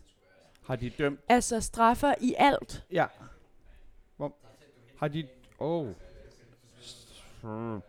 har 0.66 0.76
de 0.76 0.90
dømt? 0.90 1.20
Altså 1.30 1.62
straffer 1.62 2.14
i 2.22 2.36
alt. 2.38 2.84
Ja. 2.92 3.06
Hvor 4.18 4.36
har 5.00 5.08
de... 5.08 5.28
Oh. 5.60 5.88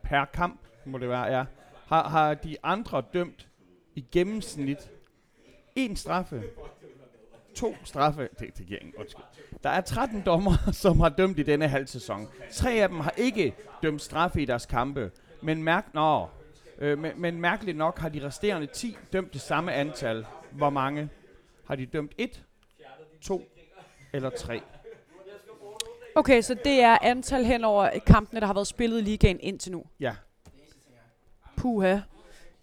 Per 0.02 0.24
kamp 0.32 0.60
må 0.84 0.98
det 0.98 1.08
være, 1.08 1.24
ja. 1.38 1.44
Har, 1.86 2.08
har 2.08 2.34
de 2.34 2.56
andre 2.62 3.02
dømt 3.12 3.48
i 3.94 4.04
gennemsnit 4.12 4.90
en 5.76 5.96
straffe, 5.96 6.42
to 7.54 7.74
straffe, 7.84 8.28
det, 8.38 8.58
det 8.58 8.66
giver 8.66 8.80
ingen 8.80 8.94
undskyld. 8.98 9.24
Der 9.62 9.70
er 9.70 9.80
13 9.80 10.22
dommer, 10.26 10.70
som 10.72 11.00
har 11.00 11.08
dømt 11.08 11.38
i 11.38 11.42
denne 11.42 11.68
halv 11.68 11.86
sæson. 11.86 12.28
Tre 12.52 12.70
af 12.72 12.88
dem 12.88 13.00
har 13.00 13.14
ikke 13.16 13.54
dømt 13.82 14.02
straffe 14.02 14.42
i 14.42 14.44
deres 14.44 14.66
kampe, 14.66 15.10
men, 15.42 15.62
mærk, 15.62 15.94
nå, 15.94 16.28
øh, 16.78 16.98
men, 16.98 17.12
men 17.16 17.40
mærkeligt 17.40 17.76
nok 17.76 17.98
har 17.98 18.08
de 18.08 18.26
resterende 18.26 18.66
10 18.66 18.96
dømt 19.12 19.32
det 19.32 19.40
samme 19.40 19.72
antal. 19.72 20.26
Hvor 20.52 20.70
mange 20.70 21.08
har 21.66 21.76
de 21.76 21.86
dømt? 21.86 22.12
Et, 22.18 22.44
to 23.20 23.48
eller 24.12 24.30
tre? 24.30 24.62
Okay, 26.14 26.42
så 26.42 26.56
det 26.64 26.80
er 26.80 26.98
antal 27.02 27.44
hen 27.44 27.64
over 27.64 27.90
kampene, 28.06 28.40
der 28.40 28.46
har 28.46 28.54
været 28.54 28.66
spillet 28.66 28.98
i 28.98 29.02
ligaen 29.02 29.40
indtil 29.40 29.72
nu. 29.72 29.84
Ja. 30.00 30.14
Puha. 31.56 31.98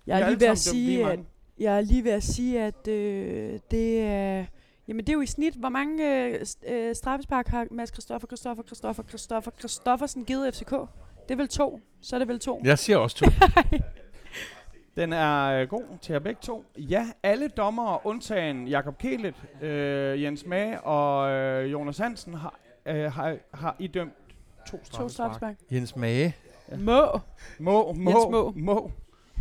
Jeg 0.07 0.21
er 0.21 0.29
lige 0.29 0.39
ved 0.39 0.47
at 0.47 0.57
sige, 0.57 1.11
at, 1.11 1.19
jeg 1.59 1.77
er 1.77 1.81
lige 1.81 2.03
ved 2.03 2.11
at 2.11 2.23
sige, 2.23 2.61
at 2.61 2.87
øh, 2.87 3.59
det 3.71 4.01
er... 4.01 4.45
Jamen 4.87 5.05
det 5.05 5.09
er 5.09 5.13
jo 5.13 5.21
i 5.21 5.25
snit, 5.25 5.53
hvor 5.53 5.69
mange 5.69 6.25
øh, 6.25 6.45
øh, 6.67 6.95
straffespark 6.95 7.47
har 7.47 7.67
Mads 7.71 7.89
Christoffer, 7.93 8.27
Christoffer, 8.27 8.63
Christoffer, 8.63 9.03
Christoffer, 9.03 9.51
Christoffersen 9.59 10.25
givet 10.25 10.55
FCK? 10.55 10.69
Det 10.69 11.31
er 11.31 11.35
vel 11.35 11.47
to. 11.47 11.79
Så 12.01 12.15
er 12.15 12.19
det 12.19 12.27
vel 12.27 12.39
to. 12.39 12.61
Jeg 12.63 12.79
siger 12.79 12.97
også 12.97 13.15
to. 13.17 13.25
Den 14.95 15.13
er 15.13 15.45
øh, 15.45 15.67
god 15.67 15.83
til 16.01 16.13
jer 16.13 16.19
begge 16.19 16.39
to. 16.41 16.65
Ja, 16.77 17.05
alle 17.23 17.47
dommere, 17.47 17.99
undtagen 18.03 18.67
Jakob 18.67 18.97
Kelet, 18.97 19.35
øh, 19.61 20.23
Jens 20.23 20.45
Mage 20.45 20.81
og 20.81 21.31
øh, 21.31 21.71
Jonas 21.71 21.97
Hansen, 21.97 22.33
har, 22.33 22.59
øh, 22.85 23.11
har, 23.11 23.37
har 23.53 23.75
idømt 23.79 24.13
to 24.67 24.77
To 24.77 24.83
straffespark. 24.83 25.11
straffespark. 25.11 25.55
Jens 25.71 25.95
Mage. 25.95 26.35
Ja. 26.71 26.77
Må. 26.77 27.19
Må, 27.59 27.93
må, 27.93 28.11
Jens 28.11 28.31
Må. 28.31 28.53
må. 28.55 28.91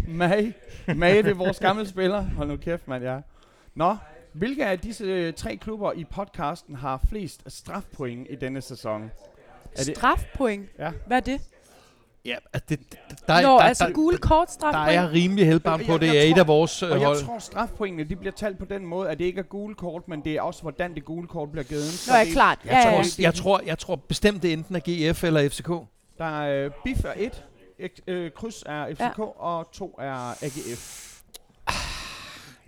Mage. 0.09 0.55
Mage, 0.97 1.23
det 1.23 1.31
er 1.31 1.35
vores 1.35 1.59
gamle 1.59 1.87
spiller. 1.89 2.21
Hold 2.23 2.49
nu 2.49 2.57
kæft, 2.57 2.89
mand, 2.89 3.05
ja. 3.05 3.19
Nå, 3.75 3.97
hvilke 4.33 4.67
af 4.67 4.79
disse 4.79 5.05
øh, 5.05 5.33
tre 5.33 5.57
klubber 5.57 5.93
i 5.93 6.05
podcasten 6.05 6.75
har 6.75 7.01
flest 7.09 7.43
strafpoint 7.47 8.27
i 8.31 8.35
denne 8.35 8.61
sæson? 8.61 9.03
Er 9.03 9.85
det- 9.85 9.97
Strafpoint. 9.97 10.67
Ja. 10.79 10.91
Hvad 11.07 11.17
er 11.17 11.21
det? 11.21 11.41
Ja, 12.25 12.37
altså 12.53 12.67
det, 12.69 12.81
der, 13.29 13.43
Nå, 13.43 13.49
der, 13.49 13.59
altså 13.59 13.87
der, 13.87 13.93
gule 13.93 14.19
kort 14.19 14.47
der 14.49 14.53
strafpoint. 14.53 14.89
er 14.89 15.01
jeg 15.03 15.11
rimelig 15.13 15.47
helbarm 15.47 15.81
på, 15.87 15.93
Jeg- 15.93 16.01
det 16.01 16.07
jeg 16.07 16.17
er 16.17 16.23
et 16.23 16.39
af 16.39 16.47
vores 16.47 16.83
øh, 16.83 16.91
Og 16.91 16.99
hold. 16.99 17.17
jeg 17.19 17.27
tror, 17.27 17.39
strafpointene 17.39 18.05
de 18.09 18.17
bliver 18.17 18.33
talt 18.33 18.59
på 18.59 18.65
den 18.65 18.87
måde, 18.87 19.11
at 19.11 19.19
det 19.19 19.25
ikke 19.25 19.39
er 19.39 19.43
gule 19.45 19.75
kort, 19.75 20.09
men 20.09 20.25
det 20.25 20.33
er 20.33 20.43
også, 20.43 20.63
hvordan 20.63 20.95
det 20.95 21.05
gule 21.05 21.29
kort 21.29 21.51
bliver 21.53 21.65
givet. 21.65 22.05
Nå, 22.09 22.15
ja, 22.15 22.25
klart. 22.33 22.59
Jeg, 22.65 22.73
Ja, 22.73 22.91
tror, 22.91 22.99
ja. 23.19 23.23
jeg, 23.23 23.35
tror, 23.35 23.61
jeg 23.67 23.79
tror 23.79 23.97
bestemt, 23.97 24.43
det 24.43 24.49
er 24.49 24.53
enten 24.53 24.77
er 24.77 25.11
GF 25.13 25.25
eller 25.25 25.49
FCK. 25.49 25.71
Der 26.23 26.29
er 26.43 26.65
øh, 26.65 26.71
BIF 26.85 27.05
er 27.05 27.13
1, 27.79 28.01
øh, 28.07 28.31
kryds 28.31 28.63
er 28.67 28.95
FCK, 28.95 29.19
ja. 29.19 29.25
og 29.25 29.71
2 29.73 29.95
er 29.99 30.45
AGF. 30.45 31.23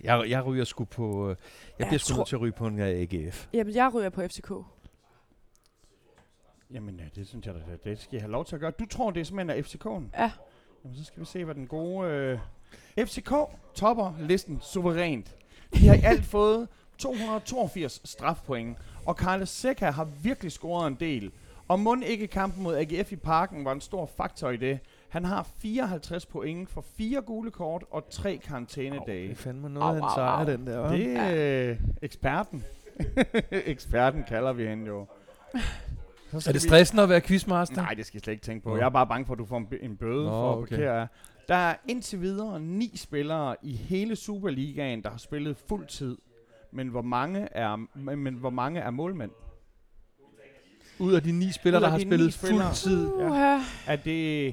Jeg, 0.03 0.25
jeg 0.29 0.47
ryger 0.47 0.65
sgu 0.65 0.85
på... 0.85 1.25
øh, 1.25 1.29
Jeg 1.29 1.37
Jeg 1.79 1.87
bliver 1.87 1.99
sgu 1.99 2.25
til 2.25 2.37
at 2.37 2.41
ryge 2.43 2.53
på 2.53 2.67
en 2.67 2.81
AGF. 2.81 3.47
Jamen, 3.53 3.75
jeg 3.75 3.95
ryger 3.95 4.11
på 4.11 4.23
FCK. 4.23 4.53
Jamen, 6.71 7.01
øh, 7.01 7.07
det 7.15 7.29
synes 7.29 7.47
jeg 7.47 7.55
da, 7.55 7.91
det 7.91 8.01
skal 8.01 8.17
I 8.17 8.21
have 8.21 8.31
lov 8.33 8.45
til 8.45 8.55
at 8.57 8.61
gøre. 8.61 8.71
Du 8.71 8.87
tror, 8.87 9.11
det 9.11 9.21
er 9.21 9.25
simpelthen 9.25 9.59
er 9.59 9.63
FCK'en? 9.63 10.21
Ja. 10.23 10.31
Jamen, 10.85 10.97
så 10.97 11.05
skal 11.05 11.21
vi 11.21 11.27
se, 11.27 11.45
hvad 11.45 11.55
den 11.55 11.67
gode... 11.67 12.09
Øh, 12.09 12.39
FCK 13.07 13.33
topper 13.75 14.15
listen 14.21 14.61
suverænt. 14.61 15.37
De 15.75 15.89
har 15.89 15.95
i 15.95 16.01
alt 16.05 16.25
fået 16.25 16.69
282 16.99 18.01
strafpoint, 18.05 18.79
og 19.07 19.15
Carles 19.15 19.49
Seca 19.49 19.91
har 19.91 20.05
virkelig 20.05 20.53
scoret 20.53 20.87
en 20.87 20.95
del. 20.95 21.33
Og 21.69 21.81
mund 21.81 22.05
ikke 22.05 22.27
kampen 22.27 22.63
mod 22.63 22.77
AGF 22.77 23.13
i 23.13 23.17
parken 23.17 23.65
var 23.65 23.73
en 23.73 23.81
stor 23.81 24.07
faktor 24.17 24.51
i 24.51 24.57
det. 24.57 24.79
Han 25.09 25.25
har 25.25 25.49
54 25.59 26.27
point 26.27 26.71
for 26.71 26.85
fire 26.97 27.21
gule 27.23 27.51
kort 27.51 27.85
og 27.91 28.07
tre 28.11 28.37
karantænedage. 28.45 29.23
Det 29.23 29.31
er 29.31 29.35
fandme 29.35 29.69
noget 29.69 29.87
Au, 29.89 29.95
af 29.95 29.99
en 29.99 30.03
au, 30.05 30.11
sejr, 30.15 30.29
au. 30.31 30.47
den 30.53 30.67
der. 30.67 30.89
hva'? 30.89 30.93
Det 30.93 31.17
er 31.17 31.71
øh, 31.71 31.77
eksperten. 32.03 32.65
eksperten 33.51 34.25
kalder 34.29 34.53
vi 34.53 34.67
hende 34.67 34.87
jo. 34.87 35.07
Så 36.31 36.37
Er 36.37 36.53
det 36.53 36.55
vi- 36.55 36.59
stressende 36.59 37.03
at 37.03 37.09
være 37.09 37.21
quizmaster? 37.21 37.77
Nej, 37.77 37.95
det 37.95 38.07
skal 38.07 38.17
jeg 38.19 38.23
slet 38.23 38.33
ikke 38.33 38.45
tænke 38.45 38.63
på. 38.65 38.69
Nå. 38.71 38.77
Jeg 38.77 38.85
er 38.85 38.89
bare 38.91 39.07
bange 39.07 39.27
for, 39.27 39.33
at 39.33 39.39
du 39.39 39.45
får 39.45 39.59
en, 39.59 39.67
bø- 39.73 39.85
en 39.85 39.97
bøde 39.97 40.25
Nå, 40.25 40.31
for 40.31 40.53
at 40.53 40.59
okay. 40.59 40.77
parkere. 40.77 41.09
Der 41.49 41.55
er 41.55 41.75
indtil 41.89 42.21
videre 42.21 42.61
ni 42.61 42.93
spillere 42.97 43.57
i 43.63 43.73
hele 43.73 44.17
Superligaen, 44.17 45.03
der 45.03 45.11
har 45.11 45.19
spillet 45.19 45.57
fuld 45.69 45.87
tid. 45.87 46.19
Men 46.73 46.89
hvor 46.89 47.03
mange 47.03 47.49
er, 47.53 47.77
men, 47.95 48.19
men 48.19 48.35
hvor 48.35 48.51
mange 48.51 48.81
er 48.81 48.91
målmænd? 48.91 49.31
Ud 50.99 51.15
af 51.15 51.23
de 51.23 51.33
ni 51.33 51.53
spillere, 51.53 51.83
der 51.83 51.89
har 51.89 51.99
spillet 51.99 52.35
fuld 52.35 52.75
tid. 52.75 53.11
Ja. 53.19 53.65
Er 53.87 53.97
det, 53.97 54.49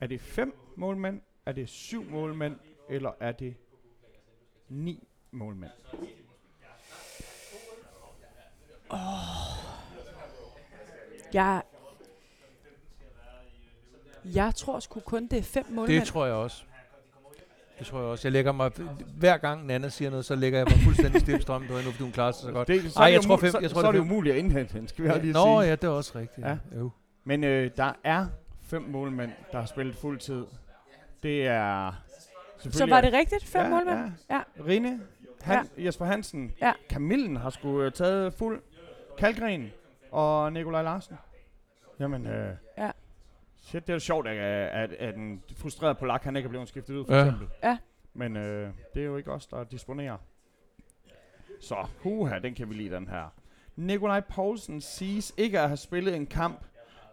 er 0.00 0.06
det 0.06 0.20
fem 0.20 0.54
målmænd? 0.76 1.20
Er 1.46 1.52
det 1.52 1.68
syv 1.68 2.10
målmænd? 2.10 2.56
Eller 2.90 3.10
er 3.20 3.32
det 3.32 3.54
ni 4.68 5.08
målmænd? 5.30 5.70
Jeg, 11.32 11.62
jeg 14.24 14.54
tror 14.54 14.80
sgu 14.80 15.00
kun, 15.00 15.26
det 15.26 15.38
er 15.38 15.42
fem 15.42 15.66
målmænd. 15.70 16.00
Det 16.00 16.08
tror 16.08 16.26
jeg 16.26 16.34
også. 16.34 16.64
Det 17.78 17.86
tror 17.86 17.98
jeg 17.98 18.06
også. 18.08 18.28
Jeg 18.28 18.32
lægger 18.32 18.52
mig, 18.52 18.70
hver 19.18 19.36
gang 19.36 19.66
Nana 19.66 19.88
siger 19.88 20.10
noget, 20.10 20.24
så 20.24 20.34
lægger 20.34 20.58
jeg 20.58 20.66
mig 20.70 20.78
fuldstændig 20.84 21.20
stille 21.20 21.42
strøm 21.42 21.66
på 21.66 21.76
hende, 21.76 21.90
fordi 21.90 22.02
hun 22.02 22.12
klarer 22.12 22.32
sig 22.32 22.42
så 22.42 22.52
godt. 22.52 22.68
Det, 22.68 22.92
så 22.92 22.98
Ej, 22.98 23.04
er 23.04 23.08
jeg 23.12 23.16
jo 23.16 23.22
tror 23.22 23.36
fem- 23.36 23.62
jeg 23.62 23.70
tror, 23.70 23.80
så 23.80 23.86
det 23.86 23.88
er 23.88 23.92
det 23.92 23.98
umuligt 24.10 24.32
at 24.32 24.38
indhente 24.38 24.72
hende, 24.72 24.88
skal 24.88 25.04
vi 25.04 25.08
også 25.08 25.20
lige 25.22 25.32
Nå 25.32 25.40
sige. 25.60 25.68
ja, 25.68 25.70
det 25.76 25.84
er 25.84 25.88
også 25.88 26.12
rigtigt. 26.18 26.46
Ja. 26.46 26.56
Jo. 26.76 26.90
Men 27.24 27.44
øh, 27.44 27.70
der 27.76 27.92
er 28.04 28.26
fem 28.62 28.82
målmænd, 28.82 29.30
der 29.52 29.58
har 29.58 29.66
spillet 29.66 29.96
fuld 29.96 30.18
tid. 30.18 30.44
Det 31.22 31.46
er... 31.46 31.92
Så 32.58 32.86
var 32.86 33.00
det 33.00 33.12
rigtigt? 33.12 33.44
Fem 33.44 33.62
ja, 33.62 33.68
målmænd? 33.68 33.98
Ja. 34.30 34.36
Ja. 34.36 34.42
Rine, 34.66 35.00
Han, 35.40 35.66
ja. 35.78 35.84
Jesper 35.86 36.04
Hansen, 36.04 36.52
Ja. 36.60 36.72
Kamillen 36.90 37.36
har 37.36 37.50
sgu 37.50 37.82
øh, 37.82 37.92
taget 37.92 38.32
fuld. 38.34 38.62
Kalgren 39.18 39.70
og 40.10 40.52
Nikolaj 40.52 40.82
Larsen. 40.82 41.16
Jamen, 42.00 42.26
øh, 42.26 42.54
Ja. 42.78 42.90
Shit, 43.62 43.86
det 43.86 43.92
er 43.92 43.94
jo 43.94 44.00
sjovt, 44.00 44.28
at, 44.28 44.36
at, 44.68 44.92
at 44.92 45.14
en 45.16 45.42
frustreret 45.56 45.98
polak, 45.98 46.22
han 46.24 46.36
ikke 46.36 46.46
er 46.46 46.50
blevet 46.50 46.68
skiftet 46.68 46.94
ud, 46.94 47.04
for 47.06 47.14
Ja. 47.14 47.24
eksempel. 47.24 47.48
Ja. 47.62 47.78
Men 48.14 48.36
øh, 48.36 48.70
det 48.94 49.00
er 49.02 49.06
jo 49.06 49.16
ikke 49.16 49.32
os, 49.32 49.46
der 49.46 49.64
disponerer. 49.64 50.16
Så, 51.60 51.86
huha, 52.02 52.38
den 52.38 52.54
kan 52.54 52.68
vi 52.70 52.74
lide, 52.74 52.94
den 52.94 53.08
her. 53.08 53.34
Nikolaj 53.76 54.20
Poulsen 54.20 54.80
siges 54.80 55.34
ikke 55.36 55.60
at 55.60 55.68
have 55.68 55.76
spillet 55.76 56.16
en 56.16 56.26
kamp, 56.26 56.64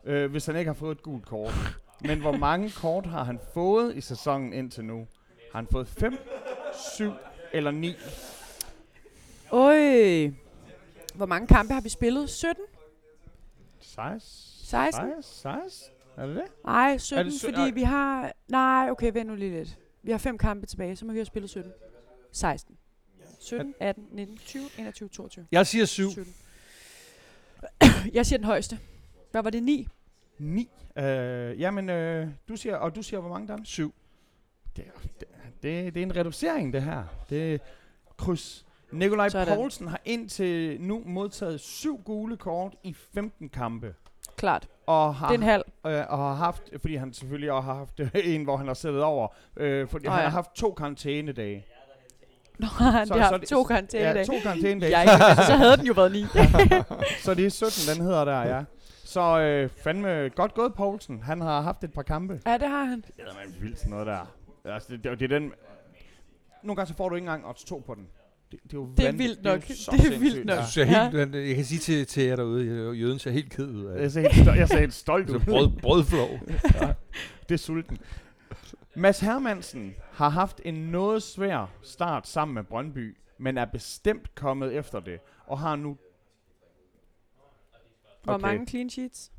øh, 0.04 0.32
hvis 0.32 0.46
han 0.46 0.56
ikke 0.56 0.70
har 0.70 0.74
fået 0.76 0.92
et 0.98 1.04
gult 1.04 1.26
kort. 1.26 1.54
Men 2.02 2.20
hvor 2.22 2.32
mange 2.38 2.70
kort 2.82 3.06
har 3.06 3.24
han 3.24 3.40
fået 3.54 3.96
i 3.96 4.02
sæsonen 4.02 4.54
indtil 4.54 4.86
nu? 4.86 5.08
Har 5.52 5.60
han 5.60 5.68
fået 5.72 5.88
5, 5.88 6.18
7 6.98 7.12
eller 7.54 7.72
9? 7.72 7.96
Øj. 9.52 10.32
Hvor 11.16 11.26
mange 11.26 11.48
kampe 11.48 11.74
har 11.74 11.82
vi 11.82 11.90
spillet? 11.90 12.30
17? 12.30 12.64
16? 13.80 14.22
16? 14.66 15.24
16? 15.24 15.94
Er 16.20 16.26
det 16.28 16.36
det? 16.36 16.44
Nej, 16.66 16.98
17, 16.98 17.26
det 17.26 17.34
sø- 17.42 17.48
fordi 17.48 17.62
ej. 17.62 17.72
vi 17.72 17.82
har... 17.84 18.32
Nej, 18.48 18.88
okay, 18.92 19.12
vent 19.14 19.28
nu 19.28 19.36
lige 19.36 19.52
lidt. 19.52 19.78
Vi 20.04 20.12
har 20.12 20.18
fem 20.18 20.38
kampe 20.38 20.66
tilbage, 20.68 20.96
så 20.96 21.06
må 21.06 21.12
vi 21.12 21.18
have 21.18 21.26
spillet 21.26 21.50
17. 21.50 21.72
16. 22.32 22.78
17, 23.40 23.74
18, 23.80 24.08
19, 24.12 24.38
20, 24.38 24.64
21, 24.78 25.10
22. 25.10 25.46
Jeg 25.52 25.68
siger 25.68 25.86
syv. 25.86 26.10
17. 26.12 26.34
Jeg 28.14 28.26
siger 28.26 28.38
den 28.38 28.46
højeste. 28.46 28.80
Hvad 29.32 29.44
var 29.44 29.50
det? 29.50 29.64
9? 29.64 29.88
9. 30.40 30.70
Øh, 30.98 31.60
jamen, 31.60 31.90
øh, 31.90 32.28
du 32.50 32.56
siger, 32.56 32.76
og 32.76 32.96
du 32.96 33.02
siger, 33.02 33.20
hvor 33.20 33.30
mange 33.30 33.48
der 33.48 33.54
er? 33.54 33.64
7. 33.64 33.94
Det, 34.76 34.86
er- 34.88 35.00
det, 35.20 35.28
det, 35.64 35.94
det 35.94 35.98
er 35.98 36.04
en 36.06 36.16
reducering, 36.16 36.74
det 36.74 36.84
her. 36.84 37.04
Det 37.30 37.54
er 37.54 37.58
kryds. 38.18 38.66
Nikolaj 38.92 39.30
Sådan. 39.30 39.56
Poulsen 39.58 39.88
har 39.88 40.02
indtil 40.06 40.82
nu 40.82 41.04
modtaget 41.06 41.60
syv 41.60 41.98
gule 42.04 42.38
kort 42.38 42.76
i 42.84 42.94
15 42.94 43.50
kampe. 43.50 43.96
Klart. 44.38 44.68
Og 44.90 45.16
har, 45.16 45.28
Det 45.28 45.34
er 45.34 45.38
en 45.38 45.44
halv. 45.44 45.64
øh, 45.88 46.04
og 46.10 46.18
har 46.18 46.34
haft, 46.34 46.64
fordi 46.82 46.96
han 46.96 47.14
selvfølgelig 47.14 47.52
også 47.52 47.66
har 47.66 47.74
haft 47.74 48.00
øh, 48.00 48.10
en, 48.36 48.44
hvor 48.44 48.58
han 48.58 48.68
har 48.68 48.74
siddet 48.74 49.04
over, 49.04 49.28
øh, 49.58 49.88
fordi 49.88 50.08
han 50.08 50.18
ja. 50.18 50.24
har 50.24 50.30
haft 50.30 50.52
to 50.56 50.72
karantænedage. 50.74 51.66
Nå, 52.60 52.68
han 52.98 53.08
Så- 53.08 53.14
har 53.18 53.30
så 53.30 53.50
to 53.50 53.64
karantæne 53.64 54.04
Ja, 54.20 54.24
to 54.24 54.34
karantænedage. 54.44 54.98
Jeg, 55.00 55.36
så 55.46 55.54
havde 55.56 55.78
den 55.78 55.86
jo 55.86 55.94
været 55.94 56.12
9. 56.12 56.24
Så 57.26 57.34
det 57.34 57.46
er 57.46 57.50
17, 57.50 57.96
den 57.96 58.06
hedder 58.06 58.26
der, 58.26 58.42
ja. 58.56 58.64
Så 59.06 59.40
øh, 59.40 59.70
fandme 59.84 60.30
godt 60.36 60.54
gået, 60.54 60.74
Poulsen. 60.74 61.22
Han 61.24 61.42
har 61.42 61.62
haft 61.62 61.84
et 61.84 61.94
par 61.94 62.02
kampe. 62.02 62.42
ja, 62.46 62.58
det 62.58 62.68
har 62.68 62.84
han. 62.84 63.02
Det 63.02 63.14
er 63.18 63.34
man 63.46 63.56
vildt 63.62 63.78
sådan 63.80 63.92
noget 63.92 64.08
der. 64.08 64.34
Altså, 64.66 64.88
det, 64.92 65.04
det, 65.04 65.20
det 65.20 65.32
er 65.32 65.40
den... 65.40 65.52
Nogle 66.64 66.76
gange 66.76 66.88
så 66.88 66.96
får 66.98 67.10
du 67.10 67.16
ikke 67.16 67.26
engang 67.26 67.48
odds 67.48 67.64
2 67.64 67.84
på 67.86 67.96
den. 67.96 68.08
Det, 68.52 68.60
det 68.64 68.74
er 68.74 68.78
jo 68.78 68.90
Det 68.98 69.08
er 69.08 69.12
vildt 69.12 69.44
nok. 69.44 69.70
jo 69.70 69.76
så 69.76 69.92
Det 69.92 70.14
er 70.16 70.20
vildt 70.20 70.46
nok. 70.46 70.56
Ja. 70.56 70.60
Jeg, 70.60 70.68
ser 70.68 70.84
helt, 70.84 71.36
jeg 71.48 71.56
kan 71.56 71.66
sige 71.66 71.80
til, 71.80 72.06
til 72.06 72.24
jer 72.24 72.36
derude, 72.36 72.94
jøden 72.98 73.20
ser 73.20 73.32
helt 73.32 73.52
ked 73.52 73.68
ud 73.70 73.86
af 73.86 73.94
Jeg 73.96 74.04
det. 74.04 74.14
ser 74.14 74.30
helt, 74.30 74.48
jeg 74.48 74.68
ser 74.68 74.80
helt 74.80 74.94
stolt 74.94 75.30
Så 75.30 75.36
ud. 75.36 75.40
brød, 75.42 75.70
brødflov. 75.82 76.30
Det 77.50 77.56
er 77.56 77.58
sulten. 77.58 77.98
Mads 78.96 79.20
Hermansen 79.20 79.94
har 80.12 80.30
haft 80.30 80.62
en 80.66 80.74
noget 80.74 81.24
svær 81.24 81.72
start 81.84 82.28
sammen 82.28 82.56
med 82.56 82.64
Brøndby, 82.64 83.18
men 83.38 83.58
er 83.58 83.66
bestemt 83.66 84.36
kommet 84.36 84.74
efter 84.76 85.00
det, 85.00 85.20
og 85.48 85.60
har 85.60 85.76
nu... 85.76 85.98
Hvor 88.24 88.34
Okay. 88.34 88.42
mange 88.42 88.68
clean 88.68 88.90
sheets? 88.90 89.32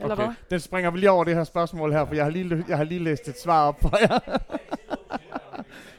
Eller 0.00 0.12
okay. 0.14 0.24
hvad? 0.24 0.34
Den 0.50 0.60
springer 0.60 0.90
vi 0.90 0.98
lige 0.98 1.10
over 1.10 1.24
det 1.24 1.34
her 1.34 1.44
spørgsmål 1.44 1.92
her, 1.92 2.06
for 2.06 2.14
jeg 2.14 2.24
har 2.24 2.30
lige, 2.30 2.64
jeg 2.68 2.76
har 2.76 2.84
lige 2.84 3.04
læst 3.04 3.28
et 3.28 3.40
svar 3.40 3.68
op 3.68 3.80
for 3.80 3.98
jer. 4.00 4.38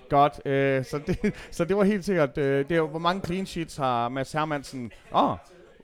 Godt, 0.10 0.42
øh, 0.46 0.86
så, 0.86 1.00
det, 1.08 1.34
så 1.52 1.66
det 1.66 1.78
var 1.78 1.84
helt 1.84 2.06
sikkert, 2.06 2.38
øh, 2.38 2.70
det 2.70 2.72
er 2.72 2.76
jo, 2.76 2.88
hvor 2.88 3.00
mange 3.00 3.22
clean 3.26 3.46
sheets 3.46 3.78
har 3.78 4.10
Mads 4.10 4.32
Hermansen... 4.32 4.92
Åh, 5.16 5.32
oh, 5.32 5.38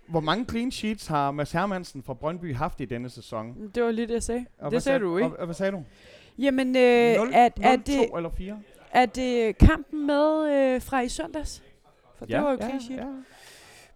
hvor 0.08 0.20
mange 0.20 0.46
clean 0.46 0.72
sheets 0.72 1.08
har 1.08 1.32
Mads 1.32 1.52
Hermansen 1.52 2.04
fra 2.04 2.14
Brøndby 2.14 2.56
haft 2.56 2.82
i 2.82 2.86
denne 2.86 3.10
sæson? 3.10 3.72
Det 3.76 3.84
var 3.84 3.92
lige 3.92 4.08
det, 4.08 4.14
jeg 4.14 4.24
sagde. 4.24 4.46
Og 4.60 4.72
det 4.72 4.84
sagde 4.84 5.00
du 5.00 5.18
ikke. 5.18 5.30
Og, 5.30 5.40
og 5.40 5.46
hvad 5.46 5.56
sagde 5.56 5.72
du? 5.72 5.84
Jamen, 6.38 6.68
øh, 6.68 6.74
0, 6.74 6.78
er, 7.34 7.50
0, 7.58 7.66
er, 7.66 7.76
det, 7.76 8.10
2 8.10 8.18
eller 8.18 8.30
4? 8.38 8.60
er 8.92 9.06
det 9.06 9.58
kampen 9.58 10.08
med 10.08 10.52
øh, 10.54 10.82
fra 10.82 11.02
i 11.02 11.10
søndags? 11.10 11.64
For 12.18 12.26
det 12.26 12.42
var 12.42 12.52
jo 12.52 12.58
clean 12.58 12.82
sheet. 12.82 13.00
ja. 13.00 13.06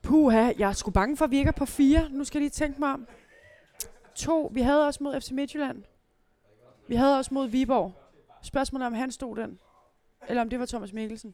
Puha, 0.02 0.52
jeg 0.58 0.70
er 0.70 0.74
sgu 0.74 0.92
bange 0.92 1.18
for, 1.18 1.26
at 1.26 1.32
vi 1.32 1.38
ikke 1.38 1.48
er 1.48 1.52
på 1.58 1.66
fire. 1.66 2.10
Nu 2.12 2.24
skal 2.24 2.40
jeg 2.40 2.42
lige 2.42 2.50
tænke 2.50 2.80
mig 2.80 2.94
om. 2.94 3.08
To, 4.16 4.52
vi 4.54 4.62
havde 4.62 4.88
også 4.88 5.04
mod 5.04 5.22
FC 5.22 5.32
Midtjylland. 5.32 5.84
Vi 6.88 6.96
havde 6.96 7.18
også 7.18 7.34
mod 7.34 7.48
Viborg. 7.48 7.94
Spørgsmålet 8.44 8.84
er, 8.84 8.88
om 8.88 8.94
han 8.94 9.12
stod 9.12 9.36
den. 9.36 9.60
Eller 10.28 10.42
om 10.42 10.50
det 10.50 10.60
var 10.60 10.66
Thomas 10.66 10.94
Mikkelsen. 10.94 11.34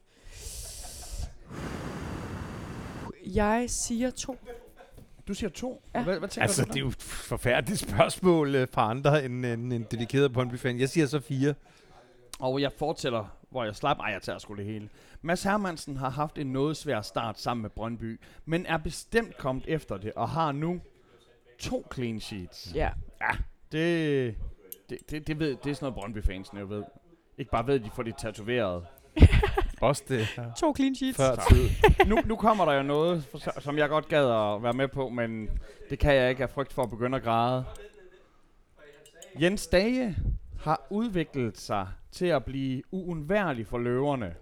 Jeg 3.26 3.64
siger 3.68 4.10
to. 4.10 4.38
Du 5.28 5.34
siger 5.34 5.50
2. 5.50 5.82
Ja. 5.94 6.04
Hvad, 6.04 6.18
hvad 6.18 6.28
tænker 6.28 6.42
Altså, 6.42 6.64
du 6.64 6.68
det 6.68 6.76
er 6.76 6.80
jo 6.80 6.88
et 6.88 7.02
forfærdeligt 7.02 7.80
spørgsmål 7.80 8.54
øh, 8.54 8.68
fra 8.72 8.90
andre 8.90 9.24
end 9.24 9.46
en, 9.46 9.72
en 9.72 9.86
dedikeret 9.90 10.32
Brøndby-fan. 10.32 10.78
Jeg 10.78 10.88
siger 10.88 11.06
så 11.06 11.20
fire. 11.20 11.54
Og 12.38 12.60
jeg 12.60 12.72
fortæller, 12.72 13.36
hvor 13.50 13.64
jeg 13.64 13.76
slap. 13.76 13.98
Ej, 13.98 14.06
jeg 14.06 14.22
tager 14.22 14.38
sgu 14.38 14.54
det 14.54 14.64
hele. 14.64 14.88
Mads 15.22 15.42
Hermansen 15.42 15.96
har 15.96 16.10
haft 16.10 16.38
en 16.38 16.46
noget 16.46 16.76
svær 16.76 17.00
start 17.00 17.40
sammen 17.40 17.62
med 17.62 17.70
Brøndby, 17.70 18.20
men 18.44 18.66
er 18.66 18.76
bestemt 18.76 19.36
kommet 19.36 19.64
efter 19.68 19.96
det, 19.96 20.12
og 20.12 20.28
har 20.28 20.52
nu 20.52 20.80
to 21.58 21.86
clean 21.94 22.20
sheets. 22.20 22.72
Ja. 22.74 22.90
Det, 23.72 24.34
det, 24.88 25.10
det, 25.10 25.26
det, 25.26 25.38
ved, 25.38 25.56
det 25.64 25.70
er 25.70 25.74
sådan 25.74 25.92
noget 25.92 25.94
Brøndby-fansene 25.94 26.60
jo 26.60 26.66
ved. 26.68 26.84
Ikke 27.38 27.50
bare 27.50 27.66
ved, 27.66 27.74
at 27.74 27.84
de 27.84 27.90
får 27.90 28.02
det 28.02 28.16
tatoveret. 28.16 28.86
Også 29.80 30.02
det. 30.08 30.38
Ja. 30.38 30.44
To 30.56 30.74
clean 30.76 30.94
sheets. 30.94 31.16
Før 31.16 31.36
tid. 31.50 31.68
nu, 32.06 32.16
nu 32.26 32.36
kommer 32.36 32.64
der 32.64 32.72
jo 32.72 32.82
noget, 32.82 33.24
for- 33.24 33.60
som 33.60 33.78
jeg 33.78 33.88
godt 33.88 34.08
gad 34.08 34.24
at 34.30 34.62
være 34.62 34.72
med 34.72 34.88
på, 34.88 35.08
men 35.08 35.48
det 35.90 35.98
kan 35.98 36.14
jeg 36.14 36.30
ikke 36.30 36.42
af 36.42 36.50
frygt 36.50 36.72
for 36.72 36.82
at 36.82 36.90
begynde 36.90 37.16
at 37.16 37.22
græde. 37.22 37.64
Jens 39.40 39.66
Dage 39.66 40.16
har 40.60 40.86
udviklet 40.90 41.58
sig 41.58 41.88
til 42.12 42.26
at 42.26 42.44
blive 42.44 42.82
uundværlig 42.90 43.66
for 43.66 43.78
løverne. 43.78 44.34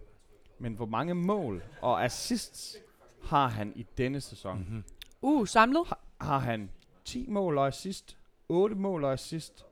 Men 0.58 0.74
hvor 0.74 0.86
mange 0.86 1.14
mål 1.14 1.62
og 1.80 2.04
assists 2.04 2.76
har 3.24 3.48
han 3.48 3.72
i 3.76 3.86
denne 3.98 4.20
sæson? 4.20 4.58
Mm-hmm. 4.58 4.84
Uh, 5.22 5.46
samlet. 5.46 5.82
Har 6.20 6.38
han 6.38 6.70
10 7.04 7.26
mål 7.28 7.58
og 7.58 7.66
assist, 7.66 8.16
8 8.48 8.74
mål 8.76 9.04
og 9.04 9.12
assist, 9.12 9.64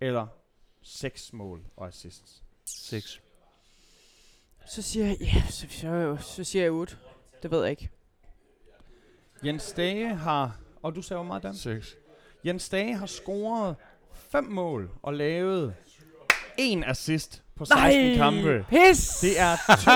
eller 0.00 0.26
6 0.82 1.32
mål 1.32 1.62
og 1.76 1.86
assist? 1.88 2.42
6. 2.78 3.20
Så 4.66 4.82
siger 4.82 5.06
jeg, 5.06 5.16
ja, 5.20 5.42
så, 5.50 5.66
så, 5.70 6.16
så 6.20 6.44
siger 6.44 6.62
jeg 6.62 6.72
8. 6.72 6.96
Det 7.42 7.50
ved 7.50 7.60
jeg 7.62 7.70
ikke. 7.70 7.88
Jens 9.44 9.72
Dage 9.72 10.14
har, 10.14 10.56
og 10.82 10.94
du 10.94 11.02
sagde 11.02 11.18
hvor 11.18 11.26
meget, 11.26 11.42
Dan? 11.42 11.54
6. 11.54 11.96
Jens 12.46 12.68
Dage 12.68 12.96
har 12.96 13.06
scoret 13.06 13.76
5 14.14 14.44
mål 14.44 14.90
og 15.02 15.14
lavet 15.14 15.74
en 16.58 16.84
assist 16.84 17.42
på 17.56 17.64
16 17.64 18.16
kampe. 18.16 18.66
Pis! 18.68 19.18
Det 19.20 19.40
er, 19.40 19.56
to, 19.84 19.90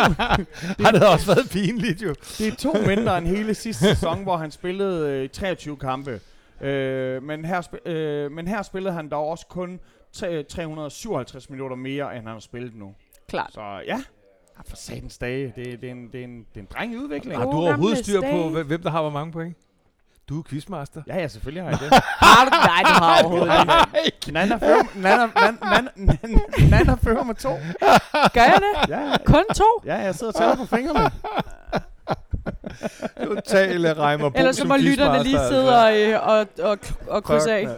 Har 0.84 0.90
det 0.90 1.06
også 1.08 1.26
været 1.34 1.50
pinligt, 1.50 2.02
jo. 2.02 2.14
det 2.38 2.48
er 2.48 2.56
to 2.56 2.72
mindre 2.86 3.18
end 3.18 3.26
hele 3.26 3.54
sidste 3.54 3.84
sæson, 3.84 4.22
hvor 4.22 4.36
han 4.36 4.50
spillede 4.50 5.10
øh, 5.10 5.28
23 5.28 5.76
kampe. 5.76 6.20
Øh, 6.60 7.22
men, 7.22 7.44
her 7.44 7.62
sp- 7.62 7.88
øh, 7.88 8.32
men 8.32 8.48
her 8.48 8.62
spillede 8.62 8.94
han 8.94 9.08
dog 9.08 9.26
også 9.28 9.46
kun 9.46 9.80
357 10.14 11.50
minutter 11.50 11.76
mere, 11.76 12.16
end 12.16 12.26
han 12.26 12.32
har 12.32 12.40
spillet 12.40 12.74
nu. 12.74 12.94
Klart. 13.28 13.50
Så 13.52 13.60
ja, 13.86 14.00
Ja, 14.56 14.62
for 14.68 14.76
satans 14.76 15.18
dage. 15.18 15.52
Det, 15.56 15.80
det, 15.80 15.84
er 15.88 15.90
en, 15.92 16.08
det, 16.12 16.20
er 16.20 16.24
en, 16.24 16.38
det 16.38 16.56
er 16.56 16.60
en 16.60 16.68
dreng 16.74 16.92
i 16.92 16.96
udvikling. 16.96 17.36
Har 17.38 17.44
du 17.44 17.50
overhovedet 17.50 17.98
styr 17.98 18.20
på, 18.20 18.48
hvem- 18.62 18.82
der 18.82 18.90
har 18.90 19.00
hvor 19.02 19.10
mange 19.10 19.32
point? 19.32 19.56
Du 20.28 20.38
er 20.38 20.42
quizmaster. 20.48 21.02
Ja, 21.06 21.16
ja, 21.18 21.28
selvfølgelig 21.28 21.62
har 21.62 21.70
jeg 21.70 21.78
det. 21.80 21.92
Har 22.26 22.44
du? 22.44 22.50
Nej, 22.50 22.82
du 22.82 22.92
har 23.04 23.22
overhovedet 23.22 24.04
ikke. 24.06 24.32
Nana 24.32 24.56
fører, 24.56 24.82
Nana, 24.94 25.26
Nana, 25.26 25.88
Nana, 25.96 26.38
Nana, 26.70 26.94
fører 26.94 27.24
med 27.24 27.34
to. 27.34 27.50
Gør 28.34 28.40
jeg 28.42 28.58
det? 28.60 28.88
Ja, 28.90 29.00
ja. 29.00 29.16
Kun 29.26 29.44
to? 29.54 29.64
Ja, 29.84 29.94
jeg 29.94 30.14
sidder 30.14 30.32
og 30.32 30.38
tæller 30.38 30.56
på 30.56 30.76
fingrene. 30.76 31.10
Totale 33.24 33.94
Reimer 33.98 34.28
Bo 34.30 34.38
Ellers 34.38 34.56
så 34.56 34.60
som 34.60 34.68
må 34.68 34.76
lytterne 34.76 35.22
lige 35.22 35.38
sidde 35.48 35.76
altså. 35.78 36.18
og, 36.20 36.38
øh, 36.38 36.46
og, 36.62 36.70
og, 36.70 36.78
og 37.08 37.24
krydse 37.24 37.52
af. 37.52 37.68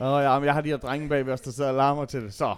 Oh, 0.00 0.22
ja, 0.22 0.38
men 0.38 0.46
jeg 0.46 0.54
har 0.54 0.60
de 0.60 0.68
her 0.68 0.76
drenge 0.76 1.08
bag 1.08 1.28
os, 1.28 1.40
der 1.40 1.50
sidder 1.50 1.70
og 1.70 1.76
larmer 1.76 2.04
til 2.04 2.22
det. 2.22 2.34
Så. 2.34 2.56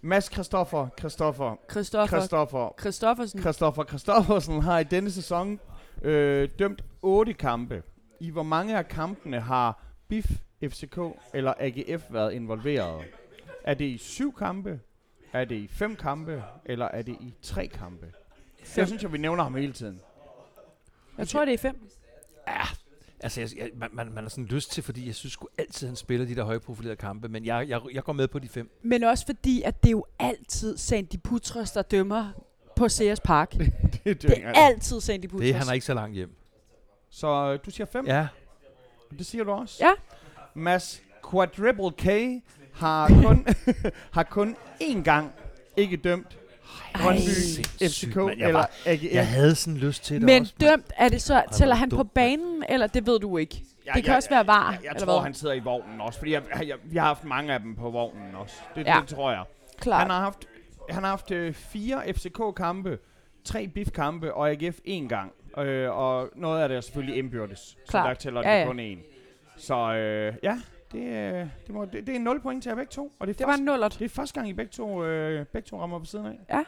Mads 0.00 0.32
Christoffer, 0.32 0.88
Christoffer, 0.98 1.56
Christoffer 1.70 2.16
Christoffer, 2.16 2.74
Christoffersen. 2.80 3.40
Christoffer 3.40 3.84
Christoffersen 3.84 4.62
har 4.62 4.78
i 4.78 4.84
denne 4.84 5.10
sæson 5.10 5.60
øh, 6.02 6.48
dømt 6.58 6.84
8 7.02 7.32
kampe. 7.34 7.82
I 8.20 8.30
hvor 8.30 8.42
mange 8.42 8.78
af 8.78 8.88
kampene 8.88 9.40
har 9.40 9.82
BIF, 10.08 10.30
FCK 10.64 10.98
eller 11.34 11.54
AGF 11.58 12.04
været 12.10 12.32
involveret? 12.32 13.04
Er 13.64 13.74
det 13.74 13.84
i 13.84 13.98
syv 13.98 14.34
kampe? 14.34 14.80
Er 15.32 15.44
det 15.44 15.56
i 15.56 15.68
fem 15.68 15.96
kampe? 15.96 16.42
Eller 16.64 16.86
er 16.86 17.02
det 17.02 17.16
i 17.20 17.34
tre 17.42 17.66
kampe? 17.66 18.06
Jeg 18.76 18.86
synes, 18.86 19.04
at 19.04 19.12
vi 19.12 19.18
nævner 19.18 19.42
ham 19.42 19.54
hele 19.54 19.72
tiden. 19.72 20.00
Jeg 21.18 21.28
tror, 21.28 21.44
det 21.44 21.54
er 21.54 21.58
fem. 21.58 21.88
Altså, 23.24 23.40
jeg, 23.40 23.50
jeg, 23.56 23.70
man, 23.76 23.88
man, 23.92 24.12
man 24.12 24.24
har 24.24 24.28
sådan 24.28 24.44
lyst 24.44 24.70
til, 24.70 24.82
fordi 24.82 25.06
jeg 25.06 25.14
synes 25.14 25.32
sgu 25.32 25.48
altid, 25.58 25.86
han 25.86 25.96
spiller 25.96 26.26
de 26.26 26.34
der 26.34 26.44
højprofilerede 26.44 26.96
kampe, 26.96 27.28
men 27.28 27.44
jeg, 27.44 27.68
jeg, 27.68 27.80
jeg 27.92 28.04
går 28.04 28.12
med 28.12 28.28
på 28.28 28.38
de 28.38 28.48
fem. 28.48 28.70
Men 28.82 29.04
også 29.04 29.26
fordi, 29.26 29.62
at 29.62 29.82
det 29.82 29.88
er 29.88 29.92
jo 29.92 30.04
altid 30.18 30.76
Sandy 30.76 31.16
Putros, 31.24 31.70
der 31.70 31.82
dømmer 31.82 32.30
på 32.76 32.88
Sears 32.88 33.20
Park. 33.20 33.52
det, 33.52 33.62
er 34.04 34.14
Det 34.14 34.44
er 34.44 34.52
altid 34.52 35.00
Sandy 35.00 35.26
Putros. 35.26 35.46
Det, 35.46 35.54
han 35.54 35.68
er 35.68 35.72
ikke 35.72 35.86
så 35.86 35.94
langt 35.94 36.14
hjem. 36.14 36.36
Så 37.10 37.52
øh, 37.52 37.58
du 37.66 37.70
siger 37.70 37.86
fem? 37.86 38.06
Ja. 38.06 38.28
Det 39.18 39.26
siger 39.26 39.44
du 39.44 39.50
også? 39.50 39.76
Ja. 39.80 39.92
Mads 40.54 41.02
Quadruple 41.30 41.90
K 41.90 42.42
har 42.72 43.08
kun, 43.08 43.46
har 44.16 44.22
kun 44.22 44.56
én 44.82 45.02
gang 45.02 45.32
ikke 45.76 45.96
dømt 45.96 46.38
Brøndby, 47.02 47.20
FCK 47.88 48.16
mand. 48.16 48.28
Jeg 48.38 48.46
eller 48.48 48.52
var- 48.60 48.70
AGF. 48.86 49.12
Jeg 49.14 49.28
havde 49.28 49.54
sådan 49.54 49.76
lyst 49.78 50.04
til 50.04 50.16
det 50.16 50.22
Men 50.22 50.40
også. 50.42 50.54
dømt, 50.60 50.92
er 50.96 51.08
det 51.08 51.22
så, 51.22 51.42
tæller 51.52 51.74
han 51.74 51.88
på 51.90 51.96
dumt, 51.96 52.14
banen, 52.14 52.64
eller 52.68 52.86
det 52.86 53.06
ved 53.06 53.18
du 53.20 53.36
ikke? 53.36 53.62
Ja, 53.86 53.92
det 53.94 54.04
kan 54.04 54.10
ja, 54.10 54.16
også 54.16 54.28
være 54.28 54.46
var, 54.46 54.70
Jeg, 54.72 54.78
jeg 54.82 54.88
eller 54.90 55.04
tror, 55.06 55.14
hvad? 55.14 55.24
han 55.24 55.34
sidder 55.34 55.54
i 55.54 55.58
vognen 55.60 56.00
også, 56.00 56.18
fordi 56.18 56.32
jeg, 56.32 56.42
jeg, 56.66 56.76
vi 56.84 56.96
har 56.96 57.06
haft 57.06 57.24
mange 57.24 57.52
af 57.54 57.60
dem 57.60 57.76
på 57.76 57.90
vognen 57.90 58.34
også. 58.34 58.54
Det, 58.74 58.86
Ja. 58.86 58.96
det 59.00 59.08
tror 59.08 59.30
jeg. 59.30 59.42
Klart. 59.80 60.00
Han 60.00 60.10
har 60.10 60.20
haft, 60.20 60.38
han 60.90 61.02
har 61.02 61.10
haft 61.10 61.30
øh, 61.30 61.54
fire 61.54 62.02
FCK-kampe, 62.14 62.98
tre 63.44 63.68
BIF-kampe 63.68 64.34
og 64.34 64.50
AGF 64.50 64.76
én 64.88 65.08
gang. 65.08 65.32
Øh, 65.58 65.90
og 65.90 66.28
noget 66.36 66.62
af 66.62 66.68
det 66.68 66.76
er 66.76 66.80
selvfølgelig 66.80 67.18
indbyrdes. 67.18 67.76
Så 67.90 67.98
der 67.98 68.14
tæller 68.14 68.40
Ja, 68.44 68.54
det 68.54 68.60
ja. 68.60 68.66
kun 68.66 68.80
én. 68.80 68.98
Så 69.58 69.74
øh, 69.94 70.34
ja, 70.42 70.58
det, 70.94 71.50
det, 71.66 71.74
må, 71.74 71.84
det, 71.84 72.06
det 72.06 72.16
er 72.16 72.20
0 72.20 72.40
point 72.40 72.62
til 72.62 72.70
jer 72.70 72.76
begge 72.76 72.90
to. 72.90 73.12
Og 73.18 73.26
det 73.26 73.34
er, 73.34 73.36
Det 73.38 73.46
var 73.46 73.52
første, 73.52 73.60
en 73.60 73.64
nullert. 73.64 73.96
det 73.98 74.04
er 74.04 74.08
første 74.08 74.34
gang, 74.34 74.48
I 74.48 74.52
begge 74.52 74.70
to, 74.70 75.04
øh, 75.04 75.46
begge 75.46 75.66
to 75.66 75.80
rammer 75.80 75.98
på 75.98 76.04
siden 76.04 76.26
af. 76.48 76.64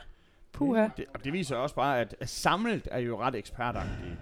Puha. 0.53 0.89
Det, 0.97 1.05
og 1.15 1.25
det 1.25 1.33
viser 1.33 1.57
også 1.57 1.75
bare, 1.75 2.01
at 2.01 2.15
samlet 2.25 2.89
er 2.91 2.99
jo 2.99 3.21
ret 3.21 3.35
ekspertagtige. 3.35 4.19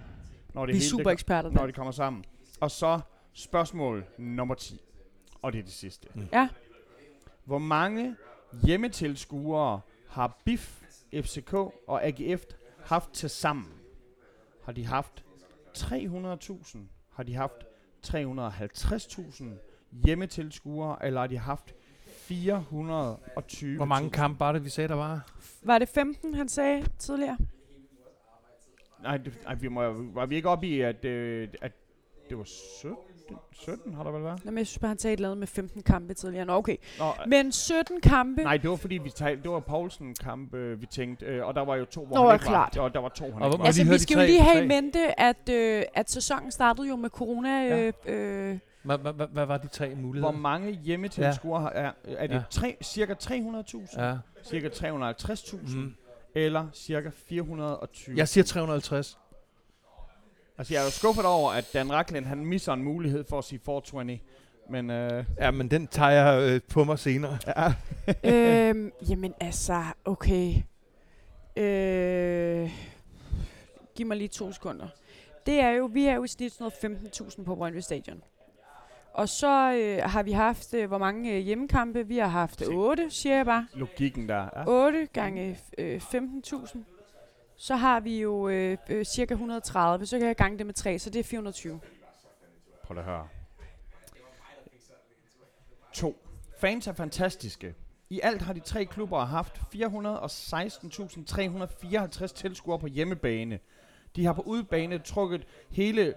Når 0.53 0.65
det 0.65 0.73
Vi 0.73 0.77
er 0.77 0.81
hele, 0.81 0.89
super 0.89 1.03
det, 1.03 1.11
eksperter. 1.11 1.49
når 1.49 1.65
det 1.65 1.75
kommer 1.75 1.91
sammen. 1.91 2.25
Og 2.59 2.71
så 2.71 2.99
spørgsmål 3.33 4.05
nummer 4.17 4.55
10. 4.55 4.81
Og 5.41 5.53
det 5.53 5.59
er 5.59 5.63
det 5.63 5.73
sidste. 5.73 6.07
Ja. 6.33 6.49
Hvor 7.45 7.57
mange 7.57 8.15
hjemmetilskuere 8.63 9.81
har 10.09 10.41
BIF, 10.45 10.81
FCK 11.13 11.53
og 11.87 12.05
AGF 12.05 12.43
haft 12.85 13.11
til 13.11 13.29
sammen? 13.29 13.73
Har 14.63 14.71
de 14.71 14.85
haft 14.85 15.23
300.000? 15.77 16.77
Har 17.13 17.23
de 17.23 17.35
haft 17.35 17.65
350.000 18.07 19.43
hjemmetilskuere? 20.05 21.05
Eller 21.05 21.19
har 21.19 21.27
de 21.27 21.37
haft 21.37 21.75
420? 22.07 23.75
Hvor 23.75 23.85
mange 23.85 24.09
kampe 24.09 24.39
var 24.39 24.51
det, 24.51 24.65
vi 24.65 24.69
sagde, 24.69 24.87
der 24.87 24.95
var? 24.95 25.29
Var 25.63 25.79
det 25.79 25.89
15, 25.89 26.33
han 26.33 26.49
sagde 26.49 26.85
tidligere? 26.99 27.37
Nej, 29.03 29.17
det, 29.17 29.33
nej 29.43 29.55
vi 29.55 29.67
må, 29.67 29.91
var 30.13 30.25
vi 30.25 30.35
ikke 30.35 30.49
oppe 30.49 30.67
i, 30.67 30.81
at, 30.81 31.05
øh, 31.05 31.47
at 31.61 31.71
det 32.29 32.37
var 32.37 32.43
17? 32.43 32.97
17 33.51 33.93
har 33.93 34.03
der 34.03 34.11
vel 34.11 34.23
været? 34.23 34.41
Jamen, 34.45 34.57
jeg 34.57 34.67
synes 34.67 34.79
bare, 34.79 34.87
han 34.87 34.97
sagde 34.97 35.13
et 35.13 35.17
eller 35.17 35.29
andet 35.29 35.39
med 35.39 35.47
15 35.47 35.83
kampe 35.83 36.13
tidligere. 36.13 36.45
Nå, 36.45 36.53
okay. 36.53 36.77
Nå, 36.99 37.13
Men 37.27 37.51
17 37.51 38.01
kampe. 38.01 38.43
nej, 38.43 38.57
det 38.57 38.69
var 38.69 38.75
fordi, 38.75 38.97
vi 38.97 39.09
talte, 39.09 39.43
det 39.43 39.51
var 39.51 39.59
Poulsen-kamp, 39.59 40.53
øh, 40.53 40.81
vi 40.81 40.85
tænkte, 40.85 41.25
øh, 41.25 41.45
og 41.45 41.55
der 41.55 41.61
var 41.65 41.75
jo 41.75 41.85
to, 41.85 42.05
hvor 42.05 42.15
Nå, 42.15 42.23
han 42.25 42.35
ikke 42.35 42.45
klart. 42.45 42.75
var. 42.77 42.81
Og 42.83 42.93
der 42.93 42.99
var 42.99 43.09
to, 43.09 43.31
han 43.31 43.41
Og 43.41 43.47
ikke 43.47 43.59
var. 43.59 43.65
Altså, 43.65 43.83
vi 43.83 43.89
de 43.93 43.99
skal 43.99 44.17
jo 44.19 44.25
lige 44.25 44.41
have 44.41 44.63
i 44.63 44.67
mente, 44.67 45.19
at, 45.19 45.49
øh, 45.49 45.83
at 45.93 46.09
sæsonen 46.11 46.51
startede 46.51 46.87
jo 46.87 46.95
med 46.95 47.09
corona. 47.09 47.49
Ja. 47.49 47.91
Øh, 48.07 48.49
øh, 48.51 48.59
Hvad, 48.85 49.45
var 49.45 49.57
de 49.57 49.67
tre 49.67 49.87
Hvor 49.87 49.95
muligheder? 50.01 50.31
mange 50.31 50.71
hjemmetilskuere 50.71 51.71
ja. 51.75 51.85
er, 51.85 51.91
er 52.03 52.27
det? 52.27 52.35
Ja. 52.35 52.41
Tre, 52.49 52.77
cirka 52.81 53.13
300.000? 53.13 54.01
Ja. 54.03 54.17
Cirka 54.43 54.67
350.000? 54.67 55.75
Mm. 55.77 55.95
Eller 56.35 56.67
cirka 56.73 57.09
420? 57.15 58.17
Jeg 58.17 58.27
siger 58.27 58.43
350. 58.43 59.17
Altså, 60.57 60.73
jeg 60.73 60.79
er 60.81 60.85
jo 60.85 60.91
skuffet 60.91 61.25
over, 61.25 61.51
at 61.51 61.69
Dan 61.73 61.91
Racklin, 61.93 62.25
han 62.25 62.45
misser 62.45 62.73
en 62.73 62.83
mulighed 62.83 63.23
for 63.29 63.37
at 63.37 63.43
sige 63.43 63.59
420. 63.65 64.19
Men 64.69 64.89
øh, 64.89 65.25
Ja, 65.37 65.51
men 65.51 65.71
den 65.71 65.87
tager 65.87 66.11
jeg 66.11 66.51
øh, 66.51 66.61
på 66.69 66.83
mig 66.83 66.99
senere. 66.99 67.37
ja, 67.47 67.73
øhm, 68.69 68.91
jamen 69.09 69.33
altså, 69.39 69.83
okay. 70.05 70.53
Øh, 71.57 72.71
giv 73.95 74.05
mig 74.07 74.17
lige 74.17 74.27
to 74.27 74.51
sekunder. 74.51 74.87
Det 75.45 75.59
er 75.59 75.69
jo, 75.69 75.89
vi 75.93 76.05
er 76.05 76.13
jo 76.15 76.23
i 76.23 76.27
snit 76.27 76.53
sådan 76.53 76.71
noget 76.83 76.97
15.000 77.21 77.43
på 77.43 77.55
Brøndby 77.55 77.79
Stadion. 77.79 78.21
Og 79.15 79.29
så 79.29 79.73
øh, 79.73 80.03
har 80.11 80.23
vi 80.23 80.31
haft, 80.31 80.73
øh, 80.73 80.87
hvor 80.87 80.97
mange 80.97 81.33
øh, 81.33 81.39
hjemmekampe? 81.39 82.07
Vi 82.07 82.17
har 82.17 82.27
haft 82.27 82.59
Se. 82.59 82.65
8, 82.67 83.09
siger 83.09 83.35
jeg 83.35 83.45
bare. 83.45 83.67
logikken 83.73 84.29
der. 84.29 84.49
Ja. 84.55 84.63
8 84.67 85.07
gange 85.13 85.59
øh, 85.77 85.97
15.000. 85.97 86.77
Så 87.57 87.75
har 87.75 87.99
vi 87.99 88.21
jo 88.21 88.49
øh, 88.49 88.77
øh, 88.89 89.05
cirka 89.05 89.33
130, 89.33 90.05
så 90.05 90.17
kan 90.17 90.27
jeg 90.27 90.35
gange 90.35 90.57
det 90.57 90.65
med 90.65 90.73
3, 90.73 90.99
så 90.99 91.09
det 91.09 91.19
er 91.19 91.23
420. 91.23 91.79
Prøv 92.83 92.97
at 92.97 93.03
høre. 93.03 93.27
To. 95.93 96.15
Fans 96.59 96.87
er 96.87 96.93
fantastiske. 96.93 97.75
I 98.09 98.19
alt 98.23 98.41
har 98.41 98.53
de 98.53 98.59
tre 98.59 98.85
klubber 98.85 99.25
haft 99.25 99.61
416.354 99.75 102.27
tilskuere 102.27 102.79
på 102.79 102.87
hjemmebane. 102.87 103.59
De 104.15 104.25
har 104.25 104.33
på 104.33 104.41
udebane 104.41 104.99
trukket 104.99 105.47
hele 105.69 106.13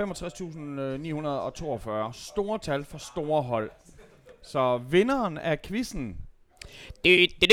265.942. 0.00 2.12
Store 2.12 2.58
tal 2.58 2.84
for 2.84 2.98
store 2.98 3.42
hold. 3.42 3.70
Så 4.42 4.80
vinderen 4.90 5.38
af 5.38 5.62
quizzen 5.62 6.16
Det 7.04 7.28
kan 7.40 7.50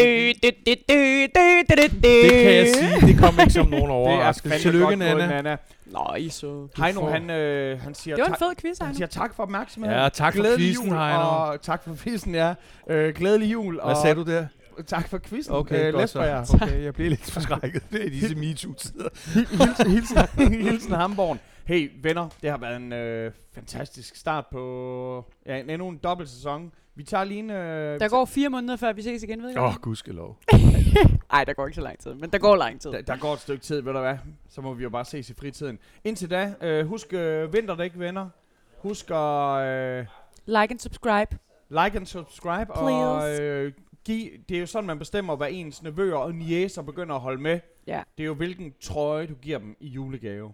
jeg 2.56 2.68
sige, 2.76 3.08
det 3.08 3.20
kom 3.20 3.40
ikke 3.40 3.54
som 3.54 3.68
nogen 3.68 3.86
Det 3.90 3.92
er 3.92 3.96
overraskelse. 3.96 4.60
Tillykke, 4.60 4.96
Nana. 4.96 5.28
Nana. 5.28 5.58
Nej, 5.86 6.30
så... 6.30 6.68
Heino, 6.78 7.00
får- 7.00 7.10
han, 7.10 7.30
øh, 7.30 7.80
han 7.82 7.96
siger 7.96 8.16
Det 8.16 8.22
var 8.22 8.28
en 8.28 8.32
tak. 8.34 8.40
fed 8.40 8.56
quiz, 8.62 8.78
Han 8.78 8.88
Heino. 8.88 8.98
siger 8.98 9.08
tak 9.08 9.36
for 9.36 9.44
opmærksomheden. 9.44 10.00
Ja, 10.00 10.10
tak 10.10 10.36
for 10.36 10.44
quizzen, 10.58 10.86
jul, 10.88 10.98
Heino. 10.98 11.52
Og 11.52 11.62
tak 11.62 11.84
for 11.84 11.96
quizzen, 11.96 12.36
ja. 12.36 12.54
Øh, 12.90 13.14
glædelig 13.16 13.52
jul. 13.52 13.74
Hvad 13.74 13.84
og 13.84 13.98
sagde 13.98 14.16
du 14.16 14.24
der? 14.24 14.46
Tak 14.88 15.10
for 15.10 15.18
quizzen. 15.18 15.54
Okay, 15.56 15.88
øh, 15.88 15.94
godt 15.94 16.10
så. 16.10 16.44
Okay, 16.54 16.84
jeg 16.84 16.94
bliver 16.94 17.10
lidt 17.10 17.32
forskrækket. 17.32 17.84
Det 17.92 18.06
er 18.06 18.10
disse 18.10 18.36
MeToo-tider. 18.36 19.10
hilsen, 19.34 19.92
hilsen, 19.92 20.18
hilsen 20.64 20.92
Hamborg. 20.92 21.38
Hey 21.66 21.92
venner, 22.04 22.30
det 22.42 22.50
har 22.50 22.58
været 22.58 22.76
en 22.78 22.94
øh, 22.94 23.32
fantastisk 23.54 24.16
start 24.16 24.46
på 24.52 25.26
ja, 25.46 25.58
en- 25.60 25.70
endnu 25.70 25.88
en 25.88 25.98
dobbelt 25.98 26.30
sæson. 26.30 26.72
Vi 26.96 27.04
tager 27.04 27.24
lige 27.24 27.40
en... 27.40 27.50
Øh, 27.50 28.00
Der 28.00 28.10
går 28.10 28.26
fire 28.26 28.50
måneder, 28.50 28.76
før 28.76 28.94
vi 28.94 29.02
ses 29.02 29.24
igen, 29.24 29.42
ved 29.44 29.50
jeg. 29.50 29.60
Åh, 29.62 29.68
oh, 29.70 29.76
gudskelov. 29.82 30.38
Ej, 31.32 31.44
der 31.44 31.54
går 31.54 31.66
ikke 31.68 31.76
så 31.76 31.82
lang 31.82 32.00
tid, 32.00 32.14
men 32.14 32.30
der 32.30 32.38
går 32.38 32.56
lang 32.56 32.82
tid. 32.82 32.92
der, 32.92 33.02
der 33.02 33.18
går 33.18 33.34
et 33.34 33.40
stykke 33.40 33.64
tid, 33.64 33.82
ved 33.82 33.94
du 33.94 34.00
hvad? 34.00 34.18
Så 34.50 34.62
må 34.62 34.74
vi 34.74 34.84
jo 34.84 34.90
bare 34.90 35.06
ses 35.06 35.30
i 35.30 35.34
fritiden. 35.34 35.80
Indtil 36.04 36.30
da, 36.30 36.54
øh, 36.62 36.86
husk 36.88 37.14
øh, 37.14 37.54
vinterdæk, 37.54 37.92
venner. 37.96 38.30
Husk 38.78 39.12
at 39.12 39.68
øh, 39.68 40.06
Like 40.46 40.58
and 40.72 40.80
subscribe. 40.80 41.38
like 41.70 41.98
and 41.98 42.06
subscribe. 42.06 42.74
Og 42.74 42.88
Please. 43.22 43.42
øh, 43.44 43.72
giv, 44.06 44.30
det 44.50 44.56
er 44.58 44.60
jo 44.62 44.66
sådan, 44.66 44.88
man 44.88 45.00
bestemmer, 45.00 45.36
hvad 45.36 45.48
ens 45.52 45.84
nevøer 45.84 46.16
og 46.16 46.36
niæser 46.36 46.82
begynder 46.82 47.16
at 47.16 47.22
holde 47.22 47.42
med. 47.42 47.60
Ja. 47.88 48.04
Det 48.18 48.24
er 48.24 48.28
jo, 48.28 48.34
hvilken 48.34 48.74
trøje 48.82 49.28
du 49.28 49.34
giver 49.36 49.58
dem 49.60 49.76
i 49.80 49.88
julegave. 49.88 50.52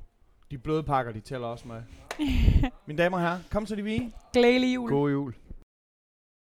De 0.51 0.57
bløde 0.57 0.83
pakker, 0.83 1.11
de 1.11 1.19
tæller 1.19 1.47
også 1.47 1.67
med. 1.67 1.81
Mine 2.87 3.03
damer 3.03 3.17
og 3.17 3.23
herrer, 3.23 3.39
kom 3.51 3.65
så 3.65 3.75
de 3.75 3.83
vi. 3.83 4.13
Glædelig 4.33 4.75
jul. 4.75 4.89
God 4.89 5.11
jul. 5.11 5.33